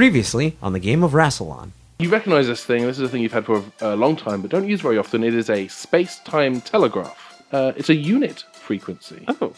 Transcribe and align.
Previously 0.00 0.56
on 0.62 0.72
the 0.72 0.78
game 0.78 1.02
of 1.02 1.12
Rassilon. 1.12 1.72
You 1.98 2.08
recognize 2.08 2.46
this 2.46 2.64
thing. 2.64 2.86
This 2.86 2.98
is 2.98 3.02
a 3.02 3.08
thing 3.10 3.20
you've 3.20 3.34
had 3.34 3.44
for 3.44 3.62
a, 3.82 3.94
a 3.94 3.96
long 3.96 4.16
time, 4.16 4.40
but 4.40 4.50
don't 4.50 4.66
use 4.66 4.80
very 4.80 4.96
often. 4.96 5.22
It 5.22 5.34
is 5.34 5.50
a 5.50 5.68
space-time 5.68 6.62
telegraph. 6.62 7.42
Uh, 7.52 7.72
it's 7.76 7.90
a 7.90 7.94
unit 7.94 8.46
frequency. 8.54 9.26
Oh. 9.28 9.52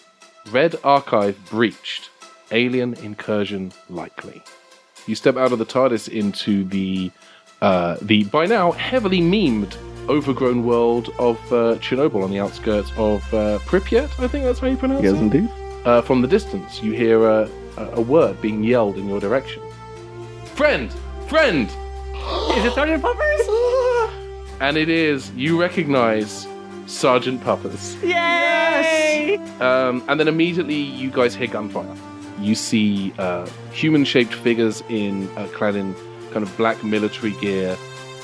Red 0.51 0.75
archive 0.83 1.39
breached. 1.49 2.11
Alien 2.51 2.95
incursion 2.95 3.71
likely. 3.89 4.43
You 5.07 5.15
step 5.15 5.37
out 5.37 5.53
of 5.53 5.61
the 5.61 5.65
TARDIS 5.65 6.09
into 6.09 6.65
the 6.65 7.13
uh, 7.61 7.99
the 8.03 8.24
by 8.24 8.47
now 8.47 8.72
heavily 8.72 9.21
memed 9.21 9.77
overgrown 10.09 10.65
world 10.65 11.11
of 11.21 11.37
uh, 11.53 11.77
Chernobyl 11.79 12.24
on 12.24 12.33
the 12.33 12.40
outskirts 12.40 12.90
of 12.97 13.22
uh, 13.33 13.61
Pripyat. 13.61 14.11
I 14.19 14.27
think 14.27 14.43
that's 14.43 14.59
how 14.59 14.67
you 14.67 14.77
pronounce 14.77 15.04
Yes, 15.04 15.13
it. 15.13 15.22
Yes, 15.22 15.22
indeed. 15.22 15.51
Uh, 15.85 16.02
from 16.02 16.20
the 16.20 16.27
distance, 16.27 16.83
you 16.83 16.91
hear 16.91 17.24
uh, 17.24 17.48
a, 17.77 17.84
a 17.93 18.01
word 18.01 18.43
being 18.43 18.65
yelled 18.65 18.97
in 18.97 19.09
your 19.09 19.20
direction. 19.20 19.62
Friend, 20.55 20.92
friend, 21.28 21.66
Is 22.56 22.65
it 22.65 22.74
Sergeant 22.74 23.02
Puppers? 23.02 23.48
and 24.60 24.77
it 24.77 24.88
is 24.91 25.30
you 25.30 25.59
recognize 25.59 26.47
Sergeant 26.87 27.43
Puppers. 27.43 27.97
Yay! 28.02 29.38
Um, 29.60 30.05
and 30.09 30.20
then 30.20 30.29
immediately 30.29 30.77
you 30.77 31.10
guys 31.10 31.34
hear 31.34 31.46
gunfire. 31.46 31.96
You 32.38 32.55
see 32.55 33.15
uh, 33.19 33.48
human-shaped 33.73 34.34
figures 34.34 34.83
in 34.88 35.27
uh, 35.38 35.46
clad 35.48 35.74
in 35.74 35.95
kind 36.33 36.43
of 36.43 36.55
black 36.57 36.84
military 36.84 37.32
gear. 37.32 37.77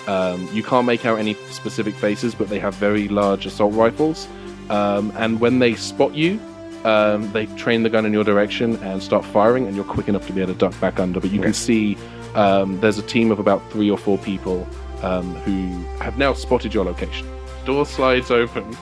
Um, 0.06 0.48
you 0.52 0.62
can't 0.62 0.86
make 0.86 1.06
out 1.06 1.18
any 1.18 1.34
specific 1.50 1.94
faces, 1.94 2.34
but 2.34 2.50
they 2.50 2.58
have 2.58 2.74
very 2.74 3.08
large 3.08 3.46
assault 3.46 3.74
rifles. 3.74 4.28
Um, 4.68 5.12
and 5.16 5.40
when 5.40 5.60
they 5.60 5.74
spot 5.74 6.14
you, 6.14 6.38
um, 6.84 7.30
they 7.32 7.46
train 7.56 7.82
the 7.82 7.90
gun 7.90 8.06
in 8.06 8.12
your 8.12 8.24
direction 8.24 8.76
and 8.76 9.02
start 9.02 9.24
firing, 9.24 9.66
and 9.66 9.74
you're 9.74 9.84
quick 9.84 10.08
enough 10.08 10.26
to 10.26 10.32
be 10.32 10.40
able 10.40 10.52
to 10.52 10.58
duck 10.58 10.78
back 10.80 11.00
under. 11.00 11.20
But 11.20 11.30
you 11.30 11.40
can 11.40 11.52
see 11.52 11.96
um, 12.38 12.80
there's 12.80 12.98
a 12.98 13.02
team 13.02 13.32
of 13.32 13.40
about 13.40 13.68
three 13.72 13.90
or 13.90 13.98
four 13.98 14.16
people 14.18 14.64
um, 15.02 15.34
who 15.36 15.68
have 15.98 16.16
now 16.18 16.32
spotted 16.32 16.72
your 16.72 16.84
location. 16.84 17.26
Door 17.64 17.86
slides 17.86 18.30
open 18.30 18.76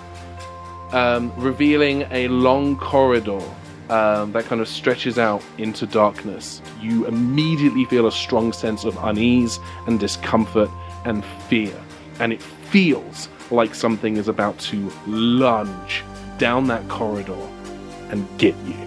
um, 0.93 1.33
revealing 1.37 2.07
a 2.11 2.29
long 2.29 2.77
corridor 2.77 3.41
um, 3.89 4.33
that 4.33 4.45
kind 4.45 4.61
of 4.61 4.69
stretches 4.69 5.19
out 5.19 5.43
into 5.57 5.87
darkness. 5.87 6.61
You 6.83 7.07
immediately 7.07 7.87
feel 7.87 8.07
a 8.07 8.13
strong 8.13 8.53
sense 8.53 8.85
of 8.85 8.97
unease 9.03 9.59
and 9.87 9.99
discomfort 9.99 10.71
and 11.07 11.25
fear, 11.49 11.75
and 12.21 12.33
it 12.33 12.43
feels 12.43 13.29
like 13.51 13.75
something 13.75 14.19
is 14.19 14.29
about 14.29 14.59
to 14.59 14.93
lunge 15.07 16.05
down 16.37 16.67
that 16.67 16.87
corridor 16.89 17.49
and 18.11 18.27
get 18.39 18.55
you. 18.67 18.86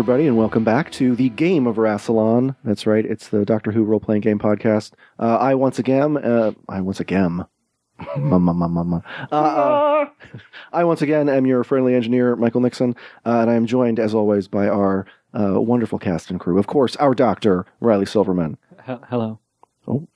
Everybody, 0.00 0.26
and 0.26 0.34
welcome 0.34 0.64
back 0.64 0.90
to 0.90 1.14
the 1.14 1.28
Game 1.28 1.66
of 1.66 1.76
Rassilon. 1.76 2.56
That's 2.64 2.86
right, 2.86 3.04
it's 3.04 3.28
the 3.28 3.44
Doctor 3.44 3.70
Who 3.70 3.84
role 3.84 4.00
playing 4.00 4.22
game 4.22 4.38
podcast. 4.38 4.92
Uh, 5.18 5.36
I 5.36 5.54
once 5.54 5.78
again, 5.78 6.16
uh, 6.16 6.52
I 6.70 6.80
once 6.80 7.00
again. 7.00 7.44
Uh, 9.30 9.34
uh, 9.34 10.08
I 10.72 10.84
once 10.84 11.02
again 11.02 11.28
am 11.28 11.44
your 11.44 11.64
friendly 11.64 11.94
engineer, 11.94 12.34
Michael 12.34 12.62
Nixon, 12.62 12.96
uh, 13.26 13.40
and 13.40 13.50
I 13.50 13.54
am 13.56 13.66
joined, 13.66 14.00
as 14.00 14.14
always, 14.14 14.48
by 14.48 14.70
our 14.70 15.04
uh, 15.38 15.60
wonderful 15.60 15.98
cast 15.98 16.30
and 16.30 16.40
crew. 16.40 16.58
Of 16.58 16.66
course, 16.66 16.96
our 16.96 17.14
Doctor, 17.14 17.66
Riley 17.80 18.06
Silverman. 18.06 18.56
Hello. 18.86 19.38
Oh, 19.88 20.06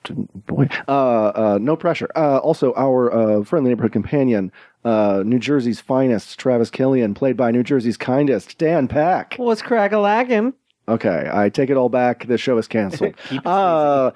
boy. 0.47 0.69
Uh, 0.87 0.91
uh, 0.91 1.59
no 1.61 1.77
pressure. 1.77 2.09
Uh, 2.15 2.39
also, 2.39 2.75
our 2.77 3.13
uh, 3.13 3.45
friendly 3.45 3.71
neighborhood 3.71 3.93
companion, 3.93 4.53
uh, 4.85 5.23
New 5.25 5.39
Jersey's 5.39 5.81
finest, 5.81 6.39
Travis 6.39 6.71
Killian, 6.71 7.15
played 7.15 7.37
by 7.37 7.51
New 7.51 7.63
Jersey's 7.63 7.97
kindest, 7.97 8.59
Dan 8.59 8.89
Pack. 8.89 9.35
What's 9.37 9.63
crack 9.63 9.93
a 9.93 9.99
lagging? 9.99 10.53
Okay, 10.87 11.29
I 11.33 11.49
take 11.49 11.71
it 11.71 11.77
all 11.77 11.89
back. 11.89 12.27
The 12.27 12.37
show 12.37 12.59
is 12.59 12.69
canceled. 12.69 13.15
uh, 13.47 14.11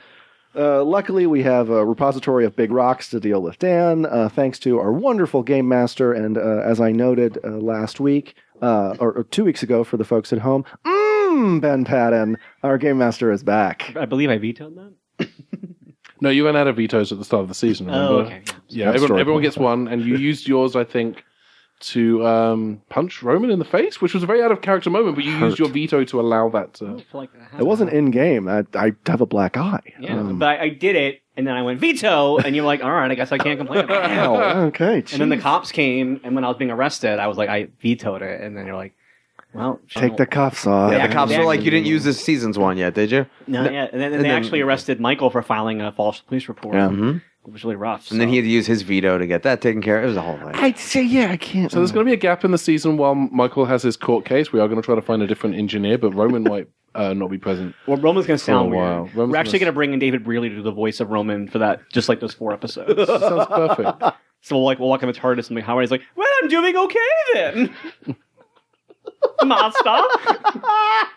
uh, 0.55 0.85
luckily, 0.85 1.27
we 1.27 1.43
have 1.43 1.71
a 1.71 1.85
repository 1.85 2.45
of 2.45 2.57
big 2.57 2.71
rocks 2.71 3.09
to 3.11 3.21
deal 3.21 3.41
with 3.41 3.59
Dan, 3.59 4.07
uh, 4.07 4.29
thanks 4.29 4.59
to 4.61 4.79
our 4.79 4.93
wonderful 4.93 5.43
game 5.43 5.69
master. 5.69 6.13
And 6.13 6.37
uh, 6.37 6.63
as 6.65 6.81
I 6.81 6.93
noted 6.93 7.39
uh, 7.43 7.49
last 7.49 8.01
week, 8.01 8.35
uh, 8.61 8.97
or, 8.99 9.13
or 9.13 9.25
two 9.25 9.45
weeks 9.45 9.63
ago 9.63 9.85
for 9.85 9.97
the 9.97 10.05
folks 10.05 10.33
at 10.33 10.41
home, 10.41 10.65
mm, 10.85 11.61
Ben 11.61 11.85
Patton, 11.85 12.37
our 12.63 12.77
game 12.77 12.99
master, 12.99 13.31
is 13.31 13.43
back. 13.43 13.95
I 13.97 14.05
believe 14.05 14.31
I 14.31 14.39
vetoed 14.39 14.77
that. 14.77 14.93
No, 16.21 16.31
you 16.31 16.45
ran 16.45 16.57
out 16.57 16.67
of 16.67 16.77
vetoes 16.77 17.13
at 17.13 17.19
the 17.19 17.25
start 17.25 17.43
of 17.43 17.49
the 17.49 17.55
season. 17.55 17.87
Remember? 17.87 18.13
Oh, 18.13 18.19
okay. 18.21 18.43
Yeah, 18.69 18.87
That's 18.87 19.03
everyone, 19.03 19.21
everyone 19.21 19.43
gets 19.43 19.57
one, 19.57 19.89
and 19.89 20.03
you 20.03 20.17
used 20.31 20.49
yours, 20.49 20.77
I 20.77 20.85
think, 20.85 21.25
to 21.81 22.27
um, 22.27 22.83
punch 22.89 23.23
Roman 23.23 23.51
in 23.51 23.59
the 23.59 23.65
face, 23.65 24.01
which 24.01 24.15
was 24.15 24.23
a 24.23 24.27
very 24.27 24.43
out 24.43 24.51
of 24.51 24.61
character 24.63 24.91
moment. 24.91 25.15
But 25.15 25.25
you 25.25 25.33
Hurt. 25.33 25.47
used 25.47 25.59
your 25.59 25.69
veto 25.69 26.05
to 26.05 26.21
allow 26.21 26.49
that. 26.51 26.75
To... 26.75 26.99
feel 26.99 27.21
like 27.21 27.33
that 27.33 27.61
It 27.61 27.65
wasn't 27.65 27.91
in 27.91 28.11
game. 28.11 28.49
I, 28.49 28.65
I 28.75 28.93
have 29.07 29.21
a 29.21 29.27
black 29.27 29.57
eye. 29.57 29.95
Yeah, 30.01 30.19
Um, 30.19 30.39
but 30.39 30.49
I, 30.49 30.63
I 30.63 30.69
did 30.71 30.97
it, 30.97 31.23
and 31.37 31.47
then 31.47 31.55
I 31.55 31.63
went 31.63 31.79
veto, 31.79 32.39
and 32.39 32.57
you're 32.57 32.65
like, 32.65 32.83
all 32.83 32.91
right, 32.91 33.11
I 33.11 33.15
guess 33.15 33.31
I 33.31 33.39
can't 33.39 33.59
complain 33.59 33.85
about 33.85 34.11
it. 34.11 34.19
Ow, 34.19 34.63
okay. 34.67 35.05
And 35.13 35.21
then 35.21 35.29
the 35.29 35.39
cops 35.39 35.71
came, 35.71 36.21
and 36.25 36.35
when 36.35 36.45
I 36.45 36.49
was 36.49 36.57
being 36.57 36.71
arrested, 36.71 37.19
I 37.19 37.29
was 37.29 37.37
like, 37.39 37.49
I 37.49 37.69
vetoed 37.81 38.23
it, 38.23 38.41
and 38.41 38.57
then 38.57 38.67
you're 38.67 38.77
like, 38.77 38.95
well, 39.55 39.81
Take 39.91 40.17
the 40.17 40.27
cuffs 40.27 40.67
off. 40.67 40.93
Yeah, 40.93 40.99
Yeah, 40.99 41.07
the 41.09 41.13
cops 41.15 41.37
were 41.37 41.45
like, 41.45 41.63
you 41.63 41.71
didn't 41.71 41.87
use 41.87 42.05
this 42.05 42.23
season's 42.23 42.59
one 42.59 42.77
yet, 42.77 42.95
did 42.95 43.11
you? 43.11 43.27
no, 43.47 43.63
yeah, 43.69 43.89
and 43.91 44.01
then, 44.01 44.07
and 44.13 44.15
and 44.17 44.25
they 44.25 44.29
then- 44.29 44.37
actually 44.43 44.61
arrested 44.61 45.01
Michael 45.01 45.31
for 45.31 45.43
filing 45.43 45.81
a 45.81 45.93
false 45.93 46.21
police 46.21 46.49
report. 46.49 46.75
Yeah. 46.75 46.89
Mm-hmm. 46.89 47.19
It 47.47 47.53
was 47.53 47.65
really 47.65 47.77
rough. 47.77 48.11
And 48.11 48.21
then 48.21 48.29
so- 48.29 48.31
he 48.33 48.37
had 48.37 48.43
to 48.45 48.49
use 48.51 48.67
his 48.67 48.83
veto 48.83 49.17
to 49.17 49.27
get 49.27 49.43
that 49.45 49.63
taken 49.63 49.81
care 49.81 49.99
of. 49.99 50.05
It 50.05 50.09
was 50.09 50.17
a 50.19 50.23
whole 50.23 50.37
thing. 50.37 50.51
I'd 50.55 50.79
say, 50.79 51.03
yeah, 51.03 51.31
I 51.31 51.39
can't. 51.39 51.73
So 51.73 51.79
there's 51.79 51.93
going 51.93 52.05
to 52.05 52.11
be 52.11 52.15
a 52.15 52.19
gap 52.19 52.45
in 52.45 52.51
the 52.51 52.59
season 52.59 52.99
while 52.99 53.15
Michael 53.15 53.65
has 53.65 53.83
his 53.83 53.97
court 53.97 54.27
case. 54.27 54.53
We 54.53 54.61
are 54.61 54.69
going 54.69 54.81
to 54.81 54.85
try 54.85 54.95
to 54.95 55.01
find 55.03 55.23
a 55.23 55.27
different 55.27 55.57
engineer, 55.57 55.97
but 55.97 56.13
Roman 56.15 56.43
might 56.43 56.69
uh, 56.95 57.15
not 57.15 57.31
be 57.31 57.39
present. 57.39 57.75
Well, 57.87 57.97
Roman's 57.97 58.27
going 58.27 58.39
to 58.39 58.45
sound 58.45 58.71
a 58.73 58.77
while. 58.77 59.03
weird. 59.05 59.15
Roman's 59.15 59.33
We're 59.33 59.39
actually 59.39 59.61
gonna- 59.61 59.67
going 59.67 59.73
to 59.73 59.77
bring 59.77 59.93
in 59.95 59.99
David 59.99 60.25
Brearley 60.25 60.51
to 60.51 60.57
do 60.57 60.63
the 60.63 60.73
voice 60.73 61.01
of 61.01 61.09
Roman 61.09 61.49
for 61.49 61.59
that, 61.61 61.81
just 61.91 62.11
like 62.11 62.21
those 62.21 62.35
four 62.35 62.53
episodes. 62.53 63.07
Sounds 63.09 63.47
perfect. 63.47 64.03
so 64.43 64.57
we'll 64.57 64.65
like 64.65 64.79
we'll 64.79 64.89
walk 64.91 65.03
in 65.03 65.09
the 65.09 65.15
TARDIS 65.15 65.49
and 65.49 65.57
be 65.57 65.63
Howard's 65.63 65.91
like, 65.91 66.03
"Well, 66.17 66.29
I'm 66.43 66.49
doing 66.49 66.77
okay 66.77 66.99
then, 67.35 67.75
Master." 69.45 70.03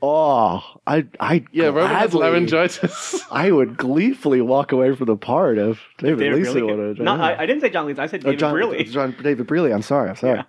Oh, 0.00 0.62
I, 0.86 1.06
I, 1.20 1.44
Yeah, 1.52 1.66
Roman 1.66 1.86
has 1.88 2.10
gladly- 2.12 2.20
laryngitis. 2.20 3.22
I 3.30 3.50
would 3.52 3.76
gleefully 3.76 4.40
walk 4.40 4.72
away 4.72 4.94
from 4.96 5.06
the 5.06 5.16
part 5.16 5.58
if 5.58 5.80
David, 5.98 6.18
David 6.18 6.38
Leeson 6.38 6.62
Brearley. 6.66 6.98
No, 7.00 7.12
I, 7.14 7.42
I 7.42 7.46
didn't 7.46 7.60
say 7.60 7.68
John 7.70 7.86
Leeds. 7.86 7.98
I 7.98 8.06
said 8.06 8.20
Oh, 8.22 8.30
David 8.30 8.38
John, 8.40 8.54
Brearley. 8.54 8.84
John, 8.84 9.14
David 9.22 9.46
Brearley. 9.46 9.72
I'm 9.72 9.82
sorry. 9.82 10.08
I'm 10.10 10.16
sorry. 10.16 10.38
Yeah. 10.38 10.44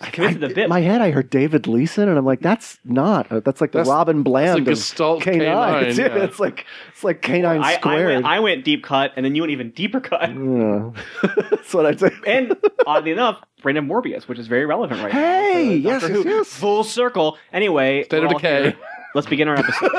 I 0.00 0.10
committed 0.10 0.40
the 0.40 0.48
bit. 0.48 0.58
In 0.58 0.68
my 0.68 0.80
head, 0.80 1.00
I 1.00 1.10
heard 1.10 1.28
David 1.28 1.66
Leeson, 1.66 2.08
and 2.08 2.16
I'm 2.16 2.24
like, 2.24 2.40
that's 2.40 2.78
not. 2.84 3.30
uh, 3.32 3.40
That's 3.40 3.60
like 3.60 3.72
the 3.72 3.78
That's- 3.78 3.88
Robin 3.92 4.22
Bland 4.22 4.58
a 4.58 4.62
of 4.62 4.64
Gestalt 4.66 5.24
K9. 5.24 5.40
K9, 5.40 5.82
It's, 5.88 5.98
yeah. 5.98 6.06
it's 6.18 6.38
like 6.38 6.66
it's 6.92 7.02
like 7.02 7.20
K9 7.20 7.44
I, 7.44 7.72
I, 7.72 7.76
squared. 7.78 8.08
went, 8.14 8.24
I 8.26 8.38
went 8.40 8.64
deep 8.64 8.84
cut, 8.84 9.12
and 9.16 9.24
then 9.24 9.34
you 9.34 9.42
went 9.42 9.50
even 9.50 9.70
deeper 9.72 10.00
cut. 10.00 10.30
Yeah. 10.30 10.90
that's 11.50 11.74
what 11.74 11.86
I'd 11.86 11.98
say. 11.98 12.10
And 12.26 12.56
oddly 12.86 13.10
enough, 13.10 13.42
Brain 13.62 13.76
of 13.76 13.84
Morbius, 13.84 14.28
which 14.28 14.38
is 14.38 14.46
very 14.46 14.66
relevant 14.66 15.02
right 15.02 15.12
Hey, 15.12 15.80
now. 15.82 15.90
yes, 15.92 16.02
yes, 16.02 16.10
Who. 16.10 16.28
yes. 16.28 16.46
Full 16.48 16.84
circle. 16.84 17.36
Anyway, 17.52 18.04
State 18.04 18.22
of 18.22 18.30
Decay. 18.30 18.62
here. 18.62 18.76
Let's 19.14 19.26
begin 19.26 19.48
our 19.48 19.56
episode. 19.58 19.90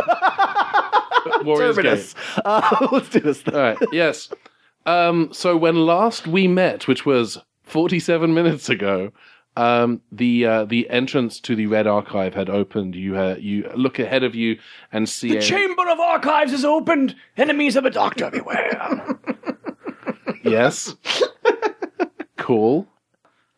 Warriors 1.44 1.75
Terminus. 1.75 2.16
Uh, 2.46 2.88
let's 2.92 3.10
do 3.10 3.19
this. 3.19 3.42
Thing. 3.42 3.54
All 3.56 3.62
right. 3.62 3.78
Yes. 3.92 4.30
Um, 4.86 5.30
so 5.34 5.57
when 5.57 5.86
last 5.86 6.28
we 6.28 6.48
met, 6.48 6.88
which 6.88 7.06
was 7.06 7.38
47 7.63 8.34
minutes 8.34 8.69
ago, 8.69 9.12
um, 9.60 10.02
the 10.10 10.46
uh, 10.46 10.66
the 10.66 10.90
entrance 10.90 11.38
to 11.42 11.54
the 11.54 11.68
Red 11.68 11.86
Archive 11.86 12.34
had 12.34 12.50
opened. 12.50 12.96
You 12.96 13.18
uh, 13.18 13.36
you 13.38 13.70
look 13.76 14.00
ahead 14.00 14.24
of 14.24 14.34
you 14.34 14.58
and 14.94 15.08
see 15.08 15.36
a, 15.36 15.42
Chamber 15.42 15.84
of 15.90 16.00
Archives 16.00 16.54
is 16.54 16.64
opened. 16.64 17.14
Enemies 17.36 17.76
of 17.76 17.84
a 17.84 17.90
doctor 17.90 18.32
beware. 18.32 19.20
yes, 20.46 20.96
cool. 22.38 22.88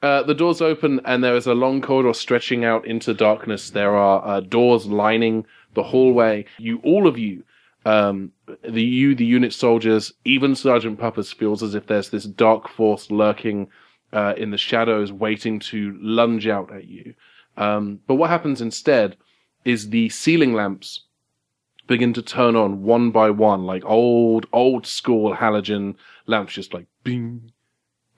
Uh, 0.02 0.24
the 0.24 0.34
doors 0.34 0.60
open 0.60 1.00
and 1.06 1.24
there 1.24 1.36
is 1.36 1.46
a 1.46 1.54
long 1.54 1.80
corridor 1.80 2.16
stretching 2.16 2.66
out 2.66 2.88
into 2.88 3.14
darkness. 3.14 3.70
There 3.70 3.96
are 3.96 4.26
uh, 4.26 4.40
doors 4.40 4.88
lining 4.88 5.46
the 5.76 5.84
hallway. 5.84 6.46
You, 6.58 6.82
all 6.84 7.06
of 7.06 7.20
you, 7.20 7.44
um, 7.86 8.32
the 8.68 8.82
you, 8.82 9.14
the 9.14 9.26
unit 9.26 9.54
soldiers, 9.54 10.12
even 10.26 10.56
Sergeant 10.56 11.00
Puppers 11.00 11.32
feels 11.32 11.62
as 11.62 11.76
if 11.76 11.86
there's 11.86 12.10
this 12.10 12.24
dark 12.24 12.68
force 12.68 13.12
lurking 13.12 13.68
uh, 14.14 14.34
in 14.38 14.52
the 14.52 14.58
shadows, 14.58 15.12
waiting 15.12 15.60
to 15.60 15.98
lunge 16.02 16.48
out 16.48 16.74
at 16.74 16.86
you. 16.86 17.14
Um, 17.58 18.00
but 18.08 18.16
what 18.16 18.30
happens 18.30 18.62
instead 18.62 19.18
is 19.66 19.90
the 19.90 20.10
ceiling 20.10 20.54
lamps 20.54 21.02
begin 21.88 22.14
to 22.14 22.22
turn 22.22 22.56
on 22.56 22.84
one 22.84 23.12
by 23.12 23.30
one, 23.30 23.66
like 23.66 23.84
old, 23.86 24.46
old 24.54 24.86
school 24.88 25.36
halogen 25.36 25.96
lamps, 26.26 26.54
just 26.54 26.74
like 26.74 26.88
bing, 27.04 27.52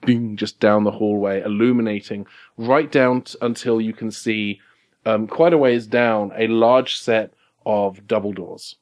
bing, 0.06 0.36
just 0.36 0.60
down 0.60 0.84
the 0.84 0.90
hallway, 0.92 1.42
illuminating 1.42 2.26
right 2.56 2.90
down 2.90 3.22
t- 3.22 3.36
until 3.42 3.80
you 3.80 3.92
can 3.92 4.10
see 4.10 4.60
um, 5.06 5.26
quite 5.26 5.52
a 5.52 5.58
ways 5.58 5.86
down 5.86 6.32
a 6.36 6.46
large 6.46 6.96
set 6.96 7.34
of 7.66 8.06
double 8.06 8.32
doors. 8.32 8.76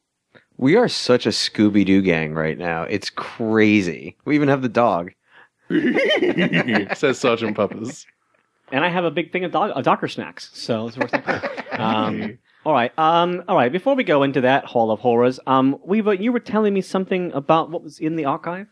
We 0.58 0.76
are 0.76 0.88
such 0.88 1.26
a 1.26 1.30
Scooby 1.30 1.84
Doo 1.84 2.02
gang 2.02 2.34
right 2.34 2.58
now. 2.58 2.82
It's 2.82 3.10
crazy. 3.10 4.16
We 4.24 4.34
even 4.34 4.48
have 4.48 4.62
the 4.62 4.68
dog. 4.68 5.12
says 6.94 7.18
Sergeant 7.18 7.56
Puppers. 7.56 8.06
And 8.70 8.84
I 8.84 8.88
have 8.88 9.04
a 9.04 9.10
big 9.10 9.32
thing 9.32 9.44
of, 9.44 9.52
do- 9.52 9.58
of 9.58 9.84
Docker 9.84 10.08
snacks, 10.08 10.50
so 10.54 10.88
it's 10.88 10.96
worth 10.96 11.12
it. 11.14 11.64
Um, 11.72 12.38
all 12.64 12.74
right, 12.74 12.92
um, 12.98 13.42
all 13.48 13.56
right. 13.56 13.72
Before 13.72 13.94
we 13.96 14.04
go 14.04 14.22
into 14.22 14.42
that 14.42 14.66
Hall 14.66 14.90
of 14.90 15.00
Horrors, 15.00 15.40
um, 15.46 15.78
Weaver, 15.84 16.14
you 16.14 16.32
were 16.32 16.38
telling 16.38 16.74
me 16.74 16.82
something 16.82 17.32
about 17.32 17.70
what 17.70 17.82
was 17.82 17.98
in 17.98 18.14
the 18.16 18.26
archive. 18.26 18.66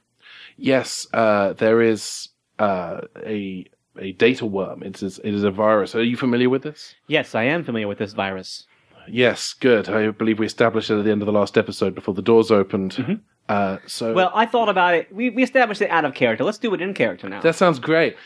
Yes, 0.56 1.06
uh, 1.14 1.54
there 1.54 1.80
is 1.80 2.28
uh, 2.58 3.00
a 3.24 3.64
a 3.98 4.12
data 4.12 4.44
worm. 4.46 4.82
It 4.82 5.02
is 5.02 5.18
it 5.24 5.34
is 5.34 5.44
a 5.44 5.50
virus. 5.50 5.94
Are 5.94 6.02
you 6.02 6.16
familiar 6.16 6.50
with 6.50 6.62
this? 6.62 6.94
Yes, 7.08 7.34
I 7.34 7.44
am 7.44 7.64
familiar 7.64 7.88
with 7.88 7.98
this 7.98 8.12
virus. 8.12 8.66
Yes, 9.08 9.54
good. 9.54 9.88
I 9.88 10.10
believe 10.10 10.38
we 10.38 10.46
established 10.46 10.90
it 10.90 10.98
at 10.98 11.04
the 11.04 11.10
end 11.10 11.22
of 11.22 11.26
the 11.26 11.32
last 11.32 11.56
episode 11.58 11.94
before 11.94 12.14
the 12.14 12.22
doors 12.22 12.50
opened. 12.50 13.20
Uh, 13.50 13.78
so 13.84 14.12
Well, 14.14 14.30
I 14.32 14.46
thought 14.46 14.68
about 14.68 14.94
it. 14.94 15.12
We, 15.12 15.28
we 15.30 15.42
established 15.42 15.82
it 15.82 15.90
out 15.90 16.04
of 16.04 16.14
character. 16.14 16.44
Let's 16.44 16.58
do 16.58 16.72
it 16.72 16.80
in 16.80 16.94
character 16.94 17.28
now. 17.28 17.40
That 17.40 17.56
sounds 17.56 17.80
great. 17.80 18.16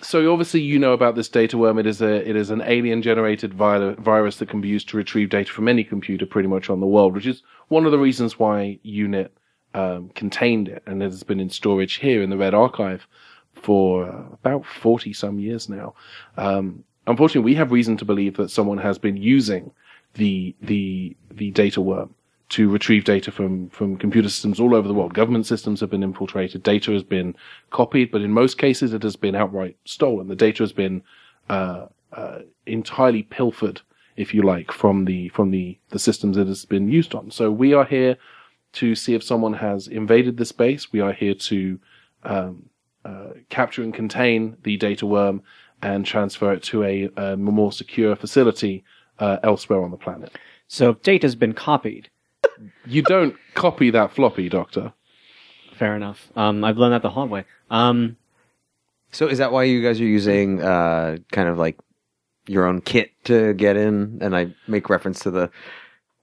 So 0.00 0.32
obviously 0.32 0.60
you 0.60 0.78
know 0.78 0.92
about 0.92 1.16
this 1.16 1.28
data 1.28 1.58
worm. 1.58 1.76
It 1.76 1.86
is 1.86 2.00
a 2.00 2.28
it 2.28 2.36
is 2.36 2.50
an 2.50 2.62
alien 2.64 3.02
generated 3.02 3.52
vi- 3.52 3.94
virus 3.94 4.36
that 4.36 4.48
can 4.48 4.60
be 4.60 4.68
used 4.68 4.88
to 4.90 4.96
retrieve 4.96 5.28
data 5.28 5.50
from 5.50 5.66
any 5.66 5.82
computer 5.82 6.24
pretty 6.24 6.48
much 6.48 6.70
on 6.70 6.78
the 6.78 6.86
world, 6.86 7.14
which 7.14 7.26
is 7.26 7.42
one 7.66 7.84
of 7.84 7.90
the 7.90 7.98
reasons 7.98 8.38
why 8.38 8.78
UNIT 8.84 9.32
um, 9.74 10.10
contained 10.10 10.68
it 10.68 10.84
and 10.86 11.02
it 11.02 11.06
has 11.06 11.24
been 11.24 11.40
in 11.40 11.50
storage 11.50 11.94
here 11.94 12.22
in 12.22 12.30
the 12.30 12.36
Red 12.36 12.54
Archive 12.54 13.08
for 13.54 14.08
uh, 14.08 14.22
about 14.34 14.64
forty 14.64 15.12
some 15.12 15.40
years 15.40 15.68
now. 15.68 15.94
Um, 16.36 16.84
unfortunately, 17.08 17.50
we 17.50 17.56
have 17.56 17.72
reason 17.72 17.96
to 17.96 18.04
believe 18.04 18.36
that 18.36 18.52
someone 18.52 18.78
has 18.78 18.98
been 18.98 19.16
using 19.16 19.72
the 20.14 20.54
the 20.62 21.16
the 21.32 21.50
data 21.50 21.80
worm 21.80 22.14
to 22.50 22.68
retrieve 22.68 23.04
data 23.04 23.30
from, 23.30 23.68
from 23.70 23.96
computer 23.96 24.28
systems 24.28 24.60
all 24.60 24.74
over 24.74 24.86
the 24.86 24.94
world. 24.94 25.14
Government 25.14 25.46
systems 25.46 25.80
have 25.80 25.90
been 25.90 26.02
infiltrated. 26.02 26.62
Data 26.62 26.92
has 26.92 27.04
been 27.04 27.34
copied, 27.70 28.10
but 28.10 28.22
in 28.22 28.32
most 28.32 28.58
cases 28.58 28.92
it 28.92 29.02
has 29.02 29.16
been 29.16 29.36
outright 29.36 29.76
stolen. 29.84 30.28
The 30.28 30.36
data 30.36 30.62
has 30.64 30.72
been 30.72 31.02
uh, 31.48 31.86
uh, 32.12 32.40
entirely 32.66 33.22
pilfered, 33.22 33.80
if 34.16 34.34
you 34.34 34.42
like, 34.42 34.72
from 34.72 35.04
the 35.04 35.28
from 35.30 35.50
the 35.52 35.78
the 35.90 35.98
systems 35.98 36.36
it 36.36 36.48
has 36.48 36.64
been 36.64 36.88
used 36.88 37.14
on. 37.14 37.30
So 37.30 37.50
we 37.50 37.72
are 37.72 37.84
here 37.84 38.16
to 38.72 38.94
see 38.94 39.14
if 39.14 39.22
someone 39.22 39.54
has 39.54 39.86
invaded 39.86 40.36
the 40.36 40.44
space. 40.44 40.92
We 40.92 41.00
are 41.00 41.12
here 41.12 41.34
to 41.34 41.78
um, 42.24 42.68
uh, 43.04 43.30
capture 43.48 43.82
and 43.82 43.94
contain 43.94 44.56
the 44.62 44.76
data 44.76 45.06
worm 45.06 45.42
and 45.82 46.04
transfer 46.04 46.52
it 46.52 46.62
to 46.64 46.84
a, 46.84 47.10
a 47.16 47.36
more 47.36 47.72
secure 47.72 48.14
facility 48.16 48.84
uh, 49.18 49.38
elsewhere 49.42 49.82
on 49.82 49.90
the 49.90 49.96
planet. 49.96 50.36
So 50.68 50.90
if 50.90 51.02
data's 51.02 51.34
been 51.34 51.54
copied, 51.54 52.10
You 52.86 53.02
don't 53.02 53.36
copy 53.54 53.90
that 53.90 54.12
floppy, 54.12 54.48
Doctor. 54.48 54.92
fair 55.74 55.96
enough. 55.96 56.30
Um, 56.36 56.62
I've 56.64 56.76
learned 56.78 56.92
that 56.94 57.02
the 57.02 57.10
hard 57.10 57.30
way. 57.30 57.44
Um, 57.70 58.16
So 59.12 59.26
is 59.26 59.38
that 59.38 59.50
why 59.52 59.64
you 59.64 59.82
guys 59.82 60.00
are 60.00 60.04
using 60.04 60.62
uh, 60.62 61.18
kind 61.32 61.48
of 61.48 61.58
like 61.58 61.78
your 62.46 62.66
own 62.66 62.80
kit 62.80 63.10
to 63.24 63.54
get 63.54 63.76
in? 63.76 64.18
And 64.20 64.36
I 64.36 64.54
make 64.68 64.88
reference 64.90 65.20
to 65.20 65.30
the 65.30 65.50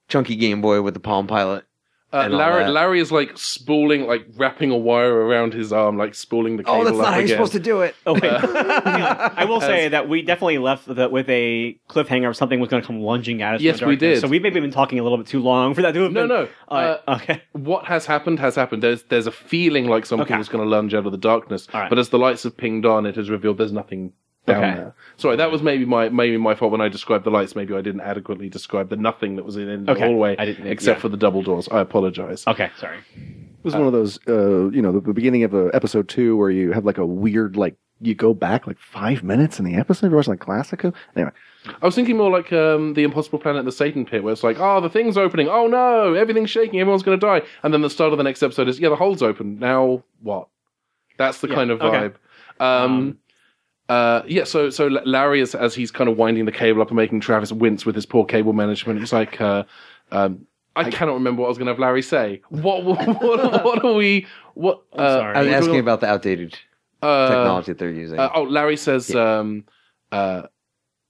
chunky 0.07 0.35
Game 0.35 0.61
Boy 0.61 0.81
with 0.81 0.93
the 0.93 0.99
Palm 0.99 1.27
Pilot. 1.27 1.65
Uh, 2.13 2.29
Larry. 2.29 2.69
Larry 2.71 2.99
is 3.01 3.11
like 3.11 3.37
spooling, 3.37 4.07
like 4.07 4.25
wrapping 4.37 4.71
a 4.71 4.77
wire 4.77 5.13
around 5.13 5.53
his 5.53 5.73
arm, 5.73 5.97
like 5.97 6.15
spooling 6.15 6.55
the 6.55 6.63
cable 6.63 6.79
Oh, 6.81 6.83
that's 6.85 6.95
up 6.97 7.01
not 7.03 7.05
how 7.13 7.15
you're 7.15 7.25
again. 7.25 7.35
supposed 7.35 7.51
to 7.51 7.59
do 7.59 7.81
it. 7.81 7.95
oh 8.05 8.13
wait, 8.13 8.23
Yeah, 8.23 9.33
I 9.35 9.43
will 9.43 9.59
say 9.59 9.89
that 9.89 10.07
we 10.07 10.21
definitely 10.21 10.57
left 10.57 10.85
the, 10.87 11.09
with 11.09 11.29
a 11.29 11.77
cliffhanger 11.89 12.29
of 12.29 12.37
something 12.37 12.61
was 12.61 12.69
going 12.69 12.81
to 12.81 12.87
come 12.87 13.01
lunging 13.01 13.41
at 13.41 13.55
us. 13.55 13.59
from 13.59 13.65
Yes, 13.65 13.81
we 13.81 13.97
did. 13.97 14.21
So 14.21 14.27
we 14.29 14.39
maybe 14.39 14.59
been 14.61 14.71
talking 14.71 14.99
a 14.99 15.03
little 15.03 15.17
bit 15.17 15.27
too 15.27 15.41
long 15.41 15.73
for 15.73 15.81
that 15.81 15.93
to 15.93 16.03
have 16.03 16.13
No, 16.13 16.21
been. 16.21 16.29
no. 16.29 16.47
All 16.69 16.77
right, 16.81 16.99
Uh, 17.07 17.15
okay. 17.21 17.41
what 17.51 17.85
has 17.85 18.05
happened 18.05 18.39
has 18.39 18.55
happened. 18.55 18.81
There's 18.83 19.03
there's 19.03 19.27
a 19.27 19.31
feeling 19.31 19.87
like 19.87 20.05
something 20.05 20.27
Okay. 20.31 20.39
is 20.39 20.47
going 20.47 20.63
to 20.63 20.69
lunge 20.69 20.93
out 20.93 21.05
of 21.05 21.11
the 21.11 21.17
darkness, 21.17 21.67
All 21.73 21.81
right. 21.81 21.89
but 21.89 21.99
as 21.99 22.07
the 22.09 22.17
lights 22.19 22.43
have 22.43 22.55
pinged 22.55 22.85
on, 22.85 23.05
it 23.05 23.15
has 23.17 23.29
revealed 23.29 23.57
there's 23.57 23.73
nothing 23.73 24.13
down 24.47 24.63
Okay. 24.63 24.75
there. 24.75 24.95
Sorry, 25.17 25.35
that 25.35 25.51
was 25.51 25.61
maybe 25.61 25.85
my 25.85 26.09
maybe 26.09 26.37
my 26.37 26.55
fault 26.55 26.71
when 26.71 26.81
I 26.81 26.87
described 26.89 27.23
the 27.25 27.29
lights. 27.31 27.55
Maybe 27.55 27.73
I 27.75 27.81
didn't 27.81 28.01
adequately 28.01 28.49
describe 28.49 28.89
the 28.89 28.95
nothing 28.95 29.35
that 29.35 29.45
was 29.45 29.55
in, 29.57 29.67
in 29.69 29.85
the 29.85 29.91
Okay. 29.91 30.01
hallway, 30.01 30.35
I 30.39 30.45
didn't- 30.45 30.67
except 30.67 30.97
yeah. 30.97 31.01
for 31.01 31.09
the 31.09 31.17
double 31.17 31.43
doors. 31.43 31.67
I 31.69 31.79
apologize. 31.81 32.45
Okay, 32.47 32.69
sorry. 32.79 32.97
It 33.15 33.63
was 33.63 33.73
one 33.75 33.85
of 33.87 33.91
those, 33.93 34.17
uh, 34.27 34.69
you 34.69 34.81
know, 34.81 34.91
the, 34.93 35.01
the 35.01 35.13
beginning 35.13 35.43
of 35.43 35.53
uh, 35.53 35.65
episode 35.73 36.07
two 36.07 36.37
where 36.37 36.49
you 36.49 36.71
have 36.71 36.85
like 36.85 36.97
a 36.97 37.05
weird, 37.05 37.57
like, 37.57 37.75
you 37.99 38.13
go 38.15 38.33
back 38.33 38.67
like 38.67 38.77
five 38.79 39.23
minutes 39.23 39.57
in 39.59 39.65
the 39.65 39.73
episode, 39.75 40.07
you're 40.07 40.15
watching 40.15 40.31
like 40.33 40.39
Classico. 40.39 40.93
Anyway, 41.15 41.31
I 41.81 41.85
was 41.85 41.95
thinking 41.95 42.15
more 42.15 42.29
like 42.29 42.53
um, 42.53 42.93
the 42.93 43.03
Impossible 43.03 43.39
Planet, 43.39 43.65
the 43.65 43.71
Satan 43.71 44.05
Pit, 44.05 44.23
where 44.23 44.31
it's 44.31 44.43
like, 44.43 44.57
oh, 44.59 44.79
the 44.79 44.89
thing's 44.89 45.17
opening. 45.17 45.49
Oh 45.49 45.65
no, 45.67 46.13
everything's 46.13 46.51
shaking. 46.51 46.79
Everyone's 46.79 47.01
going 47.03 47.19
to 47.19 47.25
die. 47.25 47.41
And 47.63 47.73
then 47.73 47.81
the 47.81 47.89
start 47.89 48.11
of 48.13 48.19
the 48.19 48.23
next 48.23 48.43
episode 48.43 48.67
is, 48.69 48.79
yeah, 48.79 48.89
the 48.89 48.95
hole's 48.95 49.23
open. 49.23 49.57
Now 49.59 50.03
what? 50.21 50.47
That's 51.17 51.41
the 51.41 51.47
Yeah, 51.49 51.55
kind 51.55 51.71
of 51.71 51.81
okay. 51.81 52.09
vibe. 52.09 52.13
Um, 52.63 52.91
Um, 52.91 53.17
uh, 53.89 54.21
yeah, 54.27 54.43
so 54.43 54.69
so 54.69 54.87
Larry, 54.87 55.39
is, 55.39 55.55
as 55.55 55.73
he's 55.73 55.91
kind 55.91 56.09
of 56.09 56.17
winding 56.17 56.45
the 56.45 56.51
cable 56.51 56.81
up 56.81 56.89
and 56.89 56.97
making 56.97 57.21
Travis 57.21 57.51
wince 57.51 57.85
with 57.85 57.95
his 57.95 58.05
poor 58.05 58.25
cable 58.25 58.53
management, 58.53 59.01
it's 59.01 59.13
like, 59.13 59.39
uh, 59.39 59.63
um, 60.11 60.45
I, 60.75 60.89
cannot 60.91 61.13
remember 61.13 61.41
what 61.41 61.47
I 61.47 61.49
was 61.49 61.57
going 61.57 61.67
to 61.67 61.71
have 61.71 61.79
Larry 61.79 62.01
say. 62.01 62.41
What 62.49 62.83
what, 62.83 63.07
what, 63.07 63.63
what 63.65 63.85
are 63.85 63.93
we? 63.93 64.27
What? 64.55 64.83
I'm 64.93 64.99
uh, 64.99 65.13
sorry. 65.13 65.35
I 65.35 65.39
was 65.39 65.47
we're 65.47 65.57
asking 65.57 65.79
about 65.79 66.01
the 66.01 66.07
outdated 66.07 66.57
uh, 67.01 67.29
technology 67.29 67.71
that 67.71 67.77
they're 67.77 67.91
using. 67.91 68.19
uh, 68.19 68.29
oh, 68.35 68.43
Larry 68.43 68.75
says, 68.75 69.15
um, 69.15 69.63
uh, 70.11 70.43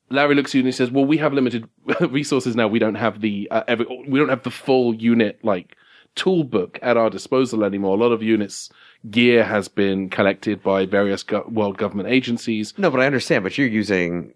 Larry 0.09 0.35
looks 0.35 0.51
at 0.51 0.55
you 0.55 0.59
and 0.61 0.67
he 0.67 0.71
says, 0.71 0.91
"Well, 0.91 1.05
we 1.05 1.17
have 1.17 1.33
limited 1.33 1.67
resources 2.09 2.55
now. 2.55 2.67
We 2.67 2.79
don't 2.79 2.95
have 2.95 3.21
the 3.21 3.47
uh, 3.49 3.63
every, 3.67 3.87
we 4.07 4.19
don't 4.19 4.29
have 4.29 4.43
the 4.43 4.51
full 4.51 4.93
unit 4.93 5.39
like 5.43 5.75
tool 6.13 6.43
book 6.43 6.77
at 6.83 6.95
our 6.95 7.09
disposal 7.09 7.63
anymore. 7.63 7.97
A 7.97 7.99
lot 7.99 8.11
of 8.11 8.21
units 8.21 8.69
gear 9.09 9.43
has 9.43 9.67
been 9.67 10.09
collected 10.09 10.63
by 10.63 10.85
various 10.85 11.23
go- 11.23 11.47
world 11.49 11.77
government 11.77 12.09
agencies. 12.09 12.73
no, 12.77 12.89
but 12.89 12.99
I 12.99 13.05
understand. 13.05 13.43
But 13.43 13.57
you're 13.57 13.67
using, 13.67 14.33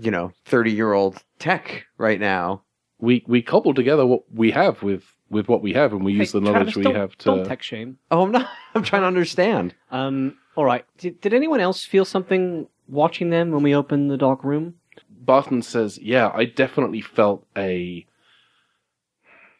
you 0.00 0.10
know, 0.10 0.32
thirty 0.44 0.72
year 0.72 0.92
old 0.92 1.22
tech 1.38 1.86
right 1.98 2.20
now. 2.20 2.62
We 2.98 3.24
we 3.26 3.42
cobble 3.42 3.74
together 3.74 4.06
what 4.06 4.22
we 4.32 4.50
have 4.52 4.82
with 4.82 5.04
with 5.28 5.48
what 5.48 5.62
we 5.62 5.72
have, 5.74 5.92
and 5.92 6.04
we 6.04 6.12
use 6.12 6.32
the 6.32 6.40
knowledge 6.40 6.72
Travis, 6.72 6.76
we 6.76 6.92
have 6.92 7.16
to." 7.18 7.24
Don't 7.24 7.44
tech 7.44 7.62
shame. 7.62 7.98
Oh, 8.10 8.22
I'm 8.22 8.32
not. 8.32 8.48
I'm 8.74 8.82
trying 8.82 9.02
to 9.02 9.08
understand. 9.08 9.74
Um, 9.90 10.38
all 10.54 10.64
right. 10.64 10.84
Did, 10.98 11.20
did 11.20 11.34
anyone 11.34 11.60
else 11.60 11.84
feel 11.84 12.04
something 12.04 12.68
watching 12.88 13.30
them 13.30 13.50
when 13.50 13.62
we 13.62 13.74
opened 13.74 14.10
the 14.10 14.16
dark 14.16 14.42
room? 14.44 14.74
Barton 15.10 15.60
says, 15.60 15.98
"Yeah, 15.98 16.30
I 16.32 16.44
definitely 16.44 17.00
felt 17.00 17.46
a 17.56 18.06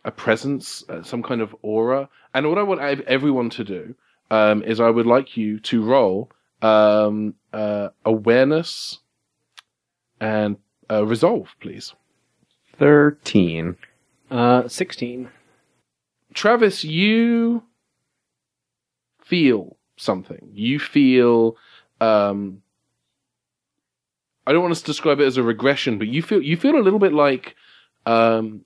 a 0.06 0.10
presence, 0.12 0.84
uh, 0.88 1.02
some 1.02 1.22
kind 1.22 1.40
of 1.40 1.54
aura. 1.62 2.08
And 2.32 2.48
what 2.48 2.58
I 2.58 2.62
want 2.62 2.80
everyone 2.80 3.50
to 3.50 3.64
do 3.64 3.96
um, 4.30 4.62
is, 4.62 4.80
I 4.80 4.90
would 4.90 5.06
like 5.06 5.36
you 5.36 5.60
to 5.60 5.82
roll 5.82 6.30
um, 6.62 7.34
uh, 7.52 7.88
awareness 8.04 8.98
and 10.20 10.56
uh, 10.90 11.04
resolve, 11.04 11.54
please. 11.60 11.94
Thirteen. 12.78 13.76
Uh, 14.30 14.68
sixteen. 14.68 15.30
Travis, 16.34 16.84
you 16.84 17.62
feel 19.24 19.76
something. 19.96 20.50
You 20.52 20.78
feel. 20.78 21.56
Um, 22.00 22.62
I 24.46 24.52
don't 24.52 24.62
want 24.62 24.76
to 24.76 24.84
describe 24.84 25.20
it 25.20 25.26
as 25.26 25.38
a 25.38 25.42
regression, 25.42 25.98
but 25.98 26.08
you 26.08 26.22
feel 26.22 26.42
you 26.42 26.56
feel 26.56 26.76
a 26.76 26.82
little 26.82 26.98
bit 26.98 27.12
like 27.12 27.56
um, 28.04 28.65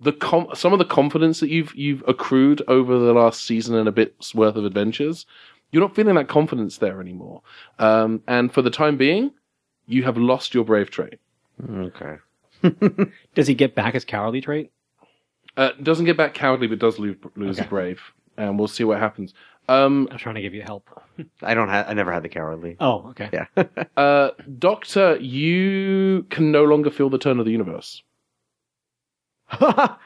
the 0.00 0.12
com- 0.12 0.48
some 0.54 0.72
of 0.72 0.78
the 0.78 0.84
confidence 0.84 1.40
that 1.40 1.48
you've 1.50 1.74
you've 1.74 2.02
accrued 2.06 2.62
over 2.68 2.98
the 2.98 3.12
last 3.12 3.44
season 3.44 3.74
and 3.76 3.88
a 3.88 3.92
bit's 3.92 4.34
worth 4.34 4.56
of 4.56 4.64
adventures. 4.64 5.26
You're 5.72 5.82
not 5.82 5.94
feeling 5.96 6.14
that 6.14 6.28
confidence 6.28 6.78
there 6.78 7.00
anymore, 7.00 7.42
um, 7.78 8.22
and 8.28 8.52
for 8.52 8.62
the 8.62 8.70
time 8.70 8.96
being, 8.96 9.32
you 9.86 10.04
have 10.04 10.16
lost 10.16 10.54
your 10.54 10.64
brave 10.64 10.90
trait. 10.90 11.18
Okay. 11.68 12.16
Does 13.34 13.46
he 13.46 13.54
get 13.54 13.74
back 13.74 13.94
his 13.94 14.04
cowardly 14.04 14.40
trait? 14.40 14.70
Uh, 15.56 15.70
doesn't 15.82 16.04
get 16.04 16.16
back 16.16 16.34
cowardly, 16.34 16.66
but 16.66 16.78
does 16.78 16.98
lose, 16.98 17.16
lose 17.34 17.58
Okay. 17.58 17.68
brave, 17.68 18.00
and 18.36 18.58
we'll 18.58 18.68
see 18.68 18.84
what 18.84 18.98
happens. 18.98 19.32
Um, 19.68 20.06
I'm 20.12 20.18
trying 20.18 20.34
to 20.36 20.42
give 20.42 20.52
you 20.54 20.62
help. 20.62 20.88
I 21.42 21.54
don't 21.54 21.68
have. 21.68 21.88
I 21.88 21.94
never 21.94 22.12
had 22.12 22.22
the 22.22 22.28
cowardly. 22.28 22.76
Oh, 22.78 23.08
okay. 23.10 23.30
Yeah. 23.32 23.46
uh, 23.96 24.30
Doctor, 24.58 25.16
you 25.16 26.26
can 26.30 26.52
no 26.52 26.64
longer 26.64 26.90
feel 26.90 27.08
the 27.10 27.18
turn 27.18 27.38
of 27.40 27.46
the 27.46 27.52
universe. 27.52 28.02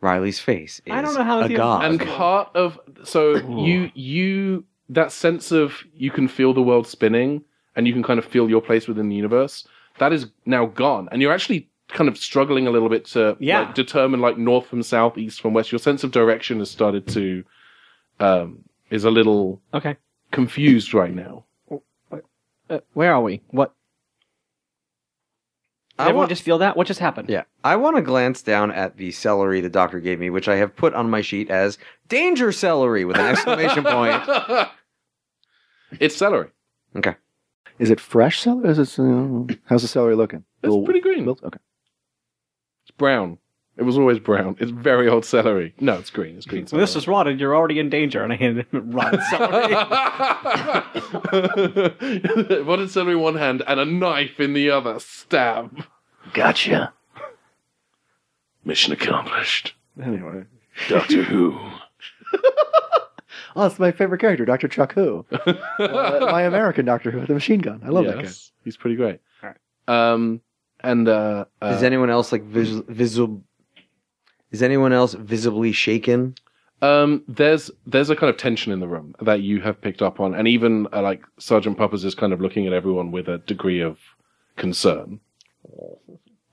Riley's 0.00 0.38
face 0.38 0.80
is 0.84 0.92
I 0.92 1.00
don't 1.00 1.14
know 1.14 1.24
how 1.24 1.40
to 1.40 1.46
a 1.46 1.48
deal- 1.48 1.56
god. 1.58 1.84
and 1.84 2.00
part 2.00 2.54
of 2.54 2.78
so 3.04 3.36
you 3.64 3.90
you 3.94 4.64
that 4.88 5.10
sense 5.10 5.50
of 5.52 5.72
you 5.94 6.10
can 6.10 6.28
feel 6.28 6.52
the 6.52 6.62
world 6.62 6.86
spinning 6.86 7.42
and 7.74 7.86
you 7.86 7.92
can 7.92 8.02
kind 8.02 8.18
of 8.18 8.24
feel 8.24 8.48
your 8.48 8.60
place 8.60 8.86
within 8.86 9.08
the 9.08 9.16
universe 9.16 9.66
that 9.98 10.12
is 10.12 10.26
now 10.44 10.66
gone 10.66 11.08
and 11.10 11.22
you're 11.22 11.32
actually 11.32 11.68
kind 11.88 12.08
of 12.08 12.18
struggling 12.18 12.66
a 12.66 12.70
little 12.70 12.88
bit 12.88 13.04
to 13.06 13.36
Yeah. 13.40 13.60
like, 13.60 13.74
determine 13.74 14.20
like 14.20 14.36
north 14.38 14.66
from 14.66 14.82
south 14.82 15.16
east 15.18 15.40
from 15.40 15.54
west 15.54 15.72
your 15.72 15.78
sense 15.78 16.04
of 16.04 16.10
direction 16.12 16.58
has 16.58 16.70
started 16.70 17.06
to 17.08 17.42
um 18.20 18.58
is 18.90 19.04
a 19.04 19.10
little 19.10 19.60
Okay. 19.74 19.96
confused 20.30 20.92
right 20.94 21.14
now 21.14 21.44
Uh, 22.68 22.80
where 22.94 23.14
are 23.14 23.22
we? 23.22 23.40
What? 23.50 23.72
Did 25.98 26.02
I 26.02 26.04
everyone 26.08 26.20
want, 26.22 26.28
just 26.28 26.42
feel 26.42 26.58
that? 26.58 26.76
What 26.76 26.86
just 26.86 27.00
happened? 27.00 27.30
yeah, 27.30 27.44
I 27.64 27.76
want 27.76 27.96
to 27.96 28.02
glance 28.02 28.42
down 28.42 28.70
at 28.70 28.98
the 28.98 29.10
celery 29.12 29.62
the 29.62 29.70
doctor 29.70 29.98
gave 29.98 30.20
me, 30.20 30.28
which 30.28 30.46
I 30.46 30.56
have 30.56 30.76
put 30.76 30.92
on 30.92 31.08
my 31.08 31.22
sheet 31.22 31.48
as 31.48 31.78
danger 32.08 32.52
celery 32.52 33.04
with 33.06 33.16
an 33.16 33.26
exclamation 33.26 33.82
point. 33.84 34.22
it's 36.00 36.16
celery 36.16 36.50
Okay. 36.96 37.16
Is 37.78 37.90
it 37.90 38.00
fresh 38.00 38.40
celery? 38.40 38.68
Is 38.68 38.78
it, 38.78 38.98
uh, 38.98 39.54
how's 39.64 39.82
the 39.82 39.88
celery 39.88 40.16
looking? 40.16 40.44
it's 40.62 40.70
Little 40.70 40.84
pretty 40.84 41.00
green 41.00 41.24
wilt? 41.24 41.42
Okay. 41.42 41.58
it's 42.84 42.90
brown 42.96 43.38
it 43.76 43.82
was 43.82 43.98
always 43.98 44.18
brown 44.18 44.56
it's 44.58 44.70
very 44.70 45.08
old 45.08 45.24
celery 45.24 45.74
no 45.80 45.94
it's 45.94 46.10
green 46.10 46.36
it's 46.36 46.46
green 46.46 46.66
Well, 46.72 46.80
this 46.80 46.96
is 46.96 47.06
rotted. 47.06 47.38
You're 47.40 47.54
already 47.56 47.78
in 47.78 47.90
danger, 47.90 48.22
and 48.22 48.32
I 48.32 48.36
handed 48.36 48.66
him 48.72 48.90
rotten 48.92 49.20
celery. 49.30 49.74
Rotted 52.64 52.90
celery 52.90 53.14
in 53.14 53.20
one 53.20 53.36
hand 53.36 53.62
and 53.66 53.80
a 53.80 53.84
knife 53.84 54.40
in 54.40 54.52
the 54.54 54.70
other. 54.70 54.98
Stab. 55.00 55.84
Gotcha. 56.32 56.92
Mission 58.64 58.92
accomplished. 58.92 59.74
Anyway. 60.02 60.44
Doctor 60.88 61.22
Who. 61.22 61.58
Oh, 63.58 63.64
it's 63.64 63.78
my 63.78 63.90
favorite 63.90 64.20
character, 64.20 64.44
Dr. 64.44 64.68
Chuck 64.68 64.92
Who. 64.92 65.24
Uh, 65.30 65.54
my 66.30 66.42
American 66.42 66.84
Doctor 66.84 67.10
Who 67.10 67.20
with 67.20 67.30
a 67.30 67.32
machine 67.32 67.60
gun. 67.60 67.80
I 67.82 67.88
love 67.88 68.04
that 68.04 68.22
guy. 68.22 68.28
He's 68.64 68.76
pretty 68.76 68.96
great. 68.96 69.20
Alright. 69.42 69.56
Um, 69.88 70.42
and 70.80 71.08
uh, 71.08 71.46
uh, 71.62 71.66
Is 71.74 71.82
anyone 71.82 72.10
else 72.10 72.32
like 72.32 72.42
vis- 72.42 72.82
visible? 72.86 73.42
Is 74.50 74.62
anyone 74.62 74.92
else 74.92 75.14
visibly 75.14 75.72
shaken? 75.72 76.34
um, 76.82 77.24
there's 77.26 77.70
there's 77.86 78.10
a 78.10 78.16
kind 78.16 78.28
of 78.28 78.36
tension 78.36 78.70
in 78.70 78.80
the 78.80 78.86
room 78.88 79.14
that 79.22 79.40
you 79.40 79.60
have 79.62 79.80
picked 79.80 80.02
up 80.02 80.20
on, 80.20 80.34
and 80.34 80.46
even 80.46 80.86
uh, 80.92 81.00
like 81.00 81.22
Sergeant 81.38 81.78
Puppers 81.78 82.04
is 82.04 82.14
kind 82.14 82.32
of 82.34 82.40
looking 82.40 82.66
at 82.66 82.72
everyone 82.74 83.10
with 83.12 83.28
a 83.28 83.38
degree 83.38 83.80
of 83.80 83.98
concern. 84.56 85.20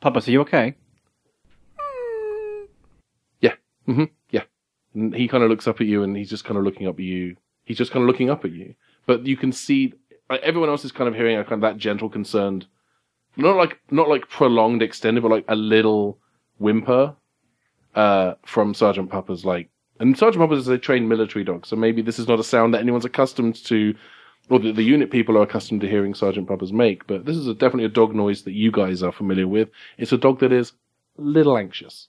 Puppas, 0.01 0.27
are 0.27 0.31
you 0.31 0.41
okay? 0.41 0.75
Yeah. 3.41 3.55
hmm 3.85 4.05
Yeah. 4.29 4.43
And 4.93 5.13
he 5.13 5.27
kind 5.27 5.43
of 5.43 5.49
looks 5.49 5.67
up 5.67 5.81
at 5.81 5.87
you 5.87 6.03
and 6.03 6.15
he's 6.15 6.29
just 6.29 6.45
kind 6.45 6.57
of 6.57 6.63
looking 6.63 6.87
up 6.87 6.95
at 6.95 7.03
you. 7.05 7.35
He's 7.65 7.77
just 7.77 7.91
kind 7.91 8.03
of 8.03 8.07
looking 8.07 8.29
up 8.29 8.43
at 8.45 8.51
you. 8.51 8.75
But 9.05 9.25
you 9.25 9.37
can 9.37 9.51
see 9.51 9.93
like, 10.29 10.41
everyone 10.41 10.69
else 10.69 10.85
is 10.85 10.91
kind 10.91 11.07
of 11.07 11.15
hearing 11.15 11.37
a 11.37 11.43
kind 11.43 11.55
of 11.55 11.61
that 11.61 11.77
gentle, 11.77 12.09
concerned, 12.09 12.65
not 13.37 13.55
like, 13.55 13.79
not 13.91 14.09
like 14.09 14.29
prolonged, 14.29 14.81
extended, 14.81 15.21
but 15.21 15.31
like 15.31 15.45
a 15.47 15.55
little 15.55 16.17
whimper, 16.59 17.15
uh, 17.95 18.33
from 18.45 18.73
Sergeant 18.73 19.09
Puppers. 19.09 19.45
Like, 19.45 19.69
and 19.99 20.17
Sergeant 20.17 20.41
Puppers 20.41 20.59
is 20.59 20.67
a 20.67 20.77
trained 20.77 21.09
military 21.09 21.45
dog. 21.45 21.65
So 21.65 21.75
maybe 21.75 22.01
this 22.01 22.19
is 22.19 22.27
not 22.27 22.39
a 22.39 22.43
sound 22.43 22.73
that 22.73 22.81
anyone's 22.81 23.05
accustomed 23.05 23.55
to, 23.65 23.95
or 24.49 24.59
that 24.59 24.75
the 24.75 24.83
unit 24.83 25.11
people 25.11 25.37
are 25.37 25.43
accustomed 25.43 25.81
to 25.81 25.89
hearing 25.89 26.13
Sergeant 26.13 26.47
Puppers 26.47 26.73
make. 26.73 27.07
But 27.07 27.25
this 27.25 27.37
is 27.37 27.47
a, 27.47 27.53
definitely 27.53 27.85
a 27.85 27.89
dog 27.89 28.15
noise 28.15 28.43
that 28.43 28.53
you 28.53 28.71
guys 28.71 29.03
are 29.03 29.11
familiar 29.11 29.47
with. 29.47 29.69
It's 29.97 30.11
a 30.11 30.17
dog 30.17 30.39
that 30.39 30.51
is 30.51 30.73
a 31.17 31.21
little 31.21 31.57
anxious. 31.57 32.07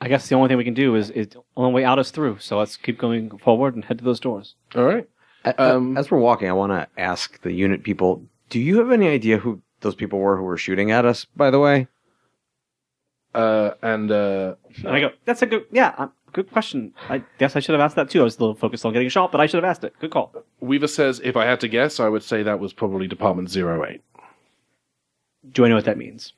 I 0.00 0.08
guess 0.08 0.28
the 0.28 0.34
only 0.34 0.48
thing 0.48 0.58
we 0.58 0.64
can 0.64 0.74
do 0.74 0.96
is, 0.96 1.10
is 1.10 1.28
the 1.28 1.42
only 1.56 1.72
way 1.72 1.84
out 1.84 1.98
is 1.98 2.10
through. 2.10 2.38
So 2.38 2.58
let's 2.58 2.76
keep 2.76 2.98
going 2.98 3.38
forward 3.38 3.74
and 3.74 3.84
head 3.84 3.98
to 3.98 4.04
those 4.04 4.20
doors. 4.20 4.54
All 4.74 4.84
right. 4.84 5.08
Um, 5.58 5.96
As 5.96 6.10
we're 6.10 6.18
walking, 6.18 6.48
I 6.48 6.52
want 6.52 6.72
to 6.72 6.88
ask 7.00 7.40
the 7.42 7.52
unit 7.52 7.82
people: 7.82 8.24
Do 8.48 8.58
you 8.58 8.78
have 8.78 8.90
any 8.90 9.08
idea 9.08 9.38
who 9.38 9.60
those 9.80 9.94
people 9.94 10.18
were 10.18 10.36
who 10.36 10.42
were 10.42 10.56
shooting 10.56 10.90
at 10.90 11.04
us? 11.04 11.26
By 11.36 11.50
the 11.50 11.60
way, 11.60 11.86
Uh, 13.34 13.72
and, 13.82 14.10
uh, 14.10 14.54
And 14.78 14.88
I 14.88 15.00
go, 15.00 15.10
that's 15.24 15.42
a 15.42 15.46
good, 15.46 15.64
yeah, 15.72 15.94
uh, 15.98 16.08
good 16.32 16.50
question. 16.52 16.94
I 17.08 17.22
guess 17.38 17.56
I 17.56 17.60
should 17.60 17.72
have 17.72 17.80
asked 17.80 17.96
that 17.96 18.08
too. 18.10 18.20
I 18.20 18.24
was 18.24 18.36
a 18.36 18.40
little 18.40 18.54
focused 18.54 18.84
on 18.84 18.92
getting 18.92 19.06
a 19.06 19.10
shot, 19.10 19.32
but 19.32 19.40
I 19.40 19.46
should 19.46 19.62
have 19.62 19.68
asked 19.70 19.82
it. 19.84 19.94
Good 20.00 20.10
call. 20.12 20.32
Weaver 20.60 20.86
says, 20.86 21.20
if 21.24 21.36
I 21.36 21.44
had 21.44 21.60
to 21.60 21.68
guess, 21.68 21.98
I 22.00 22.08
would 22.08 22.22
say 22.22 22.42
that 22.44 22.60
was 22.60 22.72
probably 22.72 23.06
Department 23.08 23.50
Zero 23.50 23.84
Eight. 23.84 24.02
Do 25.52 25.64
I 25.64 25.68
know 25.68 25.74
what 25.74 25.84
that 25.84 25.98
means? 25.98 26.32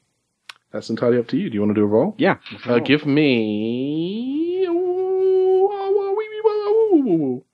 That's 0.73 0.91
entirely 0.91 1.19
up 1.19 1.29
to 1.29 1.37
you. 1.37 1.49
Do 1.50 1.55
you 1.55 1.61
want 1.61 1.71
to 1.71 1.81
do 1.81 1.85
a 1.85 1.87
roll? 1.87 2.15
Yeah. 2.19 2.37
Uh, 2.65 2.79
give 2.81 3.07
me. 3.07 4.67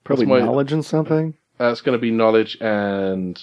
Probably 0.03 0.25
That's 0.25 0.29
my- 0.29 0.39
knowledge 0.39 0.73
and 0.73 0.83
something. 0.85 1.35
Uh, 1.59 1.65
it's 1.71 1.81
going 1.81 1.97
to 1.97 2.01
be 2.01 2.11
knowledge 2.11 2.57
and 2.59 3.41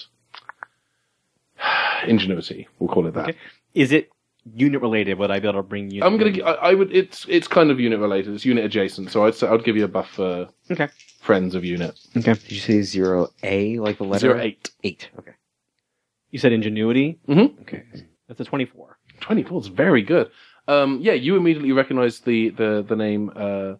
ingenuity. 2.07 2.67
We'll 2.79 2.93
call 2.93 3.07
it 3.07 3.13
that. 3.13 3.29
Okay. 3.29 3.37
Is 3.73 3.91
it 3.91 4.09
unit 4.55 4.81
related? 4.81 5.17
Would 5.19 5.31
I 5.31 5.39
be 5.39 5.47
able 5.47 5.59
to 5.61 5.67
bring 5.67 5.91
you? 5.91 6.03
I'm 6.03 6.17
gonna. 6.17 6.31
gi- 6.31 6.43
I, 6.43 6.53
I 6.53 6.73
would. 6.73 6.93
It's 6.95 7.25
it's 7.29 7.47
kind 7.47 7.71
of 7.71 7.79
unit 7.79 7.99
related. 7.99 8.33
It's 8.33 8.45
unit 8.45 8.65
adjacent. 8.65 9.11
So 9.11 9.25
I'd 9.25 9.35
say 9.35 9.47
I'd 9.47 9.63
give 9.63 9.77
you 9.77 9.85
a 9.85 9.87
buff 9.87 10.09
for 10.11 10.47
Okay. 10.69 10.89
friends 11.21 11.53
of 11.55 11.63
unit 11.63 11.99
Okay. 12.17 12.33
did 12.33 12.51
you 12.51 12.59
say 12.59 12.81
zero 12.81 13.27
A 13.43 13.77
like 13.79 13.97
the 13.97 14.03
letter 14.05 14.19
zero 14.19 14.39
eight. 14.39 14.71
Eight. 14.83 15.09
Okay. 15.19 15.33
You 16.31 16.39
said 16.39 16.51
ingenuity. 16.53 17.19
Mhm. 17.27 17.59
Okay. 17.61 17.83
That's 18.27 18.39
a 18.39 18.45
twenty-four. 18.45 18.97
24 19.19 19.61
is 19.61 19.67
very 19.67 20.01
good. 20.01 20.31
Um, 20.67 20.97
yeah, 21.01 21.13
you 21.13 21.35
immediately 21.35 21.71
recognize 21.73 22.21
the, 22.21 22.49
the, 22.49 22.83
the 22.87 22.95
name 22.95 23.31
uh, 23.35 23.73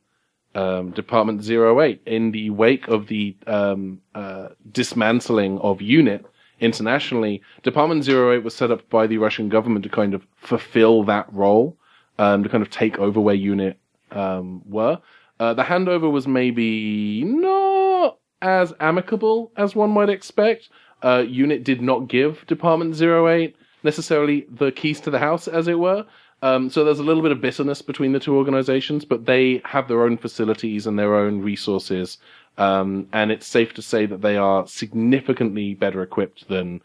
um, 0.53 0.91
Department 0.91 1.41
08 1.49 2.01
in 2.05 2.31
the 2.31 2.51
wake 2.51 2.87
of 2.89 3.07
the 3.07 3.35
um, 3.47 4.01
uh, 4.13 4.49
dismantling 4.71 5.57
of 5.59 5.81
UNIT 5.81 6.25
internationally. 6.61 7.41
Department 7.63 8.07
08 8.07 8.43
was 8.43 8.55
set 8.55 8.71
up 8.71 8.89
by 8.89 9.07
the 9.07 9.17
Russian 9.17 9.49
government 9.49 9.83
to 9.83 9.89
kind 9.89 10.13
of 10.13 10.25
fulfill 10.37 11.03
that 11.03 11.31
role, 11.33 11.77
um, 12.17 12.43
to 12.43 12.49
kind 12.49 12.61
of 12.61 12.69
take 12.69 12.97
over 12.99 13.19
where 13.19 13.35
UNIT 13.35 13.77
um, 14.11 14.61
were. 14.65 14.99
Uh, 15.39 15.53
the 15.53 15.63
handover 15.63 16.09
was 16.09 16.27
maybe 16.27 17.23
not 17.23 18.17
as 18.41 18.73
amicable 18.79 19.51
as 19.57 19.75
one 19.75 19.89
might 19.89 20.09
expect. 20.09 20.69
Uh, 21.01 21.23
UNIT 21.27 21.63
did 21.63 21.81
not 21.81 22.07
give 22.07 22.45
Department 22.47 22.99
08 23.01 23.55
necessarily 23.83 24.45
the 24.49 24.71
keys 24.71 24.99
to 25.01 25.09
the 25.09 25.19
house, 25.19 25.47
as 25.47 25.67
it 25.67 25.79
were. 25.79 26.05
Um, 26.43 26.69
so 26.69 26.83
there's 26.83 26.99
a 26.99 27.03
little 27.03 27.21
bit 27.21 27.31
of 27.31 27.41
bitterness 27.41 27.81
between 27.81 28.13
the 28.13 28.19
two 28.19 28.35
organizations, 28.35 29.05
but 29.05 29.25
they 29.25 29.61
have 29.63 29.87
their 29.87 30.03
own 30.03 30.17
facilities 30.17 30.87
and 30.87 30.97
their 30.97 31.15
own 31.15 31.41
resources. 31.41 32.17
Um, 32.57 33.07
and 33.13 33.31
it's 33.31 33.47
safe 33.47 33.73
to 33.75 33.81
say 33.81 34.05
that 34.05 34.21
they 34.21 34.37
are 34.37 34.67
significantly 34.67 35.73
better 35.73 36.01
equipped 36.03 36.47
than 36.47 36.81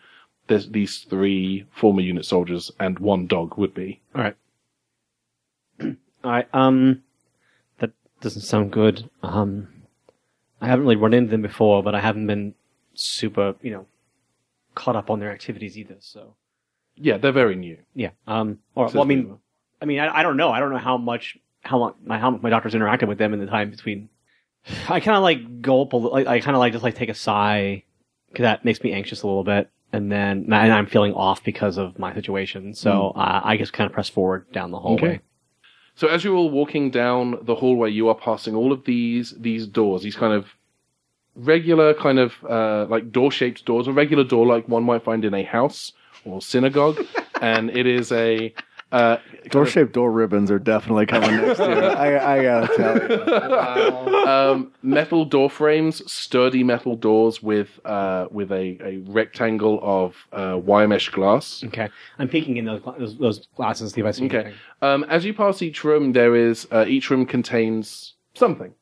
this, 0.47 0.67
these 0.67 0.99
three 1.11 1.67
former 1.75 2.01
unit 2.01 2.25
soldiers 2.25 2.71
and 2.79 2.99
one 2.99 3.27
dog 3.27 3.59
would 3.59 3.75
be. 3.75 4.01
All 4.15 4.23
right. 4.23 4.37
All 5.83 6.31
right. 6.31 6.49
Um, 6.55 7.03
that 7.79 7.91
doesn't 8.21 8.43
sound 8.43 8.73
good. 8.73 9.11
Um, 9.23 9.69
I 10.61 10.67
haven't 10.67 10.85
really 10.85 10.97
run 10.97 11.13
into 11.15 11.31
them 11.31 11.43
before, 11.43 11.83
but 11.83 11.95
I 11.95 12.01
haven't 12.01 12.27
been 12.27 12.55
super, 12.95 13.55
you 13.61 13.73
know, 13.73 13.87
caught 14.75 14.97
up 14.97 15.11
on 15.11 15.21
their 15.21 15.33
activities 15.33 15.77
either. 15.77 15.97
So 16.01 16.35
Yeah, 16.97 17.19
they're 17.19 17.33
very 17.33 17.57
new. 17.57 17.79
yeah. 17.95 18.11
Um, 18.27 18.61
or 18.75 18.89
Says 18.89 18.95
well, 18.95 19.05
I 19.05 19.07
mean, 19.07 19.39
I 19.83 19.85
mean, 19.85 19.99
I, 20.01 20.19
I 20.19 20.23
don't 20.23 20.37
know. 20.37 20.51
I 20.51 20.61
don't 20.61 20.71
know 20.71 20.79
how 20.79 20.97
much, 20.97 21.37
how 21.63 21.79
long, 21.79 21.95
my, 22.05 22.19
how 22.19 22.31
my 22.31 22.51
doctors 22.51 22.73
interacted 22.73 23.09
with 23.09 23.19
them 23.19 23.35
in 23.35 23.41
the 23.41 23.47
time 23.47 23.71
between. 23.71 24.09
I 24.89 25.01
kind 25.01 25.17
of 25.17 25.23
like 25.23 25.63
gulp. 25.63 25.93
a 25.93 25.97
li- 25.97 26.11
Like, 26.11 26.27
I 26.27 26.41
kind 26.41 26.57
of 26.57 26.61
like 26.61 26.73
just 26.73 26.85
like 26.85 26.95
take 26.95 27.09
a 27.09 27.15
sigh 27.15 27.85
because 28.31 28.43
that 28.45 28.65
makes 28.65 28.83
me 28.83 28.93
anxious 28.93 29.23
a 29.23 29.27
little 29.27 29.45
bit, 29.45 29.71
and 29.93 30.11
then 30.11 30.45
and 30.45 30.55
I'm 30.73 30.87
feeling 30.87 31.15
off 31.15 31.43
because 31.45 31.77
of 31.79 31.99
my 31.99 32.15
situation. 32.15 32.75
So 32.75 33.13
uh, 33.17 33.41
I 33.45 33.57
just 33.57 33.73
kind 33.73 33.87
of 33.89 33.93
press 33.95 34.09
forward 34.09 34.51
down 34.53 34.71
the 34.73 34.81
hallway. 34.81 35.09
Okay. 35.09 35.21
So 35.95 36.09
as 36.09 36.25
you're 36.25 36.37
all 36.37 36.51
walking 36.51 36.91
down 36.91 37.39
the 37.43 37.55
hallway, 37.55 37.91
you 37.91 38.09
are 38.09 38.15
passing 38.15 38.55
all 38.55 38.73
of 38.73 38.85
these 38.85 39.35
these 39.39 39.67
doors, 39.67 40.03
these 40.03 40.17
kind 40.17 40.33
of 40.35 40.47
regular 41.35 41.95
kind 41.95 42.19
of 42.19 42.33
uh, 42.49 42.87
like 42.89 43.13
door 43.13 43.31
shaped 43.31 43.65
doors, 43.65 43.87
a 43.87 43.93
regular 43.93 44.25
door 44.25 44.47
like 44.47 44.69
one 44.69 44.85
might 44.85 45.05
find 45.05 45.25
in 45.25 45.35
a 45.35 45.43
house 45.45 45.93
or 46.25 46.41
synagogue, 46.43 46.99
and 47.41 47.71
it 47.71 47.87
is 47.87 48.11
a 48.13 48.53
uh, 48.93 49.17
Door 49.51 49.67
shaped 49.67 49.93
door 49.93 50.11
ribbons 50.13 50.51
are 50.51 50.59
definitely 50.59 51.07
coming 51.07 51.37
next 51.37 51.59
year. 51.59 51.83
I, 51.97 52.37
I 52.39 52.43
gotta 52.43 52.77
tell 52.77 52.99
you. 52.99 53.57
um, 54.27 54.73
metal 54.83 55.25
door 55.25 55.51
frames, 55.51 56.03
sturdy 56.11 56.63
metal 56.65 56.97
doors 56.97 57.43
with 57.43 57.79
uh, 57.85 58.27
with 58.31 58.51
a, 58.53 58.79
a 58.83 58.99
rectangle 59.11 59.79
of 59.83 60.17
uh, 60.33 60.57
wire 60.59 60.89
mesh 60.89 61.09
glass. 61.11 61.63
Okay, 61.67 61.89
I'm 62.19 62.29
peeking 62.29 62.57
in 62.57 62.65
those 62.65 62.81
gla- 62.81 62.99
those, 62.99 63.17
those 63.19 63.47
glasses 63.57 63.91
to 63.93 63.95
see 63.97 64.01
if 64.01 64.07
I 64.07 64.11
see 64.13 64.25
Okay. 64.27 64.37
anything. 64.39 64.55
Um, 64.83 65.05
as 65.05 65.25
you 65.25 65.35
pass 65.35 65.63
each 65.63 65.85
room, 65.85 66.13
there 66.13 66.35
is 66.37 66.67
uh, 66.71 66.85
each 66.89 67.11
room 67.11 67.27
contains 67.27 68.15
something. 68.35 68.73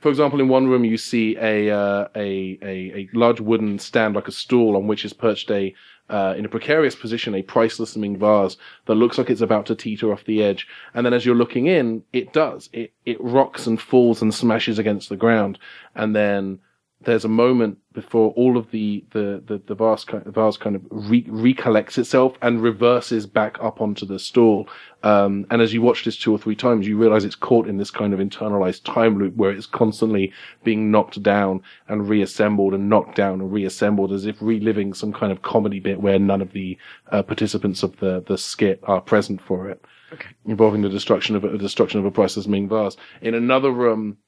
for 0.00 0.08
example, 0.08 0.40
in 0.40 0.48
one 0.48 0.66
room 0.66 0.84
you 0.84 0.96
see 0.96 1.36
a, 1.36 1.70
uh, 1.70 2.08
a 2.16 2.58
a 2.62 2.92
a 3.00 3.08
large 3.14 3.40
wooden 3.40 3.78
stand 3.78 4.14
like 4.14 4.28
a 4.28 4.32
stool 4.32 4.76
on 4.76 4.86
which 4.86 5.04
is 5.04 5.12
perched 5.12 5.50
a 5.50 5.74
uh, 6.08 6.34
in 6.36 6.44
a 6.44 6.48
precarious 6.48 6.94
position 6.94 7.34
a 7.34 7.42
priceless 7.42 7.96
Ming 7.96 8.18
vase 8.18 8.56
that 8.86 8.94
looks 8.94 9.18
like 9.18 9.30
it's 9.30 9.40
about 9.40 9.66
to 9.66 9.74
teeter 9.74 10.12
off 10.12 10.24
the 10.24 10.42
edge. 10.42 10.66
And 10.94 11.06
then 11.06 11.14
as 11.14 11.24
you're 11.24 11.34
looking 11.34 11.66
in, 11.66 12.02
it 12.12 12.32
does. 12.32 12.68
It 12.72 12.92
it 13.06 13.20
rocks 13.20 13.66
and 13.66 13.80
falls 13.80 14.22
and 14.22 14.32
smashes 14.32 14.78
against 14.78 15.08
the 15.08 15.16
ground. 15.16 15.58
And 15.94 16.14
then 16.14 16.58
there's 17.04 17.24
a 17.24 17.28
moment 17.28 17.78
before 17.92 18.32
all 18.32 18.56
of 18.56 18.70
the 18.70 19.04
the 19.12 19.42
the, 19.46 19.60
the 19.66 19.74
vase 19.74 20.04
kind 20.04 20.24
vase 20.24 20.56
kind 20.56 20.76
of 20.76 20.82
re- 20.90 21.26
recollects 21.28 21.98
itself 21.98 22.36
and 22.42 22.62
reverses 22.62 23.26
back 23.26 23.58
up 23.60 23.80
onto 23.80 24.06
the 24.06 24.18
stool. 24.18 24.68
Um, 25.02 25.46
and 25.50 25.60
as 25.60 25.74
you 25.74 25.82
watch 25.82 26.04
this 26.04 26.16
two 26.16 26.32
or 26.32 26.38
three 26.38 26.54
times, 26.54 26.86
you 26.86 26.96
realize 26.96 27.24
it's 27.24 27.34
caught 27.34 27.66
in 27.66 27.76
this 27.76 27.90
kind 27.90 28.14
of 28.14 28.20
internalized 28.20 28.84
time 28.84 29.18
loop 29.18 29.34
where 29.36 29.50
it's 29.50 29.66
constantly 29.66 30.32
being 30.64 30.90
knocked 30.90 31.22
down 31.22 31.60
and 31.88 32.08
reassembled 32.08 32.72
and 32.72 32.88
knocked 32.88 33.16
down 33.16 33.40
and 33.40 33.52
reassembled 33.52 34.12
as 34.12 34.26
if 34.26 34.36
reliving 34.40 34.94
some 34.94 35.12
kind 35.12 35.32
of 35.32 35.42
comedy 35.42 35.80
bit 35.80 36.00
where 36.00 36.18
none 36.18 36.40
of 36.40 36.52
the 36.52 36.78
uh, 37.10 37.22
participants 37.22 37.82
of 37.82 37.96
the 37.98 38.22
the 38.26 38.38
skit 38.38 38.80
are 38.84 39.00
present 39.00 39.40
for 39.40 39.68
it. 39.68 39.84
Okay. 40.12 40.28
Involving 40.46 40.82
the 40.82 40.88
destruction 40.88 41.36
of 41.36 41.44
a 41.44 41.58
destruction 41.58 41.98
of 41.98 42.06
a 42.06 42.10
priceless 42.10 42.46
Ming 42.46 42.68
vase. 42.68 42.96
In 43.22 43.34
another 43.34 43.70
room, 43.70 44.18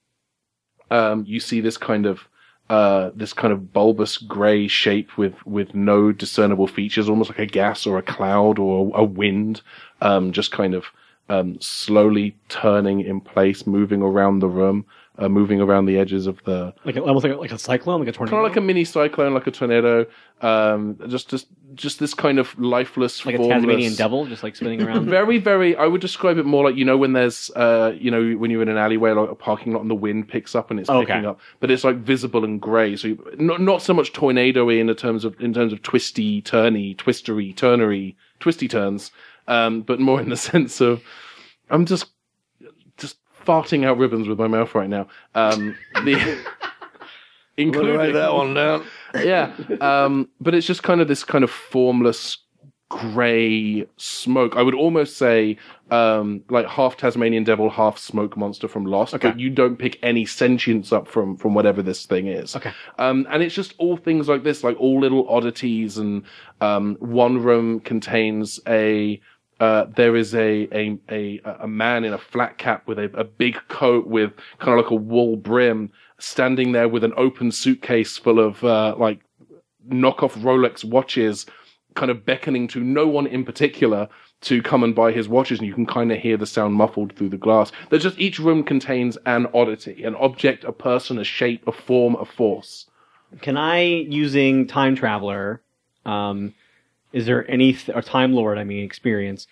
um, 0.91 1.25
you 1.27 1.41
see 1.41 1.61
this 1.61 1.77
kind 1.77 2.07
of 2.07 2.21
uh, 2.71 3.11
this 3.15 3.33
kind 3.33 3.53
of 3.53 3.73
bulbous 3.73 4.17
grey 4.17 4.67
shape 4.69 5.17
with 5.19 5.35
with 5.47 5.75
no 5.75 6.13
discernible 6.13 6.67
features, 6.67 7.09
almost 7.09 7.31
like 7.31 7.39
a 7.39 7.47
gas 7.47 7.87
or 7.87 7.99
a 7.99 8.03
cloud 8.03 8.59
or 8.59 8.91
a 8.95 9.05
wind, 9.05 9.61
um, 10.01 10.33
just 10.33 10.51
kind 10.51 10.75
of 10.75 10.87
um, 11.29 11.61
slowly 11.61 12.37
turning 12.49 13.01
in 13.01 13.21
place, 13.21 13.67
moving 13.67 14.03
around 14.03 14.39
the 14.39 14.49
room, 14.49 14.87
uh, 15.19 15.29
moving 15.29 15.61
around 15.61 15.87
the 15.87 15.97
edges 15.97 16.27
of 16.27 16.43
the 16.45 16.75
Like 16.85 16.97
a, 16.97 17.01
almost 17.03 17.25
like 17.25 17.35
a, 17.35 17.37
like 17.37 17.53
a 17.53 17.59
cyclone, 17.59 18.01
like 18.01 18.09
a 18.09 18.13
tornado. 18.13 18.37
kind 18.37 18.45
of 18.47 18.51
like 18.51 18.57
a 18.57 18.61
mini 18.61 18.85
cyclone, 18.85 19.33
like 19.35 19.47
a 19.47 19.51
tornado. 19.53 20.07
Um, 20.41 20.99
just 21.09 21.29
just 21.29 21.47
just 21.75 21.99
this 21.99 22.15
kind 22.15 22.39
of 22.39 22.57
lifeless, 22.59 23.25
like 23.25 23.35
a 23.35 23.39
formless, 23.39 23.61
Tasmanian 23.63 23.95
devil, 23.95 24.27
just 24.27 24.43
like 24.43 24.55
spinning 24.57 24.83
around. 24.87 25.07
very, 25.09 25.39
very. 25.39 25.77
I 25.77 25.87
would 25.87 26.01
describe 26.01 26.39
it 26.39 26.47
more 26.47 26.65
like 26.65 26.77
you 26.77 26.85
know 26.85 26.97
when 26.97 27.13
there's, 27.13 27.51
uh, 27.57 27.93
you 27.97 28.11
know, 28.11 28.33
when 28.33 28.51
you're 28.51 28.63
in 28.63 28.69
an 28.69 28.77
alleyway, 28.77 29.13
like 29.13 29.31
a 29.31 29.35
parking 29.35 29.73
lot, 29.73 29.83
and 29.83 29.91
the 29.91 29.95
wind 29.95 30.29
picks 30.29 30.55
up 30.55 30.71
and 30.71 30.81
it's 30.81 30.91
Okay. 30.91 31.07
picking 31.13 31.27
up, 31.27 31.39
but 31.61 31.71
it's 31.71 31.85
like 31.85 31.97
visible 31.97 32.45
and 32.45 32.61
grey. 32.61 32.97
So 32.97 33.09
you, 33.09 33.31
not 33.39 33.61
not 33.61 33.83
so 33.83 33.95
much 33.95 34.13
tornado-y 34.13 34.75
in 34.75 34.87
the 34.89 34.95
terms 34.95 35.25
of 35.25 35.41
in 35.41 35.53
terms 35.55 35.73
of 35.73 35.83
twisty, 35.83 36.43
turny, 36.43 36.97
twistery, 36.97 37.55
turnery, 37.55 38.15
twisty 38.41 38.67
turns, 38.69 39.11
um, 39.49 39.83
but 39.83 40.01
more 40.01 40.21
in 40.21 40.29
the 40.29 40.37
sense 40.51 40.81
of 40.81 41.03
I'm 41.71 41.87
just 41.87 42.07
farting 43.45 43.85
out 43.85 43.99
ribbons 43.99 44.29
with 44.29 44.39
my 44.39 44.49
mouth 44.49 44.75
right 44.75 44.89
now. 44.89 45.09
Um, 45.35 45.77
the 46.05 46.39
including 47.57 48.15
one 48.15 48.55
down. 48.55 48.85
yeah. 49.15 49.53
Um, 49.81 50.29
but 50.41 50.55
it's 50.55 50.67
just 50.67 50.83
kind 50.83 51.01
of 51.01 51.09
this 51.09 51.25
kind 51.25 51.45
of 51.45 51.51
formless 51.51 52.39
grey 52.89 53.87
smoke. 53.97 54.57
I 54.57 54.63
would 54.63 54.75
almost 54.75 55.17
say 55.17 55.57
um, 55.91 56.43
like 56.49 56.67
half 56.67 56.97
Tasmanian 56.97 57.45
devil, 57.45 57.71
half 57.71 57.99
smoke 57.99 58.37
monster 58.37 58.69
from 58.69 58.87
Lost. 58.87 59.15
Okay. 59.15 59.31
But 59.31 59.41
you 59.41 59.51
don't 59.51 59.77
pick 59.77 59.99
any 60.03 60.25
sentience 60.25 60.93
up 60.93 61.09
from 61.09 61.37
from 61.37 61.55
whatever 61.55 61.83
this 61.83 62.07
thing 62.07 62.27
is. 62.27 62.57
Okay. 62.57 62.73
Um, 62.99 63.27
and 63.31 63.43
it's 63.43 63.55
just 63.55 63.75
all 63.79 63.97
things 63.97 64.29
like 64.29 64.43
this, 64.43 64.65
like 64.65 64.79
all 64.79 65.01
little 65.01 65.29
oddities. 65.29 65.99
And 65.99 66.25
um, 66.61 66.97
one 67.01 67.39
room 67.39 67.81
contains 67.81 68.61
a. 68.67 69.21
Uh, 69.61 69.85
there 69.97 70.17
is 70.17 70.35
a, 70.35 70.69
a 70.73 70.99
a 71.11 71.41
a 71.61 71.69
man 71.69 72.05
in 72.05 72.13
a 72.13 72.19
flat 72.19 72.59
cap 72.59 72.87
with 72.87 72.99
a, 72.99 73.05
a 73.15 73.25
big 73.25 73.57
coat 73.69 74.07
with 74.07 74.33
kind 74.59 74.77
of 74.79 74.85
like 74.85 74.91
a 74.91 74.97
wool 74.97 75.37
brim, 75.37 75.91
standing 76.19 76.73
there 76.73 76.89
with 76.89 77.05
an 77.05 77.13
open 77.17 77.53
suitcase 77.53 78.17
full 78.17 78.41
of 78.41 78.63
uh, 78.65 78.95
like 78.99 79.21
knockoff 79.89 80.33
Rolex 80.43 80.85
watches, 80.85 81.47
kind 81.95 82.11
of 82.11 82.27
beckoning 82.27 82.67
to 82.69 82.81
no 82.81 83.07
one 83.07 83.27
in 83.27 83.45
particular 83.45 84.09
to 84.41 84.61
come 84.61 84.83
and 84.83 84.95
buy 84.95 85.13
his 85.13 85.29
watches, 85.29 85.59
and 85.59 85.69
you 85.69 85.75
can 85.75 85.87
kind 85.87 86.13
of 86.13 86.19
hear 86.19 86.37
the 86.37 86.47
sound 86.47 86.75
muffled 86.75 87.15
through 87.17 87.31
the 87.31 87.37
glass. 87.37 87.73
There's 87.89 88.03
just 88.03 88.19
each 88.19 88.39
room 88.39 88.63
contains 88.63 89.17
an 89.25 89.47
oddity, 89.55 90.05
an 90.05 90.15
object, 90.17 90.65
a 90.65 90.73
person, 90.73 91.19
a 91.19 91.25
shape, 91.25 91.67
a 91.67 91.73
form, 91.73 92.17
a 92.17 92.27
force. 92.27 92.87
Can 93.41 93.57
I, 93.57 93.83
using 93.83 94.67
time 94.67 94.97
traveler, 94.97 95.63
um, 96.05 96.55
is 97.15 97.27
there 97.27 97.49
any 97.49 97.73
th- 97.73 97.97
or 97.97 98.03
time 98.03 98.33
lord? 98.33 98.59
I 98.59 98.65
mean, 98.65 98.85
experience. 98.85 99.47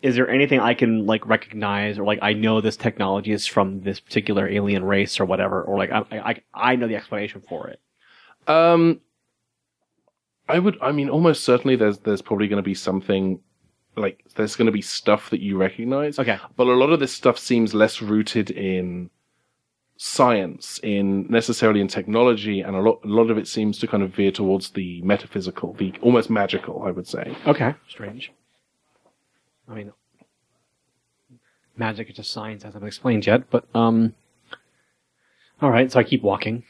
Is 0.00 0.16
there 0.16 0.28
anything 0.30 0.58
I 0.58 0.72
can 0.72 1.04
like 1.04 1.26
recognize, 1.26 1.98
or 1.98 2.06
like 2.06 2.18
I 2.22 2.32
know 2.32 2.62
this 2.62 2.78
technology 2.78 3.32
is 3.32 3.46
from 3.46 3.82
this 3.82 4.00
particular 4.00 4.48
alien 4.48 4.82
race 4.82 5.20
or 5.20 5.26
whatever, 5.26 5.62
or 5.62 5.76
like 5.76 5.92
I 5.92 6.02
I, 6.10 6.42
I 6.54 6.76
know 6.76 6.88
the 6.88 6.96
explanation 6.96 7.42
for 7.46 7.68
it. 7.68 7.80
Um, 8.48 9.02
I 10.48 10.58
would. 10.58 10.78
I 10.80 10.92
mean, 10.92 11.10
almost 11.10 11.44
certainly, 11.44 11.76
there's 11.76 11.98
there's 11.98 12.22
probably 12.22 12.48
going 12.48 12.62
to 12.62 12.66
be 12.66 12.74
something 12.74 13.40
like 13.96 14.24
there's 14.34 14.56
going 14.56 14.66
to 14.66 14.72
be 14.72 14.82
stuff 14.82 15.28
that 15.30 15.40
you 15.40 15.58
recognize. 15.58 16.18
Okay. 16.18 16.38
but 16.56 16.66
a 16.66 16.72
lot 16.72 16.90
of 16.90 17.00
this 17.00 17.12
stuff 17.12 17.38
seems 17.38 17.74
less 17.74 18.00
rooted 18.00 18.50
in 18.50 19.10
science, 19.96 20.78
in 20.82 21.26
necessarily 21.28 21.80
in 21.80 21.88
technology, 21.88 22.60
and 22.60 22.76
a 22.76 22.80
lot 22.80 23.00
a 23.04 23.08
lot 23.08 23.30
of 23.30 23.38
it 23.38 23.48
seems 23.48 23.78
to 23.78 23.86
kind 23.86 24.02
of 24.02 24.10
veer 24.14 24.30
towards 24.30 24.70
the 24.70 25.00
metaphysical, 25.02 25.72
the 25.74 25.94
almost 26.02 26.30
magical. 26.30 26.82
I 26.82 26.90
would 26.90 27.06
say. 27.06 27.36
Okay. 27.46 27.74
Strange. 27.88 28.32
I 29.68 29.74
mean, 29.74 29.92
magic 31.76 32.10
is 32.10 32.16
just 32.16 32.32
science, 32.32 32.62
hasn't 32.62 32.80
been 32.80 32.88
explained 32.88 33.26
yet. 33.26 33.50
But 33.50 33.66
um, 33.74 34.14
all 35.60 35.70
right. 35.70 35.90
So 35.90 35.98
I 35.98 36.04
keep 36.04 36.22
walking. 36.22 36.62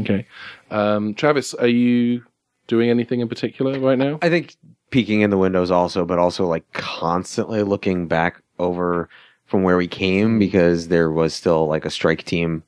Okay, 0.00 0.24
um, 0.70 1.14
Travis, 1.14 1.52
are 1.54 1.66
you 1.66 2.22
doing 2.68 2.90
anything 2.90 3.20
in 3.20 3.28
particular 3.28 3.78
right 3.80 3.98
now? 3.98 4.20
I 4.22 4.28
think 4.28 4.54
peeking 4.90 5.22
in 5.22 5.30
the 5.30 5.38
windows 5.38 5.70
also, 5.70 6.04
but 6.04 6.18
also 6.18 6.46
like 6.46 6.72
constantly 6.72 7.62
looking 7.64 8.06
back 8.06 8.40
over 8.60 9.08
from 9.46 9.64
where 9.64 9.76
we 9.76 9.88
came 9.88 10.38
because 10.38 10.88
there 10.88 11.10
was 11.10 11.34
still 11.34 11.66
like 11.66 11.84
a 11.84 11.90
strike 11.90 12.22
team, 12.22 12.62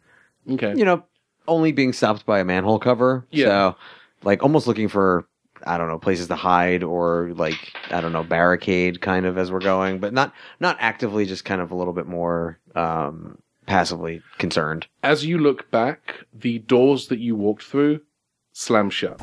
Okay, 0.50 0.74
you 0.76 0.84
know, 0.84 1.04
only 1.48 1.72
being 1.72 1.92
stopped 1.92 2.26
by 2.26 2.40
a 2.40 2.44
manhole 2.44 2.78
cover. 2.78 3.26
Yeah. 3.30 3.46
So 3.46 3.76
like 4.24 4.42
almost 4.42 4.66
looking 4.66 4.88
for 4.88 5.26
I 5.66 5.78
don't 5.78 5.88
know 5.88 5.98
places 5.98 6.28
to 6.28 6.34
hide 6.36 6.82
or 6.82 7.32
like 7.36 7.72
I 7.90 8.00
don't 8.00 8.12
know 8.12 8.24
barricade 8.24 9.00
kind 9.00 9.26
of 9.26 9.38
as 9.38 9.50
we're 9.52 9.60
going, 9.60 10.00
but 10.00 10.12
not 10.12 10.32
not 10.60 10.76
actively, 10.80 11.24
just 11.24 11.44
kind 11.44 11.60
of 11.60 11.70
a 11.70 11.74
little 11.74 11.92
bit 11.92 12.06
more 12.06 12.58
um, 12.74 13.38
passively 13.66 14.22
concerned. 14.38 14.86
as 15.02 15.24
you 15.24 15.38
look 15.38 15.70
back, 15.70 16.24
the 16.32 16.58
doors 16.60 17.08
that 17.08 17.18
you 17.20 17.36
walked 17.36 17.62
through 17.62 18.00
slam 18.52 18.90
shut. 18.90 19.20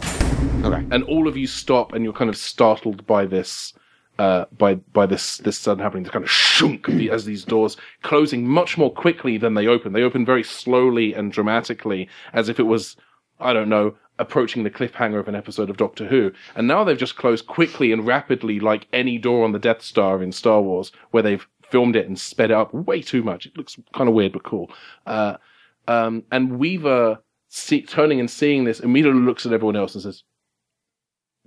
Okay. 0.63 0.85
and 0.91 1.03
all 1.03 1.27
of 1.27 1.37
you 1.37 1.47
stop 1.47 1.93
and 1.93 2.03
you're 2.03 2.13
kind 2.13 2.29
of 2.29 2.35
startled 2.37 3.05
by 3.05 3.25
this 3.25 3.73
uh, 4.19 4.45
by 4.57 4.75
by 4.75 5.05
this 5.05 5.37
this 5.37 5.57
sudden 5.57 5.81
happening 5.81 6.03
the 6.03 6.09
kind 6.09 6.23
of 6.23 6.29
shunk 6.29 6.87
as 6.89 7.25
these 7.25 7.45
doors 7.45 7.77
closing 8.03 8.47
much 8.47 8.77
more 8.77 8.93
quickly 8.93 9.37
than 9.37 9.53
they 9.53 9.65
open 9.65 9.93
they 9.93 10.03
open 10.03 10.25
very 10.25 10.43
slowly 10.43 11.13
and 11.13 11.31
dramatically 11.31 12.07
as 12.33 12.49
if 12.49 12.59
it 12.59 12.63
was 12.63 12.97
i 13.39 13.53
don't 13.53 13.69
know 13.69 13.95
approaching 14.19 14.63
the 14.63 14.69
cliffhanger 14.69 15.19
of 15.19 15.29
an 15.29 15.35
episode 15.35 15.69
of 15.69 15.77
doctor 15.77 16.05
who 16.05 16.31
and 16.55 16.67
now 16.67 16.83
they've 16.83 16.97
just 16.97 17.15
closed 17.15 17.47
quickly 17.47 17.93
and 17.93 18.05
rapidly 18.05 18.59
like 18.59 18.87
any 18.91 19.17
door 19.17 19.45
on 19.45 19.53
the 19.53 19.59
death 19.59 19.81
star 19.81 20.21
in 20.21 20.33
star 20.33 20.61
wars 20.61 20.91
where 21.11 21.23
they've 21.23 21.47
filmed 21.69 21.95
it 21.95 22.07
and 22.07 22.19
sped 22.19 22.51
it 22.51 22.57
up 22.57 22.73
way 22.73 23.01
too 23.01 23.23
much 23.23 23.45
it 23.45 23.57
looks 23.57 23.77
kind 23.93 24.09
of 24.09 24.15
weird 24.15 24.33
but 24.33 24.43
cool 24.43 24.69
uh, 25.05 25.37
um, 25.87 26.23
and 26.31 26.59
weaver 26.59 27.19
see, 27.47 27.81
turning 27.81 28.19
and 28.19 28.29
seeing 28.29 28.65
this 28.65 28.81
immediately 28.81 29.21
looks 29.21 29.45
at 29.45 29.53
everyone 29.53 29.77
else 29.77 29.95
and 29.95 30.03
says 30.03 30.23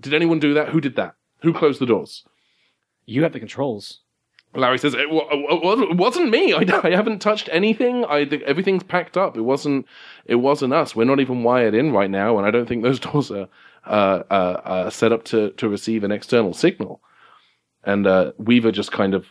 did 0.00 0.14
anyone 0.14 0.38
do 0.38 0.54
that? 0.54 0.70
Who 0.70 0.80
did 0.80 0.96
that? 0.96 1.14
Who 1.42 1.52
closed 1.52 1.80
the 1.80 1.86
doors? 1.86 2.24
You 3.12 3.22
have 3.24 3.32
the 3.32 3.38
controls. 3.38 4.00
Larry 4.54 4.78
says, 4.78 4.94
it, 4.94 5.10
wa- 5.10 5.26
it 5.30 5.96
wasn't- 5.96 6.30
me. 6.30 6.52
I, 6.52 6.58
I 6.84 6.90
haven't 6.90 7.20
touched 7.20 7.48
anything. 7.52 8.04
I, 8.04 8.20
everything's 8.44 8.82
packed 8.82 9.16
up. 9.16 9.36
It 9.36 9.42
wasn't, 9.42 9.86
it 10.26 10.34
wasn't 10.36 10.74
us. 10.74 10.94
We're 10.94 11.04
not 11.04 11.20
even 11.20 11.42
wired 11.42 11.74
in 11.74 11.92
right 11.92 12.10
now. 12.10 12.36
And 12.38 12.46
I 12.46 12.50
don't 12.50 12.66
think 12.68 12.82
those 12.82 13.00
doors 13.08 13.30
are, 13.30 13.48
uh, 13.86 14.22
uh, 14.30 14.60
uh, 14.64 14.90
set 14.90 15.12
up 15.12 15.24
to, 15.24 15.50
to 15.52 15.68
receive 15.68 16.04
an 16.04 16.12
external 16.12 16.52
signal. 16.52 17.00
And, 17.84 18.06
uh, 18.06 18.32
Weaver 18.38 18.72
just 18.72 18.92
kind 18.92 19.14
of 19.14 19.26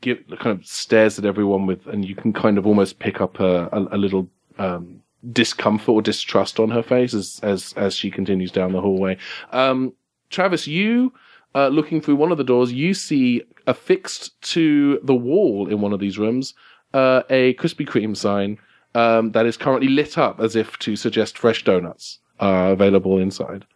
give, 0.00 0.18
kind 0.40 0.58
of 0.58 0.66
stares 0.66 1.18
at 1.18 1.24
everyone 1.24 1.66
with, 1.66 1.86
and 1.86 2.04
you 2.04 2.14
can 2.16 2.32
kind 2.32 2.58
of 2.58 2.66
almost 2.66 2.98
pick 2.98 3.20
up 3.20 3.38
a, 3.40 3.68
a, 3.72 3.96
a 3.96 3.98
little, 3.98 4.28
um, 4.58 5.00
discomfort 5.32 5.88
or 5.88 6.02
distrust 6.02 6.60
on 6.60 6.70
her 6.70 6.82
face 6.82 7.14
as, 7.14 7.40
as, 7.42 7.72
as 7.76 7.94
she 7.94 8.10
continues 8.10 8.50
down 8.52 8.72
the 8.72 8.80
hallway. 8.80 9.16
Um, 9.52 9.94
Travis, 10.30 10.66
you, 10.66 11.14
uh, 11.54 11.68
looking 11.68 12.00
through 12.00 12.16
one 12.16 12.32
of 12.32 12.38
the 12.38 12.44
doors, 12.44 12.72
you 12.72 12.94
see 12.94 13.42
affixed 13.66 14.40
to 14.42 14.98
the 15.02 15.14
wall 15.14 15.68
in 15.68 15.80
one 15.80 15.92
of 15.92 16.00
these 16.00 16.18
rooms 16.18 16.54
uh, 16.92 17.22
a 17.28 17.54
Krispy 17.54 17.86
Kreme 17.86 18.16
sign 18.16 18.58
um, 18.94 19.32
that 19.32 19.46
is 19.46 19.56
currently 19.56 19.88
lit 19.88 20.16
up 20.16 20.40
as 20.40 20.56
if 20.56 20.78
to 20.78 20.96
suggest 20.96 21.36
fresh 21.36 21.64
donuts 21.64 22.20
are 22.40 22.70
available 22.70 23.18
inside. 23.18 23.66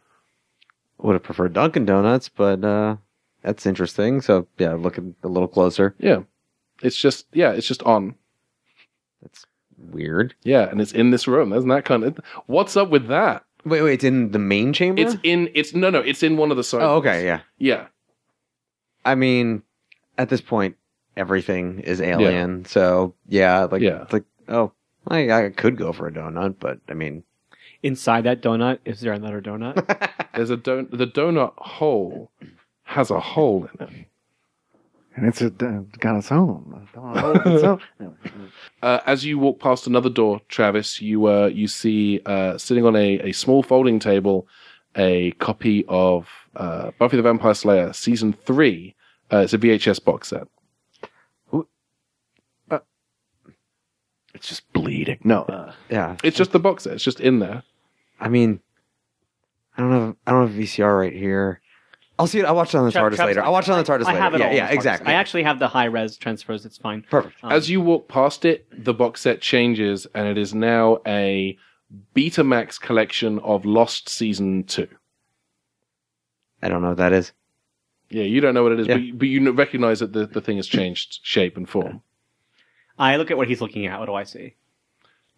Would 0.98 1.14
have 1.14 1.22
preferred 1.22 1.52
Dunkin' 1.52 1.84
Donuts, 1.84 2.28
but 2.28 2.64
uh, 2.64 2.96
that's 3.42 3.66
interesting. 3.66 4.20
So 4.20 4.46
yeah, 4.58 4.74
looking 4.74 5.14
a 5.22 5.28
little 5.28 5.48
closer. 5.48 5.94
Yeah, 5.98 6.22
it's 6.82 6.96
just 6.96 7.26
yeah, 7.32 7.52
it's 7.52 7.68
just 7.68 7.82
on. 7.84 8.16
That's 9.22 9.46
weird. 9.76 10.34
Yeah, 10.42 10.68
and 10.68 10.80
it's 10.80 10.92
in 10.92 11.10
this 11.10 11.28
room. 11.28 11.52
Isn't 11.52 11.68
that 11.68 11.84
kind 11.84 12.04
of? 12.04 12.18
What's 12.46 12.76
up 12.76 12.90
with 12.90 13.06
that? 13.08 13.44
Wait, 13.68 13.82
wait, 13.82 13.94
it's 13.94 14.04
in 14.04 14.30
the 14.32 14.38
main 14.38 14.72
chamber. 14.72 15.02
It's 15.02 15.16
in. 15.22 15.50
It's 15.54 15.74
no, 15.74 15.90
no. 15.90 16.00
It's 16.00 16.22
in 16.22 16.36
one 16.36 16.50
of 16.50 16.56
the 16.56 16.64
side. 16.64 16.82
oh, 16.82 16.96
okay, 16.96 17.24
yeah. 17.24 17.40
Yeah. 17.58 17.86
I 19.04 19.14
mean, 19.14 19.62
at 20.18 20.28
this 20.28 20.40
point, 20.40 20.76
everything 21.16 21.80
is 21.80 22.00
alien. 22.00 22.64
So 22.64 23.14
yeah, 23.28 23.64
like 23.64 23.80
Yeah. 23.82 24.02
it's 24.02 24.12
like 24.12 24.24
oh, 24.48 24.72
I, 25.06 25.30
I 25.30 25.50
could 25.50 25.76
go 25.76 25.92
for 25.92 26.06
a 26.06 26.12
donut, 26.12 26.56
but 26.58 26.78
I 26.88 26.94
mean, 26.94 27.24
Inside 27.82 28.24
that 28.24 28.42
donut, 28.42 28.78
is 28.84 29.00
there 29.00 29.12
another 29.12 29.40
donut? 29.40 30.10
There's 30.34 30.50
a 30.50 30.56
don. 30.56 30.88
The 30.90 31.06
donut 31.06 31.52
hole 31.58 32.30
has 32.82 33.10
a 33.10 33.20
hole 33.20 33.68
in 33.78 33.86
it. 33.86 34.06
And 35.18 35.28
it's 35.28 35.40
a, 35.42 35.50
got 35.50 36.16
its 36.16 36.30
own. 36.32 36.86
Its 36.88 37.64
own. 37.64 37.80
Uh, 38.80 39.00
as 39.06 39.24
you 39.24 39.40
walk 39.40 39.58
past 39.58 39.88
another 39.88 40.08
door, 40.08 40.40
Travis, 40.48 41.02
you 41.02 41.26
uh, 41.26 41.46
you 41.46 41.66
see 41.66 42.20
uh, 42.26 42.56
sitting 42.56 42.86
on 42.86 42.94
a, 42.94 43.18
a 43.20 43.32
small 43.32 43.60
folding 43.60 43.98
table 43.98 44.46
a 44.94 45.32
copy 45.32 45.84
of 45.88 46.28
uh, 46.54 46.92
Buffy 46.96 47.16
the 47.16 47.22
Vampire 47.24 47.54
Slayer 47.54 47.92
season 47.92 48.32
three. 48.32 48.94
Uh, 49.32 49.38
it's 49.38 49.52
a 49.52 49.58
VHS 49.58 50.04
box 50.04 50.28
set. 50.28 50.46
It's 54.38 54.48
just 54.48 54.72
bleeding. 54.72 55.18
No, 55.24 55.42
uh, 55.42 55.72
yeah. 55.90 56.16
It's 56.22 56.36
just 56.36 56.52
the 56.52 56.60
box 56.60 56.84
set. 56.84 56.92
It's 56.92 57.02
just 57.02 57.18
in 57.18 57.40
there. 57.40 57.64
I 58.20 58.28
mean, 58.28 58.60
I 59.76 59.82
don't 59.82 59.90
have 59.90 60.16
I 60.26 60.30
don't 60.30 60.46
have 60.46 60.56
a 60.56 60.62
VCR 60.62 60.96
right 60.96 61.12
here. 61.12 61.60
I'll 62.18 62.26
see 62.26 62.40
it. 62.40 62.44
I'll 62.46 62.56
watch 62.56 62.74
it 62.74 62.78
on 62.78 62.84
the 62.84 62.90
Tra- 62.92 63.02
TARDIS 63.02 63.16
Travis, 63.16 63.36
later. 63.36 63.44
I'll 63.44 63.52
watch 63.52 63.68
it 63.68 63.72
on 63.72 63.82
the 63.84 63.92
I- 63.92 63.96
TARDIS 63.96 64.04
I 64.04 64.06
later. 64.08 64.18
have 64.20 64.34
it 64.34 64.38
yeah, 64.40 64.44
all 64.46 64.50
on 64.50 64.56
yeah, 64.56 64.66
the 64.66 64.72
TARDIS. 64.72 64.74
exactly. 64.74 65.12
I 65.12 65.16
actually 65.16 65.42
have 65.44 65.58
the 65.58 65.68
high 65.68 65.84
res 65.84 66.16
transfers. 66.16 66.66
It's 66.66 66.76
fine. 66.78 67.04
Perfect. 67.10 67.36
Um, 67.44 67.52
As 67.52 67.70
you 67.70 67.80
walk 67.80 68.08
past 68.08 68.44
it, 68.44 68.66
the 68.72 68.92
box 68.94 69.20
set 69.20 69.40
changes, 69.40 70.06
and 70.14 70.26
it 70.26 70.36
is 70.36 70.52
now 70.54 70.98
a 71.06 71.56
Betamax 72.16 72.80
collection 72.80 73.38
of 73.40 73.64
Lost 73.64 74.08
season 74.08 74.64
two. 74.64 74.88
I 76.62 76.68
don't 76.68 76.82
know 76.82 76.88
what 76.88 76.96
that 76.98 77.12
is. 77.12 77.32
Yeah, 78.10 78.24
you 78.24 78.40
don't 78.40 78.54
know 78.54 78.62
what 78.62 78.72
it 78.72 78.80
is, 78.80 78.86
Yeah. 78.88 78.94
but, 78.94 79.02
you- 79.02 79.14
but 79.14 79.28
you 79.28 79.52
recognize 79.52 80.00
that 80.00 80.12
the, 80.12 80.26
the 80.26 80.40
thing 80.40 80.56
has 80.56 80.66
changed 80.66 81.20
shape 81.22 81.56
and 81.56 81.68
form. 81.68 82.02
I 82.98 83.16
look 83.16 83.30
at 83.30 83.36
what 83.36 83.46
he's 83.48 83.60
looking 83.60 83.86
at. 83.86 84.00
What 84.00 84.06
do 84.06 84.14
I 84.14 84.24
see? 84.24 84.54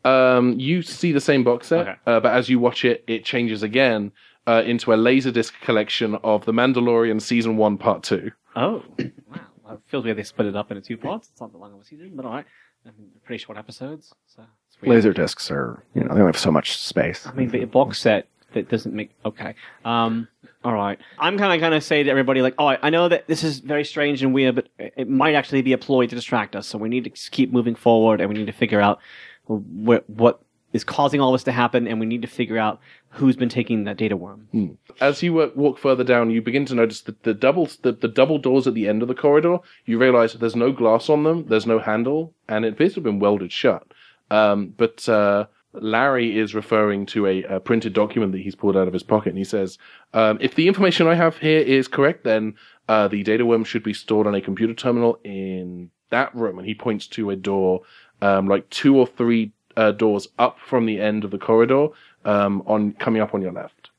Um, 0.02 0.58
you 0.58 0.80
see 0.80 1.12
the 1.12 1.20
same 1.20 1.44
box 1.44 1.66
set, 1.66 1.80
Okay. 1.86 1.94
uh, 2.06 2.20
but 2.20 2.32
as 2.32 2.48
you 2.48 2.58
watch 2.58 2.86
it, 2.86 3.04
it 3.06 3.22
changes 3.24 3.62
again 3.62 4.12
uh, 4.50 4.62
into 4.62 4.92
a 4.92 4.96
laserdisc 4.96 5.52
collection 5.60 6.16
of 6.24 6.44
The 6.44 6.52
Mandalorian 6.52 7.22
season 7.22 7.56
one, 7.56 7.78
part 7.78 8.02
two. 8.02 8.32
Oh, 8.56 8.82
wow. 8.98 9.74
It 9.74 9.80
feels 9.86 10.04
weird 10.04 10.16
they 10.18 10.24
split 10.24 10.48
it 10.48 10.56
up 10.56 10.70
into 10.70 10.82
two 10.82 10.96
parts. 10.96 11.28
It's 11.30 11.40
not 11.40 11.52
that 11.52 11.58
long 11.58 11.72
of 11.72 11.80
a 11.80 11.84
season, 11.84 12.12
but 12.14 12.24
all 12.24 12.32
right. 12.32 12.46
I 12.84 12.90
mean, 12.98 13.10
pretty 13.24 13.38
short 13.44 13.58
episodes, 13.58 14.12
so 14.26 14.42
it's 14.68 14.80
weird. 14.80 14.96
laser 14.96 15.12
discs 15.12 15.50
are 15.50 15.84
you 15.94 16.00
know 16.02 16.08
they 16.08 16.20
only 16.20 16.32
have 16.32 16.38
so 16.38 16.50
much 16.50 16.78
space. 16.78 17.26
I 17.26 17.32
mean, 17.32 17.50
but 17.50 17.62
a 17.62 17.66
box 17.66 18.00
set 18.00 18.26
that 18.54 18.68
doesn't 18.68 18.94
make 18.94 19.10
okay. 19.24 19.54
Um, 19.84 20.26
all 20.64 20.72
right. 20.72 20.98
I'm 21.18 21.38
kind 21.38 21.52
of 21.52 21.60
kind 21.60 21.74
of 21.74 21.84
say 21.84 22.02
to 22.02 22.10
everybody 22.10 22.42
like, 22.42 22.54
oh, 22.58 22.66
I, 22.66 22.78
I 22.82 22.90
know 22.90 23.08
that 23.08 23.28
this 23.28 23.44
is 23.44 23.60
very 23.60 23.84
strange 23.84 24.22
and 24.22 24.34
weird, 24.34 24.54
but 24.54 24.68
it 24.78 24.94
it 24.96 25.08
might 25.08 25.34
actually 25.34 25.62
be 25.62 25.74
a 25.74 25.78
ploy 25.78 26.06
to 26.06 26.14
distract 26.14 26.56
us. 26.56 26.66
So 26.66 26.78
we 26.78 26.88
need 26.88 27.04
to 27.04 27.10
keep 27.10 27.52
moving 27.52 27.74
forward, 27.74 28.20
and 28.20 28.28
we 28.30 28.36
need 28.36 28.46
to 28.46 28.52
figure 28.52 28.80
out 28.80 28.98
what 29.46 30.08
what 30.08 30.40
is 30.72 30.84
causing 30.84 31.20
all 31.20 31.32
this 31.32 31.42
to 31.44 31.52
happen, 31.52 31.88
and 31.88 31.98
we 31.98 32.06
need 32.06 32.22
to 32.22 32.28
figure 32.28 32.58
out 32.58 32.80
who's 33.10 33.36
been 33.36 33.48
taking 33.48 33.84
that 33.84 33.96
data 33.96 34.16
worm. 34.16 34.78
As 35.00 35.22
you 35.22 35.32
walk, 35.34 35.56
walk 35.56 35.78
further 35.78 36.04
down, 36.04 36.30
you 36.30 36.40
begin 36.40 36.64
to 36.66 36.74
notice 36.74 37.00
that 37.02 37.22
the 37.24 37.34
double 37.34 37.68
the, 37.82 37.92
the 37.92 38.08
double 38.08 38.38
doors 38.38 38.66
at 38.66 38.74
the 38.74 38.88
end 38.88 39.02
of 39.02 39.08
the 39.08 39.14
corridor. 39.14 39.58
You 39.84 39.98
realize 39.98 40.34
there's 40.34 40.56
no 40.56 40.72
glass 40.72 41.08
on 41.08 41.24
them, 41.24 41.46
there's 41.46 41.66
no 41.66 41.78
handle, 41.78 42.34
and 42.48 42.64
it 42.64 42.74
appears 42.74 42.92
to 42.94 42.96
have 42.96 43.04
been 43.04 43.18
welded 43.18 43.52
shut. 43.52 43.86
Um, 44.30 44.74
but 44.76 45.08
uh, 45.08 45.46
Larry 45.72 46.38
is 46.38 46.54
referring 46.54 47.06
to 47.06 47.26
a, 47.26 47.42
a 47.44 47.60
printed 47.60 47.92
document 47.92 48.32
that 48.32 48.42
he's 48.42 48.54
pulled 48.54 48.76
out 48.76 48.86
of 48.86 48.92
his 48.92 49.02
pocket, 49.02 49.30
and 49.30 49.38
he 49.38 49.44
says, 49.44 49.78
um, 50.14 50.38
"If 50.40 50.54
the 50.54 50.68
information 50.68 51.06
I 51.06 51.14
have 51.14 51.38
here 51.38 51.60
is 51.60 51.88
correct, 51.88 52.24
then 52.24 52.54
uh, 52.88 53.08
the 53.08 53.22
data 53.22 53.44
worm 53.44 53.64
should 53.64 53.82
be 53.82 53.94
stored 53.94 54.26
on 54.26 54.34
a 54.34 54.40
computer 54.40 54.74
terminal 54.74 55.18
in 55.24 55.90
that 56.10 56.34
room." 56.34 56.58
And 56.58 56.66
he 56.66 56.74
points 56.74 57.06
to 57.08 57.30
a 57.30 57.36
door, 57.36 57.82
um, 58.22 58.46
like 58.46 58.70
two 58.70 58.96
or 58.96 59.06
three 59.06 59.52
uh, 59.80 59.92
doors 59.92 60.28
up 60.38 60.58
from 60.70 60.86
the 60.86 61.00
end 61.00 61.24
of 61.24 61.30
the 61.30 61.38
corridor, 61.38 61.88
um, 62.24 62.62
on 62.66 62.92
coming 62.92 63.22
up 63.22 63.34
on 63.34 63.40
your 63.40 63.52
left. 63.52 63.90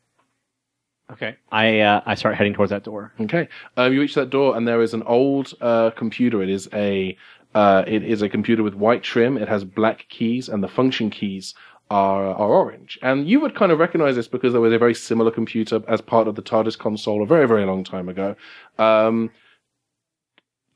Okay. 1.11 1.35
I 1.51 1.79
uh, 1.79 2.01
I 2.05 2.15
start 2.15 2.35
heading 2.35 2.53
towards 2.53 2.69
that 2.69 2.83
door. 2.83 3.11
Okay. 3.19 3.49
Um, 3.75 3.91
you 3.93 3.99
reach 3.99 4.15
that 4.15 4.29
door, 4.29 4.55
and 4.55 4.67
there 4.67 4.81
is 4.81 4.93
an 4.93 5.03
old 5.03 5.53
uh, 5.59 5.89
computer. 5.91 6.41
It 6.41 6.49
is 6.49 6.69
a 6.73 7.17
uh, 7.53 7.83
it 7.87 8.03
is 8.03 8.21
a 8.21 8.29
computer 8.29 8.63
with 8.63 8.75
white 8.75 9.03
trim. 9.03 9.37
It 9.37 9.49
has 9.49 9.63
black 9.63 10.05
keys, 10.09 10.47
and 10.47 10.63
the 10.63 10.69
function 10.69 11.09
keys 11.09 11.55
are 11.89 12.27
are 12.27 12.49
orange. 12.49 12.97
And 13.01 13.27
you 13.27 13.39
would 13.41 13.55
kind 13.55 13.71
of 13.71 13.79
recognize 13.79 14.15
this 14.15 14.27
because 14.27 14.53
there 14.53 14.61
was 14.61 14.73
a 14.73 14.77
very 14.77 14.93
similar 14.93 15.31
computer 15.31 15.81
as 15.87 15.99
part 15.99 16.27
of 16.27 16.35
the 16.35 16.43
TARDIS 16.43 16.77
console 16.77 17.23
a 17.23 17.25
very 17.25 17.47
very 17.47 17.65
long 17.65 17.83
time 17.83 18.07
ago. 18.07 18.35
Um, 18.77 19.31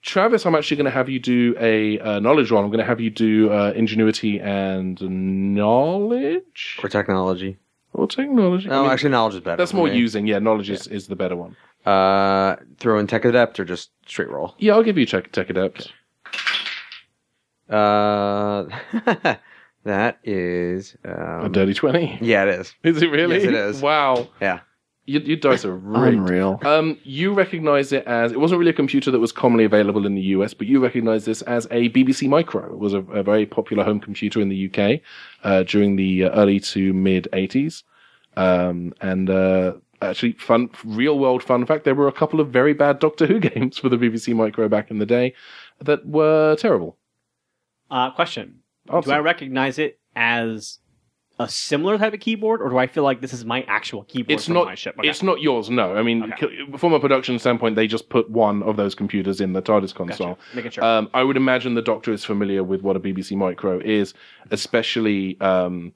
Travis, 0.05 0.45
I'm 0.45 0.53
actually 0.55 0.77
going 0.77 0.85
to 0.85 0.91
have 0.91 1.09
you 1.09 1.19
do 1.19 1.55
a 1.59 1.99
uh, 1.99 2.19
knowledge 2.19 2.51
roll. 2.51 2.63
I'm 2.63 2.69
going 2.69 2.79
to 2.79 2.85
have 2.85 3.01
you 3.01 3.09
do 3.09 3.51
uh, 3.51 3.73
ingenuity 3.75 4.39
and 4.39 5.01
knowledge 5.55 6.79
Or 6.83 6.89
technology. 6.89 7.57
or 7.91 8.07
technology. 8.07 8.67
No, 8.69 8.79
I 8.79 8.81
mean, 8.83 8.91
actually, 8.91 9.09
knowledge 9.09 9.33
is 9.33 9.39
better. 9.41 9.57
that's 9.57 9.73
more 9.73 9.87
me. 9.87 9.97
using. 9.97 10.27
Yeah, 10.27 10.37
knowledge 10.39 10.69
is, 10.69 10.85
is 10.87 11.07
the 11.07 11.15
better 11.15 11.35
one. 11.35 11.55
Uh, 11.87 12.55
throw 12.77 12.99
in 12.99 13.07
tech 13.07 13.25
adept 13.25 13.59
or 13.59 13.65
just 13.65 13.89
straight 14.05 14.29
roll. 14.29 14.53
Yeah, 14.59 14.73
I'll 14.73 14.83
give 14.83 14.97
you 14.97 15.07
tech, 15.07 15.31
tech 15.31 15.49
adept. 15.49 15.91
Uh, 17.67 18.65
that 19.85 20.19
is 20.23 20.95
um, 21.03 21.45
A 21.45 21.49
dirty 21.49 21.73
20. 21.73 22.19
Yeah, 22.21 22.43
it 22.43 22.49
is. 22.59 22.75
Is 22.83 23.01
it 23.01 23.09
really? 23.09 23.37
Yes, 23.37 23.45
it 23.45 23.53
is. 23.55 23.81
Wow. 23.81 24.27
Yeah. 24.39 24.59
Your, 25.07 25.21
your 25.21 25.37
dice 25.37 25.65
are 25.65 25.75
rigged. 25.75 26.17
Unreal. 26.17 26.59
Um, 26.63 26.97
you 27.03 27.33
recognize 27.33 27.91
it 27.91 28.05
as 28.05 28.31
it 28.31 28.39
wasn't 28.39 28.59
really 28.59 28.71
a 28.71 28.75
computer 28.75 29.11
that 29.11 29.19
was 29.19 29.31
commonly 29.31 29.63
available 29.63 30.05
in 30.05 30.15
the 30.15 30.21
US, 30.21 30.53
but 30.53 30.67
you 30.67 30.79
recognize 30.79 31.25
this 31.25 31.41
as 31.43 31.65
a 31.71 31.89
BBC 31.89 32.27
Micro. 32.27 32.65
It 32.73 32.79
was 32.79 32.93
a, 32.93 32.99
a 32.99 33.21
very 33.23 33.45
popular 33.45 33.83
home 33.83 33.99
computer 33.99 34.41
in 34.41 34.49
the 34.49 34.69
UK 34.69 35.01
uh, 35.43 35.63
during 35.63 35.95
the 35.95 36.25
uh, 36.25 36.29
early 36.31 36.59
to 36.59 36.93
mid 36.93 37.27
80s. 37.33 37.83
Um, 38.35 38.93
and 38.99 39.29
uh, 39.29 39.73
actually, 40.01 40.33
fun, 40.33 40.69
real 40.83 41.19
world 41.19 41.43
fun 41.43 41.65
fact: 41.65 41.85
there 41.85 41.95
were 41.95 42.07
a 42.07 42.13
couple 42.13 42.39
of 42.39 42.49
very 42.49 42.73
bad 42.73 42.99
Doctor 42.99 43.27
Who 43.27 43.39
games 43.51 43.77
for 43.77 43.89
the 43.89 43.97
BBC 43.97 44.35
Micro 44.35 44.67
back 44.67 44.89
in 44.91 44.99
the 44.99 45.05
day 45.05 45.33
that 45.79 46.05
were 46.05 46.55
terrible. 46.55 46.97
Uh, 47.91 48.11
question: 48.11 48.59
Answer. 48.91 49.09
Do 49.09 49.15
I 49.15 49.19
recognize 49.19 49.77
it 49.79 49.99
as 50.15 50.79
a 51.37 51.49
similar 51.49 51.97
type 51.97 52.13
of 52.13 52.19
keyboard, 52.21 52.61
or 52.61 52.69
do 52.69 52.77
I 52.77 52.87
feel 52.87 53.03
like 53.03 53.19
this 53.19 53.33
is 53.33 53.43
my 53.43 53.63
actual 53.63 54.03
keyboard 54.03 54.31
it's 54.31 54.45
from 54.45 54.53
not 54.53 54.65
my 54.67 54.75
ship? 54.75 54.95
Okay. 54.97 55.09
it's 55.09 55.21
not 55.21 55.41
yours 55.41 55.69
no 55.69 55.95
i 55.95 56.01
mean 56.01 56.31
Okay. 56.33 56.59
from 56.77 56.93
a 56.93 56.99
production 56.99 57.37
standpoint 57.39 57.75
they 57.75 57.87
just 57.87 58.07
put 58.09 58.29
one 58.29 58.63
of 58.63 58.77
those 58.77 58.95
computers 58.95 59.41
in 59.41 59.51
the 59.53 59.61
tardis 59.61 59.93
console 59.93 60.35
Gotcha. 60.35 60.55
Making 60.55 60.71
sure. 60.71 60.83
um, 60.85 61.09
i 61.13 61.23
would 61.23 61.35
imagine 61.37 61.73
the 61.75 61.81
doctor 61.81 62.13
is 62.13 62.23
familiar 62.23 62.63
with 62.63 62.81
what 62.83 62.95
a 62.95 62.99
bbc 63.01 63.35
micro 63.35 63.79
is 63.79 64.13
especially 64.51 65.39
um, 65.41 65.91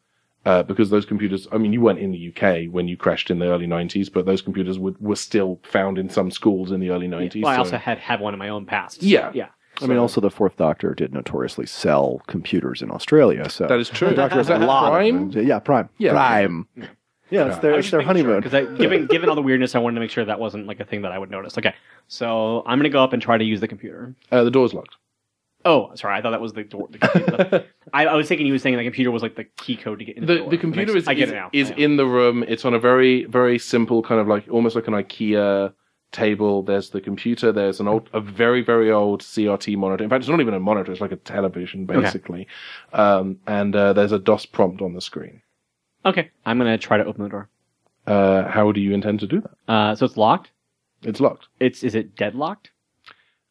uh, 0.46 0.64
because 0.64 0.90
those 0.90 1.06
computers 1.06 1.48
i 1.52 1.58
mean 1.58 1.72
you 1.74 1.82
weren't 1.82 2.00
in 2.00 2.12
the 2.12 2.34
uk 2.36 2.72
when 2.74 2.88
you 2.88 2.98
crashed 2.98 3.32
in 3.32 3.40
the 3.40 3.46
early 3.46 3.68
90s 3.68 4.12
but 4.12 4.26
those 4.26 4.42
computers 4.42 4.78
would, 4.78 5.00
were 5.00 5.16
still 5.16 5.60
found 5.64 5.98
in 5.98 6.10
some 6.10 6.30
schools 6.32 6.72
in 6.72 6.80
the 6.80 6.90
early 6.90 7.08
90s 7.08 7.44
well, 7.44 7.52
I 7.52 7.56
so- 7.56 7.60
also 7.62 7.78
had 7.78 7.98
had 8.00 8.20
one 8.20 8.34
in 8.34 8.40
my 8.40 8.50
own 8.50 8.66
past. 8.66 9.02
Yeah. 9.02 9.32
yeah. 9.34 9.48
I 9.82 9.88
mean, 9.88 9.98
also 9.98 10.22
the 10.22 10.30
Fourth 10.30 10.58
Doctor 10.58 10.94
did 10.94 11.14
notoriously 11.14 11.66
sell 11.66 12.22
computers 12.28 12.82
in 12.82 12.92
Australia. 12.92 13.50
So 13.50 13.68
that 13.68 13.80
is 13.80 13.90
true 13.90 14.10
the 14.10 14.16
Doctor 14.16 14.38
has 14.38 14.46
is 14.46 14.48
that 14.50 14.62
a 14.62 14.66
lot. 14.66 14.92
Prime? 14.92 15.32
them. 15.32 15.48
Yeah, 15.48 15.60
Prime. 15.60 15.90
Yeah. 15.98 16.12
Prime. 16.12 16.68
Yeah, 17.32 17.48
it's 17.48 17.58
their, 17.60 17.78
it's 17.78 17.92
their 17.92 18.02
honeymoon. 18.02 18.42
Because 18.42 18.78
given 18.78 19.06
given 19.06 19.30
all 19.30 19.36
the 19.36 19.42
weirdness, 19.42 19.76
I 19.76 19.80
wanted 19.80 19.96
to 19.96 20.02
make 20.02 20.10
sure 20.10 20.26
that 20.26 20.40
wasn't 20.40 20.66
like 20.66 20.80
a 20.80 20.86
thing 20.86 21.04
that 21.04 21.12
I 21.12 21.20
would 21.20 21.30
notice. 21.30 21.58
Okay, 21.58 21.76
so 22.08 22.64
I'm 22.66 22.80
gonna 22.80 22.90
go 22.90 23.04
up 23.04 23.14
and 23.14 23.22
try 23.22 23.38
to 23.38 23.44
use 23.44 23.60
the 23.60 23.68
computer. 23.68 24.16
uh, 24.32 24.44
the 24.44 24.52
door's 24.52 24.74
locked 24.74 24.96
Oh, 25.66 25.92
sorry, 25.96 26.18
I 26.18 26.22
thought 26.22 26.32
that 26.32 26.40
was 26.42 26.54
the 26.54 26.64
door. 26.64 26.88
The. 26.90 27.66
I, 27.94 28.06
I 28.08 28.16
was 28.16 28.28
thinking 28.30 28.48
you 28.48 28.54
was 28.54 28.62
saying 28.62 28.78
the 28.78 28.84
computer 28.84 29.12
was 29.12 29.22
like 29.22 29.36
the 29.36 29.44
key 29.58 29.76
code 29.76 30.00
to 30.00 30.06
get 30.06 30.16
in 30.16 30.26
the, 30.26 30.34
the, 30.34 30.40
door. 30.40 30.50
the 30.52 30.58
computer 30.58 30.94
Makes- 30.94 31.04
is, 31.04 31.08
I 31.10 31.14
get 31.14 31.28
is, 31.28 31.32
it 31.32 31.36
now. 31.36 31.50
is 31.54 31.72
I 31.72 31.74
in 31.76 31.98
the 31.98 32.06
room. 32.06 32.44
It's 32.48 32.64
on 32.66 32.74
a 32.74 32.80
very 32.80 33.26
very 33.26 33.60
simple 33.60 34.02
kind 34.02 34.22
of 34.22 34.28
like 34.28 34.48
almost 34.50 34.76
like 34.76 34.88
an 34.88 34.94
IKEA 34.94 35.74
table. 36.12 36.64
There's 36.64 36.90
the 36.90 37.02
computer. 37.02 37.52
There's 37.52 37.80
an 37.80 37.88
old 37.88 38.10
a 38.14 38.20
very 38.20 38.62
very 38.62 38.92
old 38.92 39.22
CRT 39.22 39.78
monitor. 39.78 40.04
In 40.04 40.10
fact, 40.10 40.22
it's 40.22 40.30
not 40.30 40.40
even 40.42 40.54
a 40.54 40.60
monitor. 40.60 40.92
It's 40.92 41.02
like 41.02 41.12
a 41.12 41.18
television 41.18 41.86
basically. 41.86 42.48
Um, 42.94 43.38
and 43.48 43.76
uh, 43.76 43.94
there's 43.94 44.12
a 44.12 44.20
DOS 44.20 44.46
prompt 44.46 44.82
on 44.82 44.94
the 44.94 45.02
screen. 45.02 45.42
Okay, 46.06 46.32
I'm 46.46 46.58
gonna 46.58 46.78
try 46.78 46.98
to 46.98 47.06
open 47.06 47.24
the 47.24 47.30
door. 47.30 47.50
Uh, 48.08 48.48
how 48.50 48.72
do 48.72 48.80
you 48.82 48.94
intend 48.94 49.20
to 49.20 49.28
do 49.28 49.42
that? 49.42 49.72
Uh, 49.74 49.96
so 49.96 50.06
it's 50.06 50.18
locked. 50.18 50.52
It's 51.04 51.20
locked. 51.20 51.48
It's 51.60 51.84
is 51.84 51.96
it 51.96 52.16
deadlocked? 52.16 52.72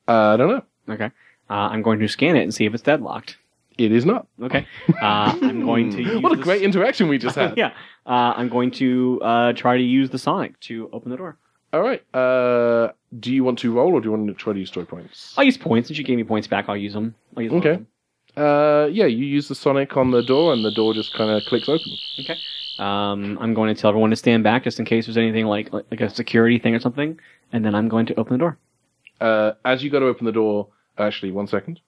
Uh, 0.08 0.34
I 0.34 0.36
don't 0.36 0.48
know. 0.48 0.94
Okay, 0.94 1.10
uh, 1.50 1.52
I'm 1.72 1.82
going 1.82 1.98
to 2.00 2.08
scan 2.08 2.36
it 2.36 2.42
and 2.42 2.52
see 2.54 2.64
if 2.64 2.74
it's 2.74 2.82
deadlocked. 2.82 3.36
It 3.76 3.92
is 3.92 4.04
not. 4.04 4.26
Okay, 4.42 4.66
uh, 5.00 5.38
I'm 5.40 5.64
going 5.64 5.90
to. 5.92 6.02
Use 6.02 6.20
What 6.22 6.32
a 6.32 6.36
this- 6.36 6.44
great 6.44 6.62
interaction 6.62 7.06
we 7.08 7.18
just 7.18 7.36
had. 7.42 7.56
yeah, 7.56 7.72
uh, 8.06 8.32
I'm 8.36 8.48
going 8.48 8.70
to 8.72 9.20
uh, 9.22 9.52
try 9.52 9.76
to 9.76 9.82
use 9.82 10.10
the 10.10 10.18
Sonic 10.18 10.58
to 10.60 10.88
open 10.92 11.10
the 11.10 11.16
door. 11.16 11.36
All 11.72 11.82
right. 11.82 12.02
Uh, 12.14 12.92
do 13.20 13.32
you 13.32 13.44
want 13.44 13.58
to 13.60 13.72
roll 13.72 13.92
or 13.94 14.00
do 14.00 14.06
you 14.06 14.12
want 14.12 14.26
to 14.28 14.34
try 14.34 14.52
to 14.52 14.58
use 14.58 14.68
story 14.68 14.86
points? 14.86 15.34
I'll 15.36 15.44
use 15.44 15.56
points 15.58 15.88
since 15.88 15.98
you 15.98 16.04
gave 16.04 16.16
me 16.16 16.24
points 16.24 16.46
back. 16.46 16.66
I'll 16.68 16.76
use 16.76 16.94
them. 16.94 17.14
I'll 17.36 17.42
use 17.42 17.52
Okay. 17.52 17.72
them. 17.72 17.86
Uh, 18.36 18.86
yeah, 18.86 19.06
you 19.06 19.24
use 19.26 19.48
the 19.48 19.54
sonic 19.54 19.96
on 19.96 20.10
the 20.12 20.22
door, 20.22 20.52
and 20.52 20.64
the 20.64 20.70
door 20.70 20.94
just 20.94 21.12
kind 21.14 21.30
of 21.30 21.42
clicks 21.48 21.68
open. 21.68 21.92
Okay. 22.20 22.36
Um, 22.78 23.36
I'm 23.40 23.52
going 23.52 23.74
to 23.74 23.80
tell 23.80 23.88
everyone 23.90 24.10
to 24.10 24.16
stand 24.16 24.44
back 24.44 24.62
just 24.64 24.78
in 24.78 24.84
case 24.84 25.06
there's 25.06 25.16
anything 25.16 25.46
like 25.46 25.72
like, 25.72 25.86
like 25.90 26.00
a 26.00 26.08
security 26.08 26.58
thing 26.58 26.74
or 26.74 26.78
something, 26.80 27.18
and 27.52 27.64
then 27.64 27.74
I'm 27.74 27.88
going 27.88 28.06
to 28.06 28.14
open 28.14 28.34
the 28.34 28.38
door. 28.38 28.58
Uh, 29.20 29.52
as 29.64 29.82
you 29.82 29.90
go 29.90 29.98
to 29.98 30.06
open 30.06 30.24
the 30.26 30.32
door, 30.32 30.68
actually, 30.96 31.32
one 31.32 31.48
second. 31.48 31.80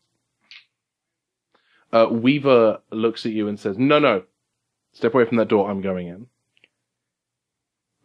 Uh, 1.93 2.09
Weaver 2.11 2.81
looks 2.90 3.25
at 3.27 3.33
you 3.33 3.47
and 3.47 3.59
says, 3.61 3.79
"No, 3.79 4.01
no, 4.01 4.25
step 4.93 5.14
away 5.14 5.27
from 5.27 5.37
that 5.37 5.49
door. 5.49 5.71
I'm 5.71 5.81
going 5.81 6.09
in." 6.09 6.27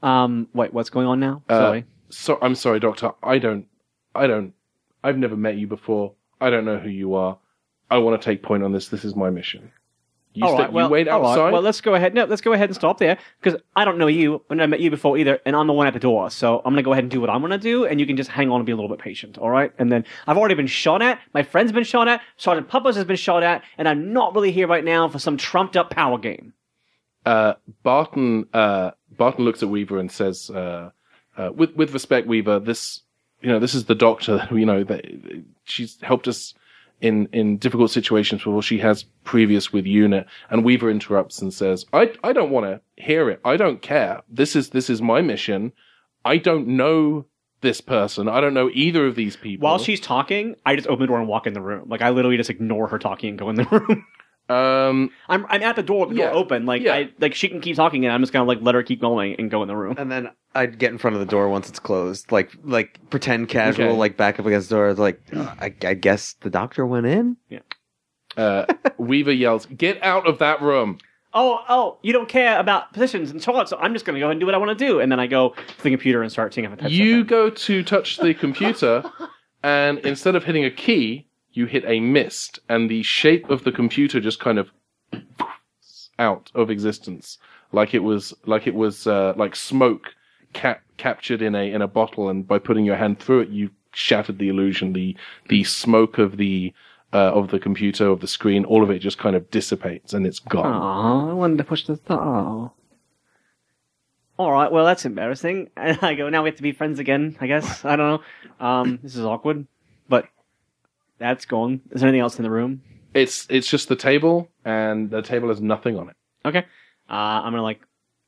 Um, 0.05 0.47
wait, 0.53 0.73
what's 0.73 0.89
going 0.89 1.07
on 1.07 1.19
now? 1.19 1.41
Uh, 1.49 1.57
Sorry. 1.59 1.85
So 2.09 2.37
I'm 2.41 2.55
sorry, 2.55 2.79
Doctor. 2.79 3.11
I 3.23 3.39
don't. 3.39 3.65
I 4.13 4.27
don't. 4.27 4.53
I've 5.03 5.17
never 5.17 5.35
met 5.35 5.57
you 5.57 5.67
before. 5.67 6.13
I 6.39 6.49
don't 6.49 6.65
know 6.65 6.77
who 6.77 6.89
you 6.89 7.15
are. 7.15 7.37
I 7.89 7.97
want 7.97 8.21
to 8.21 8.25
take 8.25 8.41
point 8.43 8.63
on 8.63 8.71
this. 8.71 8.87
This 8.89 9.03
is 9.03 9.15
my 9.15 9.29
mission. 9.29 9.71
You, 10.33 10.43
All 10.45 10.49
step- 10.55 10.65
right, 10.65 10.73
well, 10.73 10.87
you 10.87 10.91
wait 10.91 11.07
all 11.07 11.21
right, 11.21 11.29
outside. 11.29 11.53
Well, 11.53 11.61
let's 11.61 11.79
go 11.79 11.95
ahead. 11.95 12.13
No, 12.13 12.25
let's 12.25 12.41
go 12.41 12.51
ahead 12.51 12.67
and 12.69 12.75
stop 12.75 12.97
there 12.97 13.17
because 13.41 13.59
I 13.75 13.85
don't 13.85 13.97
know 13.97 14.07
you, 14.07 14.41
and 14.49 14.61
I 14.61 14.65
met 14.65 14.81
you 14.81 14.89
before 14.89 15.17
either, 15.17 15.39
and 15.45 15.55
I'm 15.55 15.65
the 15.65 15.71
one 15.73 15.87
at 15.87 15.93
the 15.93 15.99
door. 15.99 16.29
So 16.29 16.57
I'm 16.65 16.73
gonna 16.73 16.83
go 16.83 16.91
ahead 16.91 17.05
and 17.05 17.11
do 17.11 17.21
what 17.21 17.29
I'm 17.29 17.41
gonna 17.41 17.57
do, 17.57 17.85
and 17.85 17.99
you 18.01 18.05
can 18.05 18.17
just 18.17 18.29
hang 18.29 18.51
on 18.51 18.57
and 18.59 18.65
be 18.65 18.73
a 18.73 18.75
little 18.75 18.89
bit 18.89 18.99
patient. 18.99 19.37
All 19.37 19.49
right. 19.49 19.71
And 19.79 19.89
then 19.91 20.03
I've 20.27 20.37
already 20.37 20.55
been 20.55 20.67
shot 20.67 21.01
at. 21.01 21.19
My 21.33 21.41
friend's 21.41 21.71
been 21.71 21.85
shot 21.85 22.07
at. 22.09 22.21
Sergeant 22.37 22.67
Puppos 22.69 22.95
has 22.95 23.05
been 23.05 23.15
shot 23.15 23.43
at, 23.43 23.63
and 23.77 23.87
I'm 23.87 24.11
not 24.11 24.35
really 24.35 24.51
here 24.51 24.67
right 24.67 24.83
now 24.83 25.07
for 25.07 25.19
some 25.19 25.37
trumped 25.37 25.77
up 25.77 25.89
power 25.89 26.17
game. 26.17 26.53
uh, 27.25 27.53
Barton 27.83 28.45
uh, 28.53 28.91
Barton 29.17 29.45
looks 29.45 29.63
at 29.63 29.69
Weaver 29.69 29.97
and 29.99 30.11
says, 30.11 30.49
uh, 30.49 30.91
uh, 31.37 31.51
"With 31.53 31.75
with 31.75 31.93
respect, 31.93 32.27
Weaver, 32.27 32.59
this 32.59 33.01
you 33.41 33.49
know 33.49 33.59
this 33.59 33.73
is 33.73 33.85
the 33.85 33.95
doctor. 33.95 34.47
You 34.51 34.65
know 34.65 34.83
that 34.83 35.05
she's 35.63 35.99
helped 36.01 36.27
us 36.27 36.53
in 37.01 37.27
in 37.33 37.57
difficult 37.57 37.91
situations 37.91 38.43
before. 38.43 38.61
She 38.61 38.79
has 38.79 39.03
previous 39.23 39.71
with 39.73 39.85
unit." 39.85 40.27
And 40.49 40.63
Weaver 40.63 40.89
interrupts 40.89 41.41
and 41.41 41.53
says, 41.53 41.85
"I 41.93 42.11
I 42.23 42.33
don't 42.33 42.51
want 42.51 42.65
to 42.65 42.81
hear 43.03 43.29
it. 43.29 43.39
I 43.45 43.57
don't 43.57 43.81
care. 43.81 44.21
This 44.29 44.55
is 44.55 44.69
this 44.69 44.89
is 44.89 45.01
my 45.01 45.21
mission. 45.21 45.73
I 46.23 46.37
don't 46.37 46.67
know." 46.67 47.25
This 47.61 47.81
person, 47.81 48.27
I 48.27 48.41
don't 48.41 48.53
know 48.53 48.69
either 48.73 49.07
of 49.07 49.15
these 49.15 49.35
people. 49.35 49.63
While 49.65 49.79
she's 49.79 49.99
talking, 49.99 50.55
I 50.67 50.75
just 50.75 50.87
open 50.87 50.99
the 50.99 51.07
door 51.07 51.17
and 51.17 51.27
walk 51.27 51.47
in 51.47 51.53
the 51.53 51.61
room. 51.61 51.89
Like 51.89 52.01
I 52.01 52.11
literally 52.11 52.37
just 52.37 52.51
ignore 52.51 52.85
her 52.87 52.99
talking 52.99 53.29
and 53.29 53.39
go 53.39 53.49
in 53.49 53.55
the 53.55 53.63
room. 53.71 54.05
Um, 54.49 55.09
I'm 55.27 55.45
I'm 55.49 55.63
at 55.63 55.75
the 55.75 55.83
door, 55.83 56.07
the 56.07 56.15
Yeah. 56.15 56.25
door 56.27 56.35
open. 56.35 56.65
Like 56.65 56.81
Yeah. 56.83 56.93
I 56.93 57.09
like 57.19 57.33
she 57.35 57.47
can 57.49 57.61
keep 57.61 57.75
talking, 57.75 58.05
and 58.05 58.13
I'm 58.13 58.21
just 58.21 58.31
gonna 58.33 58.45
like 58.47 58.59
let 58.61 58.75
her 58.75 58.83
keep 58.83 59.01
going 59.01 59.35
and 59.39 59.49
go 59.49 59.61
in 59.61 59.67
the 59.67 59.75
room. 59.75 59.95
And 59.97 60.11
then 60.11 60.29
I'd 60.53 60.77
get 60.79 60.91
in 60.91 60.97
front 60.97 61.15
of 61.15 61.19
the 61.19 61.25
door 61.25 61.49
once 61.49 61.67
it's 61.69 61.79
closed, 61.79 62.31
like 62.31 62.51
like 62.63 62.99
pretend 63.09 63.49
casual, 63.49 63.85
Okay. 63.89 63.97
like 63.97 64.17
back 64.17 64.39
up 64.39 64.45
against 64.45 64.69
the 64.69 64.75
door. 64.75 64.93
Like 64.93 65.21
I, 65.33 65.73
I 65.83 65.93
guess 65.95 66.35
the 66.41 66.49
doctor 66.49 66.85
went 66.85 67.05
in. 67.07 67.37
uh, 68.37 68.65
Weaver 68.97 69.31
yells, 69.31 69.65
"Get 69.67 70.01
out 70.03 70.27
of 70.27 70.39
that 70.39 70.61
room!" 70.61 70.97
oh, 71.37 71.59
oh, 71.67 71.97
you 72.01 72.13
don't 72.13 72.29
care 72.29 72.57
about 72.57 72.93
positions 72.93 73.29
and 73.29 73.43
so 73.43 73.53
on, 73.53 73.67
so 73.67 73.77
I'm 73.81 73.91
just 73.91 74.05
going 74.05 74.13
to 74.13 74.21
go 74.21 74.27
ahead 74.27 74.31
and 74.35 74.39
do 74.39 74.45
what 74.45 74.55
I 74.55 74.57
want 74.57 74.77
to 74.79 74.85
do. 74.87 75.01
And 75.01 75.11
then 75.11 75.19
I 75.19 75.27
go 75.27 75.49
to 75.49 75.83
the 75.83 75.89
computer 75.89 76.21
and 76.21 76.31
start 76.31 76.53
seeing 76.53 76.63
if 76.63 76.71
I 76.71 76.75
type 76.75 76.91
You 76.91 77.19
something. 77.19 77.27
go 77.27 77.49
to 77.49 77.83
touch 77.83 78.15
the 78.17 78.33
computer, 78.33 79.03
and 79.63 79.99
instead 79.99 80.35
of 80.35 80.45
hitting 80.45 80.63
a 80.63 80.71
key, 80.71 81.27
you 81.55 81.65
hit 81.65 81.83
a 81.85 81.99
mist, 81.99 82.59
and 82.69 82.89
the 82.89 83.03
shape 83.03 83.49
of 83.49 83.63
the 83.63 83.71
computer 83.71 84.19
just 84.19 84.39
kind 84.39 84.59
of 84.59 84.69
out 86.19 86.51
of 86.55 86.69
existence, 86.69 87.37
like 87.71 87.93
it 87.93 88.03
was 88.03 88.33
like 88.45 88.67
it 88.67 88.75
was 88.75 89.07
uh, 89.07 89.33
like 89.35 89.55
smoke 89.55 90.13
cap- 90.53 90.83
captured 90.97 91.41
in 91.41 91.55
a 91.55 91.71
in 91.71 91.81
a 91.81 91.87
bottle, 91.87 92.29
and 92.29 92.47
by 92.47 92.59
putting 92.59 92.85
your 92.85 92.95
hand 92.95 93.19
through 93.19 93.41
it, 93.41 93.49
you 93.49 93.69
shattered 93.93 94.39
the 94.39 94.49
illusion. 94.49 94.93
The 94.93 95.15
the 95.49 95.63
smoke 95.63 96.17
of 96.17 96.37
the 96.37 96.73
uh, 97.13 97.31
of 97.31 97.49
the 97.49 97.59
computer 97.59 98.07
of 98.07 98.19
the 98.19 98.27
screen, 98.27 98.65
all 98.65 98.83
of 98.83 98.91
it 98.91 98.99
just 98.99 99.17
kind 99.17 99.35
of 99.35 99.49
dissipates, 99.49 100.13
and 100.13 100.25
it's 100.25 100.39
gone. 100.39 100.65
Aw, 100.65 101.29
I 101.29 101.33
wanted 101.33 101.57
to 101.59 101.63
push 101.63 101.85
the. 101.85 101.99
Oh. 102.09 102.71
All 104.37 104.51
right, 104.51 104.69
well, 104.69 104.83
that's 104.83 105.05
embarrassing. 105.05 105.69
And 105.77 105.97
I 106.01 106.13
go, 106.15 106.27
now 106.29 106.43
we 106.43 106.49
have 106.49 106.57
to 106.57 106.63
be 106.63 106.73
friends 106.73 106.99
again, 106.99 107.37
I 107.39 107.47
guess. 107.47 107.85
I 107.85 107.95
don't 107.95 108.21
know. 108.59 108.65
Um, 108.65 108.99
this 109.01 109.15
is 109.15 109.23
awkward, 109.23 109.65
but 110.09 110.27
that's 111.17 111.45
gone. 111.45 111.81
Is 111.91 112.01
there 112.01 112.07
anything 112.09 112.21
else 112.21 112.37
in 112.37 112.43
the 112.43 112.51
room? 112.51 112.81
It's 113.13 113.47
it's 113.49 113.67
just 113.67 113.87
the 113.87 113.95
table, 113.95 114.49
and 114.65 115.09
the 115.09 115.21
table 115.21 115.49
has 115.49 115.61
nothing 115.61 115.97
on 115.97 116.09
it. 116.09 116.15
Okay. 116.45 116.65
Uh, 117.09 117.13
I'm 117.13 117.51
going 117.53 117.55
to 117.55 117.61
like 117.61 117.81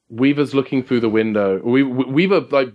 Weaver's 0.10 0.54
looking 0.56 0.84
through 0.84 1.02
the 1.02 1.10
window. 1.10 1.60
We, 1.64 1.84
we- 1.84 2.06
Weaver 2.06 2.42
like 2.52 2.70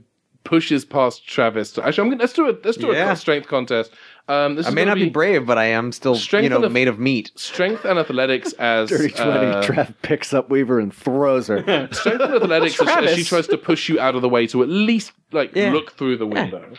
pushes 0.44 0.84
past 0.84 1.26
Travis. 1.26 1.78
Actually, 1.78 2.02
I'm 2.02 2.10
gonna 2.10 2.20
let's 2.22 2.32
do 2.32 2.48
a 2.50 2.54
let's 2.64 2.76
do 2.76 2.88
Yeah. 2.92 3.12
a 3.12 3.16
strength 3.16 3.46
contest. 3.48 3.92
Um, 4.28 4.56
this 4.56 4.66
I 4.66 4.68
is 4.70 4.74
may 4.74 4.84
not 4.84 4.96
be, 4.96 5.08
brave, 5.08 5.46
but 5.46 5.56
I 5.58 5.64
am 5.66 5.90
still, 5.92 6.14
Strength 6.14 6.44
you 6.44 6.50
know, 6.50 6.62
and 6.62 6.72
made 6.74 6.86
of 6.88 6.98
meat. 6.98 7.32
strength 7.34 7.84
and 7.84 7.98
athletics 7.98 8.52
as 8.58 8.88
Dirty 8.88 9.10
20. 9.10 9.30
uh, 9.30 9.62
Trav 9.64 9.94
picks 10.02 10.32
up 10.34 10.48
Weaver 10.50 10.78
and 10.78 10.92
throws 10.94 11.46
her. 11.48 11.58
strength 11.92 12.20
and 12.20 12.34
athletics 12.34 12.80
as, 12.80 12.88
as 12.88 13.16
she 13.16 13.24
tries 13.24 13.46
to 13.48 13.56
push 13.58 13.88
you 13.88 13.98
out 13.98 14.14
of 14.14 14.22
the 14.22 14.28
way 14.28 14.46
to 14.48 14.62
at 14.62 14.68
least 14.68 15.12
like 15.32 15.54
Yeah. 15.56 15.72
look 15.72 15.92
through 15.92 16.18
the 16.18 16.26
window. 16.26 16.72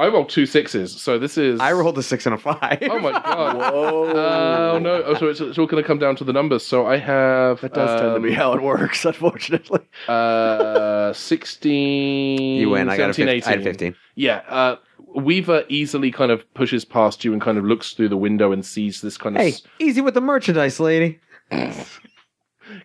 I 0.00 0.06
rolled 0.08 0.28
two 0.28 0.46
sixes, 0.46 1.00
so 1.00 1.18
this 1.18 1.36
is 1.36 1.58
I 1.60 1.72
rolled 1.72 1.98
a 1.98 2.02
six 2.02 2.24
and 2.26 2.34
a 2.34 2.38
five. 2.38 2.78
Oh 2.82 2.98
my 3.00 3.10
god! 3.12 3.56
Whoa. 3.72 4.12
Oh 4.14 4.78
no! 4.78 5.02
Oh, 5.02 5.14
so 5.14 5.26
it's, 5.28 5.40
it's 5.40 5.58
all 5.58 5.66
going 5.66 5.82
to 5.82 5.86
come 5.86 5.98
down 5.98 6.14
to 6.16 6.24
the 6.24 6.32
numbers. 6.32 6.64
So 6.64 6.86
I 6.86 6.98
have 6.98 7.60
That 7.62 7.74
does 7.74 8.00
tend 8.00 8.14
to 8.14 8.20
be 8.20 8.28
um, 8.30 8.34
how 8.36 8.52
it 8.52 8.62
works, 8.62 9.04
unfortunately. 9.04 9.80
uh, 10.06 11.12
16. 11.12 12.60
you 12.60 12.70
win. 12.70 12.88
I 12.88 12.96
got 12.96 13.10
a 13.10 13.14
17, 13.14 13.36
15. 13.42 13.48
I 13.48 13.50
had 13.50 13.60
18. 13.60 13.72
fifteen. 13.72 13.96
Yeah, 14.14 14.42
uh, 14.48 14.76
Weaver 15.16 15.64
easily 15.68 16.10
kind 16.12 16.30
of 16.30 16.52
pushes 16.54 16.84
past 16.84 17.24
you 17.24 17.32
and 17.32 17.42
kind 17.42 17.58
of 17.58 17.64
looks 17.64 17.92
through 17.92 18.08
the 18.10 18.16
window 18.16 18.52
and 18.52 18.64
sees 18.64 19.00
this 19.00 19.16
kind 19.16 19.36
of. 19.36 19.42
Hey, 19.42 19.48
s- 19.50 19.62
easy 19.80 20.00
with 20.00 20.14
the 20.14 20.20
merchandise, 20.20 20.78
lady. 20.78 21.18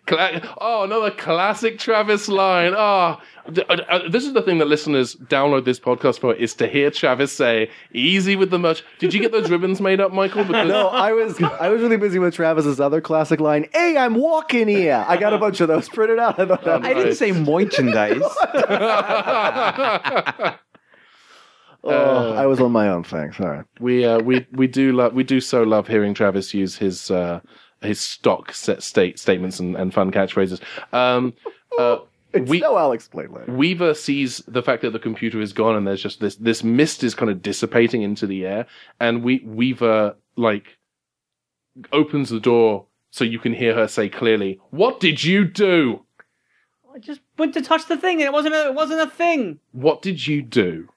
Cla- 0.06 0.56
oh, 0.60 0.84
another 0.84 1.10
classic 1.10 1.78
Travis 1.78 2.28
line. 2.28 2.72
Oh, 2.74 2.78
uh, 2.78 2.80
uh, 3.16 3.20
this 3.48 4.24
is 4.24 4.32
the 4.32 4.42
thing 4.42 4.58
that 4.58 4.68
listeners 4.68 5.16
download 5.16 5.64
this 5.64 5.78
podcast 5.78 6.20
for 6.20 6.34
is 6.34 6.54
to 6.54 6.66
hear 6.66 6.90
Travis 6.90 7.32
say, 7.32 7.70
"Easy 7.92 8.36
with 8.36 8.50
the 8.50 8.58
merch." 8.58 8.82
Did 8.98 9.12
you 9.12 9.20
get 9.20 9.32
those 9.32 9.50
ribbons 9.50 9.80
made 9.80 10.00
up, 10.00 10.12
Michael? 10.12 10.44
Because 10.44 10.68
No, 10.68 10.88
I 10.88 11.12
was 11.12 11.40
I 11.42 11.68
was 11.68 11.82
really 11.82 11.96
busy 11.96 12.18
with 12.18 12.34
Travis's 12.34 12.80
other 12.80 13.00
classic 13.00 13.40
line. 13.40 13.66
Hey, 13.72 13.96
I'm 13.96 14.14
walking 14.14 14.68
here. 14.68 15.04
I 15.06 15.16
got 15.16 15.32
a 15.34 15.38
bunch 15.38 15.60
of 15.60 15.68
those 15.68 15.88
printed 15.88 16.18
out. 16.18 16.38
I 16.38 16.46
thought 16.46 16.64
that 16.64 16.84
I 16.84 16.94
didn't 16.94 17.16
say 17.16 17.32
merchandise. 17.32 18.20
oh, 21.84 22.32
I 22.34 22.46
was 22.46 22.60
on 22.60 22.72
my 22.72 22.88
own 22.88 23.04
thing. 23.04 23.32
Sorry. 23.32 23.64
we 23.80 24.04
uh, 24.04 24.18
we 24.20 24.46
we 24.52 24.66
do 24.66 24.92
love 24.92 25.14
we 25.14 25.24
do 25.24 25.40
so 25.40 25.62
love 25.62 25.86
hearing 25.86 26.14
Travis 26.14 26.54
use 26.54 26.76
his 26.76 27.10
uh, 27.10 27.40
his 27.82 28.00
stock 28.00 28.52
set 28.52 28.82
state 28.82 29.18
statements 29.18 29.60
and, 29.60 29.76
and 29.76 29.92
fun 29.92 30.10
catchphrases. 30.10 30.60
Um, 30.92 31.34
uh, 31.78 31.96
It's 31.96 32.04
we, 32.42 32.60
no, 32.60 32.76
I'll 32.76 32.92
explain 32.92 33.32
later. 33.32 33.52
Weaver 33.52 33.94
sees 33.94 34.42
the 34.46 34.62
fact 34.62 34.82
that 34.82 34.90
the 34.90 34.98
computer 34.98 35.40
is 35.40 35.52
gone 35.52 35.76
and 35.76 35.86
there's 35.86 36.02
just 36.02 36.20
this 36.20 36.36
this 36.36 36.64
mist 36.64 37.04
is 37.04 37.14
kind 37.14 37.30
of 37.30 37.42
dissipating 37.42 38.02
into 38.02 38.26
the 38.26 38.46
air, 38.46 38.66
and 39.00 39.22
we 39.22 39.42
Weaver 39.44 40.16
like 40.36 40.78
opens 41.92 42.30
the 42.30 42.40
door 42.40 42.86
so 43.10 43.24
you 43.24 43.38
can 43.38 43.52
hear 43.52 43.74
her 43.74 43.88
say 43.88 44.08
clearly, 44.08 44.60
"What 44.70 45.00
did 45.00 45.22
you 45.22 45.44
do? 45.44 46.04
I 46.94 46.98
just 46.98 47.20
went 47.38 47.54
to 47.54 47.62
touch 47.62 47.86
the 47.86 47.96
thing 47.96 48.20
and 48.20 48.26
it 48.26 48.32
wasn't 48.32 48.54
a, 48.54 48.66
it 48.66 48.74
wasn't 48.74 49.00
a 49.00 49.10
thing. 49.10 49.60
What 49.72 50.02
did 50.02 50.26
you 50.26 50.42
do?" 50.42 50.88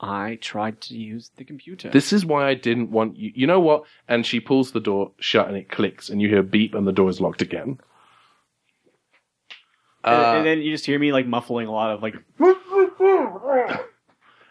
I 0.00 0.38
tried 0.40 0.80
to 0.82 0.96
use 0.96 1.30
the 1.36 1.44
computer. 1.44 1.88
This 1.88 2.12
is 2.12 2.26
why 2.26 2.48
I 2.48 2.54
didn't 2.54 2.90
want 2.90 3.16
you. 3.16 3.32
You 3.34 3.46
know 3.46 3.60
what? 3.60 3.84
And 4.08 4.26
she 4.26 4.40
pulls 4.40 4.72
the 4.72 4.80
door 4.80 5.12
shut 5.18 5.48
and 5.48 5.56
it 5.56 5.70
clicks, 5.70 6.08
and 6.08 6.20
you 6.20 6.28
hear 6.28 6.40
a 6.40 6.42
beep, 6.42 6.74
and 6.74 6.86
the 6.86 6.92
door 6.92 7.08
is 7.08 7.20
locked 7.20 7.42
again. 7.42 7.78
And, 10.04 10.14
Uh, 10.14 10.34
and 10.36 10.46
then 10.46 10.58
you 10.62 10.70
just 10.70 10.86
hear 10.86 10.98
me 10.98 11.12
like 11.12 11.26
muffling 11.26 11.66
a 11.66 11.72
lot 11.72 11.90
of 11.92 12.02
like, 12.02 12.14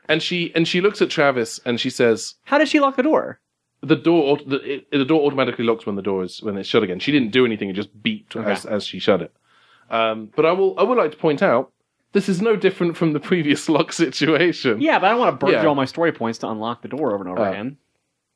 and 0.09 0.21
she 0.21 0.51
and 0.55 0.67
she 0.67 0.81
looks 0.81 1.01
at 1.01 1.09
Travis 1.09 1.59
and 1.65 1.79
she 1.79 1.89
says, 1.89 2.35
how 2.45 2.57
did 2.57 2.67
she 2.67 2.79
lock 2.79 2.95
the 2.95 3.03
door? 3.03 3.39
"The 3.81 3.95
door, 3.97 4.37
the, 4.45 4.75
it, 4.75 4.91
the 4.91 5.03
door 5.05 5.21
automatically 5.25 5.65
locks 5.65 5.85
when 5.85 5.95
the 5.97 6.01
door 6.01 6.23
is 6.23 6.41
when 6.41 6.57
it's 6.57 6.69
shut 6.69 6.83
again." 6.83 6.99
She 6.99 7.11
didn't 7.11 7.31
do 7.31 7.45
anything; 7.45 7.69
it 7.69 7.73
just 7.73 8.01
beeped 8.01 8.35
as 8.35 8.65
as 8.65 8.85
she 8.85 8.99
shut 8.99 9.21
it. 9.21 9.33
Um, 9.89 10.29
but 10.35 10.45
I 10.45 10.51
will 10.53 10.77
I 10.79 10.83
would 10.83 10.97
like 10.97 11.11
to 11.11 11.17
point 11.17 11.41
out 11.41 11.71
this 12.13 12.29
is 12.29 12.41
no 12.41 12.55
different 12.55 12.95
from 12.95 13.11
the 13.13 13.19
previous 13.19 13.67
lock 13.75 13.91
situation. 13.91 14.79
Yeah, 14.81 14.99
but 14.99 15.07
I 15.07 15.09
don't 15.11 15.19
want 15.19 15.33
to 15.39 15.45
burn 15.45 15.51
Yeah. 15.53 15.59
through 15.61 15.69
all 15.69 15.75
my 15.75 15.85
story 15.85 16.11
points 16.13 16.39
to 16.39 16.49
unlock 16.49 16.81
the 16.81 16.87
door 16.87 17.13
over 17.13 17.23
and 17.23 17.31
over 17.33 17.41
Uh, 17.47 17.51
again. 17.51 17.77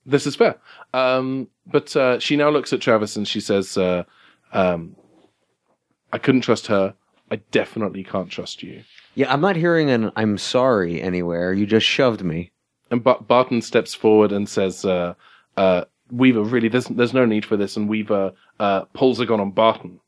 This 0.05 0.25
is 0.27 0.35
fair. 0.35 0.57
Um, 0.93 1.47
but 1.65 1.95
uh, 1.95 2.19
she 2.19 2.35
now 2.37 2.49
looks 2.49 2.71
at 2.73 2.79
Travis 2.81 3.15
and 3.17 3.27
she 3.27 3.39
says, 3.41 3.77
uh, 3.77 4.03
um, 4.53 4.95
"I 6.13 6.17
couldn't 6.17 6.41
trust 6.41 6.67
her. 6.67 6.93
I 7.31 7.37
definitely 7.51 8.03
can't 8.03 8.29
trust 8.29 8.63
you." 8.63 8.83
yeah, 9.15 9.31
I'm 9.33 9.41
not 9.41 9.55
hearing 9.55 9.89
an 9.89 10.11
"I'm 10.15 10.37
sorry" 10.37 11.01
anywhere. 11.01 11.53
You 11.53 11.65
just 11.65 11.85
shoved 11.85 12.23
me. 12.23 12.51
And 12.89 13.03
Bar- 13.03 13.21
Barton 13.21 13.61
steps 13.61 13.93
forward 13.93 14.31
and 14.31 14.47
says, 14.47 14.85
uh, 14.85 15.13
uh, 15.57 15.85
"Weaver, 16.11 16.43
really, 16.43 16.69
there's 16.69 16.87
there's 16.87 17.13
no 17.13 17.25
need 17.25 17.43
for 17.43 17.57
this." 17.57 17.75
And 17.75 17.89
Weaver 17.89 18.33
uh, 18.59 18.81
pulls 18.93 19.19
a 19.19 19.25
gun 19.25 19.39
on 19.39 19.51
Barton 19.51 19.99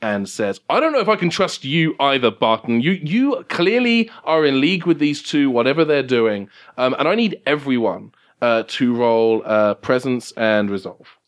and 0.00 0.28
says, 0.28 0.60
"I 0.70 0.80
don't 0.80 0.92
know 0.92 1.00
if 1.00 1.08
I 1.08 1.16
can 1.16 1.30
trust 1.30 1.64
you 1.64 1.96
either, 2.00 2.30
Barton. 2.30 2.80
You 2.80 2.92
you 2.92 3.44
clearly 3.48 4.10
are 4.24 4.44
in 4.46 4.60
league 4.60 4.86
with 4.86 4.98
these 4.98 5.22
two, 5.22 5.50
whatever 5.50 5.84
they're 5.84 6.02
doing, 6.02 6.48
um, 6.78 6.94
and 6.98 7.08
I 7.08 7.14
need 7.14 7.40
everyone 7.46 8.12
uh, 8.40 8.64
to 8.68 8.94
roll 8.94 9.42
uh, 9.44 9.74
presence 9.74 10.32
and 10.32 10.70
resolve." 10.70 11.18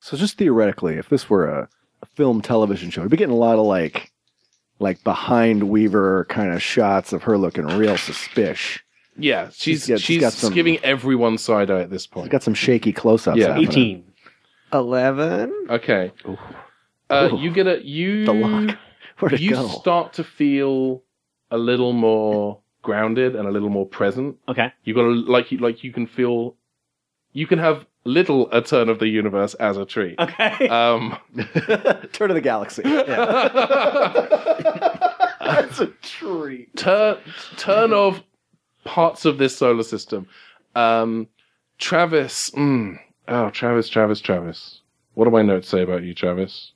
So 0.00 0.16
just 0.16 0.36
theoretically, 0.36 0.96
if 0.96 1.08
this 1.08 1.30
were 1.30 1.48
a, 1.48 1.68
a 2.02 2.06
film 2.06 2.42
television 2.42 2.90
show, 2.90 3.02
we'd 3.02 3.10
be 3.10 3.16
getting 3.16 3.34
a 3.34 3.38
lot 3.38 3.58
of 3.58 3.66
like 3.66 4.11
like 4.82 5.02
behind 5.04 5.70
Weaver 5.70 6.26
kind 6.28 6.52
of 6.52 6.62
shots 6.62 7.12
of 7.12 7.22
her 7.22 7.38
looking 7.38 7.66
real 7.66 7.96
suspicious. 7.96 8.82
Yeah, 9.16 9.48
she's 9.50 9.80
She's 9.84 9.86
got- 9.88 10.00
she's, 10.00 10.04
she's 10.06 10.20
got 10.20 10.32
some- 10.32 10.52
giving 10.54 10.78
everyone 10.84 11.38
side 11.38 11.70
eye 11.70 11.80
at 11.82 11.90
this 11.90 12.02
She's 12.02 12.06
point. 12.08 12.30
got 12.30 12.42
some 12.42 12.54
shaky 12.54 12.92
close 12.92 13.26
ups. 13.26 13.38
Yeah. 13.38 13.56
18. 13.58 14.04
Eleven. 14.72 15.52
Okay. 15.68 16.12
Uh, 17.10 17.28
Ooh. 17.32 17.38
you 17.38 17.50
get 17.52 17.66
a 17.66 17.84
you 17.84 18.24
The 18.24 18.32
lock. 18.32 18.78
Where'd 19.18 19.34
it 19.34 19.40
you 19.40 19.50
go? 19.50 19.68
start 19.68 20.14
to 20.14 20.24
feel 20.24 21.02
a 21.50 21.58
little 21.58 21.92
more 21.92 22.58
grounded 22.80 23.36
and 23.36 23.46
a 23.46 23.50
little 23.50 23.68
more 23.68 23.86
present. 23.86 24.36
Okay. 24.48 24.72
You 24.84 24.94
got 24.94 25.02
to 25.02 25.10
like 25.10 25.52
you 25.52 25.58
like 25.58 25.84
you 25.84 25.92
can 25.92 26.06
feel 26.06 26.56
you 27.32 27.46
can 27.46 27.58
have 27.58 27.86
little 28.04 28.50
a 28.52 28.62
turn 28.62 28.88
of 28.88 28.98
the 28.98 29.08
universe 29.08 29.54
as 29.54 29.76
a 29.76 29.84
tree. 29.84 30.14
Okay. 30.18 30.68
Um, 30.68 31.16
Turn 32.12 32.30
of 32.30 32.34
the 32.34 32.40
galaxy. 32.42 32.82
That's 35.40 35.80
a 35.80 35.86
treat. 36.02 36.74
turn 36.76 37.18
turn 37.56 37.92
of 37.92 38.22
parts 38.84 39.24
of 39.24 39.38
this 39.38 39.56
solar 39.56 39.82
system. 39.82 40.26
Um, 40.74 41.28
Travis. 41.78 42.50
Mm, 42.50 42.98
oh, 43.28 43.50
Travis, 43.50 43.88
Travis, 43.88 44.20
Travis. 44.20 44.80
What 45.14 45.24
do 45.24 45.30
my 45.30 45.42
notes 45.42 45.68
say 45.68 45.82
about 45.82 46.04
you, 46.04 46.14
Travis? 46.14 46.72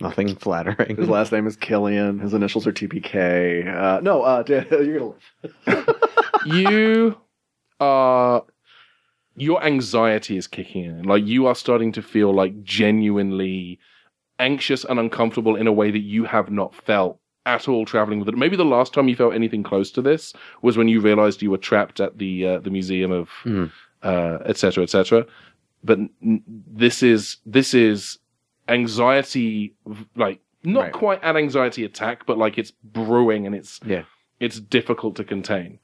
Nothing 0.00 0.34
flattering. 0.34 0.96
His 0.96 1.08
last 1.08 1.30
name 1.32 1.46
is 1.46 1.54
Killian. 1.54 2.18
His 2.18 2.34
initials 2.34 2.66
are 2.66 2.72
TPK. 2.72 3.68
Uh, 3.72 4.00
no, 4.00 4.22
uh, 4.22 4.42
you're 4.48 4.64
gonna 4.64 5.12
live. 5.66 5.88
you 6.46 7.16
are 7.78 8.42
your 9.36 9.62
anxiety 9.64 10.36
is 10.36 10.46
kicking 10.46 10.84
in 10.84 11.02
like 11.04 11.24
you 11.26 11.46
are 11.46 11.54
starting 11.54 11.92
to 11.92 12.02
feel 12.02 12.32
like 12.34 12.62
genuinely 12.62 13.78
anxious 14.38 14.84
and 14.84 14.98
uncomfortable 14.98 15.56
in 15.56 15.66
a 15.66 15.72
way 15.72 15.90
that 15.90 16.00
you 16.00 16.24
have 16.24 16.50
not 16.50 16.74
felt 16.74 17.18
at 17.46 17.66
all 17.68 17.84
traveling 17.84 18.18
with 18.18 18.28
it 18.28 18.36
maybe 18.36 18.56
the 18.56 18.64
last 18.64 18.92
time 18.94 19.08
you 19.08 19.16
felt 19.16 19.34
anything 19.34 19.62
close 19.62 19.90
to 19.90 20.02
this 20.02 20.32
was 20.62 20.76
when 20.76 20.86
you 20.88 21.00
realized 21.00 21.42
you 21.42 21.50
were 21.50 21.58
trapped 21.58 21.98
at 22.00 22.18
the 22.18 22.46
uh, 22.46 22.58
the 22.58 22.70
museum 22.70 23.10
of 23.10 23.28
Mhm. 23.44 23.70
uh 24.02 24.38
etc 24.44 24.54
cetera, 24.56 24.82
etc 24.84 25.04
cetera. 25.04 25.26
but 25.84 25.98
n- 26.22 26.42
this 26.46 27.02
is 27.02 27.38
this 27.46 27.74
is 27.74 28.18
anxiety 28.68 29.74
like 30.16 30.40
not 30.64 30.80
Right. 30.84 30.92
quite 30.92 31.20
an 31.24 31.36
anxiety 31.36 31.84
attack 31.84 32.26
but 32.26 32.38
like 32.38 32.58
it's 32.58 32.70
brewing 32.70 33.46
and 33.46 33.54
it's 33.54 33.80
Yeah. 33.84 34.04
it's 34.40 34.60
difficult 34.60 35.16
to 35.16 35.24
contain 35.24 35.78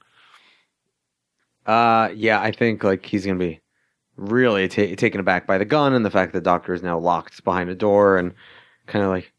Uh, 1.69 2.09
yeah, 2.15 2.41
I 2.41 2.51
think 2.51 2.83
like 2.83 3.05
he's 3.05 3.27
gonna 3.27 3.39
be 3.39 3.61
really 4.17 4.67
ta 4.69 4.95
taken 4.97 5.21
aback 5.21 5.47
by 5.47 5.59
the 5.59 5.65
gun 5.67 5.93
and 5.93 6.05
the 6.05 6.11
fact 6.11 6.33
that 6.33 6.39
the 6.41 6.45
doctor 6.45 6.73
is 6.73 6.83
now 6.83 6.99
locked 6.99 7.45
behind 7.45 7.69
a 7.69 7.75
door 7.75 8.17
and 8.17 8.33
kind 8.87 9.05
of 9.05 9.11
like, 9.11 9.33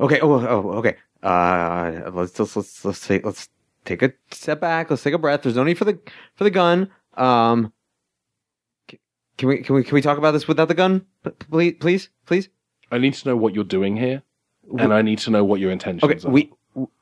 okay, 0.00 0.18
oh, 0.20 0.32
oh, 0.32 0.70
okay, 0.78 0.96
uh, 1.22 2.10
let's 2.12 2.38
let's 2.38 2.56
let's 2.56 2.84
let's 2.84 3.06
take 3.06 3.26
let's 3.26 3.48
take 3.84 4.02
a 4.02 4.12
step 4.30 4.60
back. 4.60 4.88
Let's 4.90 5.02
take 5.02 5.14
a 5.14 5.18
breath. 5.18 5.42
There's 5.42 5.54
no 5.56 5.64
need 5.64 5.76
for 5.76 5.84
the 5.84 5.98
for 6.34 6.44
the 6.44 6.50
gun. 6.50 6.90
Um, 7.14 7.72
can 9.36 9.48
we 9.48 9.58
can 9.58 9.74
we 9.74 9.84
can 9.84 9.94
we 9.94 10.00
talk 10.00 10.16
about 10.16 10.30
this 10.32 10.48
without 10.48 10.68
the 10.68 10.74
gun, 10.74 11.04
please, 11.50 11.74
please, 11.78 12.08
please? 12.24 12.48
I 12.90 12.98
need 12.98 13.14
to 13.14 13.28
know 13.28 13.36
what 13.36 13.54
you're 13.54 13.64
doing 13.64 13.96
here, 13.96 14.22
and 14.78 14.94
I 14.94 15.02
need 15.02 15.18
to 15.20 15.30
know 15.30 15.44
what 15.44 15.60
your 15.60 15.70
intentions 15.70 16.02
Okay, 16.02 16.26
are. 16.26 16.30
we 16.30 16.50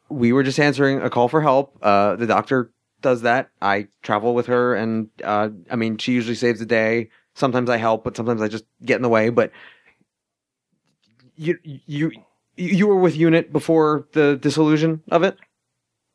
we 0.09 0.33
were 0.33 0.43
just 0.43 0.59
answering 0.59 1.01
a 1.01 1.11
call 1.11 1.29
for 1.29 1.43
help. 1.43 1.79
Uh, 1.81 2.17
the 2.17 2.27
doctor 2.27 2.73
does 3.01 3.23
that. 3.23 3.51
I 3.61 3.89
travel 4.03 4.35
with 4.35 4.47
her, 4.47 4.75
and 4.75 5.09
uh, 5.25 5.51
I 5.71 5.77
mean, 5.77 5.99
she 5.99 6.13
usually 6.13 6.35
saves 6.35 6.59
the 6.61 6.67
day. 6.67 7.11
Sometimes 7.35 7.71
I 7.71 7.77
help, 7.77 8.05
but 8.05 8.17
sometimes 8.17 8.43
I 8.43 8.49
just 8.49 8.65
get 8.85 8.97
in 8.97 9.03
the 9.03 9.09
way. 9.09 9.31
But 9.31 9.53
you 11.37 11.59
you 11.63 12.13
you 12.57 12.87
were 12.87 12.97
with 12.97 13.17
Unit 13.17 13.53
before 13.53 14.09
the 14.13 14.37
disillusion 14.37 15.03
of 15.11 15.23
it, 15.23 15.39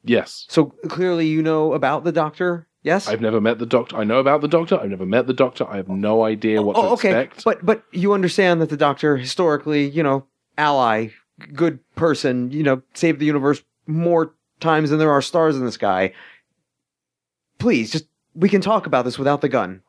yes, 0.03 0.45
so 0.49 0.65
clearly 0.87 1.27
you 1.27 1.41
know 1.41 1.73
about 1.73 2.03
the 2.03 2.11
doctor. 2.11 2.67
Yes. 2.83 3.07
I've 3.07 3.21
never 3.21 3.39
met 3.39 3.59
the 3.59 3.65
doctor. 3.65 3.95
I 3.95 4.03
know 4.03 4.19
about 4.19 4.41
the 4.41 4.49
doctor. 4.49 4.77
I've 4.77 4.89
never 4.89 5.05
met 5.05 5.25
the 5.25 5.33
doctor. 5.33 5.65
I 5.65 5.77
have 5.77 5.87
no 5.87 6.25
idea 6.25 6.61
what 6.61 6.75
to 6.75 6.81
oh, 6.81 6.89
okay, 6.93 7.21
expect. 7.21 7.45
but 7.45 7.65
but 7.65 7.83
you 7.93 8.11
understand 8.11 8.59
that 8.59 8.69
the 8.69 8.75
doctor 8.75 9.15
historically, 9.15 9.89
you 9.89 10.03
know, 10.03 10.25
ally, 10.57 11.07
good 11.53 11.79
person, 11.95 12.51
you 12.51 12.61
know, 12.61 12.81
saved 12.93 13.19
the 13.19 13.25
universe 13.25 13.63
more 13.87 14.35
times 14.59 14.89
than 14.89 14.99
there 14.99 15.11
are 15.11 15.21
stars 15.21 15.55
in 15.55 15.65
the 15.65 15.71
sky. 15.71 16.13
Please, 17.63 17.91
just 17.91 18.07
we 18.35 18.49
can 18.49 18.59
talk 18.59 18.85
about 18.85 19.05
this 19.05 19.17
without 19.17 19.39
the 19.39 19.47
gun. 19.47 19.83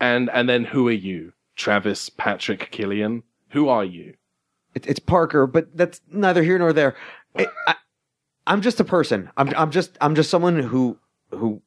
and 0.00 0.30
and 0.30 0.48
then 0.48 0.62
who 0.66 0.86
are 0.86 0.92
you, 0.92 1.32
Travis 1.56 2.10
Patrick 2.10 2.70
Killian? 2.70 3.24
Who 3.48 3.68
are 3.68 3.84
you? 3.84 4.14
It, 4.72 4.86
it's 4.86 5.00
Parker, 5.00 5.48
but 5.48 5.76
that's 5.76 6.00
neither 6.12 6.44
here 6.44 6.56
nor 6.60 6.72
there. 6.72 6.94
It, 7.34 7.48
I, 7.66 7.74
I'm 8.46 8.62
just 8.62 8.78
a 8.78 8.84
person. 8.84 9.30
I'm 9.36 9.52
I'm 9.56 9.72
just 9.72 9.98
I'm 10.00 10.14
just 10.14 10.30
someone 10.30 10.60
who 10.60 10.96
who 11.32 11.60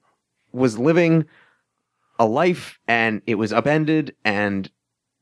was 0.54 0.80
living 0.80 1.26
a 2.18 2.26
life 2.26 2.80
and 2.88 3.22
it 3.28 3.36
was 3.36 3.52
upended 3.52 4.16
and 4.24 4.72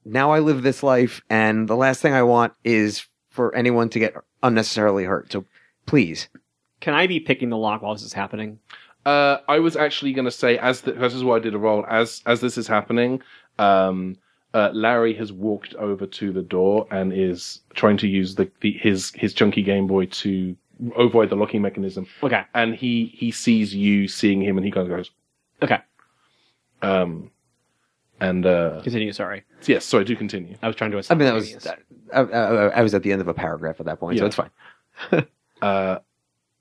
now 0.05 0.29
I 0.29 0.41
live 0.41 0.61
this 0.61 0.83
life 0.83 1.23
and 1.27 1.67
the 1.67 1.75
last 1.75 2.03
thing 2.03 2.13
I 2.13 2.21
want 2.21 2.53
is 2.63 3.07
for 3.31 3.55
anyone 3.55 3.89
to 3.89 3.97
get 3.97 4.13
unnecessarily 4.43 5.05
hurt. 5.05 5.31
So 5.31 5.45
please. 5.87 6.29
Can 6.81 6.93
I 6.93 7.07
be 7.07 7.19
picking 7.19 7.49
the 7.49 7.57
lock 7.57 7.81
while 7.81 7.95
this 7.95 8.03
is 8.03 8.13
happening? 8.13 8.59
Uh, 9.05 9.37
I 9.47 9.59
was 9.59 9.75
actually 9.75 10.13
going 10.13 10.25
to 10.25 10.31
say, 10.31 10.57
as 10.57 10.81
the, 10.81 10.91
this 10.91 11.13
is 11.13 11.23
why 11.23 11.37
I 11.37 11.39
did 11.39 11.53
a 11.55 11.57
roll. 11.57 11.85
As 11.89 12.21
as 12.25 12.41
this 12.41 12.57
is 12.57 12.67
happening, 12.67 13.21
um, 13.57 14.17
uh, 14.53 14.69
Larry 14.73 15.13
has 15.15 15.31
walked 15.31 15.73
over 15.75 16.05
to 16.05 16.31
the 16.31 16.41
door 16.41 16.87
and 16.91 17.13
is 17.13 17.61
trying 17.73 17.97
to 17.97 18.07
use 18.07 18.35
the, 18.35 18.51
the 18.61 18.71
his 18.73 19.11
his 19.15 19.33
chunky 19.33 19.61
Game 19.63 19.87
Boy 19.87 20.05
to 20.07 20.55
avoid 20.97 21.29
the 21.29 21.35
locking 21.35 21.61
mechanism. 21.61 22.07
Okay. 22.23 22.43
And 22.53 22.75
he 22.75 23.05
he 23.15 23.31
sees 23.31 23.73
you 23.73 24.07
seeing 24.07 24.41
him, 24.41 24.57
and 24.57 24.65
he 24.65 24.71
kind 24.71 24.89
of 24.89 24.95
goes, 24.97 25.11
Okay. 25.61 25.79
um, 26.81 27.31
and 28.19 28.45
uh, 28.45 28.81
Continue. 28.83 29.11
Sorry. 29.13 29.43
yes. 29.65 29.85
Sorry, 29.85 30.03
do 30.03 30.15
continue. 30.15 30.55
I 30.61 30.67
was 30.67 30.75
trying 30.75 30.91
to. 30.91 30.97
I 31.09 31.15
mean 31.15 31.25
that 31.25 31.33
was 31.33 31.67
I, 32.13 32.19
I, 32.21 32.67
I 32.69 32.81
was 32.81 32.93
at 32.93 33.03
the 33.03 33.11
end 33.11 33.21
of 33.21 33.27
a 33.27 33.33
paragraph 33.33 33.79
at 33.79 33.85
that 33.85 33.99
point, 33.99 34.19
so 34.19 34.25
it's 34.25 34.35
fine. 34.35 34.51
uh, 35.61 35.99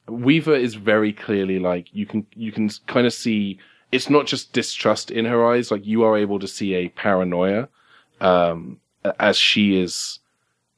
Weaver 0.09 0.55
is 0.55 0.75
very 0.75 1.13
clearly 1.13 1.59
like 1.59 1.89
you 1.93 2.07
can 2.07 2.27
you 2.35 2.53
can 2.53 2.71
kind 2.87 3.07
of 3.07 3.13
see 3.13 3.59
it's 3.93 4.11
not 4.11 4.27
just 4.27 4.53
distrust 4.53 5.11
in 5.11 5.25
her 5.25 5.47
eyes 5.47 5.71
like 5.71 5.87
you 5.87 6.03
are 6.05 6.17
able 6.17 6.39
to 6.39 6.49
see 6.49 6.75
a 6.75 6.89
paranoia 6.91 7.69
um, 8.21 8.79
as 9.19 9.37
she 9.37 9.81
is 9.81 10.19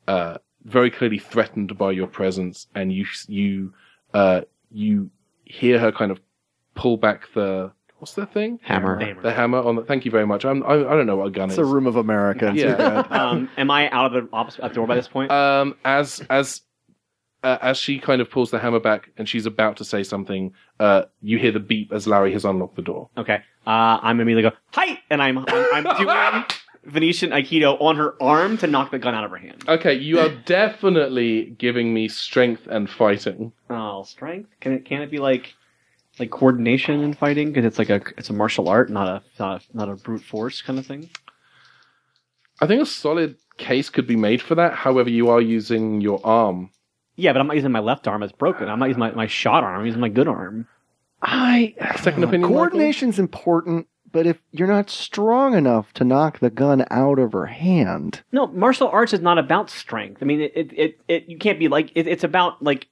uh, 0.08 0.38
very 0.64 0.90
clearly 0.90 1.18
threatened 1.18 1.76
by 1.76 1.90
your 1.90 2.06
presence 2.06 2.66
and 2.74 2.92
you 2.92 3.06
you 3.26 3.72
uh, 4.14 4.42
you 4.70 5.10
hear 5.44 5.78
her 5.78 5.92
kind 5.92 6.10
of 6.10 6.20
pull 6.74 6.96
back 6.96 7.28
the 7.34 7.70
what's 7.98 8.14
the 8.14 8.26
thing 8.26 8.58
Hammer. 8.62 8.98
Hammer. 8.98 9.22
the 9.22 9.32
hammer 9.32 9.58
on 9.58 9.76
the 9.76 9.82
thank 9.82 10.04
you 10.04 10.10
very 10.10 10.26
much 10.26 10.44
I'm, 10.44 10.62
I, 10.64 10.74
I 10.74 10.96
don't 10.96 11.06
know 11.06 11.16
what 11.16 11.26
a 11.26 11.30
gun 11.30 11.44
It's 11.50 11.54
is 11.54 11.58
It's 11.58 11.68
a 11.68 11.72
room 11.72 11.86
of 11.86 11.96
America. 11.96 12.52
Yeah. 12.54 13.06
um, 13.10 13.48
am 13.58 13.70
I 13.70 13.90
out 13.90 14.14
of 14.14 14.24
the 14.24 14.28
opposite 14.34 14.72
door 14.72 14.86
by 14.86 14.94
this 14.94 15.08
point? 15.08 15.30
um, 15.30 15.76
as 15.84 16.22
as 16.30 16.62
uh, 17.42 17.58
as 17.62 17.78
she 17.78 17.98
kind 17.98 18.20
of 18.20 18.30
pulls 18.30 18.50
the 18.50 18.58
hammer 18.58 18.80
back 18.80 19.10
and 19.16 19.28
she's 19.28 19.46
about 19.46 19.76
to 19.78 19.84
say 19.84 20.02
something, 20.02 20.52
uh, 20.78 21.02
you 21.22 21.38
hear 21.38 21.52
the 21.52 21.60
beep 21.60 21.92
as 21.92 22.06
Larry 22.06 22.32
has 22.32 22.44
unlocked 22.44 22.76
the 22.76 22.82
door. 22.82 23.08
okay. 23.16 23.42
Uh, 23.66 24.00
I'm 24.02 24.20
immediately 24.20 24.50
go 24.50 24.56
hi, 24.72 24.98
and 25.10 25.22
I'm 25.22 25.36
I'm, 25.38 25.86
I'm 25.86 25.96
doing 25.98 26.44
Venusian 26.84 27.30
Aikido 27.30 27.76
on 27.80 27.96
her 27.96 28.20
arm 28.22 28.56
to 28.58 28.66
knock 28.66 28.90
the 28.90 28.98
gun 28.98 29.14
out 29.14 29.22
of 29.22 29.30
her 29.30 29.36
hand. 29.36 29.62
Okay, 29.68 29.92
you 29.92 30.18
are 30.18 30.28
definitely 30.46 31.54
giving 31.58 31.92
me 31.92 32.08
strength 32.08 32.66
and 32.70 32.88
fighting. 32.88 33.52
Oh, 33.68 34.02
strength? 34.04 34.48
Can 34.60 34.72
it 34.72 34.86
can 34.86 35.02
it 35.02 35.10
be 35.10 35.18
like 35.18 35.54
like 36.18 36.30
coordination 36.30 37.02
and 37.04 37.16
fighting? 37.16 37.48
Because 37.52 37.66
it's 37.66 37.78
like 37.78 37.90
a 37.90 38.00
it's 38.16 38.30
a 38.30 38.32
martial 38.32 38.66
art, 38.68 38.88
not 38.88 39.06
a 39.08 39.22
not 39.38 39.62
a, 39.62 39.76
not 39.76 39.88
a 39.90 39.94
brute 39.96 40.22
force 40.22 40.62
kind 40.62 40.78
of 40.78 40.86
thing. 40.86 41.10
I 42.62 42.66
think 42.66 42.82
a 42.82 42.86
solid 42.86 43.36
case 43.58 43.90
could 43.90 44.06
be 44.06 44.16
made 44.16 44.40
for 44.40 44.54
that. 44.54 44.72
However, 44.74 45.10
you 45.10 45.28
are 45.28 45.40
using 45.40 46.00
your 46.00 46.20
arm. 46.24 46.70
Yeah, 47.20 47.32
but 47.32 47.40
I'm 47.40 47.46
not 47.46 47.56
using 47.56 47.72
my 47.72 47.80
left 47.80 48.08
arm; 48.08 48.22
it's 48.22 48.32
broken. 48.32 48.68
I'm 48.68 48.78
not 48.78 48.86
using 48.86 49.00
my, 49.00 49.10
my 49.12 49.26
shot 49.26 49.62
arm. 49.64 49.80
I'm 49.80 49.86
using 49.86 50.00
my 50.00 50.08
good 50.08 50.28
arm. 50.28 50.66
I 51.22 51.74
Second 52.00 52.24
opinion, 52.24 52.42
Michael? 52.42 52.56
Coordination's 52.56 53.18
important, 53.18 53.86
but 54.10 54.26
if 54.26 54.38
you're 54.52 54.66
not 54.68 54.88
strong 54.88 55.54
enough 55.54 55.92
to 55.94 56.04
knock 56.04 56.38
the 56.38 56.48
gun 56.50 56.86
out 56.90 57.18
of 57.18 57.32
her 57.32 57.46
hand, 57.46 58.22
No, 58.32 58.46
martial 58.46 58.88
arts 58.88 59.12
is 59.12 59.20
not 59.20 59.36
about 59.38 59.68
strength. 59.70 60.22
I 60.22 60.24
mean, 60.24 60.40
it 60.40 60.52
it, 60.56 60.72
it, 60.72 61.00
it 61.08 61.24
you 61.28 61.38
can't 61.38 61.58
be 61.58 61.68
like 61.68 61.92
it, 61.94 62.06
it's 62.06 62.24
about 62.24 62.62
like 62.62 62.88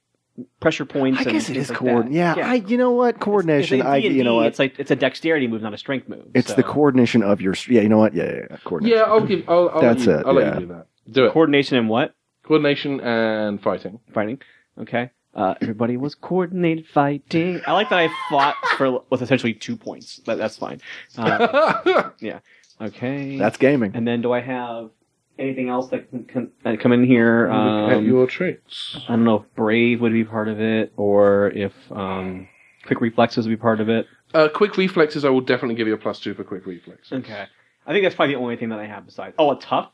pressure 0.59 0.85
points. 0.85 1.19
I 1.19 1.23
and 1.23 1.31
guess 1.31 1.49
it 1.49 1.53
things 1.53 1.65
is 1.65 1.69
like 1.71 1.79
coordination. 1.79 2.13
that. 2.13 2.37
Yeah, 2.37 2.49
I. 2.51 2.53
You 2.55 2.77
know 2.77 2.91
what? 2.91 3.19
Coordination. 3.19 3.79
It's, 3.79 3.87
I. 3.87 3.97
it's 3.97 4.05
in 4.07 4.15
You 4.15 4.23
know 4.23 4.31
D&D, 4.33 4.37
what? 4.37 4.45
It's 4.47 4.59
like 4.59 4.79
it's 4.79 4.91
a 4.91 4.95
dexterity 4.95 5.47
move, 5.47 5.63
not 5.63 5.73
a 5.73 5.77
strength 5.77 6.07
move. 6.07 6.27
It's 6.35 6.49
so- 6.49 6.53
the 6.55 6.63
coordination 6.63 7.23
of 7.23 7.41
your. 7.41 7.55
Yeah, 7.67 7.81
you 7.81 7.89
know 7.89 7.97
what? 7.97 8.13
Yeah, 8.13 8.25
yeah, 8.25 8.41
yeah. 8.51 8.57
Coordination. 8.63 8.97
Yeah, 8.99 9.03
I'll 9.05 9.21
give. 9.25 9.43
I'll, 9.49 9.69
I'll 9.69 9.81
That's 9.81 10.05
let 10.05 10.13
you, 10.13 10.19
it, 10.19 10.25
I'll 10.27 10.33
let 10.33 10.53
you 10.53 10.59
do 10.61 10.73
that. 10.73 10.85
Do 11.11 11.25
it. 11.25 11.31
coordination 11.33 11.77
and 11.79 11.89
what 11.89 12.13
Coordination 12.49 12.99
and 13.01 13.61
fighting. 13.61 13.99
fighting. 14.11 14.41
Okay. 14.79 15.11
Uh, 15.35 15.53
everybody 15.61 15.97
was 15.97 16.15
coordinated 16.15 16.87
fighting. 16.87 17.61
I 17.67 17.73
like 17.73 17.89
that 17.91 17.99
I 17.99 18.09
fought 18.27 18.55
for 18.75 19.03
with 19.11 19.21
essentially 19.21 19.53
two 19.53 19.77
points. 19.77 20.19
But 20.25 20.39
that's 20.39 20.57
fine. 20.57 20.81
Uh, 21.15 22.09
yeah. 22.19 22.39
Okay. 22.81 23.37
That's 23.37 23.57
gaming. 23.57 23.91
And 23.93 24.07
then 24.07 24.23
do 24.23 24.31
I 24.33 24.41
have 24.41 24.89
anything 25.37 25.69
else 25.69 25.89
that 25.89 26.09
can, 26.09 26.23
can 26.25 26.51
that 26.63 26.79
come 26.79 26.91
in 26.91 27.03
here. 27.05 27.47
Look 27.51 27.91
at 27.91 27.97
Um, 27.97 28.05
your 28.07 28.25
traits. 28.25 28.97
I 29.07 29.11
don't 29.11 29.25
know 29.25 29.35
if 29.41 29.55
brave 29.55 30.01
would 30.01 30.11
be 30.11 30.23
part 30.25 30.47
of 30.47 30.59
it, 30.59 30.91
or 30.97 31.51
if 31.51 31.71
um, 31.91 32.47
quick 32.87 32.99
reflexes 32.99 33.45
would 33.47 33.51
be 33.53 33.61
part 33.61 33.79
of 33.79 33.89
it. 33.89 34.07
Uh, 34.33 34.47
quick 34.53 34.75
reflexes, 34.75 35.23
I 35.23 35.29
will 35.29 35.41
definitely 35.41 35.75
give 35.75 35.87
you 35.87 35.93
a 35.93 35.97
plus 35.97 36.19
two 36.19 36.33
for 36.33 36.43
quick 36.43 36.65
reflexes. 36.65 37.13
Okay. 37.13 37.45
I 37.85 37.91
think 37.93 38.03
that's 38.03 38.15
probably 38.15 38.33
the 38.33 38.41
only 38.41 38.55
thing 38.57 38.69
that 38.69 38.79
I 38.79 38.87
have 38.87 39.05
besides. 39.05 39.35
Oh, 39.37 39.51
a 39.51 39.59
tough. 39.59 39.91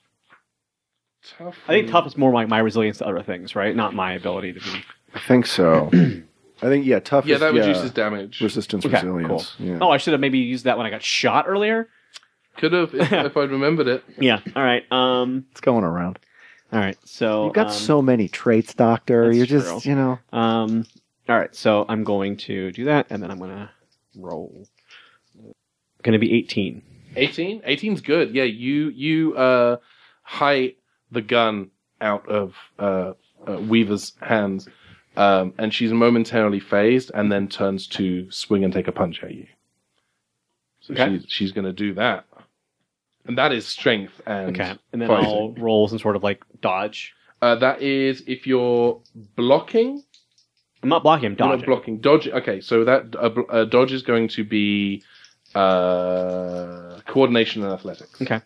Tough. 1.38 1.56
I 1.68 1.74
think 1.74 1.90
tough 1.90 2.06
is 2.08 2.18
more 2.18 2.32
like 2.32 2.48
my 2.48 2.60
resilience 2.60 3.00
to 3.00 3.08
other 3.08 3.24
things, 3.24 3.56
right? 3.56 3.76
Not 3.76 3.94
my 3.94 4.14
ability 4.14 4.54
to 4.54 4.60
be. 4.60 4.84
I 5.14 5.20
think 5.20 5.46
so. 5.46 5.90
I 5.94 6.68
think 6.68 6.86
yeah, 6.86 7.00
tough. 7.00 7.26
Yeah, 7.26 7.36
is- 7.36 7.42
that 7.42 7.54
reduces 7.54 7.92
damage. 7.92 8.42
resistance, 8.42 8.86
Okay, 8.86 8.96
resilience. 8.96 9.56
Yeah. 9.60 9.80
Oh, 9.82 9.90
I 9.90 9.98
should 9.98 10.14
have 10.14 10.22
maybe 10.22 10.40
used 10.40 10.66
that 10.66 10.78
when 10.78 10.86
I 10.86 10.90
got 10.90 11.04
shot 11.04 11.46
earlier. 11.48 11.90
Could 12.58 12.74
have 12.74 12.94
if, 12.94 13.12
if 13.12 13.36
I'd 13.38 13.52
remembered 13.52 13.88
it. 13.88 14.04
Yeah. 14.20 14.40
All 14.56 14.64
right. 14.64 14.90
Um. 14.92 15.46
it's 15.52 15.62
going 15.62 15.84
around. 15.84 16.20
All 16.72 16.80
right. 16.80 16.98
So 17.06 17.46
You've 17.46 17.54
got 17.54 17.68
um, 17.68 17.74
so 17.74 18.02
many 18.02 18.28
traits, 18.28 18.74
Doctor. 18.74 19.26
that's 19.26 19.38
You're 19.38 19.46
just, 19.46 19.84
true. 19.84 19.92
you 19.92 19.96
know. 19.98 20.20
Um. 20.32 20.86
All 21.28 21.38
right. 21.38 21.54
So 21.56 21.86
I'm 21.90 22.04
going 22.04 22.38
to 22.38 22.72
do 22.72 22.86
that, 22.86 23.08
and 23.10 23.22
then 23.22 23.32
I'm 23.32 23.40
gonna 23.40 23.72
roll. 24.16 24.66
Going 26.04 26.14
to 26.14 26.20
be 26.20 26.34
18. 26.34 26.84
18? 27.16 27.62
18's 27.62 28.02
good. 28.02 28.36
Yeah, 28.36 28.44
you 28.44 28.90
you 28.90 29.36
uh 29.36 29.78
height 30.22 30.78
the 31.12 31.22
gun 31.22 31.72
out 32.02 32.28
of 32.28 32.54
uh, 32.80 33.14
uh 33.48 33.60
Weaver's 33.62 34.14
hands. 34.22 34.68
Um, 35.18 35.54
and 35.58 35.74
she's 35.74 35.94
momentarily 35.94 36.60
fazed 36.60 37.10
and 37.14 37.32
then 37.32 37.48
turns 37.48 37.88
to 37.88 38.30
swing 38.32 38.66
and 38.66 38.74
take 38.74 38.90
a 38.90 38.92
punch 38.92 39.24
at 39.24 39.34
you. 39.34 39.48
So 40.82 40.94
Okay. 40.94 41.18
she's 41.18 41.26
she's 41.30 41.52
gonna 41.54 41.72
do 41.74 41.94
that. 41.94 42.26
And 43.26 43.38
that 43.38 43.52
is 43.54 43.66
strength 43.66 44.22
and 44.28 44.50
Okay. 44.50 44.76
And 44.92 45.02
then 45.02 45.08
fighting. 45.08 45.26
I'll 45.26 45.54
roll 45.54 45.88
some 45.88 46.00
sort 46.00 46.16
of 46.18 46.24
like 46.24 46.44
dodge. 46.62 47.14
Uh, 47.42 47.56
that 47.56 47.82
is 47.82 48.24
if 48.28 48.46
you're 48.46 49.00
blocking. 49.36 50.04
I'm 50.84 50.90
not 50.90 51.02
blocking. 51.04 51.28
I'm 51.28 51.32
You're 51.32 51.38
dodging. 51.38 51.60
not 51.60 51.66
blocking. 51.66 51.98
Dodge. 52.00 52.28
Okay, 52.28 52.62
so 52.62 52.84
that 52.84 53.16
uh, 53.18 53.30
bl- 53.30 53.42
uh, 53.50 53.66
dodge 53.66 53.92
is 53.94 54.04
going 54.04 54.28
to 54.30 54.44
be 54.44 55.02
uh, 55.56 57.00
coordination 57.08 57.64
and 57.64 57.72
athletics. 57.74 58.22
Okay. 58.22 58.42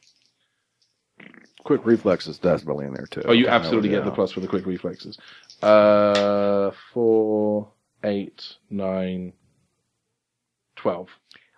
Quick 1.70 1.86
reflexes 1.86 2.40
definitely 2.40 2.88
in 2.88 2.96
there 2.96 3.06
too. 3.06 3.22
Oh, 3.28 3.32
you 3.32 3.46
Okay, 3.46 3.54
absolutely 3.54 3.90
get 3.90 4.04
the 4.04 4.10
plus 4.10 4.32
for 4.32 4.40
the 4.40 4.48
quick 4.48 4.66
reflexes. 4.66 5.20
Uh, 5.62 6.72
four, 6.92 7.70
eight, 8.04 8.56
nine, 8.72 9.34
twelve. 10.76 11.10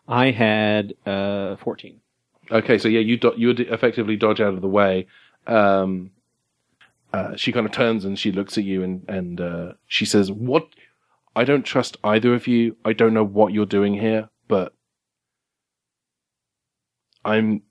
I 0.09 0.31
had 0.31 0.95
uh 1.05 1.55
14. 1.55 2.01
Okay, 2.51 2.77
so 2.77 2.89
yeah, 2.89 2.99
you 2.99 3.15
do- 3.15 3.35
you 3.37 3.47
would 3.47 3.61
effectively 3.61 4.17
dodge 4.17 4.41
out 4.41 4.53
of 4.53 4.59
the 4.59 4.67
way. 4.67 5.07
Um, 5.47 6.11
uh, 7.13 7.37
she 7.37 7.53
kind 7.53 7.65
of 7.65 7.71
turns 7.71 8.03
and 8.03 8.19
she 8.19 8.33
looks 8.33 8.57
at 8.57 8.65
you 8.65 8.83
and 8.83 9.05
and 9.07 9.39
uh, 9.39 9.73
she 9.87 10.03
says, 10.03 10.29
"What? 10.29 10.67
I 11.37 11.45
don't 11.45 11.63
trust 11.63 11.95
either 12.03 12.33
of 12.33 12.47
you. 12.47 12.75
I 12.83 12.91
don't 12.91 13.13
know 13.13 13.23
what 13.23 13.53
you're 13.53 13.65
doing 13.65 13.93
here, 13.93 14.27
but 14.49 14.73
I'm." 17.23 17.61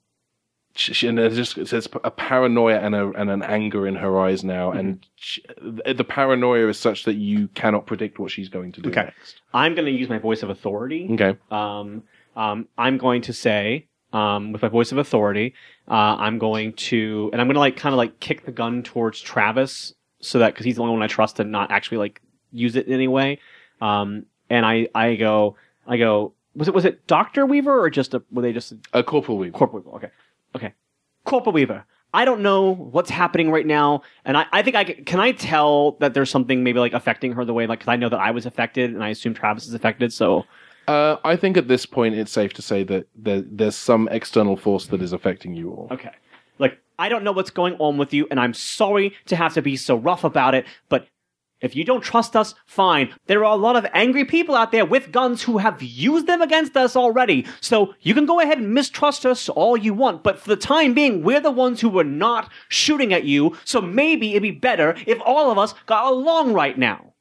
She, 0.75 0.95
she- 0.95 1.09
and 1.09 1.19
there's 1.19 1.35
just 1.37 1.67
says 1.67 1.89
a 2.05 2.11
paranoia 2.11 2.79
and 2.79 2.95
a 2.95 3.11
and 3.11 3.29
an 3.31 3.43
anger 3.43 3.87
in 3.87 3.97
her 3.97 4.19
eyes 4.21 4.45
now, 4.45 4.71
and 4.71 5.05
she, 5.17 5.43
the 5.61 6.05
paranoia 6.05 6.69
is 6.69 6.79
such 6.79 7.05
that 7.05 7.15
you 7.15 7.49
cannot 7.49 7.87
predict 7.87 8.19
what 8.19 8.31
she's 8.31 8.49
going 8.49 8.73
to 8.73 8.81
do 8.81 8.91
Okay. 8.91 9.03
next. 9.05 9.41
I'm 9.53 9.75
going 9.75 9.87
to 9.87 9.93
use 9.93 10.09
my 10.09 10.19
voice 10.19 10.43
of 10.45 10.51
authority. 10.51 11.09
Okay. 11.13 11.37
Um, 11.51 12.05
um, 12.37 12.69
I'm 12.79 12.99
going 12.99 13.23
to 13.23 13.33
say, 13.33 13.89
um, 14.13 14.53
with 14.53 14.63
my 14.63 14.69
voice 14.69 14.93
of 14.93 14.99
authority, 14.99 15.55
uh, 15.89 16.17
I'm 16.19 16.39
going 16.39 16.73
to, 16.75 17.31
and 17.33 17.41
I'm 17.41 17.49
going 17.49 17.55
to 17.55 17.61
like 17.61 17.77
kind 17.77 17.93
of 17.93 17.97
like 17.99 18.21
kick 18.21 18.45
the 18.47 18.53
gun 18.53 18.85
towards 18.85 19.21
Travis 19.21 19.93
so 20.21 20.39
that 20.39 20.55
because 20.55 20.65
he's 20.65 20.77
the 20.77 20.83
only 20.83 20.93
one 20.95 21.03
I 21.03 21.09
trust 21.09 21.37
to 21.37 21.45
not 21.45 21.73
actually 21.73 21.99
like 21.99 22.23
use 22.53 22.77
it 22.77 22.87
in 22.87 22.93
any 22.93 23.09
way. 23.09 23.41
Um, 23.81 24.27
and 24.49 24.65
I, 24.65 24.87
I 24.95 25.17
go, 25.17 25.57
I 25.87 25.97
go, 25.97 26.33
was 26.55 26.69
it 26.69 26.75
was 26.75 26.85
it 26.85 27.07
Doctor 27.07 27.45
Weaver 27.47 27.81
or 27.81 27.91
just 27.91 28.15
a 28.15 28.23
were 28.31 28.43
they 28.43 28.53
just 28.53 28.73
a 28.73 28.79
Uh, 28.93 29.03
Corporal 29.03 29.39
Weaver. 29.39 29.57
Corporal 29.57 29.83
Weaver? 29.85 29.97
Okay, 29.97 30.11
okay, 30.55 30.73
Corporal 31.25 31.53
Weaver. 31.53 31.85
I 32.13 32.25
don't 32.25 32.43
know 32.43 32.75
what's 32.75 33.09
happening 33.11 33.53
right 33.53 33.67
now, 33.67 34.03
and 34.25 34.37
I, 34.37 34.47
I 34.51 34.63
think 34.63 34.75
I 34.75 34.85
can, 34.85 35.05
can 35.05 35.21
I 35.21 35.31
tell 35.31 35.93
that 36.01 36.13
there's 36.13 36.31
something 36.31 36.65
maybe 36.65 36.81
like 36.81 36.93
affecting 36.93 37.33
her 37.33 37.45
the 37.45 37.55
way 37.55 37.67
like 37.69 37.79
because 37.79 37.93
I 37.93 37.97
know 37.97 38.09
that 38.09 38.19
I 38.19 38.33
was 38.33 38.47
affected 38.47 38.93
and 38.93 39.05
I 39.05 39.11
assume 39.11 39.33
Travis 39.33 39.69
is 39.69 39.75
affected. 39.75 40.13
So 40.13 40.45
Uh, 40.89 41.19
I 41.23 41.37
think 41.37 41.57
at 41.57 41.69
this 41.69 41.87
point 41.87 42.17
it's 42.17 42.33
safe 42.33 42.53
to 42.55 42.63
say 42.63 42.83
that 42.85 43.07
there, 43.15 43.43
there's 43.43 43.77
some 43.77 44.09
external 44.11 44.57
force 44.57 44.87
that 44.87 45.01
is 45.03 45.13
affecting 45.13 45.55
you 45.55 45.71
all. 45.71 45.89
Okay. 45.93 46.11
Like, 46.59 46.79
I 46.99 47.09
don't 47.09 47.23
know 47.23 47.33
what's 47.33 47.51
going 47.51 47.75
on 47.79 47.97
with 47.97 48.13
you, 48.13 48.27
and 48.31 48.41
I'm 48.41 48.55
sorry 48.55 49.15
to 49.27 49.37
have 49.37 49.55
to 49.55 49.63
be 49.63 49.77
so 49.77 49.95
rough 49.95 50.25
about 50.25 50.55
it, 50.55 50.67
but 50.89 51.07
if 51.61 51.77
you 51.77 51.85
don't 51.85 52.03
trust 52.03 52.37
us, 52.37 52.55
fine. 52.67 53.15
There 53.27 53.45
are 53.45 53.53
a 53.53 53.57
lot 53.57 53.77
of 53.77 53.87
angry 53.93 54.25
people 54.25 54.55
out 54.55 54.73
there 54.73 54.85
with 54.85 55.13
guns 55.13 55.43
who 55.43 55.59
have 55.59 55.83
used 55.83 56.27
them 56.27 56.43
against 56.43 56.77
us 56.77 56.97
already, 56.97 57.47
so 57.61 57.95
you 58.01 58.15
can 58.15 58.27
go 58.27 58.41
ahead 58.41 58.59
and 58.59 58.75
mistrust 58.75 59.27
us 59.27 59.49
all 59.49 59.77
you 59.77 59.95
want, 59.95 60.23
but 60.23 60.39
for 60.39 60.49
the 60.49 60.57
time 60.57 60.95
being, 60.95 61.23
we're 61.23 61.41
the 61.41 61.51
ones 61.51 61.81
who 61.81 61.89
were 61.89 62.05
not 62.05 62.51
shooting 62.69 63.13
at 63.13 63.25
you, 63.25 63.57
so 63.65 63.81
maybe 63.81 64.31
it'd 64.31 64.43
be 64.43 64.51
better 64.51 64.97
if 65.07 65.21
all 65.25 65.51
of 65.51 65.59
us 65.59 65.75
got 65.87 66.07
along 66.07 66.53
right 66.53 66.79
now. 66.79 67.15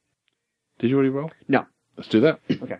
Did 0.78 0.90
you 0.90 0.96
already 0.96 1.10
roll? 1.10 1.30
No. 1.48 1.66
Let's 1.96 2.08
do 2.08 2.20
that. 2.20 2.40
Okay. 2.50 2.78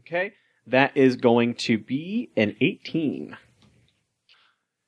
Okay. 0.00 0.32
That 0.66 0.96
is 0.96 1.16
going 1.16 1.54
to 1.54 1.78
be 1.78 2.30
an 2.36 2.56
18. 2.60 3.36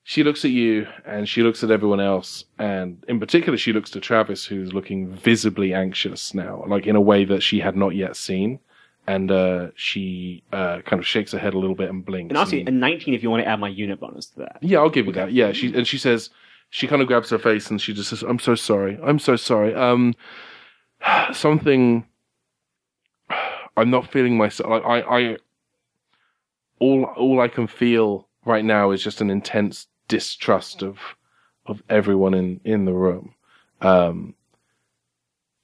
She 0.09 0.24
looks 0.24 0.42
at 0.42 0.52
you 0.52 0.86
and 1.04 1.28
she 1.28 1.42
looks 1.42 1.62
at 1.62 1.70
everyone 1.70 2.00
else, 2.00 2.42
and 2.59 3.04
in 3.09 3.20
particular, 3.20 3.59
she 3.59 3.74
looks 3.74 3.90
to 3.90 4.00
Travis, 4.00 4.46
who's 4.46 4.72
looking 4.72 5.11
visibly 5.11 5.74
anxious 5.74 6.32
now, 6.32 6.64
like 6.66 6.86
in 6.86 6.96
a 6.96 7.00
way 7.00 7.26
that 7.26 7.42
she 7.42 7.61
had 7.61 7.76
not 7.76 7.94
yet 7.94 8.16
seen. 8.16 8.59
And 9.06 9.30
uh, 9.30 9.66
she 9.74 10.44
uh, 10.50 10.80
kind 10.86 10.98
of 10.98 11.06
shakes 11.06 11.32
her 11.32 11.38
head 11.38 11.52
a 11.52 11.59
little 11.59 11.76
bit 11.76 11.90
and 11.90 12.02
blinks. 12.06 12.30
And 12.34 12.38
and- 12.54 12.68
a 12.68 12.72
19 12.72 13.12
if 13.12 13.22
you 13.22 13.28
want 13.28 13.42
to 13.42 13.46
add 13.46 13.61
my 13.61 13.68
unit 13.68 14.00
bonus 14.00 14.28
to 14.28 14.38
that. 14.38 14.56
Yeah, 14.62 14.78
I'll 14.78 14.88
give 14.88 15.04
you 15.04 15.12
that. 15.12 15.32
Yeah, 15.32 15.52
she 15.52 15.74
and 15.74 15.86
she 15.86 15.98
says 15.98 16.30
she 16.70 16.86
kind 16.86 17.02
of 17.02 17.09
grabs 17.09 17.28
her 17.28 17.38
face 17.38 17.70
and 17.70 17.78
she 17.78 17.92
just 17.92 18.09
says, 18.09 18.22
"I'm 18.22 18.38
so 18.38 18.54
sorry. 18.54 18.98
I'm 19.04 19.18
so 19.18 19.36
sorry. 19.36 19.74
Um, 19.74 20.14
something. 21.34 22.06
I'm 23.76 23.90
not 23.90 24.11
feeling 24.11 24.38
myself. 24.38 24.70
Like 24.70 24.84
I, 24.86 25.00
I, 25.02 25.36
all 26.78 27.04
all 27.04 27.40
I 27.42 27.48
can 27.48 27.66
feel 27.66 28.26
right 28.46 28.64
now 28.64 28.90
is 28.90 29.02
just 29.02 29.20
an 29.20 29.28
intense 29.28 29.86
distrust 30.09 30.82
of 30.82 30.98
of 31.66 31.82
everyone 31.88 32.34
in 32.34 32.61
in 32.64 32.84
the 32.84 32.92
room. 32.94 33.34
Um, 33.80 34.34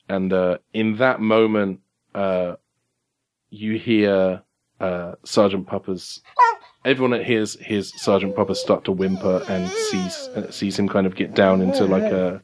and 0.08 0.32
uh, 0.32 0.58
in 0.72 0.96
that 0.98 1.20
moment, 1.20 1.80
uh, 2.14 2.56
you 3.50 3.78
hear 3.78 4.42
uh, 4.80 5.12
Sergeant 5.24 5.66
Puppers 5.66 6.20
everyone 6.84 7.18
hears 7.24 7.54
hears 7.60 7.98
Sergeant 8.00 8.36
Pupper 8.36 8.54
start 8.54 8.84
to 8.84 8.92
whimper 8.92 9.42
and 9.48 9.68
sees 9.70 10.28
uh, 10.36 10.50
sees 10.50 10.78
him 10.78 10.88
kind 10.88 11.06
of 11.06 11.14
get 11.16 11.34
down 11.34 11.60
into 11.62 11.84
like 11.86 12.02
a 12.12 12.42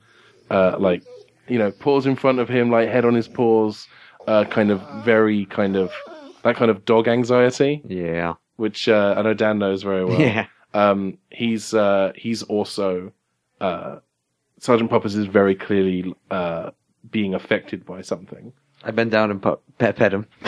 uh, 0.51 0.77
like 0.79 1.03
you 1.49 1.59
know 1.59 1.71
paws 1.71 2.07
in 2.07 2.17
front 2.17 2.39
of 2.39 2.49
him, 2.49 2.71
like 2.71 2.89
head 2.89 3.05
on 3.05 3.15
his 3.15 3.29
paws, 3.29 3.87
uh, 4.27 4.45
kind 4.45 4.71
of 4.71 4.81
very 5.05 5.45
kind 5.47 5.77
of 5.77 5.93
that 6.43 6.57
kind 6.57 6.71
of 6.71 6.85
dog 6.87 7.07
anxiety, 7.07 7.83
Yeah. 7.87 8.35
which 8.57 8.89
uh, 8.89 9.15
I 9.19 9.23
know 9.23 9.35
Dan 9.35 9.59
knows 9.59 9.83
very 9.83 10.05
well. 10.05 10.19
Yeah. 10.21 10.47
Um, 10.75 11.19
he's 11.31 11.75
uh, 11.75 12.13
he's 12.17 12.43
also 12.45 13.13
uh, 13.61 13.99
Sergeant 14.59 14.91
Puppers 14.91 15.15
is 15.17 15.27
very 15.27 15.55
clearly 15.55 16.15
uh, 16.31 16.71
being 17.11 17.35
affected 17.35 17.85
by 17.85 18.03
something. 18.03 18.53
I 18.85 18.91
bend 18.93 19.11
down 19.11 19.31
and 19.31 19.43
pu- 19.43 19.59
pet, 19.79 19.97
pet 19.97 20.13
him. 20.15 20.27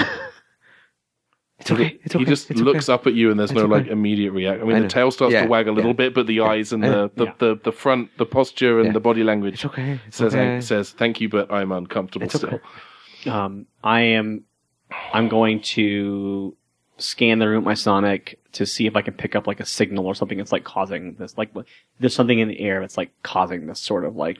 it's 1.58 1.70
okay. 1.70 1.98
It's 2.02 2.14
okay. 2.14 2.24
he 2.24 2.24
just 2.24 2.50
it's 2.50 2.60
looks 2.60 2.88
up 2.88 3.06
at 3.06 3.14
you, 3.14 3.30
and 3.30 3.38
there's 3.38 3.50
It's 3.50 3.56
no 3.58 3.64
okay. 3.64 3.72
like 3.72 3.86
immediate 3.88 4.32
reaction. 4.32 4.62
I 4.62 4.66
mean, 4.66 4.76
I 4.76 4.80
the 4.80 4.88
tail 4.88 5.10
starts 5.10 5.32
Yeah, 5.32 5.42
to 5.42 5.48
wag 5.48 5.68
a 5.68 5.72
little 5.72 5.90
yeah. 5.90 5.96
bit, 5.96 6.14
but 6.14 6.26
the 6.26 6.40
eyes 6.40 6.72
and 6.72 6.82
the 6.82 7.10
the, 7.14 7.26
Yeah. 7.26 7.32
the, 7.38 7.60
the 7.64 7.72
front, 7.72 8.10
the 8.18 8.26
posture 8.26 8.78
and 8.78 8.86
Yeah. 8.86 8.92
the 8.92 9.00
body 9.00 9.22
language 9.22 9.54
It's 9.54 9.64
okay. 9.66 10.00
It's 10.06 10.16
says 10.16 10.34
okay. 10.34 10.60
says 10.60 10.90
thank 10.90 11.20
you, 11.20 11.28
but 11.28 11.52
I'm 11.52 11.72
uncomfortable 11.72 12.26
It's 12.26 12.34
still. 12.36 12.50
okay. 12.54 13.30
Um, 13.30 13.66
I 13.84 14.00
am. 14.00 14.44
I'm 15.12 15.28
going 15.28 15.60
to 15.76 16.56
scan 17.02 17.38
the 17.38 17.48
room 17.48 17.58
with 17.58 17.66
my 17.66 17.74
sonic 17.74 18.38
to 18.52 18.64
see 18.66 18.86
if 18.86 18.96
I 18.96 19.02
can 19.02 19.14
pick 19.14 19.34
up 19.34 19.46
like 19.46 19.60
a 19.60 19.66
signal 19.66 20.06
or 20.06 20.14
something 20.14 20.38
that's 20.38 20.52
like 20.52 20.64
causing 20.64 21.14
this. 21.14 21.36
Like, 21.36 21.50
there's 22.00 22.14
something 22.14 22.38
in 22.38 22.48
the 22.48 22.60
air 22.60 22.80
that's 22.80 22.96
like 22.96 23.10
causing 23.22 23.66
this 23.66 23.80
sort 23.80 24.04
of 24.04 24.16
like, 24.16 24.38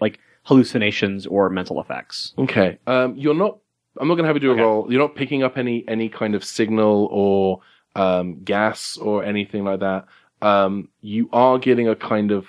like 0.00 0.18
hallucinations 0.44 1.26
or 1.26 1.48
mental 1.50 1.80
effects. 1.80 2.32
Okay, 2.38 2.78
um, 2.86 3.14
you're 3.16 3.34
not. 3.34 3.58
I'm 3.98 4.08
not 4.08 4.14
going 4.14 4.24
to 4.24 4.28
have 4.28 4.36
you 4.36 4.40
do 4.40 4.52
Okay. 4.52 4.60
a 4.60 4.64
roll. 4.64 4.92
You're 4.92 5.00
not 5.00 5.14
picking 5.16 5.42
up 5.42 5.56
any 5.56 5.84
any 5.88 6.08
kind 6.10 6.34
of 6.34 6.44
signal 6.44 7.08
or 7.10 7.60
um, 7.94 8.42
gas 8.44 8.98
or 8.98 9.24
anything 9.24 9.64
like 9.64 9.80
that. 9.80 10.06
Um, 10.42 10.88
you 11.00 11.30
are 11.32 11.58
getting 11.58 11.88
a 11.88 11.96
kind 11.96 12.30
of 12.30 12.46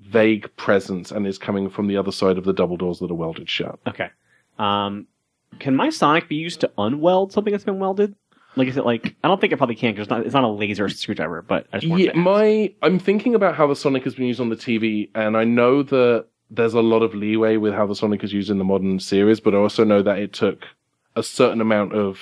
vague 0.00 0.50
presence, 0.56 1.10
and 1.10 1.26
is 1.26 1.38
coming 1.38 1.68
from 1.68 1.86
the 1.88 1.96
other 1.96 2.12
side 2.12 2.38
of 2.38 2.44
the 2.44 2.52
double 2.54 2.76
doors 2.76 2.98
that 3.00 3.10
are 3.10 3.14
welded 3.14 3.50
shut. 3.50 3.78
Okay. 3.86 4.08
Um, 4.58 5.06
can 5.58 5.74
my 5.76 5.90
sonic 5.90 6.28
be 6.28 6.36
used 6.36 6.60
to 6.60 6.70
unweld 6.78 7.32
something 7.32 7.50
that's 7.52 7.64
been 7.64 7.78
welded? 7.78 8.14
Like 8.56 8.68
I 8.68 8.72
said, 8.72 8.84
like 8.84 9.14
I 9.22 9.28
don't 9.28 9.40
think 9.40 9.52
it 9.52 9.56
probably 9.56 9.76
can 9.76 9.92
because 9.92 10.04
it's 10.04 10.10
not, 10.10 10.26
it's 10.26 10.34
not 10.34 10.44
a 10.44 10.48
laser 10.48 10.88
screwdriver. 10.88 11.42
But 11.42 11.66
I 11.72 11.78
just 11.78 11.96
yeah, 11.96 12.12
to 12.12 12.18
my, 12.18 12.72
I'm 12.82 12.98
thinking 12.98 13.34
about 13.34 13.54
how 13.54 13.66
the 13.66 13.76
Sonic 13.76 14.04
has 14.04 14.14
been 14.14 14.26
used 14.26 14.40
on 14.40 14.48
the 14.48 14.56
TV, 14.56 15.08
and 15.14 15.36
I 15.36 15.44
know 15.44 15.82
that 15.84 16.26
there's 16.50 16.74
a 16.74 16.80
lot 16.80 17.02
of 17.02 17.14
leeway 17.14 17.56
with 17.56 17.74
how 17.74 17.86
the 17.86 17.94
Sonic 17.94 18.24
is 18.24 18.32
used 18.32 18.50
in 18.50 18.58
the 18.58 18.64
modern 18.64 18.98
series, 18.98 19.40
but 19.40 19.54
I 19.54 19.58
also 19.58 19.84
know 19.84 20.02
that 20.02 20.18
it 20.18 20.32
took 20.32 20.64
a 21.16 21.22
certain 21.22 21.60
amount 21.60 21.94
of 21.94 22.18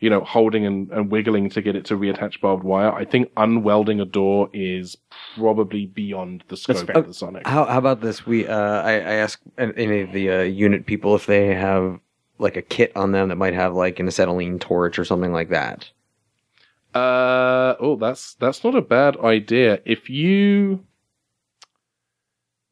you 0.00 0.10
know 0.10 0.20
holding 0.20 0.66
and, 0.66 0.90
and 0.90 1.10
wiggling 1.10 1.48
to 1.50 1.62
get 1.62 1.76
it 1.76 1.86
to 1.86 1.96
reattach 1.96 2.40
barbed 2.40 2.64
wire. 2.64 2.92
I 2.92 3.04
think 3.04 3.30
unwelding 3.36 4.00
a 4.00 4.04
door 4.04 4.50
is 4.52 4.96
probably 5.36 5.86
beyond 5.86 6.44
the 6.48 6.56
scope 6.56 6.88
of 6.90 7.06
the 7.06 7.14
Sonic. 7.14 7.46
How 7.46 7.64
how 7.64 7.78
about 7.78 8.00
this? 8.00 8.26
We 8.26 8.46
uh, 8.46 8.82
I, 8.82 8.92
I 8.92 9.14
asked 9.14 9.42
any 9.56 10.00
of 10.02 10.12
the 10.12 10.30
uh, 10.30 10.40
unit 10.40 10.86
people 10.86 11.14
if 11.14 11.26
they 11.26 11.54
have 11.54 12.00
like 12.42 12.56
a 12.56 12.62
kit 12.62 12.92
on 12.96 13.12
them 13.12 13.28
that 13.28 13.36
might 13.36 13.54
have 13.54 13.74
like 13.74 13.98
an 14.00 14.08
acetylene 14.08 14.58
torch 14.58 14.98
or 14.98 15.04
something 15.04 15.32
like 15.32 15.48
that. 15.50 15.90
Uh 16.94 17.74
oh, 17.80 17.96
that's 17.98 18.34
that's 18.34 18.64
not 18.64 18.74
a 18.74 18.82
bad 18.82 19.16
idea. 19.18 19.80
If 19.86 20.10
you 20.10 20.84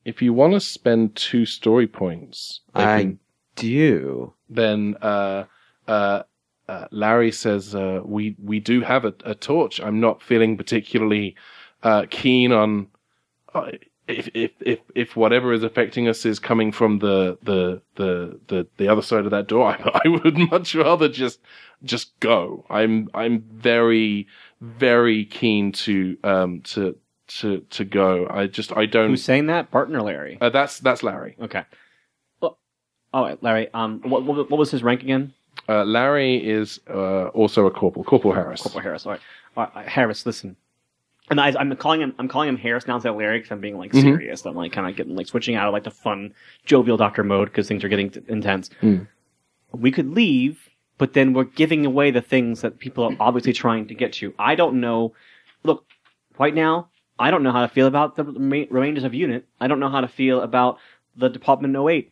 if 0.04 0.20
you 0.20 0.32
want 0.32 0.52
to 0.54 0.60
spend 0.60 1.14
two 1.16 1.46
story 1.46 1.86
points, 1.86 2.60
I 2.74 2.98
can- 3.02 3.18
do. 3.56 4.32
then 4.48 4.96
uh, 5.02 5.44
uh, 5.86 6.22
uh, 6.68 6.86
Larry 6.90 7.32
says 7.32 7.74
uh, 7.74 8.00
we 8.04 8.36
we 8.42 8.60
do 8.60 8.80
have 8.82 9.04
a, 9.04 9.14
a 9.24 9.34
torch. 9.34 9.80
I'm 9.80 10.00
not 10.00 10.22
feeling 10.22 10.56
particularly 10.56 11.34
uh, 11.82 12.06
keen 12.10 12.52
on 12.52 12.86
uh, 13.54 13.72
if, 14.10 14.28
if 14.34 14.50
if 14.60 14.78
if 14.94 15.16
whatever 15.16 15.52
is 15.52 15.62
affecting 15.62 16.08
us 16.08 16.24
is 16.24 16.38
coming 16.38 16.72
from 16.72 16.98
the 16.98 17.38
the 17.42 17.80
the 17.96 18.38
the, 18.48 18.66
the 18.76 18.88
other 18.88 19.02
side 19.02 19.24
of 19.24 19.30
that 19.30 19.46
door. 19.46 19.68
I, 19.84 20.00
I 20.04 20.08
would 20.08 20.36
much 20.50 20.74
rather 20.74 21.08
just 21.08 21.40
just 21.82 22.18
go. 22.20 22.64
I'm 22.70 23.08
I'm 23.14 23.40
very 23.52 24.26
very 24.60 25.24
keen 25.24 25.72
to 25.72 26.16
um 26.24 26.60
to 26.62 26.96
to 27.38 27.60
to 27.70 27.84
go. 27.84 28.26
I 28.28 28.46
just 28.46 28.76
I 28.76 28.86
don't. 28.86 29.10
Who's 29.10 29.24
saying 29.24 29.46
that? 29.46 29.70
Barton 29.70 29.96
or 29.96 30.02
Larry? 30.02 30.38
Uh, 30.40 30.50
that's 30.50 30.78
that's 30.78 31.02
Larry. 31.02 31.36
Okay. 31.40 31.64
Well, 32.40 32.58
all 33.12 33.24
right, 33.24 33.42
Larry. 33.42 33.72
Um, 33.72 34.00
what, 34.04 34.24
what, 34.24 34.50
what 34.50 34.58
was 34.58 34.70
his 34.70 34.82
rank 34.82 35.02
again? 35.02 35.32
Uh, 35.68 35.84
Larry 35.84 36.36
is 36.36 36.80
uh, 36.88 37.26
also 37.28 37.66
a 37.66 37.70
corporal, 37.70 38.04
Corporal 38.04 38.34
Harris. 38.34 38.62
Corporal 38.62 38.82
Harris. 38.82 39.06
All 39.06 39.12
right. 39.12 39.20
All 39.56 39.70
right, 39.74 39.88
Harris, 39.88 40.24
listen. 40.24 40.56
And 41.30 41.40
I, 41.40 41.54
I'm 41.58 41.74
calling 41.76 42.00
him. 42.00 42.14
I'm 42.18 42.26
calling 42.28 42.48
him 42.48 42.56
Harris 42.56 42.86
now 42.88 42.96
instead 42.96 43.10
of 43.10 43.16
Larry 43.16 43.38
because 43.38 43.52
I'm 43.52 43.60
being 43.60 43.78
like 43.78 43.92
Mhm. 43.92 44.02
serious. 44.02 44.44
I'm 44.44 44.56
like 44.56 44.72
kind 44.72 44.88
of 44.88 44.96
getting 44.96 45.14
like 45.14 45.28
switching 45.28 45.54
out 45.54 45.68
of 45.68 45.72
like 45.72 45.84
the 45.84 45.90
fun, 45.90 46.34
jovial 46.66 46.96
doctor 46.96 47.22
mode 47.22 47.48
because 47.48 47.68
things 47.68 47.84
are 47.84 47.88
getting 47.88 48.10
t- 48.10 48.20
intense. 48.28 48.68
Mm. 48.82 49.06
We 49.72 49.92
could 49.92 50.10
leave, 50.10 50.68
but 50.98 51.12
then 51.12 51.32
we're 51.32 51.44
giving 51.44 51.86
away 51.86 52.10
the 52.10 52.20
things 52.20 52.62
that 52.62 52.78
people 52.80 53.04
are 53.04 53.16
obviously 53.20 53.52
trying 53.52 53.86
to 53.88 53.94
get 53.94 54.12
to. 54.14 54.34
I 54.38 54.56
don't 54.56 54.80
know. 54.80 55.14
Look, 55.62 55.84
right 56.38 56.54
now, 56.54 56.88
I 57.18 57.30
don't 57.30 57.42
know 57.44 57.52
how 57.52 57.60
to 57.62 57.68
feel 57.68 57.86
about 57.86 58.16
the 58.16 58.24
rema- 58.24 58.66
remainders 58.70 59.04
of 59.04 59.14
unit. 59.14 59.46
I 59.60 59.68
don't 59.68 59.78
know 59.78 59.88
how 59.88 60.00
to 60.00 60.08
feel 60.08 60.40
about 60.40 60.78
the 61.16 61.28
Department 61.28 61.76
08. 61.76 62.10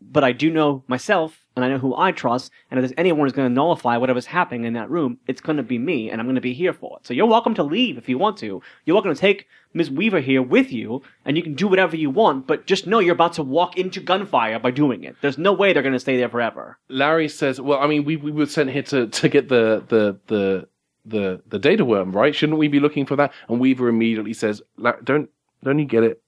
But 0.00 0.22
I 0.22 0.30
do 0.32 0.48
know 0.50 0.84
myself, 0.86 1.39
and 1.56 1.64
I 1.64 1.68
know 1.68 1.78
who 1.78 1.96
I 1.96 2.12
trust, 2.12 2.52
and 2.70 2.78
if 2.78 2.82
there's 2.82 2.94
anyone 2.96 3.26
who's 3.26 3.32
going 3.32 3.48
to 3.48 3.54
nullify 3.54 3.96
whatever's 3.96 4.26
happening 4.26 4.64
in 4.64 4.74
that 4.74 4.90
room, 4.90 5.18
it's 5.26 5.40
going 5.40 5.56
to 5.56 5.62
be 5.62 5.78
me, 5.78 6.10
and 6.10 6.20
I'm 6.20 6.26
going 6.26 6.36
to 6.36 6.40
be 6.40 6.54
here 6.54 6.72
for 6.72 6.98
it. 6.98 7.06
So 7.06 7.14
you're 7.14 7.26
welcome 7.26 7.54
to 7.54 7.62
leave 7.62 7.98
if 7.98 8.08
you 8.08 8.18
want 8.18 8.36
to. 8.38 8.62
You're 8.84 8.94
welcome 8.94 9.12
to 9.12 9.20
take 9.20 9.46
Ms. 9.74 9.90
Weaver 9.90 10.20
here 10.20 10.42
with 10.42 10.72
you, 10.72 11.02
and 11.24 11.36
you 11.36 11.42
can 11.42 11.54
do 11.54 11.66
whatever 11.66 11.96
you 11.96 12.10
want, 12.10 12.46
but 12.46 12.66
just 12.66 12.86
know 12.86 12.98
you're 12.98 13.14
about 13.14 13.32
to 13.34 13.42
walk 13.42 13.76
into 13.76 14.00
gunfire 14.00 14.58
by 14.58 14.70
doing 14.70 15.04
it. 15.04 15.16
There's 15.20 15.38
no 15.38 15.52
way 15.52 15.72
they're 15.72 15.82
going 15.82 15.92
to 15.92 16.00
stay 16.00 16.16
there 16.16 16.28
forever. 16.28 16.78
Larry 16.88 17.28
says, 17.28 17.60
"Well, 17.60 17.80
I 17.80 17.86
mean, 17.86 18.04
we 18.04 18.16
we 18.16 18.30
were 18.30 18.46
sent 18.46 18.70
here 18.70 18.82
to 18.84 19.08
to 19.08 19.28
get 19.28 19.48
the 19.48 19.84
the 19.88 20.18
the 20.26 20.68
the 21.04 21.42
the 21.48 21.58
data 21.58 21.84
worm, 21.84 22.12
right? 22.12 22.34
Shouldn't 22.34 22.58
we 22.58 22.68
be 22.68 22.80
looking 22.80 23.06
for 23.06 23.16
that?" 23.16 23.32
And 23.48 23.60
Weaver 23.60 23.88
immediately 23.88 24.34
says, 24.34 24.62
"Don't 25.04 25.28
don't 25.64 25.78
you 25.78 25.84
get 25.84 26.04
it? 26.04 26.22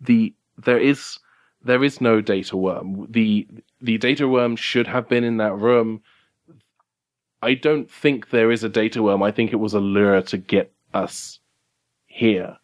The 0.00 0.34
there 0.58 0.78
is 0.78 1.18
there 1.62 1.84
is 1.84 2.00
no 2.00 2.20
data 2.20 2.56
worm. 2.56 3.06
The 3.10 3.46
the 3.80 3.98
data 3.98 4.28
worm 4.28 4.56
should 4.56 4.86
have 4.86 5.08
been 5.08 5.24
in 5.24 5.38
that 5.38 5.56
room. 5.56 6.02
I 7.42 7.54
don't 7.54 7.90
think 7.90 8.30
there 8.30 8.50
is 8.50 8.64
a 8.64 8.68
data 8.68 9.02
worm. 9.02 9.22
I 9.22 9.30
think 9.30 9.52
it 9.52 9.56
was 9.56 9.74
a 9.74 9.80
lure 9.80 10.22
to 10.22 10.38
get 10.38 10.72
us 10.92 11.40
here, 12.06 12.56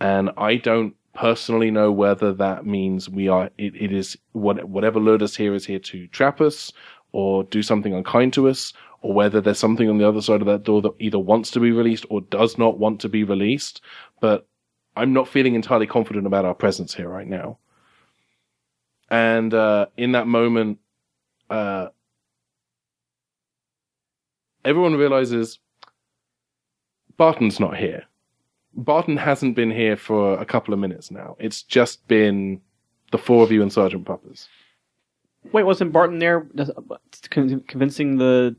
and 0.00 0.30
I 0.36 0.56
don't." 0.56 0.94
Personally, 1.14 1.70
know 1.70 1.90
whether 1.90 2.34
that 2.34 2.66
means 2.66 3.08
we 3.08 3.26
are. 3.26 3.48
It, 3.56 3.74
it 3.74 3.90
is 3.90 4.18
what 4.32 4.62
whatever 4.68 5.00
lured 5.00 5.22
us 5.22 5.34
here 5.34 5.54
is 5.54 5.64
here 5.64 5.78
to 5.78 6.06
trap 6.08 6.42
us, 6.42 6.74
or 7.12 7.42
do 7.44 7.62
something 7.62 7.94
unkind 7.94 8.34
to 8.34 8.50
us, 8.50 8.74
or 9.00 9.14
whether 9.14 9.40
there's 9.40 9.58
something 9.58 9.88
on 9.88 9.96
the 9.96 10.06
other 10.06 10.20
side 10.20 10.42
of 10.42 10.46
that 10.46 10.62
door 10.64 10.82
that 10.82 10.92
either 10.98 11.18
wants 11.18 11.50
to 11.52 11.60
be 11.60 11.72
released 11.72 12.04
or 12.10 12.20
does 12.20 12.58
not 12.58 12.78
want 12.78 13.00
to 13.00 13.08
be 13.08 13.24
released. 13.24 13.80
But 14.20 14.46
I'm 14.94 15.14
not 15.14 15.26
feeling 15.26 15.54
entirely 15.54 15.86
confident 15.86 16.26
about 16.26 16.44
our 16.44 16.52
presence 16.52 16.92
here 16.94 17.08
right 17.08 17.26
now. 17.26 17.56
And 19.10 19.54
uh, 19.54 19.86
in 19.96 20.12
that 20.12 20.26
moment, 20.26 20.78
uh, 21.50 21.88
everyone 24.64 24.94
realizes 24.96 25.58
Barton's 27.16 27.60
not 27.60 27.76
here. 27.76 28.04
Barton 28.74 29.16
hasn't 29.16 29.56
been 29.56 29.70
here 29.70 29.96
for 29.96 30.38
a 30.38 30.44
couple 30.44 30.74
of 30.74 30.80
minutes 30.80 31.10
now. 31.10 31.36
It's 31.38 31.62
just 31.62 32.06
been 32.08 32.60
the 33.10 33.18
four 33.18 33.42
of 33.42 33.50
you 33.52 33.62
and 33.62 33.72
Sergeant 33.72 34.04
Puppers. 34.04 34.48
Wait, 35.52 35.62
wasn't 35.62 35.92
Barton 35.92 36.18
there 36.18 36.46
convincing 37.30 38.18
the? 38.18 38.56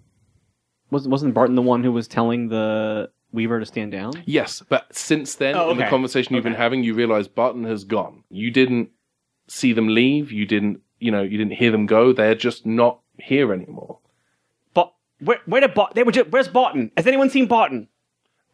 Wasn't 0.89 1.11
wasn't 1.11 1.33
Barton 1.33 1.55
the 1.55 1.61
one 1.61 1.83
who 1.83 1.91
was 1.91 2.07
telling 2.07 2.47
the 2.47 3.11
Weaver 3.33 3.59
to 3.59 3.65
stand 3.65 3.91
down? 3.91 4.13
Yes, 4.25 4.63
but 4.69 4.95
since 4.95 5.35
then, 5.35 5.55
Oh, 5.55 5.71
in 5.71 5.77
the 5.77 5.83
okay. 5.83 5.89
conversation 5.89 6.33
you've 6.33 6.45
been 6.45 6.53
having, 6.53 6.81
you 6.83 6.93
realize 6.93 7.27
Barton 7.27 7.65
has 7.65 7.83
gone. 7.83 8.23
You 8.29 8.49
didn't 8.51 8.89
see 9.47 9.73
them 9.73 9.87
leave. 9.87 10.31
You 10.31 10.45
didn't, 10.45 10.81
you 10.99 11.11
know, 11.11 11.21
you 11.21 11.37
didn't 11.37 11.53
hear 11.53 11.71
them 11.71 11.85
go. 11.85 12.13
They're 12.13 12.35
just 12.35 12.65
not 12.65 12.99
here 13.19 13.53
anymore. 13.53 13.99
But 14.73 14.93
where 15.19 15.39
where 15.45 15.61
did 15.61 15.73
Barton? 15.73 15.95
They 15.95 16.03
were 16.03 16.11
just, 16.11 16.29
where's 16.29 16.47
Barton? 16.47 16.91
Has 16.95 17.07
anyone 17.07 17.29
seen 17.29 17.47
Barton? 17.47 17.87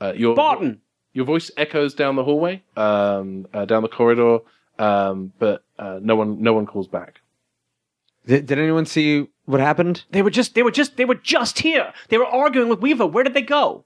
Uh, 0.01 0.13
your 0.15 0.35
Barton. 0.35 0.81
your 1.13 1.25
voice 1.25 1.51
echoes 1.57 1.93
down 1.93 2.15
the 2.15 2.23
hallway, 2.23 2.63
um, 2.75 3.47
uh, 3.53 3.65
down 3.65 3.83
the 3.83 3.89
corridor, 3.89 4.39
um, 4.79 5.31
but 5.39 5.63
uh, 5.79 5.99
no 6.01 6.15
one, 6.15 6.41
no 6.41 6.53
one 6.53 6.65
calls 6.65 6.87
back. 6.87 7.21
Did, 8.25 8.45
did 8.45 8.57
anyone 8.59 8.85
see 8.85 9.27
what 9.45 9.59
happened? 9.59 10.03
They 10.11 10.21
were 10.21 10.29
just 10.29 10.55
they 10.55 10.63
were 10.63 10.71
just 10.71 10.97
they 10.97 11.05
were 11.05 11.15
just 11.15 11.59
here. 11.59 11.93
They 12.09 12.17
were 12.17 12.25
arguing 12.25 12.69
with 12.69 12.81
Weaver. 12.81 13.05
Where 13.05 13.23
did 13.23 13.33
they 13.33 13.41
go? 13.41 13.85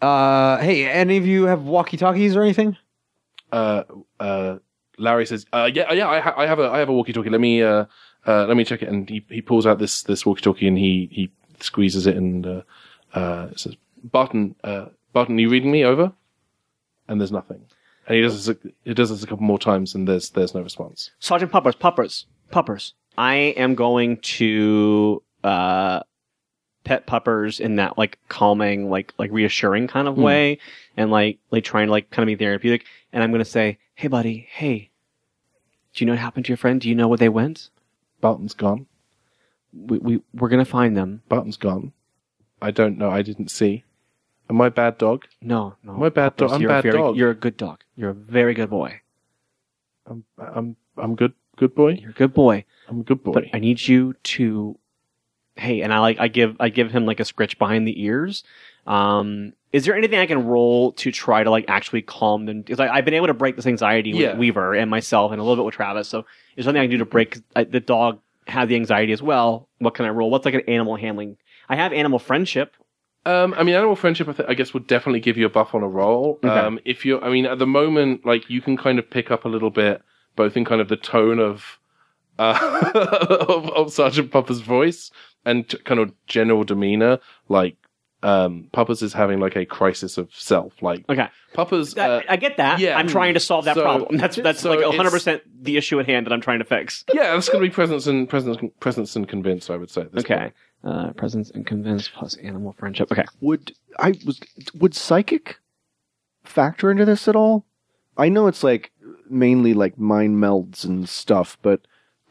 Uh, 0.00 0.58
hey, 0.58 0.86
any 0.88 1.16
of 1.16 1.26
you 1.26 1.44
have 1.44 1.62
walkie 1.62 1.96
talkies 1.96 2.34
or 2.34 2.42
anything? 2.42 2.76
Uh, 3.52 3.82
uh, 4.18 4.56
Larry 5.00 5.26
says, 5.26 5.46
uh, 5.52 5.70
"Yeah, 5.72 5.92
yeah, 5.92 6.08
I, 6.08 6.20
ha- 6.20 6.34
I 6.36 6.46
have 6.46 6.58
a, 6.58 6.68
I 6.70 6.78
have 6.78 6.88
a 6.88 6.92
walkie-talkie. 6.92 7.30
Let 7.30 7.40
me, 7.40 7.62
uh, 7.62 7.86
uh, 8.26 8.46
let 8.46 8.56
me 8.56 8.64
check 8.64 8.82
it." 8.82 8.88
And 8.88 9.08
he, 9.08 9.24
he 9.28 9.40
pulls 9.42 9.66
out 9.66 9.78
this, 9.78 10.02
this 10.02 10.24
walkie-talkie 10.26 10.68
and 10.68 10.78
he, 10.78 11.08
he 11.10 11.30
squeezes 11.60 12.06
it 12.06 12.16
and 12.16 12.46
uh, 12.46 12.62
uh, 13.14 13.48
says, 13.56 13.76
"Barton, 14.04 14.54
uh, 14.62 14.86
Barton, 15.12 15.36
are 15.36 15.40
you 15.40 15.48
reading 15.50 15.72
me? 15.72 15.84
Over." 15.84 16.12
And 17.08 17.20
there's 17.20 17.32
nothing. 17.32 17.62
And 18.06 18.16
he 18.16 18.22
does 18.22 18.46
this, 18.46 18.56
a- 18.56 18.68
he 18.84 18.94
does 18.94 19.10
this 19.10 19.22
a 19.22 19.26
couple 19.26 19.44
more 19.44 19.58
times, 19.58 19.94
and 19.94 20.06
there's, 20.06 20.30
there's 20.30 20.54
no 20.54 20.62
response. 20.62 21.10
Sergeant 21.18 21.50
Puppers, 21.52 21.74
Puppers, 21.74 22.26
Puppers. 22.50 22.94
I 23.18 23.34
am 23.56 23.74
going 23.74 24.18
to 24.18 25.22
uh, 25.44 26.00
pet 26.84 27.06
Puppers 27.06 27.60
in 27.60 27.76
that 27.76 27.98
like 27.98 28.18
calming, 28.28 28.88
like 28.90 29.12
like 29.18 29.30
reassuring 29.32 29.88
kind 29.88 30.08
of 30.08 30.14
Hmm. 30.14 30.22
way, 30.22 30.58
and 30.96 31.10
like 31.10 31.38
like 31.50 31.64
trying 31.64 31.86
to 31.86 31.90
like 31.92 32.10
kind 32.10 32.22
of 32.28 32.38
be 32.38 32.42
therapeutic. 32.42 32.84
And 33.12 33.22
I'm 33.22 33.30
going 33.30 33.40
to 33.44 33.50
say, 33.50 33.78
"Hey, 33.94 34.08
buddy, 34.08 34.46
hey, 34.50 34.89
do 36.00 36.04
you 36.04 36.06
know 36.06 36.12
what 36.12 36.20
happened 36.20 36.46
to 36.46 36.48
your 36.48 36.56
friend? 36.56 36.80
Do 36.80 36.88
you 36.88 36.94
know 36.94 37.08
where 37.08 37.18
they 37.18 37.28
went? 37.28 37.68
Barton's 38.22 38.54
gone. 38.54 38.86
We 39.74 39.98
we 39.98 40.22
we're 40.32 40.48
going 40.48 40.64
to 40.64 40.70
find 40.70 40.96
them. 40.96 41.20
Barton's 41.28 41.58
gone. 41.58 41.92
I 42.62 42.70
don't 42.70 42.96
know. 42.96 43.10
I 43.10 43.20
didn't 43.20 43.50
see. 43.50 43.84
Am 44.48 44.62
I 44.62 44.68
a 44.68 44.70
bad 44.70 44.96
dog? 44.96 45.26
No, 45.42 45.74
no, 45.82 45.92
I'm 45.92 46.02
a 46.02 46.10
bad 46.10 46.36
dog. 46.36 46.52
I'm 46.52 46.62
a 46.62 46.64
a 46.64 46.68
bad 46.68 46.82
very, 46.84 46.96
dog. 46.96 47.18
You're 47.18 47.32
a 47.32 47.34
good 47.34 47.58
dog. 47.58 47.84
You're 47.96 48.10
a 48.10 48.14
very 48.14 48.54
good 48.54 48.70
boy. 48.70 49.02
I'm, 50.06 50.24
I'm, 50.38 50.76
I'm 50.96 51.16
good. 51.16 51.34
Good 51.56 51.74
boy. 51.74 51.98
You're 52.00 52.12
a 52.12 52.14
good 52.14 52.32
boy. 52.32 52.64
I'm 52.88 53.00
a 53.00 53.02
good 53.02 53.22
boy. 53.22 53.32
but 53.32 53.44
I 53.52 53.58
need 53.58 53.86
you 53.86 54.14
to 54.22 54.78
hey 55.60 55.82
and 55.82 55.92
I 55.92 55.98
like 55.98 56.18
I 56.18 56.28
give 56.28 56.56
I 56.60 56.68
give 56.68 56.90
him 56.90 57.06
like 57.06 57.20
a 57.20 57.24
scritch 57.24 57.58
behind 57.58 57.86
the 57.86 58.02
ears. 58.02 58.42
Um 58.86 59.52
is 59.72 59.84
there 59.84 59.94
anything 59.94 60.18
I 60.18 60.26
can 60.26 60.46
roll 60.46 60.92
to 60.92 61.12
try 61.12 61.44
to 61.44 61.50
like 61.50 61.66
actually 61.68 62.02
calm 62.02 62.46
them? 62.46 62.62
Because 62.62 62.80
I've 62.80 63.04
been 63.04 63.14
able 63.14 63.28
to 63.28 63.34
break 63.34 63.54
this 63.56 63.66
anxiety 63.66 64.12
with 64.12 64.22
Yeah. 64.22 64.36
Weaver 64.36 64.74
and 64.74 64.90
myself 64.90 65.30
and 65.30 65.40
a 65.40 65.44
little 65.44 65.56
bit 65.56 65.64
with 65.66 65.74
Travis. 65.74 66.08
So 66.08 66.24
is 66.56 66.64
something 66.64 66.80
I 66.80 66.84
can 66.84 66.90
do 66.90 66.98
to 66.98 67.04
break 67.04 67.38
I, 67.54 67.64
the 67.64 67.78
dog 67.80 68.20
had 68.48 68.68
the 68.68 68.74
anxiety 68.74 69.12
as 69.12 69.22
well? 69.22 69.68
What 69.78 69.94
can 69.94 70.06
I 70.06 70.08
roll? 70.08 70.30
What's 70.30 70.44
like 70.44 70.54
an 70.54 70.62
animal 70.66 70.96
handling? 70.96 71.36
I 71.68 71.76
have 71.76 71.92
animal 71.92 72.18
friendship. 72.18 72.74
Um, 73.26 73.54
I 73.56 73.62
mean, 73.62 73.74
animal 73.74 73.96
friendship, 73.96 74.28
I, 74.28 74.32
th- 74.32 74.48
I 74.48 74.54
guess, 74.54 74.72
would 74.72 74.86
definitely 74.86 75.20
give 75.20 75.36
you 75.36 75.44
a 75.44 75.50
buff 75.50 75.74
on 75.74 75.82
a 75.82 75.88
roll. 75.88 76.40
Okay. 76.42 76.48
Um, 76.48 76.80
if 76.86 77.04
you're, 77.04 77.22
I 77.22 77.28
mean, 77.28 77.44
at 77.44 77.58
the 77.58 77.66
moment, 77.66 78.24
like 78.24 78.48
you 78.48 78.62
can 78.62 78.78
kind 78.78 78.98
of 78.98 79.08
pick 79.10 79.30
up 79.30 79.44
a 79.44 79.48
little 79.48 79.70
bit, 79.70 80.00
both 80.36 80.56
in 80.56 80.64
kind 80.64 80.80
of 80.80 80.88
the 80.88 80.96
tone 80.96 81.38
of 81.38 81.78
uh, 82.40 83.44
of, 83.48 83.68
of 83.70 83.92
Sergeant 83.92 84.30
Puppers' 84.30 84.60
voice 84.60 85.10
and 85.44 85.68
t- 85.68 85.78
kind 85.78 86.00
of 86.00 86.12
general 86.26 86.64
demeanor. 86.64 87.18
Like 87.48 87.76
um, 88.22 88.68
Puppers 88.72 89.00
is 89.02 89.12
having 89.12 89.40
like 89.40 89.56
a 89.56 89.64
crisis 89.66 90.18
of 90.18 90.28
self. 90.34 90.82
Like 90.82 91.04
Okay, 91.08 91.28
Puppers, 91.54 91.96
uh, 91.96 92.22
I 92.28 92.36
get 92.36 92.56
that. 92.58 92.78
yeah. 92.78 92.98
I'm 92.98 93.08
trying 93.08 93.34
to 93.34 93.40
solve 93.40 93.64
that 93.66 93.74
So- 93.76 93.82
problem. 93.82 94.16
That's 94.18 94.36
that's 94.36 94.60
so 94.60 94.70
like 94.74 94.84
100 94.84 95.10
percent 95.10 95.42
the 95.64 95.76
issue 95.76 95.98
at 96.00 96.06
hand 96.06 96.26
that 96.26 96.32
I'm 96.32 96.40
trying 96.40 96.58
to 96.60 96.64
fix. 96.64 97.04
yeah, 97.14 97.32
that's 97.34 97.48
going 97.48 97.62
to 97.62 97.68
be 97.68 97.72
presence 97.74 98.06
and 98.06 98.28
presence, 98.28 98.58
presence 98.80 99.16
and 99.16 99.28
convince. 99.28 99.70
I 99.70 99.76
would 99.76 99.90
say. 99.90 100.04
this 100.12 100.24
Okay, 100.24 100.52
uh, 100.84 101.12
presence 101.12 101.50
and 101.50 101.66
convince 101.66 102.08
plus 102.08 102.36
animal 102.36 102.74
friendship. 102.78 103.10
Okay, 103.12 103.24
Would 103.40 103.72
I 103.98 104.14
was 104.26 104.40
would 104.74 104.94
psychic 104.94 105.58
factor 106.44 106.90
into 106.90 107.04
this 107.04 107.28
at 107.28 107.36
all? 107.36 107.64
I 108.16 108.28
know 108.28 108.46
it's 108.48 108.62
like 108.64 108.90
mainly 109.30 109.72
like 109.72 109.98
mind 109.98 110.36
melds 110.36 110.84
and 110.84 111.08
stuff, 111.08 111.56
but 111.62 111.80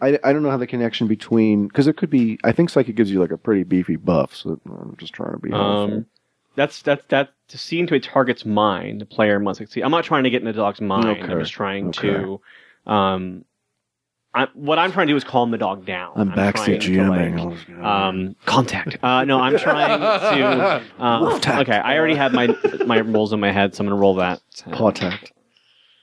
I, 0.02 0.20
I 0.24 0.34
don't 0.34 0.44
know 0.44 0.52
how 0.52 0.58
the 0.58 0.68
connection 0.68 1.08
between 1.08 1.68
because 1.68 1.88
it 1.88 1.98
could 1.98 2.10
be. 2.10 2.40
I 2.44 2.52
think 2.52 2.70
psychic 2.70 2.96
gives 2.96 3.12
you 3.12 3.20
like 3.20 3.32
a 3.32 3.38
pretty 3.38 3.64
beefy 3.64 3.96
buff. 3.96 4.36
So 4.36 4.60
I'm 4.66 4.96
just 4.98 5.14
trying 5.14 5.34
to 5.34 5.40
be 5.40 5.52
um, 5.52 6.06
that's 6.56 6.82
that's 6.82 7.06
that 7.08 7.30
to 7.50 7.58
see 7.58 7.80
into 7.80 7.96
a 7.96 8.00
target's 8.00 8.46
mind, 8.46 9.02
the 9.02 9.06
player 9.06 9.40
must 9.40 9.60
succeed. 9.60 9.84
I'm 9.84 9.92
not 9.92 10.04
trying 10.04 10.24
to 10.24 10.30
get 10.30 10.42
in 10.42 10.46
the 10.46 10.54
dog's 10.54 10.82
mind. 10.82 11.06
Okay, 11.06 11.22
I'm 11.22 11.40
just 11.40 11.54
trying 11.54 11.90
okay. 11.90 12.10
to. 12.10 12.42
Um, 12.86 13.46
I, 14.34 14.48
what 14.54 14.78
I'm 14.78 14.92
trying 14.92 15.08
to 15.08 15.14
do 15.14 15.18
is 15.18 15.24
calm 15.24 15.50
the 15.50 15.58
dog 15.58 15.86
down. 15.86 16.14
I'm 16.16 16.30
backstage 16.30 16.86
trying 16.86 16.96
to, 16.96 17.02
GMing. 17.02 17.78
like, 17.78 17.84
um, 17.84 18.36
contact. 18.46 18.98
Uh, 19.02 19.26
no, 19.26 19.40
I'm 19.40 19.58
trying 19.58 20.00
to. 20.00 20.84
Tact. 21.42 21.62
okay, 21.68 21.78
I 21.78 21.98
already 21.98 22.16
have 22.16 22.32
my 22.32 22.56
my 22.86 23.02
rolls 23.02 23.34
in 23.34 23.40
my 23.40 23.52
head, 23.52 23.74
so 23.74 23.84
I'm 23.84 23.90
gonna 23.90 24.00
roll 24.00 24.16
that. 24.16 24.42
Paw 24.72 24.92
tact. 24.92 25.32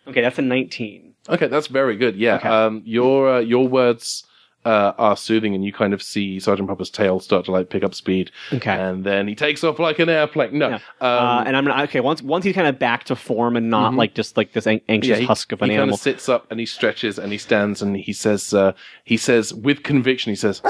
Okay, 0.09 0.21
that's 0.21 0.39
a 0.39 0.43
19. 0.43 1.06
Okay, 1.29 1.47
that's 1.49 1.67
very 1.67 1.97
good. 1.97 2.17
Yeah, 2.17 2.37
Okay. 2.37 2.49
um, 2.49 2.83
your 2.85 3.37
uh, 3.37 3.41
your 3.41 3.67
words 3.69 4.25
uh, 4.65 4.93
are 4.99 5.17
soothing, 5.17 5.55
and 5.55 5.65
you 5.65 5.73
kind 5.73 5.95
of 5.95 6.03
see 6.03 6.41
Sergeant 6.41 6.69
Puppers' 6.69 6.91
tail 6.91 7.21
start 7.21 7.45
to 7.45 7.53
like 7.53 7.71
pick 7.71 7.85
up 7.85 7.95
speed, 7.95 8.33
Okay. 8.53 8.71
and 8.73 9.05
then 9.05 9.29
he 9.29 9.35
takes 9.37 9.63
off 9.63 9.79
like 9.79 9.99
an 10.01 10.09
airplane. 10.09 10.59
No, 10.59 10.69
Yeah. 10.71 10.75
um, 10.75 10.81
uh, 11.01 11.45
and 11.47 11.57
I'm 11.57 11.69
okay. 11.85 12.01
Once 12.01 12.21
once 12.23 12.45
he's 12.45 12.55
kind 12.55 12.67
of 12.67 12.79
back 12.79 13.05
to 13.05 13.15
form 13.17 13.57
and 13.57 13.71
not 13.71 13.93
Mhm. 13.93 13.97
like 13.99 14.15
just 14.15 14.37
like 14.37 14.53
this 14.53 14.67
an- 14.67 14.81
anxious 14.89 15.11
yeah, 15.11 15.17
he, 15.17 15.25
husk 15.25 15.53
of 15.53 15.63
an 15.63 15.71
he 15.71 15.77
kind 15.77 15.83
animal. 15.83 15.95
of 15.95 16.01
sits 16.01 16.29
up 16.29 16.47
and 16.51 16.59
he 16.59 16.67
stretches 16.67 17.19
and 17.19 17.31
he 17.31 17.39
stands 17.39 17.81
and 17.83 17.97
he 17.97 18.13
says, 18.13 18.53
uh, 18.55 18.73
he 19.05 19.17
says 19.17 19.55
with 19.55 19.83
conviction, 19.85 20.31
he 20.33 20.37
says, 20.37 20.61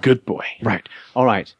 "Good 0.00 0.24
boy." 0.24 0.44
Right. 0.62 0.88
All 1.14 1.26
right. 1.26 1.52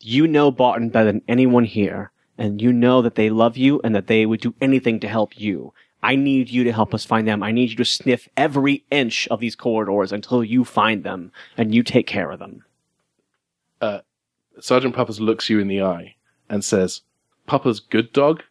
You 0.00 0.26
know 0.26 0.50
Barton 0.50 0.88
better 0.90 1.06
than 1.12 1.22
anyone 1.28 1.64
here, 1.64 2.12
and 2.38 2.60
you 2.62 2.72
know 2.72 3.02
that 3.02 3.14
they 3.14 3.28
love 3.30 3.56
you 3.56 3.80
and 3.82 3.94
that 3.94 4.06
they 4.06 4.24
would 4.26 4.40
do 4.40 4.54
anything 4.60 5.00
to 5.00 5.08
help 5.08 5.38
you. 5.38 5.72
I 6.06 6.14
need 6.14 6.50
you 6.50 6.62
to 6.62 6.72
help 6.72 6.94
us 6.94 7.04
find 7.04 7.26
them. 7.26 7.42
I 7.42 7.50
need 7.50 7.70
you 7.70 7.76
to 7.76 7.84
sniff 7.84 8.28
every 8.36 8.84
inch 8.92 9.26
of 9.26 9.40
these 9.40 9.56
corridors 9.56 10.12
until 10.12 10.44
you 10.44 10.64
find 10.64 11.02
them, 11.02 11.32
and 11.56 11.74
you 11.74 11.82
take 11.82 12.06
care 12.06 12.30
of 12.30 12.38
them. 12.38 12.64
Uh, 13.80 14.02
Sergeant 14.60 14.94
Puppers 14.94 15.20
looks 15.20 15.50
you 15.50 15.58
in 15.58 15.66
the 15.66 15.82
eye 15.82 16.14
and 16.48 16.64
says, 16.64 17.00
"Puppers, 17.46 17.80
good 17.80 18.12
dog. 18.12 18.44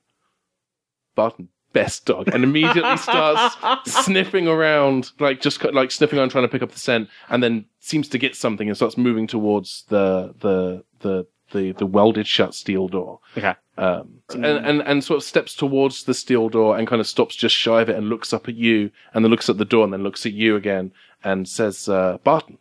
Barton, 1.15 1.47
best 1.71 2.05
dog," 2.05 2.27
and 2.27 2.43
immediately 2.43 2.97
starts 2.97 3.55
sniffing 4.03 4.49
around, 4.49 5.11
like 5.19 5.39
just 5.39 5.63
like 5.63 5.91
sniffing 5.91 6.19
around, 6.19 6.31
trying 6.31 6.43
to 6.43 6.51
pick 6.51 6.61
up 6.61 6.73
the 6.73 6.79
scent, 6.79 7.07
and 7.29 7.41
then 7.41 7.67
seems 7.79 8.09
to 8.09 8.17
get 8.17 8.35
something 8.35 8.67
and 8.67 8.75
starts 8.75 8.97
moving 8.97 9.27
towards 9.27 9.85
the 9.87 10.35
the 10.41 10.83
the 10.99 11.25
the, 11.55 11.71
the 11.71 11.85
welded 11.85 12.27
shut 12.27 12.53
steel 12.53 12.87
door. 12.87 13.19
Okay. 13.37 13.53
Um, 13.77 14.21
and, 14.33 14.45
and 14.45 14.81
and 14.81 15.03
sort 15.03 15.17
of 15.17 15.23
steps 15.23 15.53
towards 15.53 16.03
the 16.03 16.13
steel 16.13 16.47
door 16.49 16.77
and 16.77 16.87
kind 16.87 17.01
of 17.01 17.07
stops 17.07 17.35
just 17.35 17.55
shy 17.55 17.81
of 17.81 17.89
it 17.89 17.95
and 17.97 18.07
looks 18.09 18.31
up 18.31 18.47
at 18.47 18.55
you 18.55 18.91
and 19.13 19.23
then 19.25 19.31
looks 19.31 19.49
at 19.49 19.57
the 19.57 19.65
door 19.65 19.83
and 19.83 19.91
then 19.91 20.03
looks 20.03 20.25
at 20.25 20.31
you 20.33 20.55
again 20.55 20.91
and 21.23 21.47
says, 21.47 21.89
uh, 21.89 22.17
"Barton, 22.23 22.57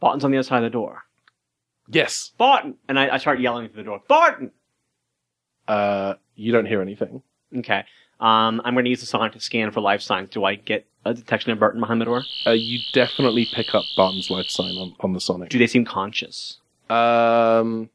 Barton's 0.00 0.24
on 0.24 0.30
the 0.30 0.38
other 0.38 0.44
side 0.48 0.58
of 0.58 0.62
the 0.64 0.70
door. 0.70 1.02
yes." 1.88 2.32
Barton! 2.38 2.76
And 2.88 2.98
I, 2.98 3.14
I 3.14 3.18
start 3.18 3.40
yelling 3.40 3.68
through 3.68 3.82
the 3.82 3.90
door. 3.90 4.02
Barton! 4.08 4.52
Uh, 5.68 6.14
you 6.36 6.52
don't 6.52 6.66
hear 6.66 6.80
anything. 6.80 7.22
Okay. 7.56 7.84
Um, 8.18 8.60
I'm 8.64 8.74
going 8.74 8.84
to 8.84 8.90
use 8.90 9.00
the 9.00 9.06
sonic 9.06 9.32
to 9.32 9.40
scan 9.40 9.70
for 9.70 9.80
life 9.80 10.02
signs. 10.02 10.30
Do 10.30 10.44
I 10.44 10.54
get 10.54 10.86
a 11.04 11.14
detection 11.14 11.52
of 11.52 11.58
Barton 11.60 11.80
behind 11.80 12.00
the 12.00 12.04
door? 12.04 12.22
Uh, 12.46 12.50
you 12.52 12.78
definitely 12.92 13.46
pick 13.52 13.74
up 13.74 13.84
Barton's 13.96 14.30
life 14.30 14.46
sign 14.48 14.74
on, 14.76 14.94
on 15.00 15.12
the 15.14 15.20
Sonic. 15.20 15.48
Do 15.50 15.58
they 15.58 15.66
seem 15.66 15.84
conscious? 15.84 16.59
Um, 16.90 17.90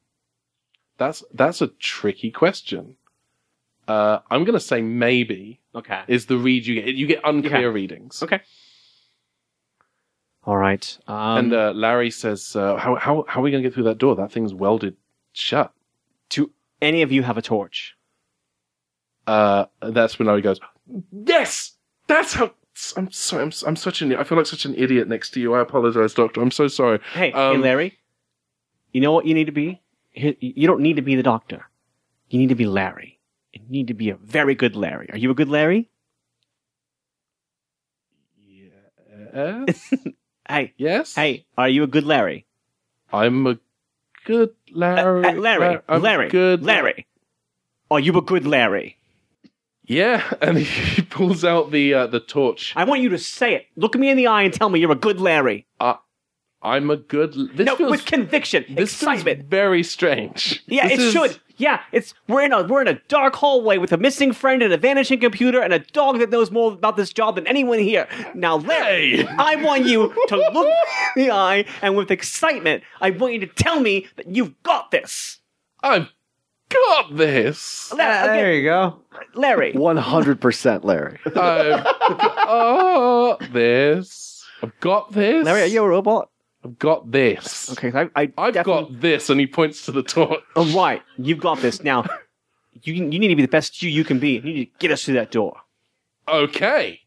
that's 0.97 1.23
that's 1.33 1.61
a 1.61 1.67
tricky 1.67 2.31
question. 2.31 2.95
Uh, 3.87 4.19
I'm 4.31 4.43
gonna 4.45 4.59
say 4.59 4.81
maybe 4.81 5.59
Okay. 5.75 6.01
is 6.07 6.25
the 6.27 6.37
read 6.37 6.65
you 6.65 6.75
get. 6.81 6.95
You 6.95 7.05
get 7.07 7.21
unclear 7.23 7.57
Okay. 7.57 7.65
readings. 7.67 8.23
Okay. 8.23 8.41
All 10.45 10.57
right. 10.57 10.97
Um, 11.07 11.37
and 11.37 11.53
uh, 11.53 11.71
Larry 11.75 12.11
says, 12.11 12.55
uh, 12.55 12.77
"How 12.77 12.95
how 12.95 13.25
how 13.27 13.39
are 13.39 13.43
we 13.43 13.51
gonna 13.51 13.63
get 13.63 13.73
through 13.73 13.83
that 13.85 13.97
door? 13.97 14.15
That 14.15 14.31
thing's 14.31 14.53
welded 14.53 14.95
shut." 15.33 15.71
do 16.29 16.51
any 16.81 17.03
of 17.03 17.11
you 17.11 17.21
have 17.21 17.37
a 17.37 17.41
torch? 17.41 17.95
Uh, 19.27 19.65
that's 19.81 20.17
when 20.17 20.27
Larry 20.27 20.41
goes, 20.41 20.59
"Yes, 21.11 21.73
that's 22.07 22.33
how." 22.33 22.51
I'm 22.97 23.09
sorry. 23.11 23.43
I'm, 23.43 23.51
I'm 23.65 23.75
such 23.75 24.01
an. 24.01 24.15
I 24.15 24.23
feel 24.23 24.37
like 24.37 24.47
such 24.47 24.65
an 24.65 24.75
idiot 24.75 25.07
next 25.07 25.29
to 25.31 25.39
you. 25.39 25.53
I 25.53 25.61
apologize, 25.61 26.13
Doctor. 26.13 26.41
I'm 26.41 26.51
so 26.51 26.67
sorry. 26.67 26.99
Hey, 27.13 27.31
hey, 27.31 27.33
Um, 27.33 27.61
Larry. 27.61 27.97
You 28.95 29.01
know 29.01 29.11
what 29.11 29.25
you 29.25 29.33
need 29.33 29.47
to 29.47 29.51
be? 29.51 29.81
You 30.13 30.67
don't 30.67 30.79
need 30.79 30.95
to 30.95 31.01
be 31.01 31.15
the 31.15 31.21
doctor. 31.21 31.67
You 32.29 32.39
need 32.39 32.47
to 32.47 32.55
be 32.55 32.65
Larry. 32.65 33.19
You 33.51 33.59
need 33.67 33.89
to 33.89 33.93
be 33.93 34.09
a 34.09 34.15
very 34.15 34.55
good 34.55 34.73
Larry. 34.73 35.09
Are 35.11 35.17
you 35.17 35.31
a 35.31 35.33
good 35.33 35.49
Larry? 35.49 35.89
Yes. 38.39 39.93
Hey, 40.47 40.73
yes. 40.77 41.13
hey, 41.15 41.45
are 41.57 41.67
you 41.67 41.83
a 41.83 41.87
good 41.87 42.05
Larry? 42.05 42.45
I'm 43.11 43.47
a 43.47 43.57
good 44.23 44.51
Larry. 44.71 45.25
Uh, 45.25 45.31
uh, 45.31 45.33
Larry, 45.33 45.79
I'm 45.89 46.01
Larry, 46.01 46.29
good 46.29 46.63
Larry. 46.63 47.07
Are 47.89 47.99
you 47.99 48.15
a 48.15 48.21
good 48.21 48.45
Larry? 48.45 48.97
Yeah, 49.83 50.23
and 50.41 50.59
he 50.59 51.01
pulls 51.01 51.43
out 51.43 51.71
the 51.71 51.95
uh, 51.95 52.07
the 52.07 52.19
torch. 52.19 52.73
I 52.75 52.83
want 52.83 53.01
you 53.01 53.09
to 53.09 53.17
say 53.17 53.55
it. 53.55 53.65
Look 53.75 53.95
at 53.95 53.99
me 53.99 54.09
in 54.09 54.17
the 54.17 54.27
eye 54.27 54.43
and 54.43 54.53
tell 54.53 54.69
me 54.69 54.79
you're 54.79 54.91
a 54.91 54.95
good 54.95 55.19
Larry. 55.19 55.65
I'm 56.65 56.89
a 56.89 56.97
good. 56.97 57.33
This 57.55 57.65
no, 57.65 57.75
feels, 57.75 57.91
with 57.91 58.05
conviction, 58.05 58.63
this 58.69 58.93
feels 58.95 59.19
excitement. 59.19 59.49
very 59.49 59.83
strange. 59.83 60.63
Yeah, 60.67 60.87
This 60.87 60.99
it 60.99 61.03
is- 61.05 61.13
should. 61.13 61.39
Yeah, 61.57 61.79
it's 61.93 62.13
we're 62.27 62.41
in 62.43 62.51
a 62.51 62.63
we're 62.63 62.81
in 62.81 62.89
a 62.89 62.99
dark 63.07 63.33
hallway 63.35 63.77
with 63.77 63.93
a 63.93 63.97
missing 63.97 64.33
friend 64.33 64.61
and 64.61 64.73
a 64.73 64.77
vanishing 64.77 65.21
computer 65.21 65.61
and 65.61 65.71
a 65.73 65.79
dog 65.79 66.19
that 66.19 66.29
knows 66.29 66.51
more 66.51 66.73
about 66.73 66.97
this 66.97 67.13
job 67.13 67.35
than 67.35 67.47
anyone 67.47 67.79
here. 67.79 68.09
Now, 68.33 68.57
Larry, 68.57 69.17
Hey! 69.23 69.27
I 69.39 69.55
want 69.55 69.85
you 69.85 70.13
to 70.27 70.35
look 70.35 70.53
me 70.67 70.75
in 71.15 71.27
the 71.27 71.31
eye 71.31 71.63
and 71.81 71.95
with 71.95 72.11
excitement, 72.11 72.83
I 72.99 73.11
want 73.11 73.31
you 73.35 73.39
to 73.39 73.47
tell 73.47 73.79
me 73.79 74.05
that 74.17 74.27
you've 74.27 74.61
got 74.63 74.91
this. 74.91 75.39
I've 75.81 76.09
got 76.67 77.15
this. 77.15 77.89
La- 77.93 78.23
okay, 78.23 78.25
there 78.25 78.53
you 78.53 78.63
go. 78.65 78.99
Larry. 79.35 79.71
One 79.71 79.95
hundred 79.95 80.41
percent, 80.41 80.83
Larry. 80.83 81.19
I've 81.25 81.83
got 81.85 83.39
this. 83.53 84.43
I've 84.61 84.77
got 84.81 85.13
this. 85.13 85.45
Larry, 85.45 85.61
are 85.61 85.65
you 85.67 85.83
a 85.83 85.87
robot? 85.87 86.29
I've 86.65 86.79
got 86.79 87.11
this. 87.11 87.71
Okay, 87.73 87.91
I, 87.97 88.09
I 88.15 88.31
I've 88.37 88.53
definitely- 88.55 88.63
got 88.93 89.01
this, 89.01 89.29
and 89.29 89.39
he 89.39 89.45
points 89.47 89.85
to 89.85 89.91
the 89.91 90.01
torch. 90.03 90.41
All 90.55 90.65
right, 90.75 91.01
you've 91.17 91.39
got 91.39 91.59
this. 91.59 91.83
Now, 91.83 92.05
you 92.81 92.93
you 92.93 93.19
need 93.19 93.27
to 93.27 93.35
be 93.35 93.43
the 93.43 93.47
best 93.47 93.81
you 93.83 93.89
you 93.89 94.03
can 94.03 94.17
be. 94.19 94.31
You 94.31 94.41
need 94.41 94.65
to 94.65 94.71
get 94.79 94.91
us 94.91 95.05
through 95.05 95.13
that 95.15 95.31
door. 95.31 95.57
Okay. 96.27 97.01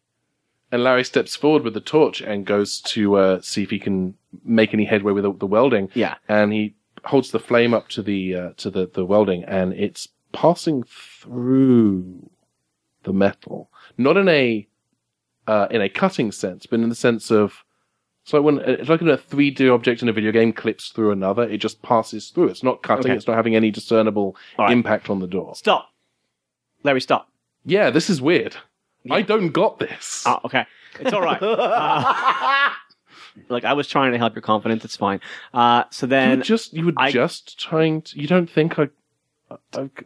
And 0.71 0.85
Larry 0.85 1.03
steps 1.03 1.35
forward 1.35 1.65
with 1.65 1.75
the 1.75 1.81
torch 1.81 2.21
and 2.21 2.45
goes 2.47 2.81
to 2.83 3.17
uh, 3.17 3.41
see 3.41 3.63
if 3.63 3.71
he 3.71 3.79
can 3.79 4.15
make 4.45 4.75
any 4.75 4.85
headway 4.85 5.13
with 5.13 5.25
the, 5.25 5.33
the 5.33 5.47
welding. 5.47 5.89
Yeah. 5.95 6.17
And 6.29 6.53
he 6.53 6.75
holds 7.05 7.31
the 7.31 7.39
flame 7.41 7.73
up 7.75 7.89
to 7.89 8.03
the 8.03 8.35
uh, 8.35 8.51
to 8.59 8.71
the, 8.71 8.87
the 8.87 9.05
welding, 9.05 9.45
and 9.45 9.73
it's 9.73 10.09
passing 10.33 10.85
through 10.85 12.31
the 13.05 13.13
metal, 13.13 13.71
not 13.97 14.17
in 14.17 14.29
a 14.29 14.69
uh, 15.47 15.67
in 15.71 15.81
a 15.81 15.89
cutting 15.89 16.31
sense, 16.31 16.67
but 16.67 16.79
in 16.81 16.89
the 16.91 16.95
sense 16.95 17.31
of 17.33 17.65
it's 18.29 18.35
like 18.35 18.43
when 18.43 18.59
it's 18.59 18.91
like 18.91 19.01
a 19.01 19.17
three 19.17 19.51
D 19.51 19.71
object 19.71 20.03
in 20.03 20.09
a 20.11 20.13
video 20.13 20.31
game 20.33 20.53
clips 20.53 20.91
through 20.91 21.13
another, 21.13 21.45
it 21.45 21.57
just 21.59 21.81
passes 21.81 22.29
through. 22.29 22.49
It's 22.49 22.63
not 22.63 22.83
cutting. 22.83 23.07
Okay. 23.07 23.17
It's 23.17 23.27
not 23.27 23.37
having 23.37 23.57
any 23.57 23.71
discernible 23.71 24.37
right. 24.59 24.71
impact 24.71 25.09
on 25.09 25.21
the 25.21 25.27
door. 25.27 25.55
Stop, 25.55 25.89
Larry. 26.83 27.01
Stop. 27.01 27.31
Yeah, 27.65 27.89
this 27.89 28.11
is 28.11 28.21
weird. 28.21 28.55
I 29.11 29.23
don't 29.23 29.49
got 29.49 29.79
this. 29.79 30.25
Oh, 30.27 30.41
okay. 30.45 30.67
It's 31.01 31.15
all 31.15 31.23
right. 31.23 31.41
Uh, 33.39 33.45
look, 33.49 33.65
I 33.65 33.73
was 33.73 33.89
trying 33.89 34.13
to 34.13 34.19
help 34.19 34.35
your 34.35 34.43
confidence. 34.43 34.85
It's 34.85 34.97
fine. 34.97 35.21
Uh, 35.55 35.85
so 35.89 36.07
then 36.07 36.39
were 36.39 36.45
just 36.45 36.75
you 36.75 36.85
were 36.85 36.93
I- 36.99 37.11
just 37.11 37.59
trying 37.59 38.03
to. 38.03 38.21
You 38.21 38.27
don't 38.27 38.51
think 38.51 38.79
I, 38.79 38.89
I 39.51 39.57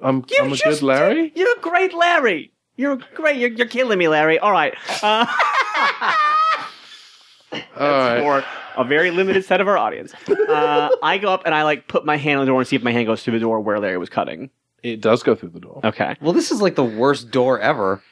I'm 0.00 0.24
I'm 0.40 0.52
a 0.52 0.56
good 0.56 0.82
Larry? 0.82 1.32
You're 1.34 1.58
a 1.58 1.60
great 1.60 1.92
Larry. 1.92 2.52
You're 2.76 3.00
great. 3.14 3.38
You're, 3.38 3.50
you're 3.50 3.66
killing 3.66 3.98
me, 3.98 4.06
Larry. 4.06 4.38
All 4.38 4.52
right. 4.52 4.74
Uh, 5.02 5.26
right. 7.52 8.20
for 8.20 8.44
a 8.76 8.84
very 8.84 9.10
limited 9.10 9.44
set 9.44 9.60
of 9.60 9.68
our 9.68 9.76
audience. 9.78 10.12
Uh, 10.28 10.88
I 11.02 11.18
go 11.18 11.28
up 11.32 11.42
and 11.44 11.54
I 11.54 11.62
like 11.64 11.88
put 11.88 12.04
my 12.04 12.16
hand 12.16 12.38
on 12.40 12.46
the 12.46 12.50
door 12.50 12.60
and 12.60 12.66
see 12.68 12.76
if 12.76 12.82
my 12.82 12.92
hand 12.92 13.06
goes 13.06 13.22
through 13.22 13.34
the 13.34 13.40
door 13.40 13.60
where 13.60 13.78
Larry 13.78 13.98
was 13.98 14.08
cutting. 14.08 14.50
It 14.82 15.00
does 15.00 15.22
go 15.22 15.34
through 15.34 15.50
the 15.50 15.60
door. 15.60 15.80
Okay. 15.84 16.16
Well, 16.20 16.32
this 16.32 16.50
is 16.50 16.60
like 16.62 16.74
the 16.74 16.84
worst 16.84 17.30
door 17.30 17.60
ever. 17.60 18.02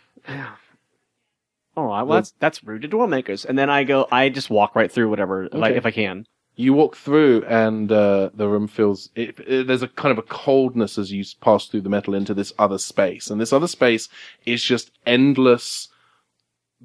All 1.76 1.86
right, 1.86 2.02
well 2.02 2.18
that's 2.18 2.32
that's 2.40 2.62
rude 2.64 2.82
to 2.82 2.88
door 2.88 3.06
makers. 3.06 3.44
And 3.44 3.58
then 3.58 3.70
I 3.70 3.84
go, 3.84 4.06
I 4.12 4.28
just 4.28 4.50
walk 4.50 4.74
right 4.74 4.90
through 4.90 5.08
whatever, 5.08 5.48
like 5.52 5.70
Okay. 5.70 5.76
if 5.78 5.86
I 5.86 5.90
can. 5.90 6.26
You 6.56 6.74
walk 6.74 6.96
through, 6.96 7.44
and 7.46 7.90
uh, 7.90 8.30
the 8.34 8.46
room 8.48 8.66
feels. 8.68 9.08
It, 9.14 9.38
it, 9.46 9.66
there's 9.66 9.82
a 9.82 9.88
kind 9.88 10.10
of 10.12 10.18
a 10.18 10.22
coldness 10.22 10.98
as 10.98 11.10
you 11.10 11.20
s- 11.20 11.32
pass 11.32 11.66
through 11.66 11.80
the 11.82 11.88
metal 11.88 12.12
into 12.12 12.34
this 12.34 12.52
other 12.58 12.76
space, 12.76 13.30
and 13.30 13.40
this 13.40 13.52
other 13.52 13.68
space 13.68 14.10
is 14.44 14.62
just 14.62 14.90
endless 15.06 15.88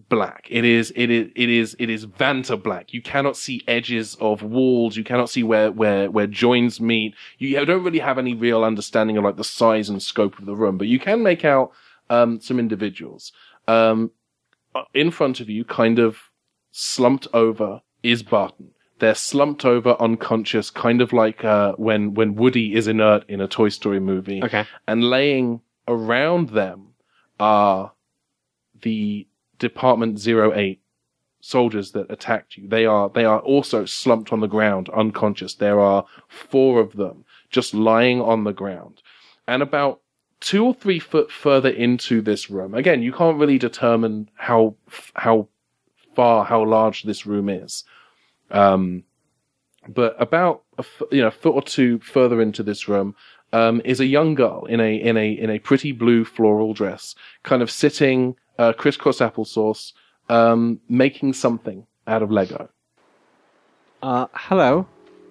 black. 0.09 0.47
It 0.49 0.65
is. 0.65 0.91
It 0.95 1.09
is. 1.09 1.31
It 1.35 1.49
is. 1.49 1.75
It 1.79 1.89
is 1.89 2.05
Vanta 2.05 2.61
black. 2.61 2.93
You 2.93 3.01
cannot 3.01 3.37
see 3.37 3.63
edges 3.67 4.15
of 4.15 4.43
walls. 4.43 4.97
You 4.97 5.03
cannot 5.03 5.29
see 5.29 5.43
where 5.43 5.71
where 5.71 6.11
where 6.11 6.27
joins 6.27 6.81
meet. 6.81 7.15
You 7.37 7.63
don't 7.65 7.83
really 7.83 7.99
have 7.99 8.17
any 8.17 8.33
real 8.33 8.63
understanding 8.63 9.17
of 9.17 9.23
like 9.23 9.37
the 9.37 9.43
size 9.43 9.89
and 9.89 10.01
scope 10.01 10.37
of 10.39 10.45
the 10.45 10.55
room, 10.55 10.77
but 10.77 10.87
you 10.87 10.99
can 10.99 11.23
make 11.23 11.45
out 11.45 11.71
um, 12.09 12.39
some 12.39 12.59
individuals. 12.59 13.31
Um, 13.67 14.11
in 14.93 15.11
front 15.11 15.39
of 15.39 15.49
you, 15.49 15.63
kind 15.63 15.99
of 15.99 16.17
slumped 16.71 17.27
over, 17.33 17.81
is 18.03 18.23
Barton. 18.23 18.71
They're 18.99 19.15
slumped 19.15 19.65
over, 19.65 19.95
unconscious, 19.99 20.69
kind 20.69 21.01
of 21.01 21.11
like 21.11 21.43
uh, 21.43 21.73
when 21.73 22.13
when 22.13 22.35
Woody 22.35 22.75
is 22.75 22.87
inert 22.87 23.29
in 23.29 23.41
a 23.41 23.47
Toy 23.47 23.69
Story 23.69 23.99
movie. 23.99 24.43
Okay. 24.43 24.65
And 24.87 25.03
laying 25.03 25.61
around 25.87 26.49
them 26.49 26.93
are 27.39 27.91
the 28.81 29.27
Department 29.59 30.25
08 30.27 30.81
soldiers 31.41 31.91
that 31.91 32.09
attacked 32.09 32.57
you. 32.57 32.67
They 32.67 32.85
are 32.85 33.09
they 33.09 33.25
are 33.25 33.39
also 33.39 33.85
slumped 33.85 34.33
on 34.33 34.39
the 34.39 34.47
ground, 34.47 34.89
unconscious. 34.89 35.53
There 35.55 35.79
are 35.79 36.05
four 36.27 36.79
of 36.79 36.93
them 36.93 37.25
just 37.49 37.73
lying 37.73 38.19
on 38.21 38.43
the 38.43 38.53
ground, 38.53 39.01
and 39.47 39.61
about 39.61 40.01
two 40.39 40.65
or 40.65 40.73
three 40.73 40.99
foot 40.99 41.31
further 41.31 41.69
into 41.69 42.21
this 42.21 42.49
room. 42.49 42.73
Again, 42.73 43.01
you 43.01 43.11
can't 43.11 43.39
really 43.39 43.59
determine 43.59 44.29
how 44.35 44.75
how 45.13 45.47
far, 46.15 46.45
how 46.45 46.63
large 46.65 47.03
this 47.03 47.25
room 47.25 47.49
is. 47.49 47.83
Um, 48.49 49.03
but 49.87 50.15
about 50.19 50.63
a 50.77 50.85
you 51.11 51.21
know 51.21 51.31
foot 51.31 51.53
or 51.53 51.61
two 51.61 51.99
further 51.99 52.41
into 52.41 52.63
this 52.63 52.87
room 52.87 53.15
um, 53.53 53.81
is 53.85 53.99
a 53.99 54.05
young 54.05 54.33
girl 54.33 54.65
in 54.65 54.79
a 54.79 54.95
in 54.95 55.15
a 55.17 55.31
in 55.31 55.49
a 55.49 55.59
pretty 55.59 55.91
blue 55.91 56.25
floral 56.25 56.73
dress, 56.73 57.13
kind 57.43 57.61
of 57.61 57.69
sitting 57.69 58.35
uh, 58.57 58.73
crisscross 58.73 59.19
applesauce, 59.19 59.93
um, 60.29 60.79
making 60.89 61.33
something 61.33 61.85
out 62.07 62.21
of 62.23 62.31
Lego. 62.31 62.69
Uh, 64.01 64.27
hello. 64.33 64.87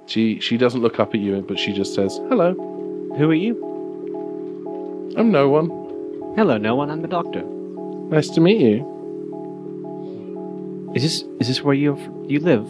She 0.06 0.38
she 0.40 0.56
doesn't 0.56 0.80
look 0.82 0.98
up 1.00 1.14
at 1.14 1.20
you, 1.20 1.40
but 1.46 1.58
she 1.58 1.72
just 1.72 1.94
says, 1.94 2.18
"Hello, 2.28 2.52
Who 3.16 3.30
are 3.30 3.34
you? 3.34 3.54
I'm 5.16 5.30
no 5.30 5.48
one. 5.48 5.68
Hello, 6.36 6.58
no 6.58 6.74
one. 6.74 6.90
I'm 6.90 7.00
the 7.02 7.08
doctor. 7.08 7.42
Nice 7.42 8.28
to 8.30 8.40
meet 8.40 8.60
you." 8.60 8.90
Is 10.94 11.02
this 11.02 11.24
is 11.40 11.48
this 11.48 11.62
where 11.62 11.74
you 11.74 11.96
you 12.28 12.40
live? 12.40 12.66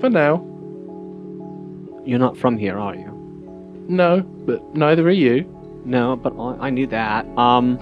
For 0.00 0.08
now, 0.10 0.44
You're 2.04 2.18
not 2.18 2.36
from 2.38 2.56
here, 2.56 2.78
are 2.78 2.94
you? 2.94 3.12
no, 3.88 4.20
but 4.46 4.62
neither 4.74 5.06
are 5.06 5.10
you. 5.10 5.44
No, 5.84 6.16
but 6.16 6.32
I, 6.38 6.66
I 6.66 6.70
knew 6.70 6.86
that. 6.88 7.26
Um, 7.38 7.78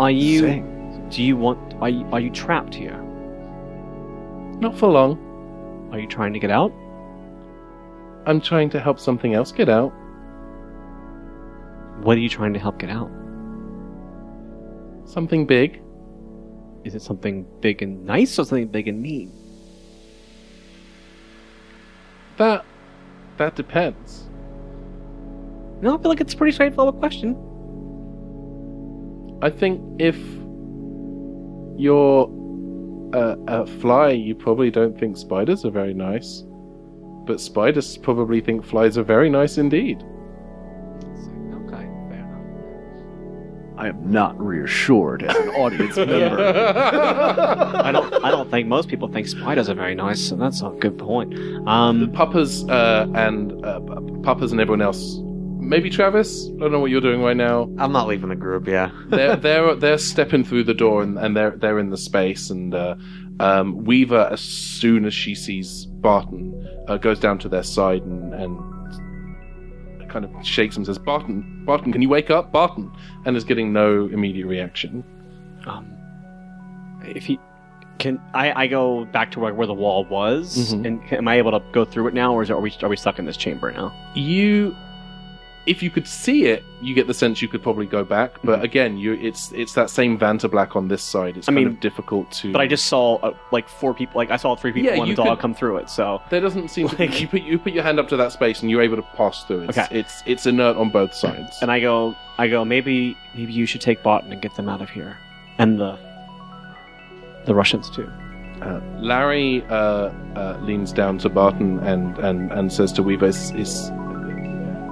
are 0.00 0.10
you? 0.10 0.40
Sing. 0.40 1.08
Do 1.10 1.22
you 1.22 1.36
want? 1.36 1.74
Are 1.80 1.88
you, 1.88 2.06
are 2.12 2.20
you 2.20 2.30
trapped 2.30 2.74
here? 2.74 3.02
Not 4.60 4.76
for 4.76 4.88
long. 4.88 5.88
Are 5.92 5.98
you 5.98 6.06
trying 6.06 6.32
to 6.32 6.38
get 6.38 6.50
out? 6.50 6.72
I'm 8.26 8.40
trying 8.40 8.68
to 8.70 8.80
help 8.80 9.00
something 9.00 9.34
else 9.34 9.52
get 9.52 9.68
out. 9.68 9.90
What 12.02 12.16
are 12.16 12.20
you 12.20 12.28
trying 12.28 12.52
to 12.52 12.60
help 12.60 12.78
get 12.78 12.90
out? 12.90 13.10
Something 15.04 15.46
big. 15.46 15.80
Is 16.84 16.94
it 16.94 17.02
something 17.02 17.46
big 17.60 17.82
and 17.82 18.04
nice 18.04 18.38
or 18.38 18.44
something 18.44 18.68
big 18.68 18.86
and 18.88 19.00
mean? 19.00 19.32
That 22.36 22.64
that 23.38 23.56
depends. 23.56 24.28
No, 25.80 25.96
I 25.96 26.02
feel 26.02 26.10
like 26.10 26.20
it's 26.20 26.34
a 26.34 26.36
pretty 26.36 26.52
straightforward 26.52 26.98
question. 26.98 27.36
I 29.40 29.50
think 29.50 29.80
if 30.00 30.16
you're 31.78 32.28
a, 33.12 33.36
a 33.46 33.66
fly, 33.66 34.10
you 34.10 34.34
probably 34.34 34.70
don't 34.70 34.98
think 34.98 35.16
spiders 35.16 35.64
are 35.64 35.70
very 35.70 35.94
nice. 35.94 36.44
But 37.24 37.40
spiders 37.40 37.96
probably 37.98 38.40
think 38.40 38.64
flies 38.64 38.98
are 38.98 39.02
very 39.04 39.30
nice 39.30 39.58
indeed. 39.58 40.02
Okay, 41.52 41.86
fair 42.08 42.24
enough. 42.24 43.78
I 43.78 43.88
am 43.88 44.10
not 44.10 44.38
reassured 44.40 45.22
as 45.22 45.36
an 45.36 45.50
audience 45.50 45.96
member. 45.96 46.40
I 47.84 47.92
don't. 47.92 48.12
I 48.24 48.30
don't 48.30 48.50
think 48.50 48.66
most 48.66 48.88
people 48.88 49.08
think 49.08 49.28
spiders 49.28 49.68
are 49.68 49.74
very 49.74 49.94
nice, 49.94 50.26
so 50.26 50.36
that's 50.36 50.62
a 50.62 50.70
good 50.80 50.98
point. 50.98 51.34
the 51.34 51.62
Um, 51.66 52.10
puppers 52.12 52.64
uh, 52.68 53.06
and 53.14 53.64
uh, 53.64 53.80
puppers 54.22 54.50
and 54.52 54.60
everyone 54.60 54.80
else. 54.82 55.20
Maybe 55.58 55.90
Travis. 55.90 56.46
I 56.46 56.60
don't 56.60 56.72
know 56.72 56.80
what 56.80 56.90
you're 56.90 57.00
doing 57.00 57.20
right 57.22 57.36
now. 57.36 57.64
I'm 57.78 57.92
not 57.92 58.06
leaving 58.08 58.28
the 58.30 58.36
group. 58.36 58.66
Yeah. 58.66 58.90
they're 59.08 59.36
they're 59.36 59.74
they're 59.74 59.98
stepping 59.98 60.44
through 60.44 60.64
the 60.64 60.74
door 60.74 61.02
and, 61.02 61.18
and 61.18 61.36
they're 61.36 61.50
they're 61.50 61.78
in 61.78 61.90
the 61.90 61.96
space 61.96 62.50
and 62.50 62.74
uh, 62.74 62.94
um, 63.40 63.84
Weaver 63.84 64.28
as 64.32 64.40
soon 64.40 65.04
as 65.04 65.14
she 65.14 65.34
sees 65.34 65.86
Barton 65.86 66.66
uh, 66.88 66.96
goes 66.96 67.18
down 67.20 67.38
to 67.40 67.48
their 67.48 67.62
side 67.62 68.02
and, 68.02 68.34
and 68.34 68.58
kind 70.10 70.24
of 70.24 70.30
shakes 70.46 70.74
him 70.76 70.80
and 70.80 70.86
says 70.86 70.98
Barton 70.98 71.64
Barton 71.66 71.92
can 71.92 72.00
you 72.02 72.08
wake 72.08 72.30
up 72.30 72.50
Barton 72.50 72.90
and 73.26 73.36
is 73.36 73.44
getting 73.44 73.72
no 73.72 74.06
immediate 74.06 74.46
reaction 74.46 75.04
um, 75.66 75.86
if 77.04 77.24
he 77.26 77.38
can, 77.98 78.20
I, 78.32 78.62
I 78.62 78.66
go 78.68 79.04
back 79.06 79.32
to 79.32 79.40
where, 79.40 79.52
where 79.52 79.66
the 79.66 79.74
wall 79.74 80.04
was, 80.04 80.72
Mhm. 80.72 80.86
and 80.86 81.12
am 81.12 81.26
I 81.28 81.36
able 81.38 81.50
to 81.50 81.60
go 81.72 81.84
through 81.84 82.06
it 82.06 82.14
now, 82.14 82.32
or 82.32 82.42
is 82.44 82.48
it, 82.50 82.52
are 82.52 82.60
we 82.60 82.72
are 82.82 82.88
we 82.88 82.96
stuck 82.96 83.18
in 83.18 83.24
this 83.26 83.36
chamber 83.36 83.72
now? 83.72 83.92
you 84.14 84.74
if 85.68 85.82
you 85.82 85.90
could 85.90 86.06
see 86.08 86.46
it 86.46 86.64
you 86.80 86.94
get 86.94 87.06
the 87.06 87.14
sense 87.14 87.42
you 87.42 87.48
could 87.48 87.62
probably 87.62 87.84
go 87.86 88.02
back 88.02 88.30
but 88.42 88.62
again 88.64 88.96
you 88.96 89.12
it's 89.14 89.52
it's 89.52 89.74
that 89.74 89.90
same 89.90 90.18
Vanta 90.18 90.50
Black 90.50 90.74
on 90.76 90.88
this 90.88 91.02
side 91.02 91.36
it's 91.36 91.46
I 91.48 91.52
kind 91.52 91.64
mean, 91.64 91.74
of 91.74 91.80
difficult 91.80 92.30
to 92.40 92.52
But 92.52 92.60
I 92.62 92.66
just 92.66 92.86
saw 92.86 93.16
uh, 93.16 93.34
like 93.52 93.68
four 93.68 93.92
people. 93.94 94.18
Like 94.18 94.30
I 94.30 94.36
saw 94.36 94.56
three 94.56 94.72
people 94.72 94.90
Yeah, 94.96 95.02
and 95.02 95.10
a 95.12 95.14
dog 95.14 95.26
could- 95.28 95.38
come 95.40 95.54
through 95.54 95.76
it. 95.78 95.90
So 95.90 96.22
There 96.30 96.40
doesn't 96.40 96.68
seem 96.70 96.88
to. 96.88 96.96
Like- 96.96 97.20
You 97.20 97.28
put 97.28 97.42
you 97.42 97.58
put 97.58 97.72
your 97.72 97.82
hand 97.84 97.98
up 98.00 98.08
to 98.08 98.16
that 98.16 98.32
space 98.32 98.62
and 98.62 98.70
you're 98.70 98.82
able 98.82 98.96
to 98.96 99.02
pass 99.16 99.44
through. 99.44 99.62
It's, 99.68 99.76
Okay. 99.78 99.88
It's 100.00 100.22
it's 100.26 100.46
inert 100.46 100.76
on 100.76 100.90
both 100.90 101.12
sides. 101.24 101.58
and 101.62 101.70
I 101.70 101.80
go, 101.80 102.16
I 102.38 102.48
go. 102.48 102.64
Maybe 102.64 103.16
maybe 103.34 103.52
you 103.52 103.66
should 103.66 103.80
take 103.82 104.02
Barton 104.02 104.32
and 104.32 104.40
get 104.40 104.54
them 104.56 104.68
out 104.68 104.80
of 104.80 104.88
here, 104.90 105.16
and 105.58 105.78
the 105.78 105.98
the 107.46 107.54
Russians 107.54 107.90
too. 107.90 108.10
Larry 108.98 109.62
uh, 109.70 110.10
uh, 110.36 110.58
leans 110.62 110.92
down 110.92 111.18
to 111.18 111.28
Barton 111.28 111.78
and, 111.80 112.18
and, 112.18 112.50
and 112.52 112.72
says 112.72 112.92
to 112.94 113.02
Weaver, 113.04 113.26
is, 113.26 113.52
is, 113.52 113.90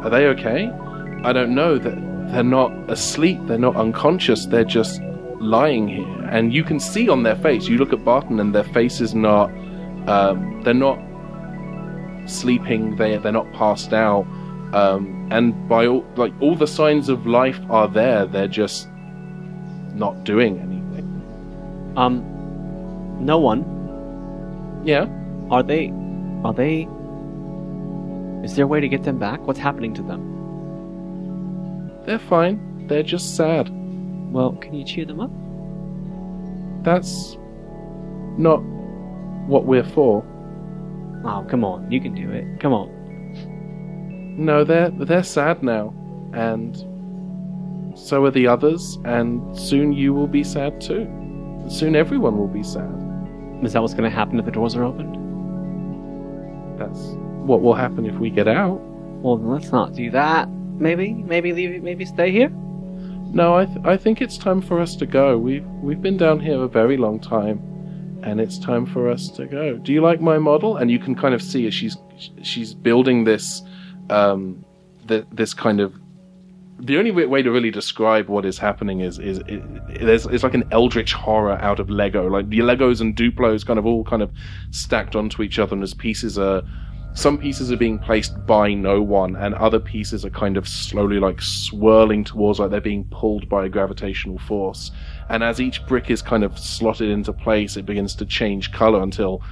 "Are 0.02 0.10
they 0.10 0.26
okay? 0.26 0.70
I 1.24 1.32
don't 1.32 1.54
know. 1.54 1.78
That 1.78 1.96
they're 2.32 2.42
not 2.42 2.72
asleep. 2.88 3.40
They're 3.46 3.58
not 3.58 3.76
unconscious. 3.76 4.46
They're 4.46 4.64
just 4.64 5.00
lying 5.40 5.88
here, 5.88 6.28
and 6.30 6.52
you 6.52 6.64
can 6.64 6.80
see 6.80 7.08
on 7.08 7.22
their 7.22 7.36
face. 7.36 7.68
You 7.68 7.78
look 7.78 7.92
at 7.92 8.04
Barton, 8.04 8.40
and 8.40 8.54
their 8.54 8.64
face 8.64 9.00
is 9.00 9.14
not. 9.14 9.50
Um, 10.08 10.62
they're 10.62 10.74
not 10.74 10.98
sleeping. 12.26 12.96
They 12.96 13.16
they're 13.18 13.32
not 13.32 13.52
passed 13.52 13.92
out. 13.92 14.26
Um, 14.72 15.28
and 15.30 15.68
by 15.68 15.86
all 15.86 16.04
like 16.16 16.32
all 16.40 16.56
the 16.56 16.66
signs 16.66 17.08
of 17.08 17.26
life 17.26 17.60
are 17.70 17.88
there. 17.88 18.26
They're 18.26 18.48
just 18.48 18.88
not 19.94 20.24
doing 20.24 20.58
anything. 20.58 21.94
Um, 21.96 22.22
no 23.20 23.38
one. 23.38 23.64
Yeah. 24.84 25.06
Are 25.50 25.62
they? 25.62 25.92
Are 26.44 26.52
they? 26.52 26.88
Is 28.46 28.54
there 28.54 28.64
a 28.64 28.68
way 28.68 28.78
to 28.78 28.88
get 28.88 29.02
them 29.02 29.18
back? 29.18 29.44
What's 29.44 29.58
happening 29.58 29.92
to 29.94 30.02
them? 30.02 30.22
They're 32.06 32.20
fine. 32.20 32.86
They're 32.86 33.02
just 33.02 33.34
sad. 33.36 33.68
Well, 34.32 34.52
can 34.52 34.72
you 34.72 34.84
cheer 34.84 35.04
them 35.04 35.18
up? 35.18 35.32
That's 36.84 37.36
not 38.38 38.58
what 39.48 39.64
we're 39.64 39.82
for. 39.82 40.24
Oh, 41.24 41.44
come 41.50 41.64
on, 41.64 41.90
you 41.90 42.00
can 42.00 42.14
do 42.14 42.30
it. 42.30 42.60
Come 42.60 42.72
on. 42.72 42.88
No, 44.38 44.62
they're 44.62 44.90
they're 44.90 45.24
sad 45.24 45.64
now, 45.64 45.92
and 46.32 46.76
so 47.98 48.24
are 48.26 48.30
the 48.30 48.46
others, 48.46 48.96
and 49.04 49.58
soon 49.58 49.92
you 49.92 50.14
will 50.14 50.28
be 50.28 50.44
sad 50.44 50.80
too. 50.80 51.08
Soon 51.68 51.96
everyone 51.96 52.38
will 52.38 52.46
be 52.46 52.62
sad. 52.62 52.94
Is 53.64 53.72
that 53.72 53.82
what's 53.82 53.94
going 53.94 54.08
to 54.08 54.16
happen 54.16 54.38
if 54.38 54.44
the 54.44 54.52
doors 54.52 54.76
are 54.76 54.84
opened? 54.84 55.16
That's 56.78 57.16
what 57.46 57.62
will 57.62 57.74
happen 57.74 58.06
if 58.06 58.16
we 58.16 58.30
get 58.30 58.48
out. 58.48 58.80
Well, 59.22 59.38
let's 59.38 59.72
not 59.72 59.94
do 59.94 60.10
that. 60.10 60.48
Maybe, 60.50 61.14
maybe 61.14 61.52
leave. 61.52 61.82
Maybe 61.82 62.04
stay 62.04 62.30
here. 62.30 62.50
No, 63.32 63.56
I 63.56 63.66
th- 63.66 63.84
I 63.84 63.96
think 63.96 64.20
it's 64.20 64.38
time 64.38 64.60
for 64.60 64.80
us 64.80 64.94
to 64.96 65.06
go. 65.06 65.36
We've 65.38 65.66
we've 65.82 66.00
been 66.00 66.16
down 66.16 66.40
here 66.40 66.62
a 66.62 66.68
very 66.68 66.96
long 66.96 67.18
time, 67.18 67.60
and 68.22 68.40
it's 68.40 68.58
time 68.58 68.86
for 68.86 69.08
us 69.10 69.28
to 69.30 69.46
go. 69.46 69.76
Do 69.78 69.92
you 69.92 70.00
like 70.00 70.20
my 70.20 70.38
model? 70.38 70.76
And 70.76 70.90
you 70.90 70.98
can 70.98 71.14
kind 71.14 71.34
of 71.34 71.42
see 71.42 71.66
as 71.66 71.74
she's 71.74 71.96
she's 72.42 72.74
building 72.74 73.24
this, 73.24 73.62
um, 74.10 74.64
th- 75.08 75.26
this 75.32 75.54
kind 75.54 75.80
of 75.80 75.94
the 76.78 76.98
only 76.98 77.10
way 77.10 77.26
way 77.26 77.42
to 77.42 77.50
really 77.50 77.70
describe 77.70 78.28
what 78.28 78.44
is 78.44 78.58
happening 78.58 79.00
is 79.00 79.18
is 79.18 79.38
it, 79.48 79.62
there's 80.00 80.26
it's 80.26 80.44
like 80.44 80.54
an 80.54 80.64
eldritch 80.70 81.14
horror 81.14 81.58
out 81.62 81.80
of 81.80 81.88
Lego. 81.88 82.28
Like 82.28 82.50
the 82.50 82.58
Legos 82.58 83.00
and 83.00 83.16
Duplos 83.16 83.66
kind 83.66 83.78
of 83.78 83.86
all 83.86 84.04
kind 84.04 84.22
of 84.22 84.30
stacked 84.70 85.16
onto 85.16 85.42
each 85.42 85.58
other, 85.58 85.74
and 85.74 85.82
as 85.82 85.94
pieces 85.94 86.38
are 86.38 86.62
some 87.16 87.38
pieces 87.38 87.72
are 87.72 87.76
being 87.76 87.98
placed 87.98 88.46
by 88.46 88.74
no 88.74 89.02
one, 89.02 89.36
and 89.36 89.54
other 89.54 89.80
pieces 89.80 90.24
are 90.24 90.30
kind 90.30 90.56
of 90.56 90.68
slowly 90.68 91.18
like 91.18 91.40
swirling 91.40 92.24
towards, 92.24 92.60
like 92.60 92.70
they're 92.70 92.80
being 92.80 93.04
pulled 93.10 93.48
by 93.48 93.64
a 93.64 93.68
gravitational 93.68 94.38
force. 94.38 94.90
And 95.28 95.42
as 95.42 95.60
each 95.60 95.84
brick 95.86 96.10
is 96.10 96.22
kind 96.22 96.44
of 96.44 96.58
slotted 96.58 97.08
into 97.08 97.32
place, 97.32 97.76
it 97.76 97.86
begins 97.86 98.14
to 98.16 98.26
change 98.26 98.70
color 98.70 99.02
until 99.02 99.42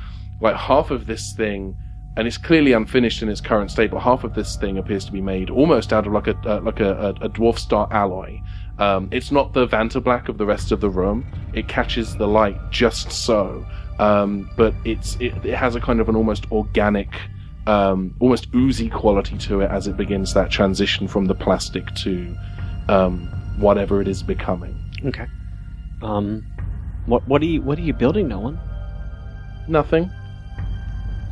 like 0.41 0.57
half 0.57 0.91
of 0.91 1.07
this 1.07 1.33
thing 1.33 1.77
and 2.17 2.29
it's 2.29 2.39
clearly 2.39 2.73
unfinished 2.73 3.23
in 3.23 3.29
its 3.29 3.41
current 3.41 3.71
state. 3.71 3.91
But 3.91 4.01
half 4.01 4.25
of 4.25 4.35
this 4.35 4.57
thing 4.57 4.79
appears 4.79 5.05
to 5.07 5.13
be 5.13 5.21
made 5.21 5.51
almost 5.51 5.93
out 5.93 6.07
of 6.07 6.13
like 6.13 6.29
a 6.29 6.37
uh, 6.47 6.61
like 6.61 6.81
a, 6.81 7.15
a, 7.21 7.29
dwarf 7.29 7.59
star 7.59 7.89
alloy. 7.91 8.41
Um, 8.79 9.09
it's 9.11 9.33
not 9.33 9.53
the 9.53 9.67
Vanta 9.67 10.03
black 10.03 10.29
of 10.29 10.39
the 10.39 10.47
rest 10.47 10.73
of 10.73 10.81
the 10.81 10.91
room. 10.91 11.27
It 11.55 11.69
catches 11.69 12.17
the 12.17 12.27
light 12.27 12.59
just 12.71 13.11
so, 13.11 13.67
um, 13.99 14.51
but 14.57 14.75
it's 14.85 15.17
it, 15.17 15.35
it 15.45 15.57
has 15.57 15.75
a 15.75 15.81
kind 15.81 16.01
of 16.01 16.09
an 16.09 16.17
almost 16.17 16.51
organic, 16.53 17.09
um, 17.67 18.15
almost 18.21 18.49
oozy 18.55 18.91
quality 18.91 19.39
to 19.39 19.61
it 19.61 19.71
as 19.71 19.87
it 19.87 19.97
begins 19.97 20.35
that 20.35 20.51
transition 20.51 21.09
from 21.09 21.27
the 21.27 21.35
plastic 21.35 21.93
to 21.97 22.37
um, 22.89 23.27
whatever 23.59 24.01
it 24.01 24.09
is 24.09 24.23
becoming. 24.23 24.79
Okay. 25.05 25.27
Um, 26.03 26.45
what 27.07 27.27
what 27.29 27.43
are 27.43 27.47
you 27.47 27.63
what 27.63 27.79
are 27.79 27.83
you 27.83 27.93
building, 27.93 28.29
no 28.29 28.41
one? 28.41 28.59
Nothing. 29.69 30.11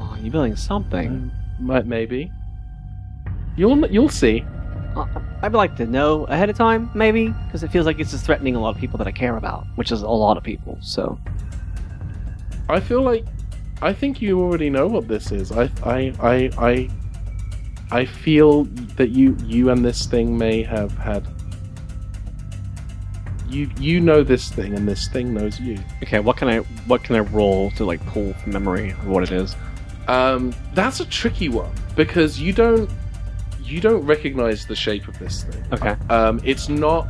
Oh, 0.00 0.16
you're 0.20 0.32
building 0.32 0.56
something. 0.56 1.30
Might 1.60 1.86
maybe. 1.86 2.30
You'll 3.56 3.86
you'll 3.90 4.08
see. 4.08 4.44
Uh, 4.96 5.06
I'd 5.42 5.52
like 5.52 5.76
to 5.76 5.86
know 5.86 6.24
ahead 6.26 6.50
of 6.50 6.56
time, 6.56 6.90
maybe, 6.94 7.28
because 7.46 7.62
it 7.62 7.70
feels 7.70 7.86
like 7.86 7.98
it's 7.98 8.10
just 8.10 8.26
threatening 8.26 8.56
a 8.56 8.60
lot 8.60 8.74
of 8.74 8.80
people 8.80 8.98
that 8.98 9.06
I 9.06 9.12
care 9.12 9.36
about, 9.36 9.66
which 9.76 9.90
is 9.90 10.02
a 10.02 10.08
lot 10.08 10.36
of 10.36 10.42
people. 10.42 10.78
So 10.80 11.18
I 12.68 12.80
feel 12.80 13.02
like 13.02 13.24
I 13.82 13.92
think 13.92 14.22
you 14.22 14.40
already 14.40 14.70
know 14.70 14.86
what 14.86 15.08
this 15.08 15.32
is. 15.32 15.50
I 15.50 15.64
I 15.82 16.14
I 16.20 16.50
I 16.56 16.90
I 17.90 18.04
feel 18.04 18.64
that 18.96 19.10
you 19.10 19.36
you 19.44 19.70
and 19.70 19.84
this 19.84 20.06
thing 20.06 20.38
may 20.38 20.62
have 20.62 20.92
had 20.92 21.26
you 23.48 23.68
you 23.78 24.00
know 24.00 24.22
this 24.22 24.50
thing 24.50 24.74
and 24.74 24.88
this 24.88 25.08
thing 25.08 25.34
knows 25.34 25.60
you. 25.60 25.78
okay, 26.02 26.20
what 26.20 26.36
can 26.36 26.48
I 26.48 26.58
what 26.86 27.02
can 27.02 27.16
I 27.16 27.20
roll 27.20 27.70
to 27.72 27.84
like 27.84 28.04
pull 28.06 28.32
from 28.34 28.52
memory 28.52 28.92
of 28.92 29.08
what 29.08 29.24
it 29.24 29.32
is? 29.32 29.56
Um 30.06 30.54
that's 30.74 31.00
a 31.00 31.04
tricky 31.06 31.48
one 31.48 31.72
because 31.96 32.40
you 32.40 32.52
don't 32.52 32.88
you 33.60 33.80
don't 33.80 34.04
recognize 34.06 34.64
the 34.64 34.76
shape 34.76 35.08
of 35.08 35.18
this 35.18 35.42
thing. 35.42 35.64
Okay. 35.72 35.96
Um 36.08 36.40
it's 36.44 36.68
not 36.68 37.08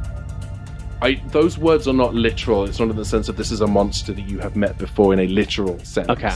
I, 1.02 1.20
those 1.30 1.58
words 1.58 1.88
are 1.88 1.92
not 1.92 2.14
literal. 2.14 2.64
It's 2.64 2.78
not 2.78 2.88
in 2.88 2.94
the 2.96 3.04
sense 3.04 3.28
of 3.28 3.36
this 3.36 3.50
is 3.50 3.60
a 3.60 3.66
monster 3.66 4.12
that 4.12 4.28
you 4.28 4.38
have 4.38 4.54
met 4.54 4.78
before 4.78 5.12
in 5.12 5.18
a 5.18 5.26
literal 5.26 5.76
sense. 5.80 6.08
Okay. 6.08 6.32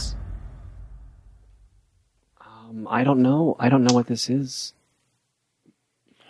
Um, 2.86 2.94
I 2.94 3.04
don't 3.04 3.22
know. 3.22 3.56
I 3.58 3.68
don't 3.68 3.84
know 3.84 3.94
what 3.94 4.06
this 4.06 4.28
is. 4.30 4.72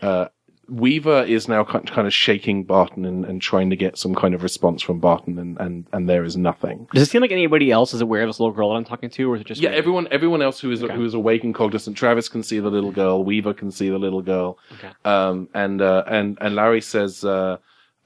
uh, 0.03 0.27
Weaver 0.69 1.23
is 1.23 1.47
now 1.47 1.63
kind 1.63 1.89
kind 1.89 2.09
of 2.09 2.13
shaking 2.13 2.65
Barton 2.65 3.05
and, 3.05 3.25
and 3.25 3.41
trying 3.41 3.71
to 3.71 3.77
get 3.77 3.97
some 3.97 4.17
kind 4.17 4.35
of 4.35 4.43
response 4.43 4.83
from 4.83 4.99
Barton, 4.99 5.39
and, 5.39 5.57
and, 5.61 5.87
and 5.93 6.09
there 6.09 6.25
is 6.25 6.37
nothing. 6.37 6.89
Does 6.93 7.05
it 7.05 7.11
seem 7.11 7.21
like 7.23 7.31
anybody 7.31 7.71
else 7.71 7.95
is 7.95 8.01
aware 8.01 8.23
of 8.23 8.29
this 8.29 8.41
little 8.41 8.53
girl 8.53 8.71
that 8.71 8.75
I'm 8.75 8.85
talking 8.85 9.09
to, 9.11 9.31
or 9.31 9.37
is 9.37 9.43
it 9.43 9.47
just 9.47 9.61
Yeah, 9.61 9.71
me? 9.71 9.77
everyone 9.77 10.09
everyone 10.11 10.43
else 10.43 10.59
who 10.59 10.73
is 10.73 10.83
Okay. 10.83 10.93
who 10.93 11.05
is 11.05 11.15
awake 11.15 11.45
and 11.45 11.55
cognizant. 11.55 11.97
Travis 11.97 12.29
can 12.29 12.43
see 12.43 12.59
the 12.59 12.69
little 12.69 12.91
girl. 12.91 13.23
Weaver 13.23 13.55
can 13.55 13.71
see 13.71 13.91
the 13.91 13.99
little 13.99 14.23
girl. 14.23 14.59
Okay. 14.73 14.91
Um, 15.05 15.49
and 15.55 15.81
uh, 15.81 16.03
and 16.09 16.37
and 16.41 16.57
Larry 16.57 16.81
says, 16.81 17.25
uh, 17.25 17.59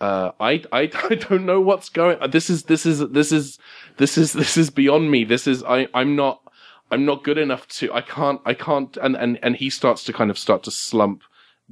uh, 0.03 0.33
I, 0.39 0.63
I 0.71 0.81
I 1.11 1.15
don't 1.15 1.47
know 1.47 1.63
what's 1.63 1.89
going. 1.89 2.19
This 2.31 2.51
is 2.51 2.65
this 2.65 2.85
is 2.85 2.99
this 3.09 3.33
is 3.33 3.59
this 3.97 4.19
is 4.19 4.35
this 4.35 4.59
is 4.59 4.69
beyond 4.69 5.11
me. 5.11 5.25
This 5.25 5.47
is 5.47 5.65
I 5.65 5.89
I'm 5.95 6.15
not 6.15 6.43
I'm 6.91 7.05
not 7.05 7.25
good 7.25 7.39
enough 7.39 7.67
to. 7.69 7.93
I 7.93 8.01
can't 8.01 8.41
I 8.45 8.55
can't. 8.55 8.97
And 8.97 9.17
and 9.17 9.39
and 9.43 9.57
he 9.57 9.71
starts 9.71 10.05
to 10.05 10.13
kind 10.13 10.31
of 10.31 10.39
start 10.39 10.63
to 10.65 10.71
slump 10.71 11.23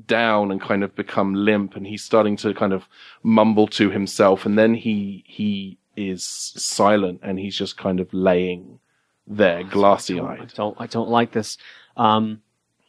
down 0.07 0.51
and 0.51 0.61
kind 0.61 0.85
of 0.85 0.95
become 0.95 1.35
limp 1.35 1.75
and 1.75 1.87
he's 1.87 2.05
starting 2.05 2.37
to 2.37 2.55
kind 2.55 2.73
of 2.73 2.89
mumble 3.25 3.67
to 3.67 3.91
himself 3.91 4.47
and 4.47 4.57
then 4.57 4.75
he 4.75 5.25
he 5.27 5.77
is 5.97 6.25
silent 6.25 7.19
and 7.23 7.39
he's 7.41 7.57
just 7.57 7.77
kind 7.77 7.99
of 7.99 8.13
laying 8.15 8.79
there 9.27 9.63
glassy 9.65 10.21
I 10.21 10.35
eyed 10.35 10.53
don't. 10.55 10.77
I 10.81 10.87
don't 10.87 11.11
like 11.11 11.33
this. 11.33 11.59
Um, 11.97 12.41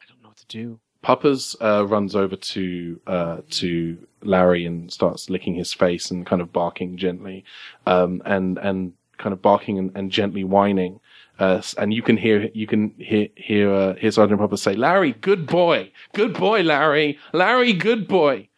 I 0.01 0.05
don't 0.07 0.21
know 0.21 0.29
what 0.29 0.37
to 0.37 0.47
do. 0.47 0.79
Puppers 1.01 1.55
uh, 1.61 1.85
runs 1.87 2.15
over 2.15 2.35
to 2.35 3.01
uh, 3.07 3.37
to 3.49 3.97
Larry 4.21 4.65
and 4.65 4.91
starts 4.91 5.29
licking 5.29 5.55
his 5.55 5.73
face 5.73 6.11
and 6.11 6.25
kind 6.25 6.41
of 6.41 6.53
barking 6.53 6.97
gently, 6.97 7.43
um, 7.85 8.21
and 8.25 8.57
and 8.57 8.93
kind 9.19 9.33
of 9.33 9.41
barking 9.41 9.77
and, 9.77 9.91
and 9.95 10.09
gently 10.11 10.43
whining. 10.43 10.99
Uh, 11.37 11.61
and 11.77 11.93
you 11.93 12.01
can 12.01 12.17
hear 12.17 12.49
you 12.53 12.65
can 12.67 12.93
hear 12.97 13.27
hear 13.35 13.71
uh, 13.73 13.93
hear 13.95 14.11
Sergeant 14.11 14.39
Puppers 14.39 14.61
say, 14.61 14.75
"Larry, 14.75 15.13
good 15.13 15.45
boy, 15.45 15.91
good 16.13 16.33
boy, 16.33 16.61
Larry, 16.63 17.17
Larry, 17.31 17.73
good 17.73 18.07
boy, 18.07 18.49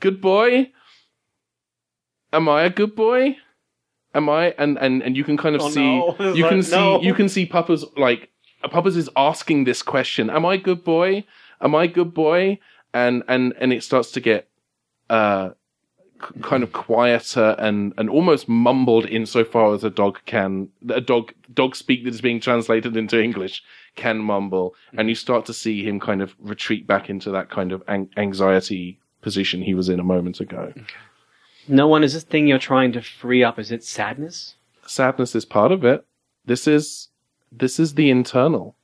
good 0.00 0.20
boy." 0.20 0.70
Am 2.32 2.48
I 2.48 2.62
a 2.62 2.70
good 2.70 2.94
boy? 2.96 3.36
Am 4.14 4.28
I? 4.28 4.54
And 4.58 4.78
and 4.78 5.02
and 5.02 5.16
you 5.16 5.24
can 5.24 5.36
kind 5.36 5.54
of 5.54 5.62
Oh, 5.62 5.68
see 5.70 5.98
no. 5.98 6.16
You 6.34 6.48
can 6.48 6.62
see 6.62 6.76
no. 6.76 7.02
you 7.02 7.14
can 7.14 7.28
see 7.28 7.46
Puppers 7.46 7.84
like 7.96 8.30
Puppers 8.70 8.96
is 8.96 9.10
asking 9.16 9.64
this 9.64 9.82
question: 9.82 10.30
Am 10.30 10.46
I 10.46 10.54
a 10.54 10.58
good 10.58 10.82
boy? 10.84 11.24
Am 11.60 11.74
I 11.74 11.84
a 11.84 11.88
good 11.88 12.14
boy? 12.14 12.58
And 12.92 13.22
and 13.28 13.52
and 13.60 13.72
it 13.72 13.82
starts 13.82 14.10
to 14.12 14.20
get 14.20 14.48
uh 15.10 15.50
kind 16.42 16.62
of 16.62 16.72
quieter 16.72 17.54
and 17.58 17.92
and 17.96 18.08
almost 18.10 18.48
mumbled 18.48 19.06
insofar 19.06 19.74
as 19.74 19.84
a 19.84 19.90
dog 19.90 20.18
can 20.26 20.68
a 20.88 21.00
dog 21.00 21.32
dog 21.52 21.76
speak 21.76 22.04
that 22.04 22.14
is 22.14 22.20
being 22.20 22.40
translated 22.40 22.96
into 22.96 23.22
English 23.22 23.62
can 23.96 24.18
mumble, 24.18 24.74
and 24.96 25.08
you 25.08 25.14
start 25.14 25.46
to 25.46 25.54
see 25.54 25.84
him 25.84 26.00
kind 26.00 26.20
of 26.20 26.34
retreat 26.40 26.86
back 26.86 27.08
into 27.08 27.30
that 27.30 27.48
kind 27.48 27.70
of 27.72 27.82
an- 27.86 28.10
anxiety 28.16 28.98
position 29.22 29.62
he 29.62 29.74
was 29.74 29.88
in 29.88 30.00
a 30.00 30.04
moment 30.04 30.40
ago. 30.40 30.72
No 31.68 31.86
one 31.86 32.02
is 32.02 32.12
this 32.12 32.24
thing 32.24 32.46
you're 32.46 32.58
trying 32.58 32.92
to 32.92 33.00
free 33.00 33.42
up. 33.42 33.58
Is 33.58 33.70
it 33.70 33.84
sadness? 33.84 34.56
sadness 34.86 35.34
is 35.34 35.44
part 35.44 35.72
of 35.72 35.84
it. 35.84 36.04
This 36.44 36.66
is 36.66 37.08
this 37.50 37.78
is 37.78 37.94
the 37.94 38.10
internal. 38.10 38.76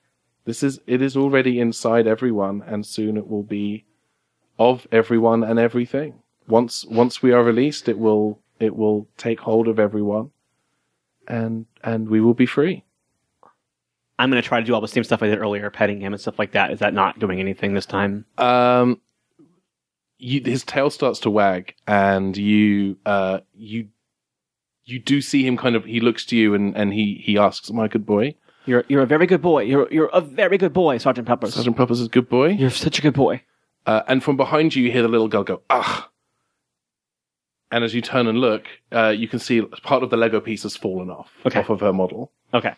This 0.45 0.63
is 0.63 0.81
it 0.87 1.03
is 1.03 1.17
already 1.17 1.61
inside 1.61 2.07
everyone, 2.07 2.63
and 2.67 2.87
soon 2.87 3.17
it 3.17 3.29
will 3.29 3.43
be 3.43 3.85
of 4.59 4.87
everyone 4.93 5.45
and 5.45 5.59
everything. 5.59 6.15
Once 6.51 6.85
once 6.87 7.23
we 7.23 7.33
are 7.33 7.43
released, 7.43 7.89
it 7.89 7.99
will 7.99 8.41
it 8.59 8.77
will 8.77 9.09
take 9.17 9.41
hold 9.41 9.69
of 9.69 9.79
everyone, 9.79 10.31
and 11.29 11.67
and 11.83 12.09
we 12.09 12.21
will 12.21 12.35
be 12.35 12.47
free. 12.47 12.85
I'm 14.19 14.31
going 14.31 14.43
to 14.43 14.47
try 14.47 14.61
to 14.61 14.67
do 14.67 14.75
all 14.75 14.83
the 14.83 14.89
same 14.89 15.05
stuff 15.05 15.23
I 15.23 15.29
did 15.29 15.39
earlier, 15.39 15.71
petting 15.71 16.01
him 16.03 16.13
and 16.13 16.21
stuff 16.21 16.39
like 16.39 16.53
that. 16.53 16.73
Is 16.73 16.81
that 16.81 16.93
not 16.93 17.19
doing 17.19 17.41
anything 17.41 17.73
this 17.73 17.87
time? 17.87 18.27
Um, 18.37 19.01
you, 20.19 20.43
his 20.45 20.63
tail 20.63 20.91
starts 20.91 21.21
to 21.21 21.31
wag, 21.31 21.75
and 21.87 22.37
you 22.37 22.99
uh 23.07 23.41
you 23.55 23.89
you 24.85 24.99
do 24.99 25.23
see 25.23 25.47
him 25.47 25.57
kind 25.57 25.75
of 25.77 25.85
he 25.85 26.01
looks 26.01 26.27
to 26.27 26.37
you 26.37 26.55
and 26.55 26.77
and 26.77 26.93
he 26.93 27.23
he 27.25 27.39
asks, 27.39 27.71
"My 27.71 27.89
good 27.89 28.05
boy?" 28.05 28.35
You're 28.67 28.85
you're 28.89 29.03
a 29.03 29.07
very 29.07 29.27
good 29.27 29.41
boy. 29.41 29.63
You're 29.63 29.89
you're 29.91 30.11
a 30.13 30.21
very 30.21 30.59
good 30.59 30.73
boy, 30.73 30.99
Sergeant 30.99 31.27
Peppers. 31.27 31.55
Sergeant 31.55 31.77
Peppers 31.77 32.01
is 32.01 32.07
a 32.07 32.11
good 32.11 32.29
boy. 32.29 32.49
You're 32.49 32.71
such 32.71 32.99
a 32.99 33.03
good 33.03 33.15
boy. 33.15 33.43
Uh, 33.87 34.03
and 34.07 34.23
from 34.23 34.37
behind 34.37 34.75
you, 34.75 34.83
you 34.85 34.93
hear 34.93 35.03
the 35.03 35.09
little 35.09 35.29
girl 35.29 35.43
go, 35.43 35.63
ah. 35.71 36.11
And 37.73 37.85
as 37.85 37.95
you 37.95 38.01
turn 38.01 38.27
and 38.27 38.39
look, 38.39 38.65
uh, 38.93 39.09
you 39.17 39.29
can 39.29 39.39
see 39.39 39.63
part 39.63 40.03
of 40.03 40.11
the 40.11 40.17
Lego 40.17 40.41
piece 40.41 40.65
has 40.65 40.77
fallen 40.77 41.09
off, 41.11 41.31
Okay. 41.47 41.61
off 41.61 41.71
of 41.71 41.81
her 41.81 41.93
model. 41.93 42.33
Okay. 42.53 42.75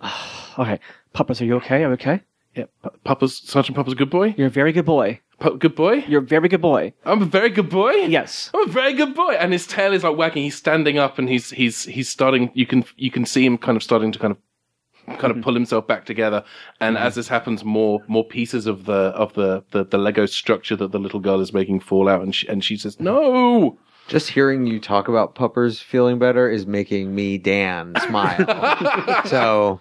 okay. 0.58 0.80
Peppers, 1.12 1.40
are 1.40 1.44
you 1.44 1.56
okay? 1.56 1.76
Are 1.84 1.88
you 1.88 1.94
okay? 1.94 2.20
Yeah, 2.54 2.64
P- 2.82 2.90
Papa's, 3.04 3.36
Sergeant 3.36 3.76
Papa's 3.76 3.92
a 3.92 3.96
good 3.96 4.10
boy? 4.10 4.34
You're 4.36 4.46
a 4.46 4.50
very 4.50 4.72
good 4.72 4.86
boy. 4.86 5.20
Good 5.58 5.76
boy? 5.76 6.04
You're 6.08 6.22
a 6.22 6.26
very 6.26 6.48
good 6.48 6.60
boy. 6.60 6.92
I'm 7.04 7.22
a 7.22 7.26
very 7.26 7.50
good 7.50 7.70
boy? 7.70 7.92
Yes. 7.92 8.50
I'm 8.52 8.68
a 8.68 8.72
very 8.72 8.92
good 8.92 9.14
boy. 9.14 9.34
And 9.34 9.52
his 9.52 9.66
tail 9.68 9.92
is 9.92 10.02
like 10.02 10.16
wagging. 10.16 10.42
He's 10.42 10.56
standing 10.56 10.98
up 10.98 11.18
and 11.18 11.28
he's, 11.28 11.50
he's, 11.50 11.84
he's 11.84 12.08
starting, 12.08 12.50
you 12.54 12.66
can, 12.66 12.84
you 12.96 13.10
can 13.12 13.24
see 13.24 13.44
him 13.46 13.56
kind 13.56 13.76
of 13.76 13.82
starting 13.84 14.10
to 14.10 14.18
kind 14.18 14.32
of, 14.32 15.18
kind 15.20 15.30
of 15.36 15.40
pull 15.42 15.54
himself 15.54 15.86
back 15.86 16.06
together. 16.06 16.42
And 16.80 16.98
as 16.98 17.14
this 17.14 17.28
happens, 17.28 17.64
more, 17.64 18.02
more 18.08 18.24
pieces 18.24 18.66
of 18.66 18.86
the, 18.86 18.92
of 19.14 19.32
the, 19.34 19.62
the, 19.70 19.84
the 19.84 19.96
Lego 19.98 20.26
structure 20.26 20.74
that 20.74 20.90
the 20.90 20.98
little 20.98 21.20
girl 21.20 21.40
is 21.40 21.52
making 21.52 21.80
fall 21.80 22.08
out. 22.08 22.22
And 22.22 22.34
she, 22.34 22.48
and 22.48 22.64
she 22.64 22.76
says, 22.76 22.98
no! 22.98 23.78
Just 24.08 24.30
hearing 24.30 24.66
you 24.66 24.80
talk 24.80 25.08
about 25.08 25.34
puppers 25.34 25.80
feeling 25.80 26.18
better 26.18 26.50
is 26.50 26.66
making 26.66 27.14
me 27.14 27.38
Dan 27.38 27.94
smile. 28.06 29.22
so, 29.26 29.80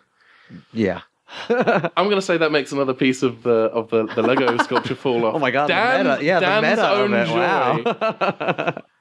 yeah. 0.74 1.02
I'm 1.50 2.06
going 2.06 2.16
to 2.16 2.22
say 2.22 2.38
that 2.38 2.52
makes 2.52 2.72
another 2.72 2.94
piece 2.94 3.24
of 3.24 3.44
the 3.44 3.70
of 3.74 3.90
the, 3.90 4.06
the 4.16 4.22
Lego 4.22 4.56
sculpture 4.64 4.96
fall 4.96 5.26
off. 5.26 5.36
Oh 5.36 5.40
my 5.40 5.52
god, 5.52 5.68
Dan- 5.68 6.06
the 6.06 6.12
meta. 6.12 6.24
Yeah, 6.26 6.40
Dan's 6.40 6.78
the 6.80 6.84
meta 6.84 6.92
own 6.92 8.74
joy. 8.76 8.82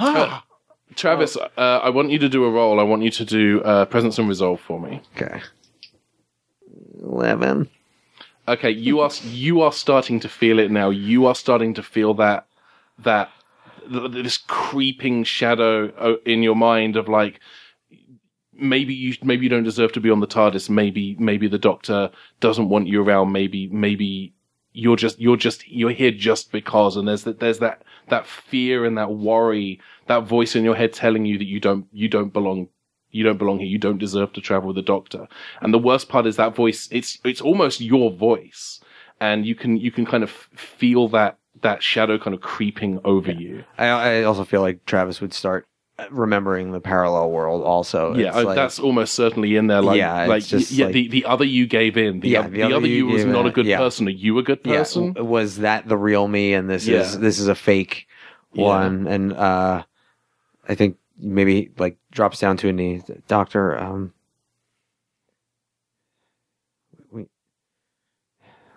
Wow. 0.00 0.42
Travis, 0.96 1.36
uh, 1.36 1.50
I 1.82 1.90
want 1.90 2.10
you 2.10 2.18
to 2.18 2.28
do 2.28 2.44
a 2.44 2.50
roll. 2.50 2.80
I 2.80 2.82
want 2.82 3.02
you 3.02 3.10
to 3.10 3.24
do 3.24 3.62
uh, 3.62 3.84
presence 3.84 4.18
and 4.18 4.28
resolve 4.28 4.60
for 4.60 4.80
me. 4.80 5.00
okay. 5.16 5.40
11. 7.02 7.68
Okay, 8.48 8.70
you 8.70 9.00
are 9.00 9.10
you 9.24 9.60
are 9.60 9.72
starting 9.72 10.18
to 10.20 10.28
feel 10.28 10.58
it 10.58 10.70
now. 10.70 10.90
You 10.90 11.26
are 11.26 11.34
starting 11.34 11.74
to 11.74 11.82
feel 11.82 12.14
that 12.14 12.46
that 12.98 13.30
th- 13.30 13.41
this 13.88 14.38
creeping 14.38 15.24
shadow 15.24 15.88
uh, 15.98 16.16
in 16.24 16.42
your 16.42 16.56
mind 16.56 16.96
of 16.96 17.08
like 17.08 17.40
maybe 18.52 18.94
you 18.94 19.14
maybe 19.22 19.44
you 19.44 19.50
don't 19.50 19.64
deserve 19.64 19.92
to 19.92 20.00
be 20.00 20.10
on 20.10 20.20
the 20.20 20.26
TARDIS. 20.26 20.70
Maybe 20.70 21.16
maybe 21.18 21.48
the 21.48 21.58
Doctor 21.58 22.10
doesn't 22.40 22.68
want 22.68 22.88
you 22.88 23.02
around. 23.02 23.32
Maybe 23.32 23.68
maybe 23.68 24.34
you're 24.72 24.96
just 24.96 25.18
you're 25.20 25.36
just 25.36 25.68
you're 25.68 25.90
here 25.90 26.10
just 26.10 26.52
because. 26.52 26.96
And 26.96 27.08
there's 27.08 27.24
that 27.24 27.40
there's 27.40 27.58
that 27.58 27.82
that 28.08 28.26
fear 28.26 28.84
and 28.84 28.96
that 28.98 29.14
worry, 29.14 29.80
that 30.06 30.24
voice 30.24 30.56
in 30.56 30.64
your 30.64 30.74
head 30.74 30.92
telling 30.92 31.24
you 31.26 31.38
that 31.38 31.46
you 31.46 31.60
don't 31.60 31.86
you 31.92 32.08
don't 32.08 32.32
belong 32.32 32.68
you 33.10 33.24
don't 33.24 33.38
belong 33.38 33.58
here. 33.58 33.68
You 33.68 33.78
don't 33.78 33.98
deserve 33.98 34.32
to 34.32 34.40
travel 34.40 34.68
with 34.68 34.76
the 34.76 34.82
doctor. 34.82 35.28
And 35.60 35.72
the 35.72 35.78
worst 35.78 36.08
part 36.08 36.26
is 36.26 36.36
that 36.36 36.54
voice. 36.54 36.88
It's 36.90 37.18
it's 37.24 37.40
almost 37.40 37.80
your 37.80 38.10
voice, 38.10 38.80
and 39.20 39.46
you 39.46 39.54
can 39.54 39.76
you 39.76 39.90
can 39.90 40.06
kind 40.06 40.22
of 40.22 40.30
feel 40.30 41.08
that 41.08 41.38
that 41.62 41.82
shadow 41.82 42.18
kind 42.18 42.34
of 42.34 42.40
creeping 42.40 43.00
over 43.04 43.30
you. 43.32 43.64
I, 43.78 43.86
I 43.86 44.22
also 44.24 44.44
feel 44.44 44.60
like 44.60 44.84
Travis 44.86 45.20
would 45.20 45.32
start 45.34 45.66
remembering 46.10 46.72
the 46.72 46.80
parallel 46.80 47.30
world. 47.30 47.62
Also, 47.62 48.14
Yeah, 48.14 48.28
It's 48.28 48.44
like- 48.44 48.56
that's 48.56 48.78
almost 48.80 49.14
certainly 49.14 49.54
in 49.56 49.66
there. 49.68 49.82
Like, 49.82 49.98
Yeah, 49.98 50.26
like 50.26 50.44
just 50.44 50.72
yeah, 50.72 50.86
like- 50.86 50.94
the, 50.94 51.08
the 51.08 51.24
other 51.26 51.44
you 51.44 51.66
gave 51.66 51.96
in. 51.96 52.20
The, 52.20 52.28
Yeah, 52.30 52.40
other, 52.40 52.48
the 52.50 52.56
the 52.56 52.62
other 52.64 52.74
other 52.76 52.86
you 52.88 52.94
you 52.96 53.06
was 53.06 53.24
not 53.24 53.46
a 53.46 53.50
good 53.50 53.66
yeah. 53.66 53.78
person. 53.78 54.08
Are 54.08 54.10
you 54.10 54.38
a 54.38 54.42
good 54.42 54.64
person? 54.64 55.14
Was 55.14 55.58
that 55.58 55.86
the 55.88 55.96
real 55.96 56.26
me? 56.28 56.54
And 56.54 56.68
this 56.68 56.88
is 56.88 57.18
this 57.18 57.38
is 57.38 57.46
a 57.48 57.54
fake 57.54 58.08
Yeah. 58.52 58.64
one. 58.64 59.06
And 59.06 59.32
uh, 59.32 59.84
I 60.68 60.74
think 60.74 60.96
maybe 61.18 61.70
like 61.78 61.98
drops 62.10 62.40
down 62.40 62.56
to 62.58 62.68
a 62.68 62.72
knee. 62.72 63.02
Doctor, 63.28 63.78
um, 63.78 64.12
we 67.10 67.26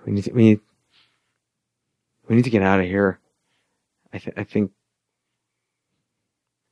we 0.06 0.12
need 0.12 0.24
to, 0.26 0.32
we 0.34 0.44
need 0.44 0.60
we 2.28 2.36
need 2.36 2.44
to 2.44 2.50
get 2.50 2.62
out 2.62 2.80
of 2.80 2.86
here. 2.86 3.20
I 4.14 4.18
th- 4.20 4.36
I 4.38 4.44
think 4.44 4.72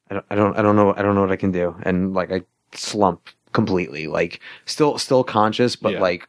I 0.10 0.16
don't 0.16 0.26
I 0.30 0.36
don't 0.36 0.58
I 0.58 0.62
don't 0.62 0.76
know 0.76 0.93
I 0.95 1.01
don't 1.01 1.16
know 1.16 1.22
what 1.22 1.32
I 1.32 1.36
can 1.36 1.51
do. 1.51 1.76
And 1.84 2.14
like 2.14 2.32
I 2.32 2.41
slump 2.74 3.28
completely. 3.51 4.08
Like 4.08 4.39
still 4.66 4.97
still 4.97 5.24
conscious, 5.24 5.76
but 5.76 5.93
Yeah. 5.93 5.99
like 6.01 6.28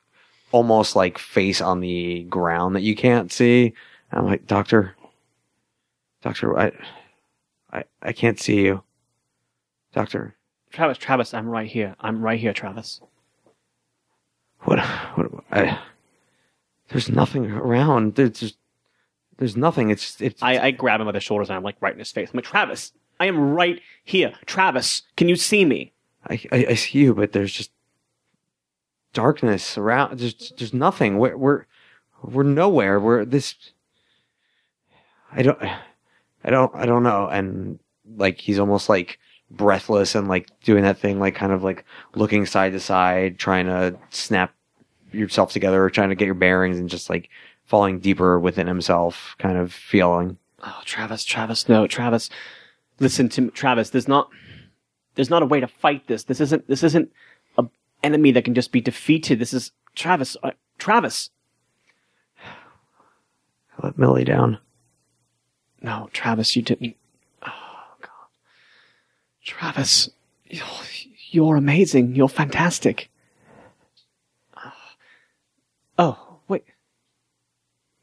almost 0.53 0.95
like 0.97 1.19
face 1.19 1.61
on 1.61 1.81
the 1.81 2.25
ground 2.25 2.77
that 2.77 2.83
you 2.83 2.95
can't 2.95 3.33
see. 3.33 3.75
And 4.11 4.21
I'm 4.21 4.27
like, 4.27 4.47
Doctor, 4.47 4.95
Doctor, 6.23 6.59
I 6.59 6.73
I 7.73 7.85
I 8.03 8.13
can't 8.13 8.39
see 8.41 8.61
you. 8.65 8.83
Doctor, 9.93 10.35
Travis, 10.71 10.99
Travis, 10.99 11.33
I'm 11.35 11.47
right 11.49 11.71
here. 11.71 11.95
I'm 12.01 12.21
right 12.21 12.39
here, 12.41 12.53
Travis. 12.53 13.01
what 14.63 14.81
what 15.15 15.31
I 15.53 15.79
there's 16.89 17.09
nothing 17.09 17.47
around. 17.51 18.15
There's 18.17 18.31
just 18.39 18.57
there's 19.39 19.57
nothing. 19.57 19.91
It's 19.91 20.21
it's 20.21 20.43
I, 20.43 20.59
I 20.59 20.71
grab 20.71 21.01
him 21.01 21.07
by 21.07 21.13
the 21.13 21.21
shoulders 21.21 21.49
and 21.49 21.57
I'm 21.57 21.63
like 21.63 21.77
right 21.81 21.93
in 21.93 21.99
his 21.99 22.13
face. 22.13 22.31
I'm 22.33 22.37
like, 22.37 22.45
Travis, 22.45 22.93
I 23.21 23.27
am 23.27 23.55
right 23.55 23.81
here. 24.05 24.33
Travis, 24.47 25.03
can 25.17 25.29
you 25.29 25.37
see 25.37 25.65
me? 25.65 25.93
I, 26.29 26.41
I, 26.53 26.67
I 26.71 26.75
see 26.75 27.01
you, 27.01 27.15
but 27.15 27.33
there's 27.33 27.53
just 27.53 27.71
darkness 29.13 29.79
around. 29.79 30.19
There's 30.19 30.53
there's 30.57 30.75
nothing. 30.75 31.19
We're 31.19 31.37
we're 31.37 31.65
we're 32.23 32.43
nowhere. 32.43 33.01
We're 33.01 33.25
this. 33.25 33.55
I 35.33 35.43
don't, 35.43 35.61
I 35.63 36.51
don't, 36.51 36.75
I 36.75 36.87
don't 36.87 37.03
know. 37.03 37.27
And 37.27 37.79
like 38.17 38.39
he's 38.39 38.59
almost 38.59 38.89
like 38.89 39.19
breathless 39.51 40.15
and 40.15 40.29
like 40.29 40.49
doing 40.61 40.83
that 40.85 40.99
thing, 40.99 41.19
like 41.19 41.35
kind 41.35 41.53
of 41.53 41.63
like 41.63 41.85
looking 42.15 42.47
side 42.47 42.73
to 42.73 42.81
side, 42.81 43.39
trying 43.39 43.67
to 43.67 43.97
snap 44.11 44.55
yourself 45.13 45.53
together, 45.53 45.83
or 45.83 45.91
trying 45.91 46.11
to 46.11 46.15
get 46.15 46.27
your 46.27 46.35
bearings, 46.35 46.79
and 46.79 46.89
just 46.89 47.11
like 47.11 47.31
falling 47.65 47.99
deeper 47.99 48.39
within 48.39 48.67
himself, 48.67 49.35
kind 49.39 49.59
of 49.59 49.73
feeling. 49.73 50.39
Oh, 50.63 50.81
Travis, 50.85 51.25
Travis, 51.25 51.69
no, 51.69 51.87
Travis. 51.87 52.31
Listen 53.01 53.29
to 53.31 53.43
me, 53.43 53.51
Travis. 53.51 53.91
There's 53.91 54.09
not, 54.09 54.29
there's 55.15 55.31
not 55.31 55.43
a 55.43 55.47
way 55.47 55.61
to 55.61 55.67
fight 55.67 56.07
this. 56.07 56.25
This 56.25 56.41
isn't, 56.41 56.67
this 56.69 56.83
isn't 56.83 57.11
a 57.59 57.65
enemy 58.03 58.31
that 58.33 58.45
can 58.45 58.55
just 58.55 58.73
be 58.73 58.81
defeated. 58.81 59.39
This 59.39 59.53
is 59.53 59.73
Travis, 59.95 60.37
uh, 60.43 60.53
Travis. 60.79 61.31
I 62.39 63.87
let 63.87 63.99
Millie 63.99 64.25
down. 64.25 64.59
No, 65.83 66.09
Travis, 66.13 66.55
you 66.57 66.63
didn't. 66.63 66.97
Oh 67.43 67.97
God, 68.01 68.29
Travis, 69.45 70.11
you're, 71.31 71.57
amazing. 71.57 72.15
You're 72.15 72.29
fantastic. 72.29 73.11
Oh. 75.99 76.24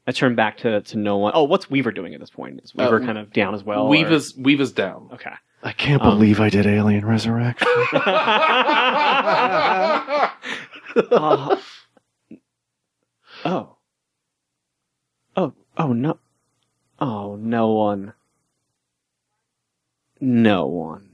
I 0.06 0.12
turn 0.12 0.34
back 0.34 0.56
to, 0.58 0.80
to 0.80 0.98
no 0.98 1.16
one. 1.18 1.32
Oh, 1.34 1.44
what's 1.44 1.70
Weaver 1.70 1.92
doing 1.92 2.12
at 2.14 2.20
this 2.20 2.30
point? 2.30 2.60
Is 2.64 2.74
Weaver 2.74 3.00
Uh, 3.02 3.06
kind 3.06 3.18
of 3.18 3.32
down 3.32 3.54
as 3.54 3.62
well? 3.62 3.84
or- 3.84 3.88
Weaver's 3.88 4.34
Weaver's 4.36 4.72
down. 4.72 5.08
Okay. 5.12 5.30
I 5.62 5.70
can't 5.72 6.02
Um, 6.02 6.10
believe 6.18 6.40
I 6.40 6.48
did 6.48 6.66
Alien 6.66 7.06
Resurrection. 7.06 7.68
Uh, 7.94 7.96
oh. 13.44 13.76
Oh, 15.36 15.52
oh 15.78 15.92
no. 15.92 16.18
Oh, 17.00 17.36
no 17.36 17.68
one. 17.68 18.12
No 20.20 20.66
one. 20.66 21.10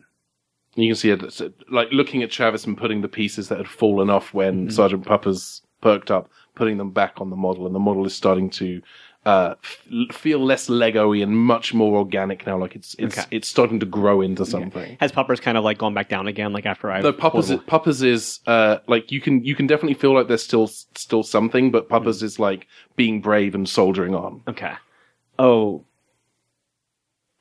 You 0.75 0.89
can 0.89 0.97
see 0.97 1.11
it 1.11 1.23
it's, 1.23 1.41
uh, 1.41 1.49
like 1.71 1.89
looking 1.93 2.23
at 2.23 2.31
Travis 2.31 2.65
and 2.67 2.77
putting 2.77 3.01
the 3.01 3.09
pieces 3.09 3.49
that 3.49 3.59
had 3.59 3.69
fallen 3.69 4.11
off 4.11 4.33
when 4.35 4.69
Mhm. 4.69 4.73
Sergeant 4.73 5.05
Puppers 5.07 5.63
perked 5.81 6.11
up, 6.11 6.31
putting 6.55 6.79
them 6.79 6.91
back 6.91 7.21
on 7.21 7.31
the 7.31 7.37
model, 7.37 7.67
and 7.67 7.75
the 7.75 7.79
model 7.81 8.05
is 8.07 8.15
starting 8.15 8.51
to 8.51 8.81
uh, 9.27 9.55
f- 9.63 10.15
feel 10.17 10.39
less 10.39 10.69
Lego-y 10.71 11.19
and 11.19 11.37
much 11.37 11.75
more 11.75 11.97
organic 11.99 12.47
now. 12.47 12.57
Like 12.57 12.75
it's 12.77 12.95
it's 12.99 13.19
Okay. 13.19 13.27
it's 13.31 13.47
starting 13.49 13.79
to 13.81 13.87
grow 13.87 14.21
into 14.21 14.47
something. 14.47 14.97
Has 15.01 15.13
Puppers 15.13 15.41
kind 15.41 15.59
of 15.59 15.65
like 15.65 15.77
gone 15.79 15.93
back 15.93 16.09
down 16.09 16.27
again, 16.29 16.53
like 16.53 16.65
after 16.67 16.91
I. 16.91 17.01
No, 17.01 17.13
Puppers, 17.13 17.51
is, 17.51 17.61
Puppers 17.67 18.03
is 18.03 18.41
uh, 18.47 18.79
like 18.87 19.13
you 19.13 19.21
can 19.21 19.45
you 19.45 19.55
can 19.55 19.67
definitely 19.67 19.95
feel 19.95 20.15
like 20.15 20.29
there's 20.29 20.43
still 20.45 20.67
still 20.69 21.23
something, 21.23 21.71
but 21.71 21.89
Puppers 21.89 22.23
is 22.23 22.39
like 22.39 22.67
being 22.97 23.21
brave 23.21 23.55
and 23.55 23.69
soldiering 23.69 24.15
on. 24.15 24.43
Okay. 24.49 24.73
Oh. 25.39 25.85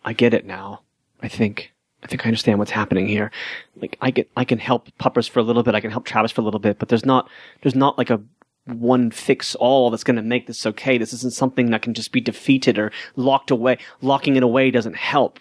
I 0.03 0.13
get 0.13 0.33
it 0.33 0.45
now. 0.45 0.81
I 1.21 1.27
think. 1.27 1.73
I 2.03 2.07
think 2.07 2.25
I 2.25 2.29
understand 2.29 2.59
what's 2.59 2.71
happening 2.71 3.07
here. 3.07 3.31
Like 3.75 3.97
I 4.01 4.11
get, 4.11 4.29
I 4.37 4.45
can 4.45 4.59
help 4.59 4.87
Puppers 4.97 5.27
for 5.27 5.39
a 5.39 5.43
little 5.43 5.63
bit. 5.63 5.75
I 5.75 5.81
can 5.81 5.91
help 5.91 6.05
Travis 6.05 6.31
for 6.31 6.41
a 6.41 6.43
little 6.43 6.59
bit, 6.59 6.79
but 6.79 6.89
there's 6.89 7.05
not, 7.05 7.29
there's 7.61 7.75
not 7.75 7.97
like 7.97 8.09
a 8.09 8.21
one 8.65 9.11
fix 9.11 9.55
all 9.55 9.89
that's 9.89 10.03
going 10.03 10.15
to 10.17 10.21
make 10.21 10.45
this 10.45 10.65
okay. 10.65 10.97
This 10.97 11.13
isn't 11.13 11.33
something 11.33 11.71
that 11.71 11.81
can 11.81 11.93
just 11.93 12.11
be 12.11 12.21
defeated 12.21 12.77
or 12.77 12.91
locked 13.15 13.49
away. 13.49 13.77
Locking 14.01 14.35
it 14.35 14.43
away 14.43 14.69
doesn't 14.71 14.95
help. 14.95 15.39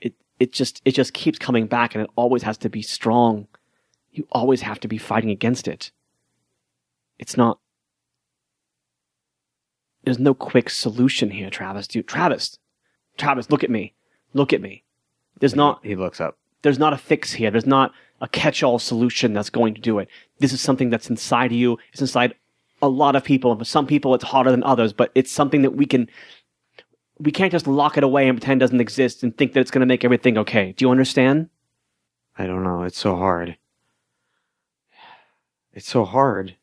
It, 0.00 0.14
it 0.40 0.52
just, 0.52 0.82
it 0.84 0.92
just 0.92 1.14
keeps 1.14 1.38
coming 1.38 1.66
back 1.66 1.94
and 1.94 2.02
it 2.02 2.10
always 2.16 2.42
has 2.42 2.58
to 2.58 2.68
be 2.68 2.82
strong. 2.82 3.46
You 4.12 4.26
always 4.32 4.62
have 4.62 4.80
to 4.80 4.88
be 4.88 4.98
fighting 4.98 5.30
against 5.30 5.68
it. 5.68 5.92
It's 7.18 7.36
not, 7.36 7.58
there's 10.02 10.18
no 10.18 10.34
quick 10.34 10.70
solution 10.70 11.30
here, 11.30 11.50
Travis. 11.50 11.86
Dude, 11.86 12.08
Travis, 12.08 12.58
Travis, 13.16 13.50
look 13.50 13.64
at 13.64 13.70
me. 13.70 13.94
Look 14.32 14.52
at 14.52 14.60
me. 14.60 14.82
There's 15.40 15.54
not, 15.56 15.80
He 15.84 15.94
looks 15.96 16.20
up. 16.20 16.38
there's 16.62 16.78
not 16.78 16.92
a 16.92 16.98
fix 16.98 17.32
here. 17.32 17.50
There's 17.50 17.66
not 17.66 17.92
a 18.20 18.28
catch-all 18.28 18.78
solution 18.78 19.32
that's 19.32 19.50
going 19.50 19.74
to 19.74 19.80
do 19.80 19.98
it. 19.98 20.08
This 20.38 20.52
is 20.52 20.60
something 20.60 20.90
that's 20.90 21.10
inside 21.10 21.52
you. 21.52 21.78
It's 21.92 22.00
inside 22.00 22.34
a 22.80 22.88
lot 22.88 23.16
of 23.16 23.24
people. 23.24 23.50
And 23.50 23.60
for 23.60 23.64
some 23.64 23.86
people, 23.86 24.14
it's 24.14 24.24
harder 24.24 24.50
than 24.50 24.62
others, 24.62 24.92
but 24.92 25.10
it's 25.14 25.30
something 25.32 25.62
that 25.62 25.72
we 25.72 25.84
can, 25.86 26.08
we 27.18 27.30
can't 27.32 27.52
just 27.52 27.66
lock 27.66 27.96
it 27.98 28.04
away 28.04 28.28
and 28.28 28.38
pretend 28.38 28.60
it 28.60 28.64
doesn't 28.64 28.80
exist 28.80 29.22
and 29.22 29.36
think 29.36 29.52
that 29.52 29.60
it's 29.60 29.70
going 29.70 29.80
to 29.80 29.86
make 29.86 30.04
everything 30.04 30.38
okay. 30.38 30.72
Do 30.72 30.84
you 30.84 30.90
understand? 30.90 31.48
I 32.38 32.46
don't 32.46 32.62
know. 32.64 32.82
It's 32.84 32.98
so 32.98 33.16
hard. 33.16 33.56
It's 35.72 35.88
so 35.88 36.04
hard. 36.04 36.56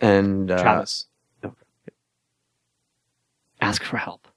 And 0.00 0.50
uh, 0.50 0.62
Travis. 0.62 1.06
Ask 3.60 3.82
for 3.82 3.96
help. 3.96 4.27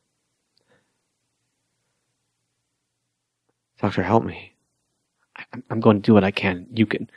Doctor, 3.81 4.03
help 4.03 4.23
me. 4.23 4.53
I'm 5.69 5.79
going 5.79 5.97
to 5.97 6.05
do 6.05 6.13
what 6.13 6.23
I 6.23 6.31
can. 6.31 6.67
You 6.71 6.85
can. 6.85 7.09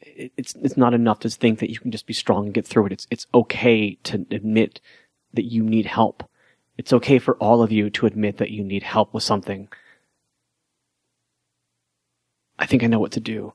It's 0.00 0.54
it's 0.54 0.76
not 0.76 0.94
enough 0.94 1.20
to 1.20 1.30
think 1.30 1.58
that 1.58 1.70
you 1.70 1.78
can 1.78 1.90
just 1.90 2.06
be 2.06 2.14
strong 2.14 2.46
and 2.46 2.54
get 2.54 2.66
through 2.66 2.86
it. 2.86 2.92
It's 2.92 3.06
it's 3.10 3.26
okay 3.34 3.96
to 4.04 4.26
admit 4.30 4.80
that 5.34 5.44
you 5.44 5.62
need 5.62 5.86
help. 5.86 6.24
It's 6.78 6.92
okay 6.92 7.18
for 7.18 7.36
all 7.36 7.62
of 7.62 7.70
you 7.70 7.90
to 7.90 8.06
admit 8.06 8.38
that 8.38 8.50
you 8.50 8.64
need 8.64 8.82
help 8.82 9.12
with 9.12 9.22
something. 9.22 9.68
I 12.58 12.66
think 12.66 12.82
I 12.82 12.86
know 12.86 13.00
what 13.00 13.12
to 13.12 13.20
do. 13.20 13.52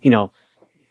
You 0.00 0.10
know, 0.10 0.32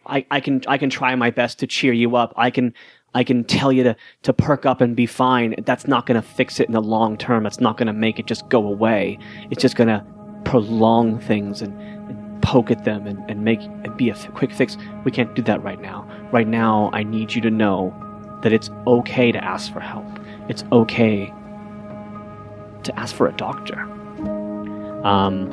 I, 0.06 0.26
I 0.32 0.40
can 0.40 0.62
I 0.68 0.78
can 0.78 0.90
try 0.90 1.16
my 1.16 1.32
best 1.32 1.60
to 1.60 1.68
cheer 1.68 1.94
you 1.94 2.16
up. 2.16 2.34
I 2.38 2.50
can 2.50 2.74
I 3.16 3.24
can 3.24 3.46
tell 3.46 3.72
you 3.72 3.84
to, 3.84 3.96
to 4.24 4.34
perk 4.34 4.66
up 4.66 4.82
and 4.82 4.96
be 4.96 5.06
fine. 5.06 5.56
That's 5.66 5.88
not 5.88 6.06
going 6.06 6.22
to 6.22 6.28
fix 6.28 6.60
it 6.60 6.68
in 6.68 6.74
the 6.74 6.82
long 6.82 7.18
term. 7.18 7.46
It's 7.46 7.62
not 7.62 7.78
going 7.78 7.88
to 7.88 7.94
make 7.94 8.20
it 8.20 8.28
just 8.28 8.48
go 8.50 8.68
away. 8.68 9.18
It's 9.50 9.62
just 9.62 9.76
going 9.78 9.88
to 9.88 10.06
prolong 10.44 11.18
things 11.20 11.62
and, 11.62 11.82
and 11.82 12.44
poke 12.44 12.70
at 12.70 12.84
them 12.84 13.08
and, 13.08 13.18
and 13.30 13.44
make 13.44 13.62
be 13.96 14.10
a 14.10 14.14
f- 14.14 14.32
quick 14.34 14.52
fix. 14.52 14.78
We 15.06 15.12
can't 15.12 15.34
do 15.34 15.42
that 15.44 15.64
right 15.64 15.82
now. 15.82 16.08
Right 16.32 16.48
now, 16.48 16.92
I 16.94 17.04
need 17.04 17.34
you 17.34 17.42
to 17.42 17.50
know 17.50 17.94
that 18.44 18.52
it's 18.52 18.70
okay 18.86 19.32
to 19.32 19.44
ask 19.44 19.72
for 19.72 19.80
help. 19.80 20.06
It's 20.50 20.64
okay 20.72 21.34
to 22.84 23.00
ask 23.00 23.16
for 23.16 23.28
a 23.28 23.34
doctor. 23.34 23.80
Um, 25.04 25.50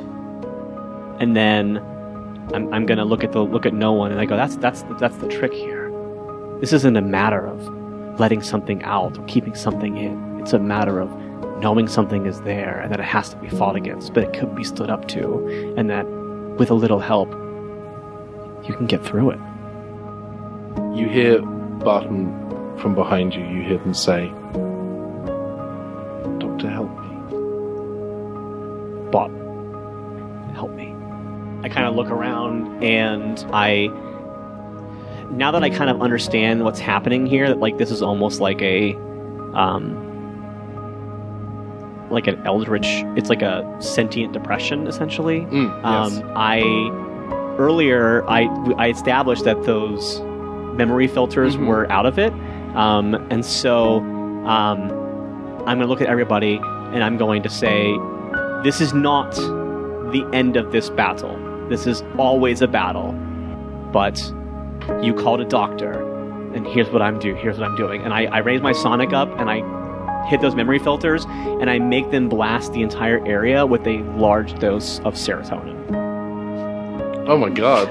and 1.19 1.35
then 1.35 1.77
I'm, 2.53 2.71
I'm 2.73 2.85
gonna 2.85 3.05
look 3.05 3.23
at 3.23 3.31
the 3.31 3.41
look 3.41 3.65
at 3.65 3.73
no 3.73 3.93
one 3.93 4.11
and 4.11 4.19
I 4.19 4.25
go, 4.25 4.35
that's 4.35 4.57
that's 4.57 4.83
that's 4.99 5.17
the 5.17 5.27
trick 5.27 5.53
here. 5.53 5.72
This 6.59 6.71
isn't 6.73 6.95
a 6.95 7.01
matter 7.01 7.45
of 7.45 7.67
letting 8.19 8.41
something 8.41 8.83
out 8.83 9.17
or 9.17 9.25
keeping 9.25 9.55
something 9.55 9.97
in. 9.97 10.39
It's 10.39 10.53
a 10.53 10.59
matter 10.59 10.99
of 10.99 11.09
knowing 11.59 11.87
something 11.87 12.25
is 12.25 12.41
there 12.41 12.79
and 12.79 12.91
that 12.91 12.99
it 12.99 13.05
has 13.05 13.29
to 13.29 13.37
be 13.37 13.49
fought 13.49 13.75
against, 13.75 14.13
but 14.13 14.23
it 14.23 14.33
could 14.33 14.55
be 14.55 14.63
stood 14.63 14.89
up 14.89 15.07
to, 15.09 15.73
and 15.77 15.89
that 15.89 16.05
with 16.57 16.69
a 16.69 16.73
little 16.73 16.99
help, 16.99 17.29
you 18.67 18.73
can 18.75 18.85
get 18.85 19.03
through 19.03 19.31
it. 19.31 19.39
You 20.93 21.07
hear 21.09 21.41
Barton 21.41 22.31
from 22.77 22.95
behind 22.95 23.33
you. 23.33 23.43
You 23.43 23.61
hear 23.63 23.77
them 23.77 23.93
say, 23.93 24.31
"Doctor, 26.39 26.69
help 26.69 26.89
me." 26.99 27.07
But 29.11 29.29
help 30.53 30.71
me. 30.71 30.95
I 31.63 31.69
kind 31.69 31.87
of 31.87 31.95
look 31.95 32.09
around 32.09 32.83
and 32.83 33.45
I. 33.51 33.89
Now 35.37 35.51
that 35.51 35.63
I 35.63 35.69
kind 35.69 35.89
of 35.89 36.01
understand 36.01 36.63
what's 36.63 36.79
happening 36.79 37.25
here, 37.25 37.47
that 37.47 37.59
like 37.59 37.77
this 37.77 37.91
is 37.91 38.01
almost 38.01 38.39
like 38.39 38.61
a, 38.61 38.93
um, 39.53 39.99
like 42.09 42.27
an 42.27 42.41
eldritch. 42.45 42.87
It's 43.17 43.29
like 43.29 43.41
a 43.41 43.75
sentient 43.79 44.33
depression, 44.33 44.85
essentially. 44.87 45.41
Mm, 45.41 45.69
yes. 45.83 46.17
Um, 46.17 46.31
I 46.35 46.61
earlier 47.57 48.23
I 48.29 48.43
I 48.77 48.89
established 48.89 49.43
that 49.45 49.63
those 49.63 50.21
memory 50.75 51.07
filters 51.07 51.55
Mhm. 51.57 51.67
were 51.67 51.91
out 51.91 52.05
of 52.05 52.17
it, 52.19 52.33
um, 52.75 53.15
and 53.29 53.43
so 53.45 53.97
um, 54.45 54.81
I'm 55.61 55.77
going 55.77 55.79
to 55.79 55.85
look 55.87 56.01
at 56.01 56.07
everybody 56.07 56.59
and 56.93 57.03
I'm 57.03 57.17
going 57.17 57.41
to 57.43 57.49
say, 57.49 57.95
this 58.63 58.81
is 58.81 58.93
not 58.93 59.31
the 60.11 60.27
end 60.33 60.57
of 60.57 60.71
this 60.71 60.89
battle. 60.89 61.35
This 61.69 61.87
is 61.87 62.03
always 62.17 62.61
a 62.61 62.67
battle, 62.67 63.13
but 63.93 64.19
you 65.01 65.13
called 65.13 65.41
a 65.41 65.45
doctor, 65.45 65.91
and 66.53 66.65
here's 66.67 66.89
what 66.89 67.01
I'm 67.01 67.19
doing, 67.19 67.37
Here's 67.37 67.57
what 67.57 67.67
I'm 67.67 67.75
doing, 67.75 68.01
and 68.03 68.13
I, 68.13 68.25
I 68.25 68.39
raise 68.39 68.61
my 68.61 68.71
sonic 68.71 69.13
up 69.13 69.29
and 69.39 69.49
I 69.49 69.61
hit 70.27 70.41
those 70.41 70.55
memory 70.55 70.79
filters 70.79 71.25
and 71.25 71.69
I 71.69 71.79
make 71.79 72.11
them 72.11 72.29
blast 72.29 72.73
the 72.73 72.81
entire 72.81 73.25
area 73.27 73.65
with 73.65 73.85
a 73.85 73.99
large 74.17 74.57
dose 74.59 74.99
of 74.99 75.15
serotonin. 75.15 75.73
Oh 77.27 77.37
my 77.37 77.49
god. 77.49 77.89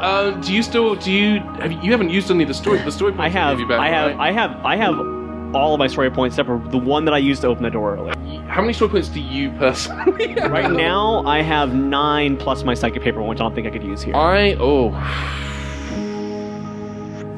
um, 0.00 0.40
do 0.40 0.52
you 0.52 0.62
still 0.62 0.94
do 0.94 1.10
you 1.10 1.40
have 1.40 1.72
you, 1.72 1.80
you 1.82 1.90
haven't 1.90 2.10
used 2.10 2.30
any 2.30 2.44
of 2.44 2.48
the 2.48 2.54
story 2.54 2.78
the 2.78 2.92
story 2.92 3.12
points 3.12 3.22
I 3.22 3.28
have, 3.28 3.56
gave 3.56 3.60
you 3.60 3.68
back, 3.68 3.80
I 3.80 3.88
have, 3.88 4.16
right? 4.16 4.28
I 4.28 4.32
have, 4.32 4.64
I 4.64 4.76
have 4.76 4.98
all 5.54 5.74
of 5.74 5.78
my 5.78 5.86
story 5.86 6.10
points 6.10 6.34
except 6.34 6.46
for 6.46 6.58
the 6.70 6.78
one 6.78 7.04
that 7.06 7.14
I 7.14 7.18
used 7.18 7.40
to 7.42 7.48
open 7.48 7.64
the 7.64 7.70
door 7.70 7.96
earlier. 7.96 8.14
How 8.48 8.62
many 8.62 8.72
story 8.72 8.90
points 8.90 9.08
do 9.08 9.20
you 9.20 9.50
personally 9.52 10.28
have? 10.40 10.50
Right 10.50 10.70
now, 10.70 11.24
I 11.26 11.42
have 11.42 11.74
nine 11.74 12.36
plus 12.36 12.64
my 12.64 12.74
psychic 12.74 13.02
paper, 13.02 13.22
which 13.22 13.38
I 13.38 13.42
don't 13.42 13.54
think 13.54 13.66
I 13.66 13.70
could 13.70 13.84
use 13.84 14.02
here. 14.02 14.16
I 14.16 14.56
oh 14.58 14.90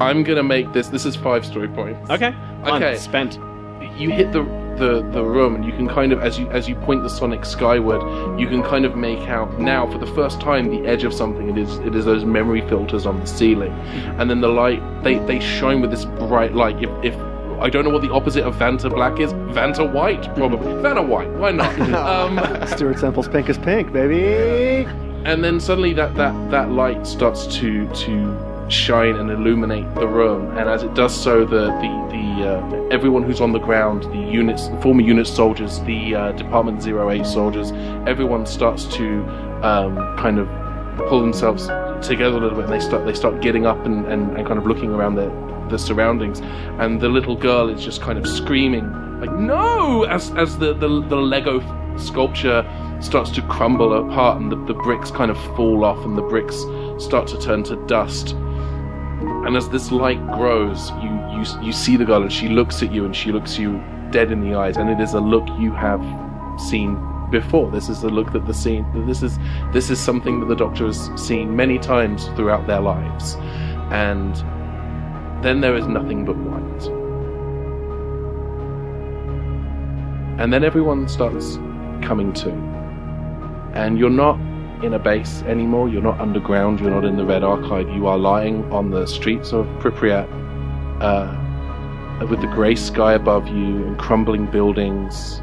I'm 0.01 0.23
gonna 0.23 0.41
make 0.41 0.71
this 0.73 0.87
this 0.87 1.05
is 1.05 1.15
five 1.15 1.45
story 1.45 1.67
points. 1.67 2.09
Okay, 2.09 2.31
fun. 2.63 2.81
Okay. 2.81 2.97
spent. 2.97 3.35
You 3.99 4.09
hit 4.09 4.31
the 4.31 4.43
the, 4.77 5.07
the 5.11 5.23
room 5.23 5.53
and 5.53 5.63
you 5.63 5.71
can 5.73 5.87
kind 5.87 6.11
of 6.11 6.21
as 6.21 6.39
you 6.39 6.49
as 6.49 6.67
you 6.67 6.75
point 6.75 7.03
the 7.03 7.09
sonic 7.09 7.45
skyward, 7.45 8.01
you 8.39 8.47
can 8.47 8.63
kind 8.63 8.85
of 8.85 8.95
make 8.95 9.19
out 9.29 9.59
now 9.59 9.85
for 9.91 9.99
the 9.99 10.07
first 10.07 10.41
time 10.41 10.69
the 10.69 10.89
edge 10.89 11.03
of 11.03 11.13
something. 11.13 11.49
It 11.49 11.57
is 11.57 11.77
it 11.79 11.93
is 11.93 12.05
those 12.05 12.25
memory 12.25 12.67
filters 12.67 13.05
on 13.05 13.19
the 13.19 13.27
ceiling. 13.27 13.71
Mm-hmm. 13.71 14.21
And 14.21 14.29
then 14.29 14.41
the 14.41 14.47
light 14.47 14.81
they, 15.03 15.19
they 15.19 15.39
shine 15.39 15.81
with 15.81 15.91
this 15.91 16.05
bright 16.05 16.55
light. 16.55 16.81
If 16.81 16.89
if 17.03 17.15
I 17.61 17.69
don't 17.69 17.83
know 17.83 17.91
what 17.91 18.01
the 18.01 18.11
opposite 18.11 18.43
of 18.43 18.55
Vanta 18.55 18.89
Black 18.89 19.19
is. 19.19 19.33
Vanta 19.33 19.89
White, 19.89 20.23
probably. 20.35 20.73
Vanta 20.73 21.05
White, 21.05 21.29
why 21.33 21.51
not? 21.51 21.79
um, 21.93 22.67
Stuart 22.75 22.97
Semple's 22.97 23.27
Pink 23.27 23.49
is 23.49 23.57
Pink, 23.59 23.93
baby. 23.93 24.89
and 25.25 25.43
then 25.43 25.59
suddenly 25.59 25.93
that, 25.93 26.15
that, 26.15 26.33
that 26.49 26.71
light 26.71 27.05
starts 27.05 27.45
to 27.57 27.87
to 27.93 28.51
shine 28.71 29.17
and 29.17 29.29
illuminate 29.29 29.93
the 29.95 30.07
room 30.07 30.57
and 30.57 30.69
as 30.69 30.81
it 30.81 30.93
does 30.93 31.13
so 31.13 31.43
the 31.43 31.65
the, 31.81 32.07
the 32.09 32.49
uh, 32.49 32.87
everyone 32.89 33.21
who's 33.21 33.41
on 33.41 33.51
the 33.51 33.59
ground 33.59 34.03
the 34.13 34.31
units 34.31 34.69
the 34.69 34.81
former 34.81 35.01
unit 35.01 35.27
soldiers 35.27 35.81
the 35.81 36.15
uh, 36.15 36.31
department 36.31 36.87
08 36.87 37.25
soldiers 37.25 37.73
everyone 38.07 38.45
starts 38.45 38.85
to 38.85 39.23
um, 39.61 39.97
kind 40.17 40.39
of 40.39 40.47
pull 41.09 41.19
themselves 41.19 41.67
together 42.01 42.37
a 42.37 42.39
little 42.39 42.57
bit 42.57 42.65
and 42.65 42.73
they 42.73 42.79
start 42.79 43.05
they 43.05 43.13
start 43.13 43.41
getting 43.41 43.65
up 43.65 43.85
and, 43.85 44.05
and, 44.07 44.37
and 44.37 44.47
kind 44.47 44.59
of 44.59 44.65
looking 44.65 44.91
around 44.91 45.15
the 45.15 45.29
the 45.69 45.77
surroundings. 45.77 46.41
And 46.79 46.99
the 46.99 47.09
little 47.09 47.35
girl 47.35 47.69
is 47.69 47.83
just 47.83 48.01
kind 48.01 48.17
of 48.17 48.27
screaming 48.27 48.91
like 49.19 49.31
no! 49.31 50.03
as 50.03 50.31
as 50.31 50.57
the 50.57 50.73
the, 50.73 50.87
the 51.07 51.15
lego 51.15 51.59
sculpture 51.97 52.65
starts 53.01 53.31
to 53.31 53.41
crumble 53.43 53.93
apart 53.93 54.39
and 54.41 54.51
the, 54.51 54.55
the 54.65 54.73
bricks 54.73 55.11
kind 55.11 55.31
of 55.31 55.37
fall 55.55 55.83
off 55.83 56.03
and 56.05 56.17
the 56.17 56.21
bricks 56.21 56.55
start 57.03 57.27
to 57.27 57.39
turn 57.39 57.63
to 57.63 57.75
dust. 57.87 58.33
And 59.45 59.55
as 59.55 59.69
this 59.69 59.91
light 59.91 60.25
grows 60.33 60.91
you 61.03 61.09
you 61.31 61.65
you 61.65 61.71
see 61.71 61.97
the 61.97 62.05
girl 62.05 62.21
and 62.21 62.31
she 62.31 62.47
looks 62.47 62.83
at 62.83 62.91
you 62.91 63.05
and 63.05 63.15
she 63.15 63.31
looks 63.31 63.57
you 63.57 63.81
dead 64.11 64.31
in 64.31 64.41
the 64.41 64.55
eyes. 64.55 64.77
And 64.77 64.89
it 64.89 64.99
is 64.99 65.13
a 65.13 65.19
look 65.19 65.47
you 65.59 65.71
have 65.71 66.01
seen 66.59 66.95
before 67.31 67.71
this 67.71 67.89
is 67.89 68.01
the 68.01 68.09
look 68.09 68.31
that 68.33 68.45
the 68.45 68.53
scene 68.53 68.85
this 69.07 69.23
is 69.23 69.39
this 69.71 69.89
is 69.89 69.99
something 69.99 70.39
that 70.39 70.47
the 70.47 70.55
doctor 70.55 70.85
has 70.85 71.09
seen 71.15 71.55
many 71.55 71.79
times 71.79 72.27
throughout 72.35 72.67
their 72.67 72.81
lives 72.81 73.35
and 73.91 74.35
then 75.43 75.61
there 75.61 75.75
is 75.75 75.87
nothing 75.87 76.25
but 76.25 76.35
white 76.37 76.83
and 80.39 80.53
then 80.53 80.63
everyone 80.63 81.07
starts 81.07 81.55
coming 82.01 82.33
to 82.33 82.51
and 83.73 83.97
you're 83.97 84.09
not 84.09 84.37
in 84.83 84.93
a 84.93 84.99
base 84.99 85.43
anymore. 85.43 85.89
You're 85.89 86.01
not 86.01 86.19
underground. 86.19 86.79
You're 86.79 86.91
not 86.91 87.05
in 87.05 87.15
the 87.15 87.25
Red 87.25 87.43
Archive. 87.43 87.89
You 87.89 88.07
are 88.07 88.17
lying 88.17 88.69
on 88.71 88.91
the 88.91 89.05
streets 89.05 89.53
of 89.53 89.65
Pripyat, 89.79 90.27
uh, 91.01 92.25
with 92.27 92.41
the 92.41 92.47
grey 92.47 92.75
sky 92.75 93.13
above 93.13 93.47
you 93.47 93.85
and 93.85 93.97
crumbling 93.97 94.47
buildings, 94.47 95.41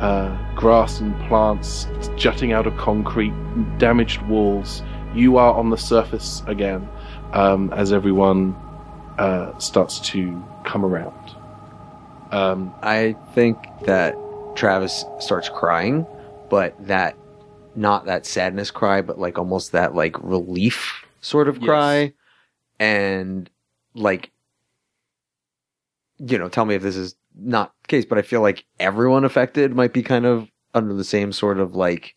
uh, 0.00 0.36
grass 0.54 1.00
and 1.00 1.14
plants 1.28 1.86
jutting 2.16 2.52
out 2.52 2.66
of 2.66 2.76
concrete, 2.76 3.32
damaged 3.78 4.22
walls. 4.22 4.82
You 5.14 5.36
are 5.36 5.52
on 5.54 5.70
the 5.70 5.76
surface 5.76 6.42
again 6.46 6.88
um, 7.32 7.72
as 7.72 7.92
everyone 7.92 8.54
uh, 9.18 9.56
starts 9.58 10.00
to 10.10 10.42
come 10.64 10.84
around. 10.84 11.14
Um, 12.32 12.72
I 12.82 13.14
think 13.34 13.58
that 13.84 14.16
Travis 14.54 15.04
starts 15.18 15.48
crying, 15.48 16.06
but 16.48 16.74
that 16.86 17.16
not 17.74 18.06
that 18.06 18.24
sadness 18.24 18.70
cry, 18.70 19.02
but 19.02 19.18
like 19.18 19.38
almost 19.38 19.72
that 19.72 19.94
like 19.94 20.16
relief 20.22 21.04
sort 21.20 21.48
of 21.48 21.56
Yes. 21.56 21.64
cry. 21.66 22.12
And 22.78 23.50
like, 23.94 24.30
you 26.18 26.38
know, 26.38 26.48
tell 26.48 26.64
me 26.64 26.74
if 26.74 26.82
this 26.82 26.96
is 26.96 27.14
not 27.36 27.72
the 27.82 27.88
case, 27.88 28.04
but 28.04 28.18
I 28.18 28.22
feel 28.22 28.40
like 28.40 28.64
everyone 28.78 29.24
affected 29.24 29.74
might 29.74 29.92
be 29.92 30.02
kind 30.02 30.26
of 30.26 30.48
under 30.74 30.94
the 30.94 31.04
same 31.04 31.32
sort 31.32 31.58
of 31.58 31.74
like 31.74 32.14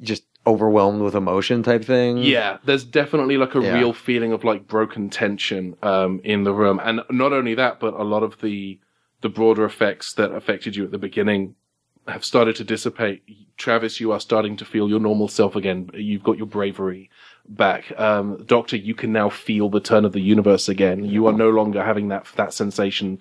just 0.00 0.24
overwhelmed 0.46 1.02
with 1.02 1.14
emotion 1.14 1.62
type 1.62 1.84
thing. 1.84 2.18
Yeah, 2.18 2.58
there's 2.64 2.84
definitely 2.84 3.36
like 3.36 3.54
a 3.54 3.60
Yeah. 3.60 3.74
real 3.74 3.92
feeling 3.92 4.32
of 4.32 4.44
like 4.44 4.66
broken 4.66 5.10
tension 5.10 5.76
um, 5.82 6.20
in 6.24 6.44
the 6.44 6.52
room, 6.54 6.80
and 6.82 7.02
not 7.10 7.32
only 7.32 7.54
that, 7.54 7.80
but 7.80 7.94
a 7.94 8.04
lot 8.04 8.22
of 8.22 8.40
the 8.40 8.78
the 9.20 9.28
broader 9.28 9.64
effects 9.64 10.12
that 10.14 10.32
affected 10.32 10.76
you 10.76 10.84
at 10.84 10.92
the 10.92 10.98
beginning 10.98 11.56
have 12.06 12.24
started 12.24 12.54
to 12.56 12.64
dissipate. 12.64 13.22
Travis, 13.56 13.98
you 14.00 14.12
are 14.12 14.20
starting 14.20 14.56
to 14.56 14.64
feel 14.64 14.88
your 14.88 15.00
normal 15.00 15.26
self 15.28 15.56
again. 15.56 15.90
You've 15.92 16.22
got 16.22 16.38
your 16.38 16.46
bravery 16.46 17.10
back. 17.48 17.92
Um, 17.98 18.42
Doctor, 18.46 18.76
you 18.76 18.94
can 18.94 19.12
now 19.12 19.28
feel 19.28 19.68
the 19.68 19.80
turn 19.80 20.04
of 20.04 20.12
the 20.12 20.20
universe 20.20 20.68
again. 20.68 21.04
You 21.04 21.26
are 21.26 21.32
no 21.32 21.50
longer 21.50 21.82
having 21.84 22.08
that 22.08 22.26
that 22.36 22.54
sensation 22.54 23.18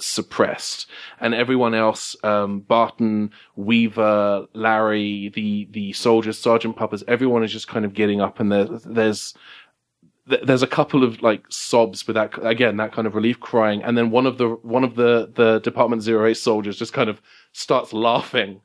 suppressed. 0.00 0.86
And 1.20 1.34
everyone 1.34 1.74
else, 1.74 2.16
um, 2.24 2.60
Barton, 2.60 3.30
Weaver, 3.56 4.46
Larry, 4.54 5.30
the 5.34 5.68
the 5.70 5.92
soldiers, 5.92 6.38
Sergeant 6.38 6.76
Puppers, 6.76 7.04
everyone 7.08 7.44
is 7.44 7.52
just 7.52 7.68
kind 7.68 7.84
of 7.84 7.94
getting 7.94 8.20
up, 8.20 8.40
and 8.40 8.50
there's 8.50 8.82
there's 8.84 9.34
there's 10.26 10.62
a 10.62 10.68
couple 10.68 11.02
of 11.02 11.20
like 11.20 11.44
sobs 11.48 12.06
with 12.06 12.14
that 12.14 12.32
again 12.46 12.76
that 12.76 12.92
kind 12.92 13.06
of 13.06 13.14
relief 13.14 13.40
crying. 13.40 13.82
And 13.82 13.98
then 13.98 14.10
one 14.10 14.26
of 14.26 14.38
the 14.38 14.48
one 14.62 14.84
of 14.84 14.94
the 14.94 15.30
the 15.34 15.58
department 15.60 16.06
08 16.06 16.34
soldiers 16.34 16.78
just 16.78 16.92
kind 16.92 17.10
of 17.10 17.20
starts 17.52 17.92
laughing. 17.92 18.60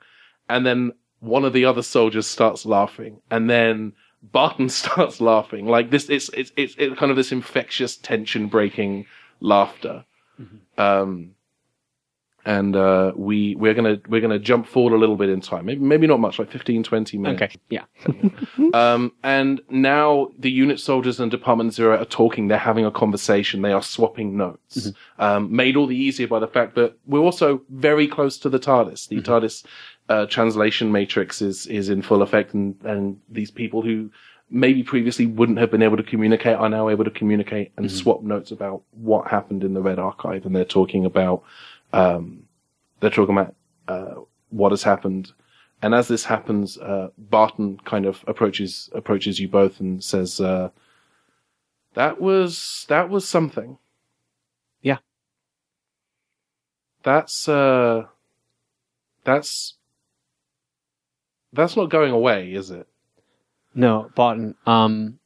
And 0.50 0.66
then 0.66 0.92
one 1.20 1.46
of 1.46 1.54
the 1.54 1.66
other 1.66 1.82
soldiers 1.82 2.28
starts 2.28 2.66
laughing. 2.66 3.22
And 3.32 3.50
then 3.50 3.94
barton 4.22 4.70
starts 4.82 5.20
laughing. 5.20 5.66
Like 5.66 5.90
this 5.90 6.10
it's 6.10 6.30
it's 6.30 6.52
it's, 6.56 6.76
it's 6.78 6.98
kind 7.00 7.12
of 7.12 7.18
this 7.18 7.32
infectious 7.32 7.98
tension 7.98 8.48
breaking 8.48 9.06
laughter 9.40 10.06
um 10.78 11.32
and 12.48 12.78
uh, 12.78 13.12
we 13.18 13.56
we're 13.56 13.74
gonna 13.74 13.98
we're 14.08 14.22
gonna 14.22 14.40
jump 14.40 14.68
forward 14.68 14.94
a 14.94 14.98
little 14.98 15.18
bit 15.18 15.28
in 15.28 15.42
time. 15.42 15.66
Maybe 15.66 15.82
maybe 15.82 16.08
not 16.08 16.22
much, 16.22 16.40
like 16.40 16.50
15, 16.50 16.82
20 16.82 17.18
minutes. 17.18 17.42
Okay. 17.42 17.56
Yeah. 17.70 17.84
Um, 18.74 19.14
and 19.24 19.62
now 19.70 20.30
the 20.38 20.52
unit 20.52 20.80
soldiers 20.80 21.20
and 21.20 21.32
Department 21.32 21.74
Zero 21.74 21.98
are 21.98 22.06
talking. 22.06 22.48
They're 22.48 22.58
having 22.58 22.86
a 22.86 22.92
conversation. 22.92 23.62
They 23.62 23.72
are 23.72 23.82
swapping 23.82 24.36
notes. 24.36 24.92
Um, 25.20 25.56
made 25.56 25.78
all 25.78 25.88
the 25.88 25.96
easier 25.96 26.28
by 26.28 26.40
the 26.40 26.48
fact 26.48 26.76
that 26.76 26.98
we're 27.06 27.22
also 27.22 27.62
very 27.70 28.08
close 28.08 28.38
to 28.40 28.50
the 28.50 28.60
TARDIS. 28.60 29.08
The 29.08 29.22
TARDIS 29.22 29.66
uh, 30.10 30.26
translation 30.26 30.92
matrix 30.92 31.42
is 31.42 31.66
is 31.68 31.90
in 31.90 32.02
full 32.02 32.22
effect, 32.22 32.54
and 32.54 32.76
and 32.84 33.20
these 33.30 33.52
people 33.52 33.82
who 33.82 34.10
maybe 34.50 34.84
previously 34.84 35.26
wouldn't 35.26 35.58
have 35.58 35.72
been 35.72 35.82
able 35.82 35.98
to 35.98 36.04
communicate 36.04 36.56
are 36.56 36.70
now 36.70 36.90
able 36.90 37.04
to 37.04 37.12
communicate 37.12 37.72
and 37.78 37.92
swap 37.92 38.22
notes 38.22 38.52
about 38.52 38.82
what 38.92 39.28
happened 39.28 39.64
in 39.64 39.74
the 39.74 39.82
Red 39.82 40.00
Archive, 40.00 40.46
and 40.46 40.56
they're 40.56 40.66
talking 40.66 41.06
about 41.06 41.44
um, 41.94 42.44
they're 43.00 43.10
talking 43.10 43.38
about 43.38 43.56
uh, 43.88 44.22
what 44.50 44.72
has 44.72 44.84
happened. 44.84 45.32
And 45.82 45.94
as 45.94 46.08
this 46.08 46.26
happens, 46.26 46.78
uh, 46.78 47.10
Barton 47.18 47.80
kind 47.86 48.06
of 48.06 48.24
approaches 48.28 48.90
approaches 48.94 49.40
you 49.40 49.48
both 49.48 49.80
and 49.80 50.04
says, 50.04 50.42
uh, 50.42 50.70
"That 51.94 52.20
was 52.20 52.86
that 52.90 53.10
was 53.10 53.28
something." 53.28 53.78
Yeah. 54.82 54.98
That's 57.04 57.48
uh, 57.48 58.06
that's 59.24 59.76
that's 61.54 61.76
not 61.76 61.90
going 61.90 62.12
away, 62.12 62.54
is 62.54 62.72
it? 62.72 62.88
No, 63.78 64.10
Barton. 64.16 64.56
Um, 64.66 65.20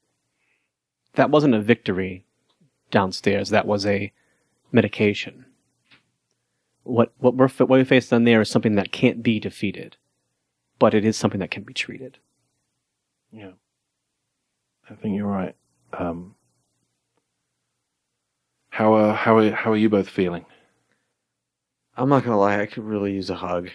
that 1.13 1.29
wasn't 1.29 1.55
a 1.55 1.61
victory 1.61 2.25
downstairs. 2.91 3.49
That 3.49 3.65
was 3.65 3.85
a 3.85 4.11
medication. 4.73 5.45
What 6.83 7.13
what 7.19 7.35
we're 7.35 7.47
what 7.47 7.69
we 7.69 7.83
face 7.85 8.09
down 8.09 8.25
there 8.25 8.41
is 8.41 8.49
something 8.49 8.75
that 8.75 8.91
can't 8.91 9.23
be 9.23 9.39
defeated, 9.39 9.95
but 10.79 10.93
it 10.93 11.05
is 11.05 11.15
something 11.15 11.39
that 11.39 11.49
can 11.51 11.63
be 11.63 11.73
treated. 11.73 12.17
Yeah, 13.31 13.51
I 14.89 14.95
think 14.95 15.15
you're 15.15 15.27
right. 15.27 15.55
Um, 15.93 16.35
how 18.69 18.93
are 18.95 19.13
how 19.13 19.37
are 19.37 19.51
how 19.51 19.71
are 19.71 19.77
you 19.77 19.89
both 19.89 20.09
feeling? 20.09 20.45
I'm 21.95 22.09
not 22.09 22.25
gonna 22.25 22.37
lie, 22.39 22.59
I 22.59 22.65
could 22.65 22.83
really 22.83 23.13
use 23.13 23.29
a 23.29 23.35
hug. 23.35 23.69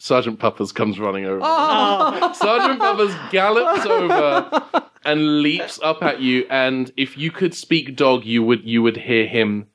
Sergeant 0.00 0.38
Puppers 0.38 0.72
comes 0.72 0.98
running 0.98 1.26
over. 1.26 1.40
Oh. 1.42 2.18
Oh. 2.22 2.32
Sergeant 2.32 2.80
Puppers 2.80 3.14
gallops 3.30 3.84
over 3.84 4.88
and 5.04 5.42
leaps 5.42 5.78
up 5.82 6.02
at 6.02 6.20
you, 6.22 6.46
and 6.48 6.90
if 6.96 7.18
you 7.18 7.30
could 7.30 7.54
speak 7.54 7.96
dog, 7.96 8.24
you 8.24 8.42
would 8.42 8.64
you 8.64 8.82
would 8.82 8.96
hear 8.96 9.26
him 9.26 9.66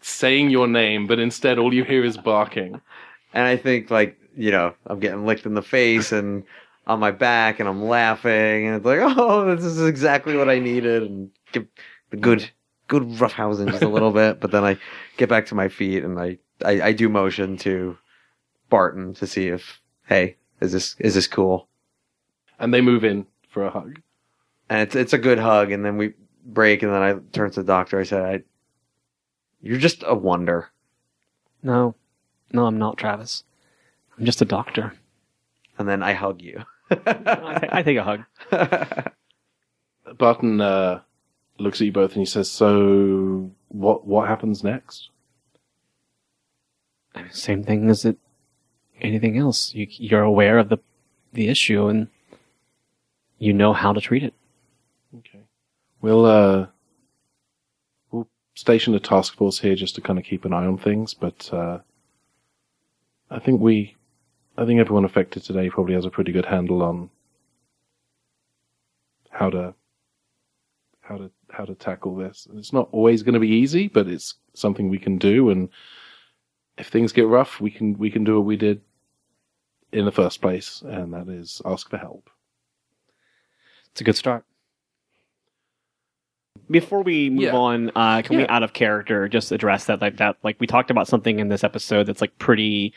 saying 0.00 0.50
your 0.50 0.68
name, 0.68 1.08
but 1.08 1.18
instead 1.18 1.58
all 1.58 1.74
you 1.74 1.82
hear 1.82 2.04
is 2.04 2.16
barking. 2.16 2.80
And 3.34 3.44
I 3.44 3.56
think 3.56 3.90
like, 3.90 4.16
you 4.36 4.52
know, 4.52 4.74
I'm 4.86 5.00
getting 5.00 5.26
licked 5.26 5.44
in 5.44 5.54
the 5.54 5.62
face 5.62 6.12
and 6.12 6.44
on 6.86 7.00
my 7.00 7.10
back 7.10 7.58
and 7.58 7.68
I'm 7.68 7.82
laughing 7.82 8.68
and 8.68 8.76
it's 8.76 8.86
like, 8.86 9.00
oh, 9.02 9.56
this 9.56 9.64
is 9.64 9.82
exactly 9.82 10.36
what 10.36 10.48
I 10.48 10.60
needed 10.60 11.02
and 11.02 11.30
give 11.50 11.66
the 12.10 12.16
good 12.16 12.48
good 12.86 13.02
roughhousing 13.02 13.70
just 13.72 13.82
a 13.82 13.88
little 13.88 14.12
bit, 14.12 14.40
but 14.40 14.52
then 14.52 14.64
I 14.64 14.78
get 15.16 15.28
back 15.28 15.46
to 15.46 15.56
my 15.56 15.68
feet 15.68 16.04
and 16.04 16.18
I, 16.18 16.38
I, 16.64 16.80
I 16.80 16.92
do 16.92 17.08
motion 17.08 17.56
to 17.58 17.98
Barton 18.68 19.14
to 19.14 19.26
see 19.26 19.48
if 19.48 19.80
hey, 20.06 20.36
is 20.60 20.72
this 20.72 20.96
is 20.98 21.14
this 21.14 21.26
cool? 21.26 21.68
And 22.58 22.72
they 22.74 22.80
move 22.80 23.04
in 23.04 23.26
for 23.48 23.64
a 23.64 23.70
hug. 23.70 24.00
And 24.68 24.82
it's 24.82 24.96
it's 24.96 25.12
a 25.12 25.18
good 25.18 25.38
hug 25.38 25.70
and 25.72 25.84
then 25.84 25.96
we 25.96 26.14
break 26.44 26.82
and 26.82 26.92
then 26.92 27.02
I 27.02 27.14
turn 27.32 27.50
to 27.50 27.62
the 27.62 27.66
doctor, 27.66 28.00
I 28.00 28.04
said, 28.04 28.22
I, 28.22 28.42
You're 29.62 29.78
just 29.78 30.02
a 30.06 30.14
wonder. 30.14 30.70
No, 31.62 31.94
no, 32.52 32.66
I'm 32.66 32.78
not, 32.78 32.96
Travis. 32.96 33.44
I'm 34.16 34.24
just 34.24 34.42
a 34.42 34.44
doctor. 34.46 34.94
And 35.78 35.88
then 35.88 36.02
I 36.02 36.12
hug 36.12 36.42
you. 36.42 36.64
I, 36.90 36.94
ta- 36.96 37.68
I 37.70 37.82
take 37.82 37.98
a 37.98 38.04
hug. 38.04 38.24
Barton 40.18 40.60
uh, 40.60 41.00
looks 41.58 41.80
at 41.80 41.84
you 41.84 41.92
both 41.92 42.12
and 42.12 42.20
he 42.20 42.26
says, 42.26 42.50
"So 42.50 43.50
what 43.68 44.06
what 44.06 44.28
happens 44.28 44.64
next?" 44.64 45.10
Same 47.30 47.62
thing 47.62 47.90
as 47.90 48.04
it. 48.04 48.16
Anything 49.00 49.38
else? 49.38 49.74
You, 49.74 49.86
you're 49.90 50.22
aware 50.22 50.58
of 50.58 50.68
the 50.68 50.78
the 51.32 51.48
issue 51.48 51.86
and 51.88 52.08
you 53.38 53.52
know 53.52 53.72
how 53.72 53.92
to 53.92 54.00
treat 54.00 54.24
it. 54.24 54.34
Okay. 55.16 55.44
We'll 56.00 56.24
uh 56.24 56.66
we'll 58.10 58.28
station 58.54 58.94
a 58.94 59.00
task 59.00 59.36
force 59.36 59.60
here 59.60 59.74
just 59.74 59.94
to 59.96 60.00
kind 60.00 60.18
of 60.18 60.24
keep 60.24 60.44
an 60.44 60.52
eye 60.52 60.66
on 60.66 60.78
things, 60.78 61.14
but 61.14 61.52
uh 61.52 61.78
I 63.30 63.38
think 63.38 63.60
we 63.60 63.96
I 64.56 64.64
think 64.64 64.80
everyone 64.80 65.04
affected 65.04 65.44
today 65.44 65.70
probably 65.70 65.94
has 65.94 66.04
a 66.04 66.10
pretty 66.10 66.32
good 66.32 66.46
handle 66.46 66.82
on 66.82 67.10
how 69.30 69.50
to 69.50 69.74
how 71.00 71.18
to 71.18 71.30
how 71.50 71.64
to 71.64 71.74
tackle 71.74 72.16
this. 72.16 72.46
And 72.50 72.58
it's 72.58 72.72
not 72.72 72.88
always 72.90 73.22
going 73.22 73.34
to 73.34 73.40
be 73.40 73.48
easy, 73.48 73.88
but 73.88 74.08
it's 74.08 74.34
something 74.54 74.88
we 74.88 74.98
can 74.98 75.18
do 75.18 75.50
and 75.50 75.68
if 76.78 76.88
things 76.88 77.12
get 77.12 77.26
rough, 77.26 77.60
we 77.60 77.70
can 77.70 77.98
we 77.98 78.10
can 78.10 78.24
do 78.24 78.36
what 78.36 78.46
we 78.46 78.56
did 78.56 78.80
in 79.92 80.04
the 80.04 80.12
first 80.12 80.40
place, 80.40 80.82
and 80.86 81.12
that 81.14 81.28
is 81.28 81.62
ask 81.64 81.88
for 81.88 81.96
help. 81.98 82.30
It's 83.92 84.00
a 84.00 84.04
good 84.04 84.16
start. 84.16 84.44
Before 86.70 87.02
we 87.02 87.30
move 87.30 87.44
Yeah. 87.44 87.56
on, 87.56 87.90
uh, 87.96 88.20
can 88.22 88.36
we 88.36 88.46
out 88.46 88.62
of 88.62 88.74
character 88.74 89.26
just 89.28 89.52
address 89.52 89.86
that 89.86 90.02
like 90.02 90.18
that 90.18 90.36
like 90.42 90.56
we 90.60 90.66
talked 90.66 90.90
about 90.90 91.08
something 91.08 91.38
in 91.38 91.48
this 91.48 91.64
episode 91.64 92.04
that's 92.04 92.20
like 92.20 92.36
pretty 92.38 92.92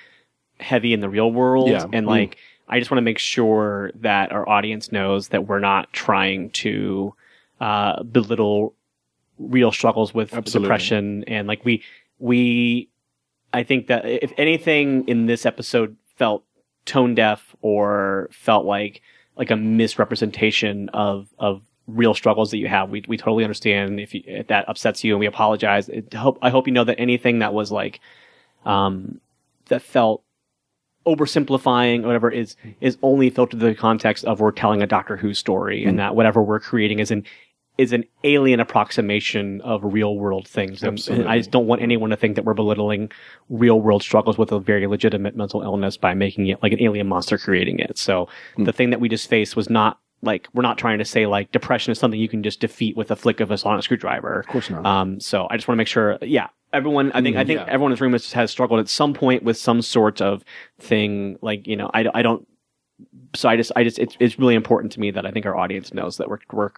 heavy 0.59 0.93
in 0.93 0.99
the 0.99 1.09
real 1.09 1.31
world 1.31 1.69
Yeah. 1.69 1.83
and 1.93 2.05
Mm. 2.05 2.09
like 2.09 2.37
I 2.67 2.79
just 2.79 2.91
want 2.91 2.97
to 2.99 3.01
make 3.03 3.17
sure 3.17 3.91
that 3.95 4.31
our 4.31 4.47
audience 4.47 4.91
knows 4.91 5.29
that 5.29 5.47
we're 5.47 5.59
not 5.59 5.91
trying 5.93 6.49
to 6.51 7.13
uh, 7.61 8.03
belittle 8.03 8.73
real 9.39 9.71
struggles 9.71 10.13
with 10.13 10.33
Absolutely. 10.33 10.65
depression 10.67 11.23
and 11.27 11.47
like 11.47 11.63
we 11.63 11.81
we 12.19 12.89
I 13.53 13.63
think 13.63 13.87
that 13.87 14.05
if 14.05 14.33
anything 14.37 15.07
in 15.07 15.25
this 15.27 15.45
episode 15.45 15.95
felt 16.17 16.43
tone 16.85 17.15
deaf 17.15 17.55
or 17.61 18.29
felt 18.31 18.65
like 18.65 19.01
like 19.37 19.51
a 19.51 19.55
misrepresentation 19.55 20.89
of 20.89 21.29
of 21.39 21.61
real 21.87 22.13
struggles 22.13 22.51
that 22.51 22.57
you 22.57 22.67
have. 22.67 22.89
We 22.89 23.03
we 23.07 23.17
totally 23.17 23.43
understand 23.43 23.99
if, 23.99 24.13
you, 24.13 24.23
if 24.25 24.47
that 24.47 24.67
upsets 24.69 25.03
you, 25.03 25.13
and 25.13 25.19
we 25.19 25.25
apologize. 25.25 25.89
It, 25.89 26.13
hope 26.13 26.37
I 26.41 26.49
hope 26.49 26.67
you 26.67 26.73
know 26.73 26.83
that 26.83 26.99
anything 26.99 27.39
that 27.39 27.53
was 27.53 27.71
like 27.71 27.99
um 28.65 29.19
that 29.67 29.81
felt 29.81 30.23
oversimplifying 31.05 32.03
or 32.03 32.07
whatever 32.07 32.29
is 32.29 32.55
is 32.79 32.97
only 33.01 33.29
filtered 33.29 33.59
through 33.59 33.69
the 33.69 33.75
context 33.75 34.23
of 34.25 34.39
we're 34.39 34.51
telling 34.51 34.81
a 34.81 34.87
Doctor 34.87 35.17
Who 35.17 35.33
story, 35.33 35.83
and 35.83 35.97
that 35.99 36.15
whatever 36.15 36.41
we're 36.41 36.59
creating 36.59 36.99
is 36.99 37.11
an 37.11 37.25
is 37.77 37.93
an 37.93 38.03
alien 38.23 38.59
approximation 38.59 39.61
of 39.61 39.81
real 39.83 40.17
world 40.17 40.47
things. 40.47 40.83
And, 40.83 40.99
and 41.09 41.27
I 41.27 41.37
just 41.37 41.51
don't 41.51 41.67
want 41.67 41.81
anyone 41.81 42.09
to 42.11 42.17
think 42.17 42.35
that 42.35 42.45
we're 42.45 42.53
belittling 42.53 43.11
real 43.49 43.79
world 43.81 44.03
struggles 44.03 44.37
with 44.37 44.51
a 44.51 44.59
very 44.59 44.87
legitimate 44.87 45.35
mental 45.35 45.61
illness 45.61 45.97
by 45.97 46.13
making 46.13 46.47
it 46.47 46.61
like 46.61 46.73
an 46.73 46.81
alien 46.81 47.07
monster 47.07 47.37
creating 47.37 47.79
it. 47.79 47.97
So 47.97 48.27
the 48.57 48.73
thing 48.73 48.89
that 48.91 48.99
we 48.99 49.09
just 49.09 49.29
faced 49.29 49.55
was 49.55 49.69
not 49.69 49.99
like 50.21 50.47
we're 50.53 50.61
not 50.61 50.77
trying 50.77 50.99
to 50.99 51.05
say 51.05 51.25
like 51.25 51.51
depression 51.51 51.91
is 51.91 51.97
something 51.97 52.19
you 52.19 52.29
can 52.29 52.43
just 52.43 52.59
defeat 52.59 52.95
with 52.95 53.09
a 53.09 53.15
flick 53.15 53.39
of 53.39 53.49
a 53.49 53.57
sonic 53.57 53.83
screwdriver. 53.83 54.41
Of 54.41 54.47
course 54.47 54.69
not. 54.69 54.85
Um, 54.85 55.19
so 55.19 55.47
I 55.49 55.57
just 55.57 55.67
want 55.67 55.77
to 55.77 55.79
make 55.79 55.87
sure, 55.87 56.19
yeah, 56.21 56.49
everyone, 56.73 57.11
I 57.13 57.21
think, 57.23 57.37
I 57.37 57.43
think 57.43 57.61
yeah. 57.61 57.65
everyone 57.67 57.91
in 57.91 57.95
this 57.95 58.01
room 58.01 58.11
has, 58.11 58.31
has 58.33 58.51
struggled 58.51 58.79
at 58.79 58.89
some 58.89 59.13
point 59.13 59.43
with 59.43 59.57
some 59.57 59.81
sort 59.81 60.21
of 60.21 60.43
thing. 60.79 61.39
Like, 61.41 61.65
you 61.65 61.75
know, 61.75 61.89
I, 61.93 62.05
I 62.13 62.21
don't, 62.21 62.47
so 63.33 63.49
I 63.49 63.55
just, 63.55 63.71
I 63.75 63.83
just, 63.83 63.97
it's, 63.97 64.15
it's 64.19 64.37
really 64.37 64.53
important 64.53 64.91
to 64.91 64.99
me 64.99 65.09
that 65.09 65.25
I 65.25 65.31
think 65.31 65.47
our 65.47 65.57
audience 65.57 65.91
knows 65.91 66.17
that 66.17 66.29
we're, 66.29 66.39
we're 66.51 66.69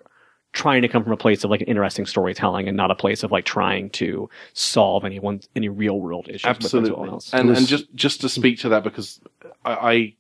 trying 0.54 0.82
to 0.84 0.88
come 0.88 1.04
from 1.04 1.12
a 1.12 1.18
place 1.18 1.44
of 1.44 1.50
like 1.52 1.64
interesting 1.68 2.06
storytelling 2.06 2.68
and 2.68 2.78
not 2.78 2.90
a 2.92 2.96
place 2.96 3.24
of 3.24 3.32
like 3.32 3.44
trying 3.44 3.90
to 3.90 4.30
solve 4.54 5.04
anyone, 5.04 5.42
any 5.56 5.68
real 5.68 6.00
world 6.00 6.28
issues. 6.30 6.44
with 6.46 6.74
mental 6.74 7.04
Absolutely. 7.16 7.40
And 7.40 7.50
was- 7.50 7.58
and 7.58 7.68
just 7.68 7.94
just 7.96 8.22
to 8.22 8.30
speak 8.30 8.60
to 8.60 8.70
that 8.70 8.84
because 8.84 9.20
I, 9.66 9.74
I 9.92 10.16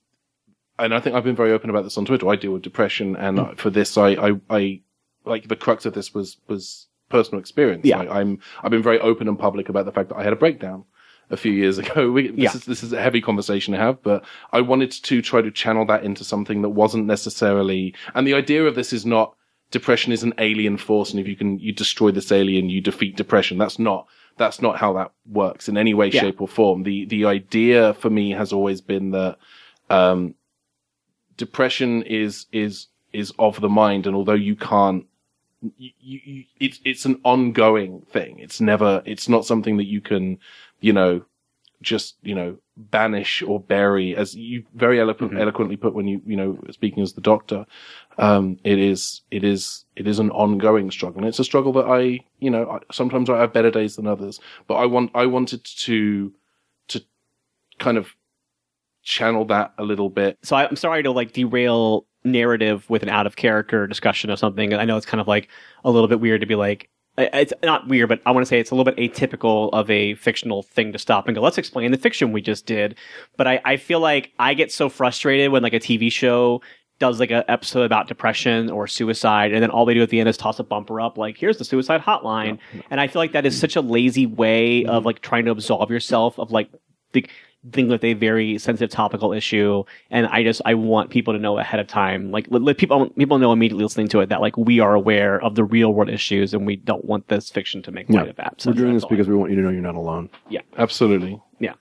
and 0.80 0.93
I 0.93 0.99
think 0.99 1.15
I've 1.15 1.23
been 1.23 1.35
very 1.35 1.51
open 1.51 1.69
about 1.69 1.84
this 1.84 1.97
on 1.97 2.05
Twitter. 2.05 2.27
I 2.27 2.35
deal 2.35 2.51
with 2.51 2.64
depression, 2.64 3.15
and 3.15 3.38
Mm. 3.38 3.57
for 3.57 3.69
this, 3.69 3.97
I, 3.97 4.10
I 4.10 4.31
I 4.49 4.81
like 5.23 5.47
the 5.47 5.55
crux 5.55 5.85
of 5.85 5.93
this 5.93 6.14
was 6.14 6.38
was 6.47 6.88
personal 7.10 7.39
experience. 7.39 7.85
Yeah. 7.85 7.99
I, 8.01 8.19
I'm 8.22 8.39
I've 8.64 8.72
been 8.72 8.81
very 8.81 8.99
open 8.99 9.27
and 9.27 9.38
public 9.38 9.69
about 9.69 9.85
the 9.85 9.91
fact 9.91 10.10
that 10.10 10.15
I 10.18 10.23
had 10.23 10.34
a 10.34 10.35
breakdown 10.35 10.84
a 11.30 11.38
few 11.38 11.51
years 11.51 11.77
ago. 11.77 12.11
We, 12.15 12.30
this 12.30 12.38
Yeah. 12.39 12.55
is 12.55 12.65
this 12.65 12.81
is 12.84 12.91
a 12.91 12.99
heavy 12.99 13.22
conversation 13.22 13.72
to 13.73 13.80
have, 13.80 14.01
but 14.01 14.26
I 14.51 14.61
wanted 14.61 14.89
to 14.91 15.22
try 15.22 15.43
to 15.43 15.51
channel 15.51 15.85
that 15.85 16.03
into 16.03 16.23
something 16.23 16.64
that 16.64 16.69
wasn't 16.69 17.05
necessarily. 17.05 17.93
And 18.15 18.26
the 18.26 18.34
idea 18.34 18.65
of 18.65 18.73
this 18.73 18.91
is 18.93 19.05
not 19.05 19.35
depression 19.74 20.14
is 20.14 20.24
an 20.24 20.34
alien 20.38 20.78
force, 20.78 21.10
and 21.12 21.20
if 21.20 21.28
you 21.28 21.36
can 21.36 21.60
you 21.60 21.74
destroy 21.74 22.12
this 22.12 22.32
alien, 22.32 22.70
you 22.70 22.80
defeat 22.80 23.18
depression. 23.18 23.58
That's 23.58 23.80
not 23.80 24.08
that's 24.38 24.62
not 24.62 24.78
how 24.80 24.94
that 24.94 25.12
works 25.26 25.68
in 25.68 25.78
any 25.78 25.94
way, 25.94 26.08
Yeah. 26.10 26.22
shape, 26.22 26.40
or 26.41 26.48
form. 26.48 26.84
The 26.84 27.06
the 27.06 27.26
idea 27.26 27.94
for 27.95 28.10
me 28.10 28.32
has 28.32 28.54
always 28.54 28.82
been 28.82 29.12
that 29.12 29.38
um, 29.90 30.36
depression 31.38 32.04
is 32.04 32.45
is 32.52 32.88
is 33.12 33.34
of 33.38 33.60
the 33.62 33.70
mind, 33.70 34.08
and 34.08 34.16
although 34.16 34.34
you 34.50 34.56
can't, 34.56 35.06
you, 35.78 35.91
you, 36.00 36.20
you, 36.24 36.44
it's 36.60 36.80
it's 36.86 37.06
an 37.06 37.20
ongoing 37.24 38.02
thing. 38.12 38.40
It's 38.40 38.62
never 38.62 39.02
it's 39.06 39.28
not 39.28 39.45
something 39.45 39.78
that 39.78 39.88
you 39.88 40.02
can 40.02 40.38
you 40.82 40.94
know, 40.94 41.24
just 41.82 42.16
you 42.22 42.36
know, 42.36 42.58
banish 42.76 43.41
or 43.44 43.60
bury, 43.60 44.16
as 44.16 44.36
you 44.36 44.64
very 44.74 44.98
Mhm. 44.98 45.40
eloquently 45.40 45.78
put 45.78 45.94
when 45.94 46.08
you 46.08 46.22
you 46.26 46.36
know 46.36 46.58
speaking 46.72 47.04
as 47.04 47.14
the 47.14 47.22
Doctor. 47.22 47.66
Um, 48.18 48.58
it 48.64 48.80
is 48.80 49.22
it 49.32 49.44
is 49.44 49.86
it 49.95 50.08
is 50.08 50.20
an 50.20 50.32
ongoing 50.32 50.90
struggle, 50.91 51.20
and 51.20 51.28
it's 51.28 51.40
a 51.40 51.44
struggle 51.44 51.74
that 51.74 51.86
I 51.86 52.20
you 52.40 52.50
know 52.50 52.70
I, 52.70 52.80
sometimes 52.91 53.30
I 53.30 53.40
have 53.40 53.54
better 53.54 53.72
days 53.72 53.95
than 53.95 54.08
others, 54.08 54.40
but 54.68 54.76
I 54.76 54.86
want 54.86 55.12
I 55.14 55.26
wanted 55.26 55.64
to 55.64 56.34
to 56.90 57.02
kind 57.80 57.98
of 57.98 58.16
channel 59.04 59.44
that 59.45 59.74
a 59.78 59.84
little 59.84 60.10
bit 60.10 60.38
so 60.44 60.56
I, 60.56 60.66
I'm 60.66 60.78
sorry 60.78 61.04
to 61.04 61.12
like 61.12 61.34
derail 61.34 62.06
narrative 62.24 62.90
with 62.90 63.04
an 63.04 63.10
out 63.10 63.28
of 63.28 63.36
character 63.36 63.86
discussion 63.86 64.30
of 64.30 64.40
something. 64.40 64.74
I 64.74 64.86
know 64.86 64.95
it's 64.95 65.06
kind 65.06 65.20
of 65.20 65.28
like 65.28 65.50
a 65.84 65.91
little 65.91 66.08
bit 66.08 66.22
weird 66.22 66.40
to 66.40 66.48
be 66.48 66.56
like, 66.56 66.90
it's 67.18 67.53
not 67.61 67.88
weird, 67.88 68.10
but 68.10 68.22
I 68.26 68.31
want 68.31 68.45
to 68.45 68.48
say 68.48 68.60
it's 68.60 68.72
a 68.72 68.76
little 68.76 68.91
bit 68.91 69.14
atypical 69.14 69.69
of 69.72 69.90
a 69.90 70.15
fictional 70.15 70.64
thing 70.64 70.91
to 70.94 70.99
stop 70.99 71.27
and 71.27 71.35
go, 71.35 71.41
let's 71.41 71.57
explain 71.57 71.91
the 71.91 71.98
fiction 71.98 72.31
we 72.31 72.41
just 72.41 72.65
did. 72.65 72.95
But 73.38 73.48
I, 73.48 73.61
I 73.64 73.77
feel 73.77 73.99
like 73.99 74.31
I 74.40 74.53
get 74.53 74.72
so 74.72 74.90
frustrated 74.90 75.52
when 75.52 75.61
like 75.61 75.73
a 75.73 75.80
TV 75.80 76.11
show 76.11 76.61
does 76.99 77.19
like 77.19 77.31
an 77.31 77.44
episode 77.48 77.84
about 77.84 78.07
depression 78.07 78.69
or 78.69 78.88
suicide, 78.88 79.52
and 79.52 79.61
then 79.61 79.69
all 79.69 79.85
they 79.85 79.94
do 79.94 80.02
at 80.02 80.10
the 80.10 80.19
end 80.19 80.30
is 80.30 80.38
toss 80.38 80.60
a 80.60 80.64
bumper 80.64 81.02
up, 81.02 81.18
like 81.18 81.38
here's 81.38 81.57
the 81.57 81.65
suicide 81.65 82.02
hotline. 82.02 82.57
And 82.90 83.02
I 83.02 83.07
feel 83.07 83.22
like 83.22 83.34
that 83.34 83.45
is 83.45 83.60
such 83.60 83.76
a 83.76 83.81
lazy 83.81 84.26
way 84.26 84.85
of 84.85 84.99
mm-hmm. 84.99 85.07
like 85.07 85.22
trying 85.22 85.45
to 85.45 85.52
absolve 85.52 85.91
yourself 85.91 86.40
of 86.40 86.52
like 86.52 86.69
the 87.11 87.26
thing 87.72 87.88
with 87.88 88.03
a 88.03 88.14
very 88.14 88.57
sensitive 88.57 88.90
topical 88.90 89.31
issue. 89.31 89.84
And 90.11 90.27
I 90.27 90.44
just 90.44 90.61
I 90.65 90.73
want 90.73 91.10
people 91.10 91.34
to 91.34 91.40
know 91.40 91.57
ahead 91.57 91.80
of 91.80 91.88
time, 91.88 92.31
like 92.31 92.48
let, 92.49 92.61
let 92.61 92.77
people 92.77 93.10
people 93.11 93.40
know 93.40 93.53
immediately 93.53 93.84
listening 93.84 94.10
to 94.10 94.19
it 94.19 94.30
that 94.30 94.41
like 94.41 94.57
we 94.57 94.80
are 94.80 94.94
aware 94.95 95.41
of 95.41 95.56
the 95.56 95.64
real 95.64 95.94
world 95.94 96.10
issues, 96.10 96.53
and 96.53 96.65
we 96.65 96.76
don't 96.76 97.06
want 97.06 97.27
this 97.30 97.49
fiction 97.49 97.81
to 97.84 97.91
make 97.91 98.10
light 98.10 98.26
Yeah. 98.26 98.30
of 98.31 98.35
that. 98.38 98.61
So 98.61 98.72
We're 98.72 98.76
doing 98.77 98.94
this 98.94 99.06
because 99.06 99.27
we 99.27 99.35
want 99.35 99.52
you 99.52 99.56
to 99.57 99.61
know 99.61 99.69
you're 99.69 99.81
not 99.81 99.95
alone. 99.95 100.30
Yeah, 100.49 100.61
absolutely. 100.77 101.40
Yeah. 101.60 101.73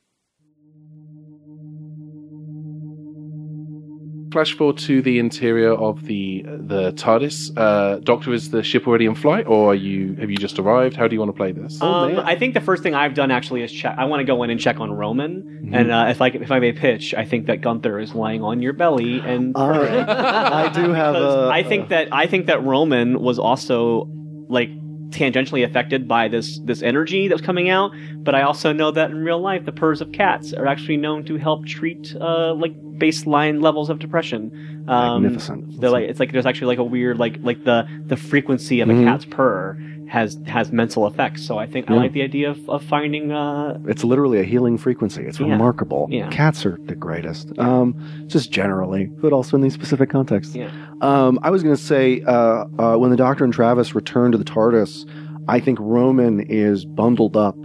Flash 4.32 4.54
forward 4.56 4.78
to 4.78 5.02
the 5.02 5.18
interior 5.18 5.72
of 5.72 6.04
the 6.06 6.42
the 6.46 6.92
TARDIS. 6.92 7.52
Uh, 7.56 7.98
Doctor, 7.98 8.32
is 8.32 8.50
the 8.50 8.62
ship 8.62 8.86
already 8.88 9.04
in 9.06 9.14
flight, 9.14 9.46
or 9.46 9.72
are 9.72 9.74
you 9.74 10.14
have 10.16 10.30
you 10.30 10.36
just 10.36 10.59
arrived? 10.59 10.96
How 10.96 11.06
do 11.06 11.14
you 11.14 11.20
want 11.20 11.28
to 11.30 11.36
play 11.36 11.52
this? 11.52 11.80
Um, 11.82 12.14
man. 12.14 12.24
I 12.24 12.34
think 12.36 12.54
the 12.54 12.60
first 12.60 12.82
thing 12.82 12.94
I've 12.94 13.14
done 13.14 13.30
actually 13.30 13.62
is 13.62 13.70
check. 13.70 13.94
I 13.98 14.06
want 14.06 14.20
to 14.20 14.24
go 14.24 14.42
in 14.42 14.50
and 14.50 14.59
check 14.59 14.80
on 14.80 14.90
Roman, 14.92 15.42
Mm-hmm. 15.62 15.74
and 15.74 15.90
uh, 15.92 16.06
if 16.09 16.20
I 16.20 16.28
if 16.28 16.50
I 16.50 16.59
may 16.59 16.72
pitch, 16.72 17.14
I 17.14 17.24
think 17.24 17.46
that 17.46 17.60
Gunther 17.60 17.98
is 18.00 18.14
lying 18.14 18.42
on 18.42 18.62
your 18.62 18.72
belly, 18.72 19.20
and 19.20 19.54
All 19.56 19.70
right. 19.70 20.09
I 20.09 20.72
do 20.72 20.92
have 20.92 21.14
because 21.14 21.48
a. 21.48 21.52
I 21.52 21.62
think 21.62 21.90
that 21.90 22.09
I 22.12 22.26
think 22.26 22.46
that 22.46 22.62
Roman 22.64 23.20
was 23.20 23.38
also 23.38 24.09
like 24.48 24.70
tangentially 25.12 25.64
affected 25.64 26.09
by 26.09 26.28
this 26.28 26.59
this 26.64 26.82
energy 26.82 27.28
that 27.28 27.34
was 27.34 27.43
coming 27.43 27.68
out. 27.68 27.93
But 28.16 28.34
I 28.34 28.43
also 28.43 28.72
know 28.72 28.90
that 28.90 29.10
in 29.10 29.18
real 29.18 29.40
life, 29.40 29.64
the 29.64 29.72
purrs 29.72 30.01
of 30.01 30.10
cats 30.12 30.52
are 30.52 30.66
actually 30.66 30.97
known 30.97 31.24
to 31.26 31.36
help 31.36 31.66
treat 31.66 32.14
uh, 32.20 32.55
like 32.55 32.74
baseline 32.98 33.62
levels 33.62 33.90
of 33.90 33.98
depression. 33.98 34.84
Um, 34.89 35.22
Magnificent. 35.22 35.80
They're 35.80 35.90
like 35.90 36.09
it's 36.09 36.18
like 36.20 36.32
there's 36.32 36.47
actually 36.47 36.68
like 36.68 36.78
a 36.78 36.84
weird 36.84 37.18
like 37.18 37.36
like 37.40 37.62
the 37.64 37.86
the 38.06 38.16
frequency 38.16 38.80
of 38.80 38.89
a 38.89 38.93
Mhm. 38.93 39.05
cat's 39.05 39.24
purr 39.24 39.78
has 40.12 40.39
has 40.47 40.70
mental 40.70 41.06
effects. 41.06 41.43
So 41.43 41.56
I 41.59 41.66
think 41.66 41.90
I 41.90 41.94
like 41.94 42.12
the 42.12 42.20
idea 42.22 42.51
of, 42.51 42.68
of 42.68 42.84
finding 42.84 43.32
uh, 43.32 43.78
It's 43.86 44.05
literally 44.05 44.39
a 44.40 44.43
healing 44.44 44.76
frequency. 44.76 45.22
It's 45.22 45.40
Yeah. 45.40 45.47
remarkable. 45.52 46.06
Yeah. 46.10 46.28
Cats 46.28 46.66
are 46.66 46.78
the 46.84 46.94
greatest. 46.94 47.59
Um, 47.59 47.94
just 48.26 48.52
generally, 48.52 49.06
but 49.22 49.32
also 49.32 49.56
in 49.56 49.62
these 49.62 49.72
specific 49.72 50.10
contexts. 50.10 50.55
Yeah. 50.55 50.70
Um, 51.01 51.39
I 51.43 51.48
was 51.48 51.62
going 51.62 51.74
to 51.74 51.82
say 51.82 52.20
uh, 52.26 52.66
uh, 52.78 52.97
when 52.98 53.10
the 53.10 53.16
Doctor 53.16 53.43
and 53.44 53.55
Travis 53.55 53.94
return 53.94 54.32
to 54.32 54.39
the 54.39 54.44
TARDIS, 54.44 55.09
I 55.48 55.59
think 55.60 55.78
Roman 55.80 56.40
is 56.40 56.84
bundled 56.84 57.34
up 57.36 57.56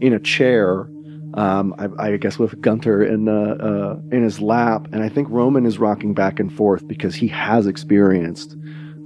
in 0.00 0.14
a 0.14 0.18
chair. 0.18 0.88
Um, 1.34 1.74
I, 1.78 1.88
I 2.12 2.16
guess 2.16 2.38
with 2.38 2.58
Gunther 2.62 3.02
in 3.04 3.28
uh, 3.28 3.32
uh, 3.68 3.96
in 4.16 4.22
his 4.22 4.40
lap, 4.40 4.88
and 4.92 5.02
I 5.02 5.10
think 5.10 5.28
Roman 5.30 5.66
is 5.66 5.78
rocking 5.78 6.14
back 6.14 6.40
and 6.40 6.50
forth 6.50 6.86
because 6.88 7.14
he 7.14 7.28
has 7.28 7.66
experienced 7.66 8.56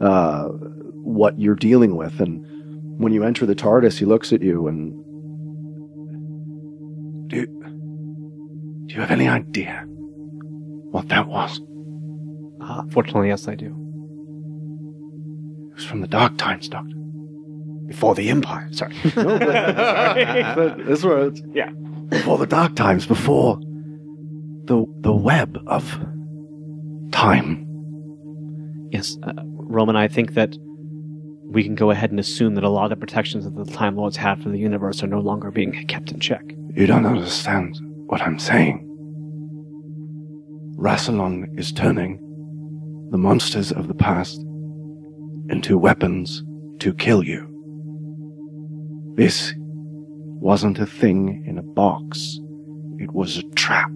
uh, 0.00 0.44
what 1.02 1.38
you're 1.38 1.54
dealing 1.56 1.96
with, 1.96 2.20
and 2.20 2.44
when 2.98 3.12
you 3.12 3.24
enter 3.24 3.46
the 3.46 3.54
TARDIS, 3.54 3.98
he 3.98 4.04
looks 4.04 4.32
at 4.32 4.42
you 4.42 4.66
and 4.68 4.92
do 7.28 7.36
you, 7.36 7.46
do 8.86 8.94
you 8.94 9.00
have 9.00 9.10
any 9.10 9.28
idea 9.28 9.84
what 10.90 11.08
that 11.08 11.26
was? 11.28 11.60
uh, 12.60 12.82
fortunately 12.90 13.28
yes 13.28 13.46
I 13.48 13.54
do. 13.54 13.66
It 15.70 15.74
was 15.76 15.84
from 15.84 16.00
the 16.00 16.08
dark 16.08 16.36
times, 16.38 16.68
Doctor. 16.68 16.94
Before 17.86 18.14
the 18.14 18.30
Empire. 18.30 18.68
Sorry. 18.72 18.94
No, 19.16 19.38
but, 19.38 20.54
but 20.56 20.86
this 20.86 21.04
was 21.04 21.40
Yeah. 21.52 21.70
before 22.08 22.38
the 22.38 22.46
dark 22.46 22.74
times, 22.74 23.06
before 23.06 23.58
the 24.64 24.84
the 25.00 25.12
web 25.14 25.58
of 25.68 25.98
time. 27.12 27.62
Yes, 28.90 29.16
uh, 29.22 29.32
Roman, 29.44 29.94
I 29.96 30.08
think 30.08 30.34
that 30.34 30.56
we 31.48 31.62
can 31.62 31.74
go 31.74 31.90
ahead 31.90 32.10
and 32.10 32.20
assume 32.20 32.54
that 32.54 32.64
a 32.64 32.68
lot 32.68 32.84
of 32.84 32.90
the 32.90 32.96
protections 32.96 33.44
that 33.44 33.54
the 33.54 33.64
Time 33.64 33.96
Lords 33.96 34.16
had 34.16 34.42
for 34.42 34.48
the 34.48 34.58
universe 34.58 35.02
are 35.02 35.06
no 35.06 35.20
longer 35.20 35.50
being 35.50 35.72
kept 35.86 36.10
in 36.10 36.20
check. 36.20 36.44
You 36.74 36.86
don't 36.86 37.06
understand 37.06 37.78
what 38.06 38.20
I'm 38.20 38.38
saying. 38.38 38.82
Rassilon 40.76 41.58
is 41.58 41.72
turning 41.72 42.18
the 43.10 43.18
monsters 43.18 43.72
of 43.72 43.88
the 43.88 43.94
past 43.94 44.38
into 45.48 45.78
weapons 45.78 46.42
to 46.80 46.92
kill 46.92 47.22
you. 47.22 47.52
This 49.16 49.54
wasn't 49.56 50.78
a 50.78 50.86
thing 50.86 51.44
in 51.46 51.56
a 51.56 51.62
box. 51.62 52.38
It 52.98 53.12
was 53.12 53.38
a 53.38 53.42
trap. 53.54 53.90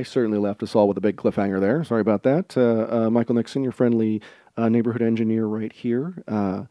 I 0.00 0.02
certainly 0.02 0.38
left 0.38 0.62
us 0.62 0.74
all 0.74 0.88
with 0.88 0.96
a 0.96 1.00
big 1.02 1.16
cliffhanger 1.16 1.60
there. 1.60 1.84
Sorry 1.84 2.00
about 2.00 2.22
that. 2.22 2.56
Uh, 2.56 2.86
uh, 2.90 3.10
Michael 3.10 3.34
Nixon, 3.34 3.62
your 3.62 3.70
friendly 3.70 4.22
uh, 4.56 4.70
neighborhood 4.70 5.02
engineer, 5.02 5.44
right 5.44 5.70
here. 5.70 6.24
Uh, 6.26 6.64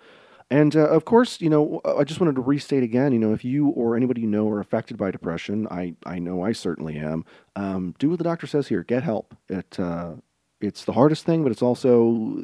and 0.50 0.76
uh, 0.76 0.88
of 0.88 1.06
course, 1.06 1.40
you 1.40 1.48
know, 1.48 1.80
I 1.86 2.06
just 2.06 2.20
wanted 2.20 2.38
to 2.38 2.42
restate 2.42 2.82
again. 2.82 3.14
You 3.14 3.20
know, 3.20 3.32
if 3.32 3.46
you 3.46 3.68
or 3.68 3.96
anybody 3.96 4.22
you 4.22 4.28
know 4.28 4.50
are 4.50 4.60
affected 4.60 4.98
by 4.98 5.12
depression, 5.12 5.68
I 5.70 5.94
I 6.08 6.18
know 6.18 6.44
I 6.44 6.54
certainly 6.54 6.98
am. 6.98 7.24
Um, 7.56 7.94
do 8.00 8.10
what 8.10 8.18
the 8.18 8.24
doctor 8.24 8.48
says 8.48 8.68
here. 8.68 8.84
Get 8.84 9.04
help. 9.04 9.36
It 9.48 9.78
it's 10.60 10.86
the 10.86 10.94
hardest 10.94 11.24
thing, 11.24 11.44
but 11.44 11.52
it's 11.52 11.62
also 11.62 12.44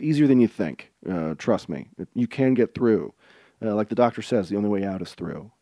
easier 0.00 0.26
than 0.26 0.40
you 0.40 0.48
think. 0.48 0.90
Trust 1.38 1.68
me, 1.68 1.86
you 2.14 2.26
can 2.26 2.54
get 2.54 2.74
through. 2.74 3.14
Like 3.60 3.90
the 3.90 3.94
doctor 3.94 4.22
says, 4.22 4.48
the 4.48 4.56
only 4.56 4.70
way 4.70 4.84
out 4.84 5.02
is 5.02 5.14
through. 5.14 5.52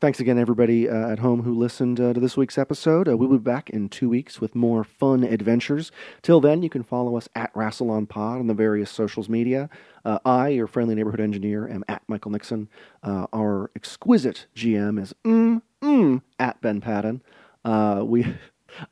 Thanks 0.00 0.20
again, 0.20 0.38
everybody 0.38 0.88
uh, 0.88 1.08
at 1.08 1.18
home 1.18 1.42
who 1.42 1.52
listened 1.52 1.98
uh, 1.98 2.12
to 2.12 2.20
this 2.20 2.36
week's 2.36 2.56
episode. 2.56 3.08
Uh, 3.08 3.16
we'll 3.16 3.30
be 3.30 3.38
back 3.38 3.68
in 3.68 3.88
two 3.88 4.08
weeks 4.08 4.40
with 4.40 4.54
more 4.54 4.84
fun 4.84 5.24
adventures. 5.24 5.90
Till 6.22 6.40
then, 6.40 6.62
you 6.62 6.70
can 6.70 6.84
follow 6.84 7.16
us 7.16 7.28
at 7.34 7.52
Rassilon 7.52 8.08
Pod 8.08 8.38
on 8.38 8.46
the 8.46 8.54
various 8.54 8.92
socials 8.92 9.28
media. 9.28 9.68
Uh, 10.04 10.20
I, 10.24 10.50
your 10.50 10.68
friendly 10.68 10.94
neighborhood 10.94 11.18
engineer, 11.18 11.68
am 11.68 11.82
at 11.88 12.02
Michael 12.06 12.30
Nixon. 12.30 12.68
Uh, 13.02 13.26
our 13.32 13.72
exquisite 13.74 14.46
GM 14.54 15.02
is 15.02 15.16
mm, 15.24 15.62
mm, 15.82 16.22
at 16.38 16.60
Ben 16.60 16.80
Patton. 16.80 17.20
Uh, 17.64 18.02
we, 18.04 18.36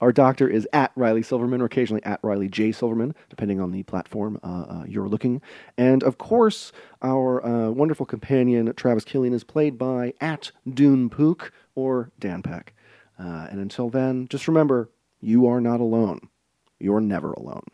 our 0.00 0.12
doctor 0.12 0.48
is 0.48 0.68
at 0.72 0.92
Riley 0.96 1.22
Silverman, 1.22 1.60
or 1.60 1.66
occasionally 1.66 2.04
at 2.04 2.20
Riley 2.22 2.48
J. 2.48 2.72
Silverman, 2.72 3.14
depending 3.28 3.60
on 3.60 3.72
the 3.72 3.82
platform 3.82 4.38
uh, 4.42 4.46
uh, 4.68 4.84
you're 4.86 5.08
looking. 5.08 5.40
And 5.76 6.02
of 6.02 6.18
course, 6.18 6.72
our 7.02 7.44
uh, 7.44 7.70
wonderful 7.70 8.06
companion, 8.06 8.72
Travis 8.74 9.04
Killian, 9.04 9.34
is 9.34 9.44
played 9.44 9.78
by 9.78 10.14
at 10.20 10.50
Dune 10.68 11.10
Pook 11.10 11.52
or 11.74 12.10
Dan 12.18 12.42
Peck. 12.42 12.74
Uh, 13.18 13.46
and 13.50 13.60
until 13.60 13.88
then, 13.88 14.28
just 14.28 14.48
remember 14.48 14.90
you 15.20 15.46
are 15.46 15.60
not 15.60 15.80
alone. 15.80 16.28
You're 16.78 17.00
never 17.00 17.32
alone. 17.32 17.64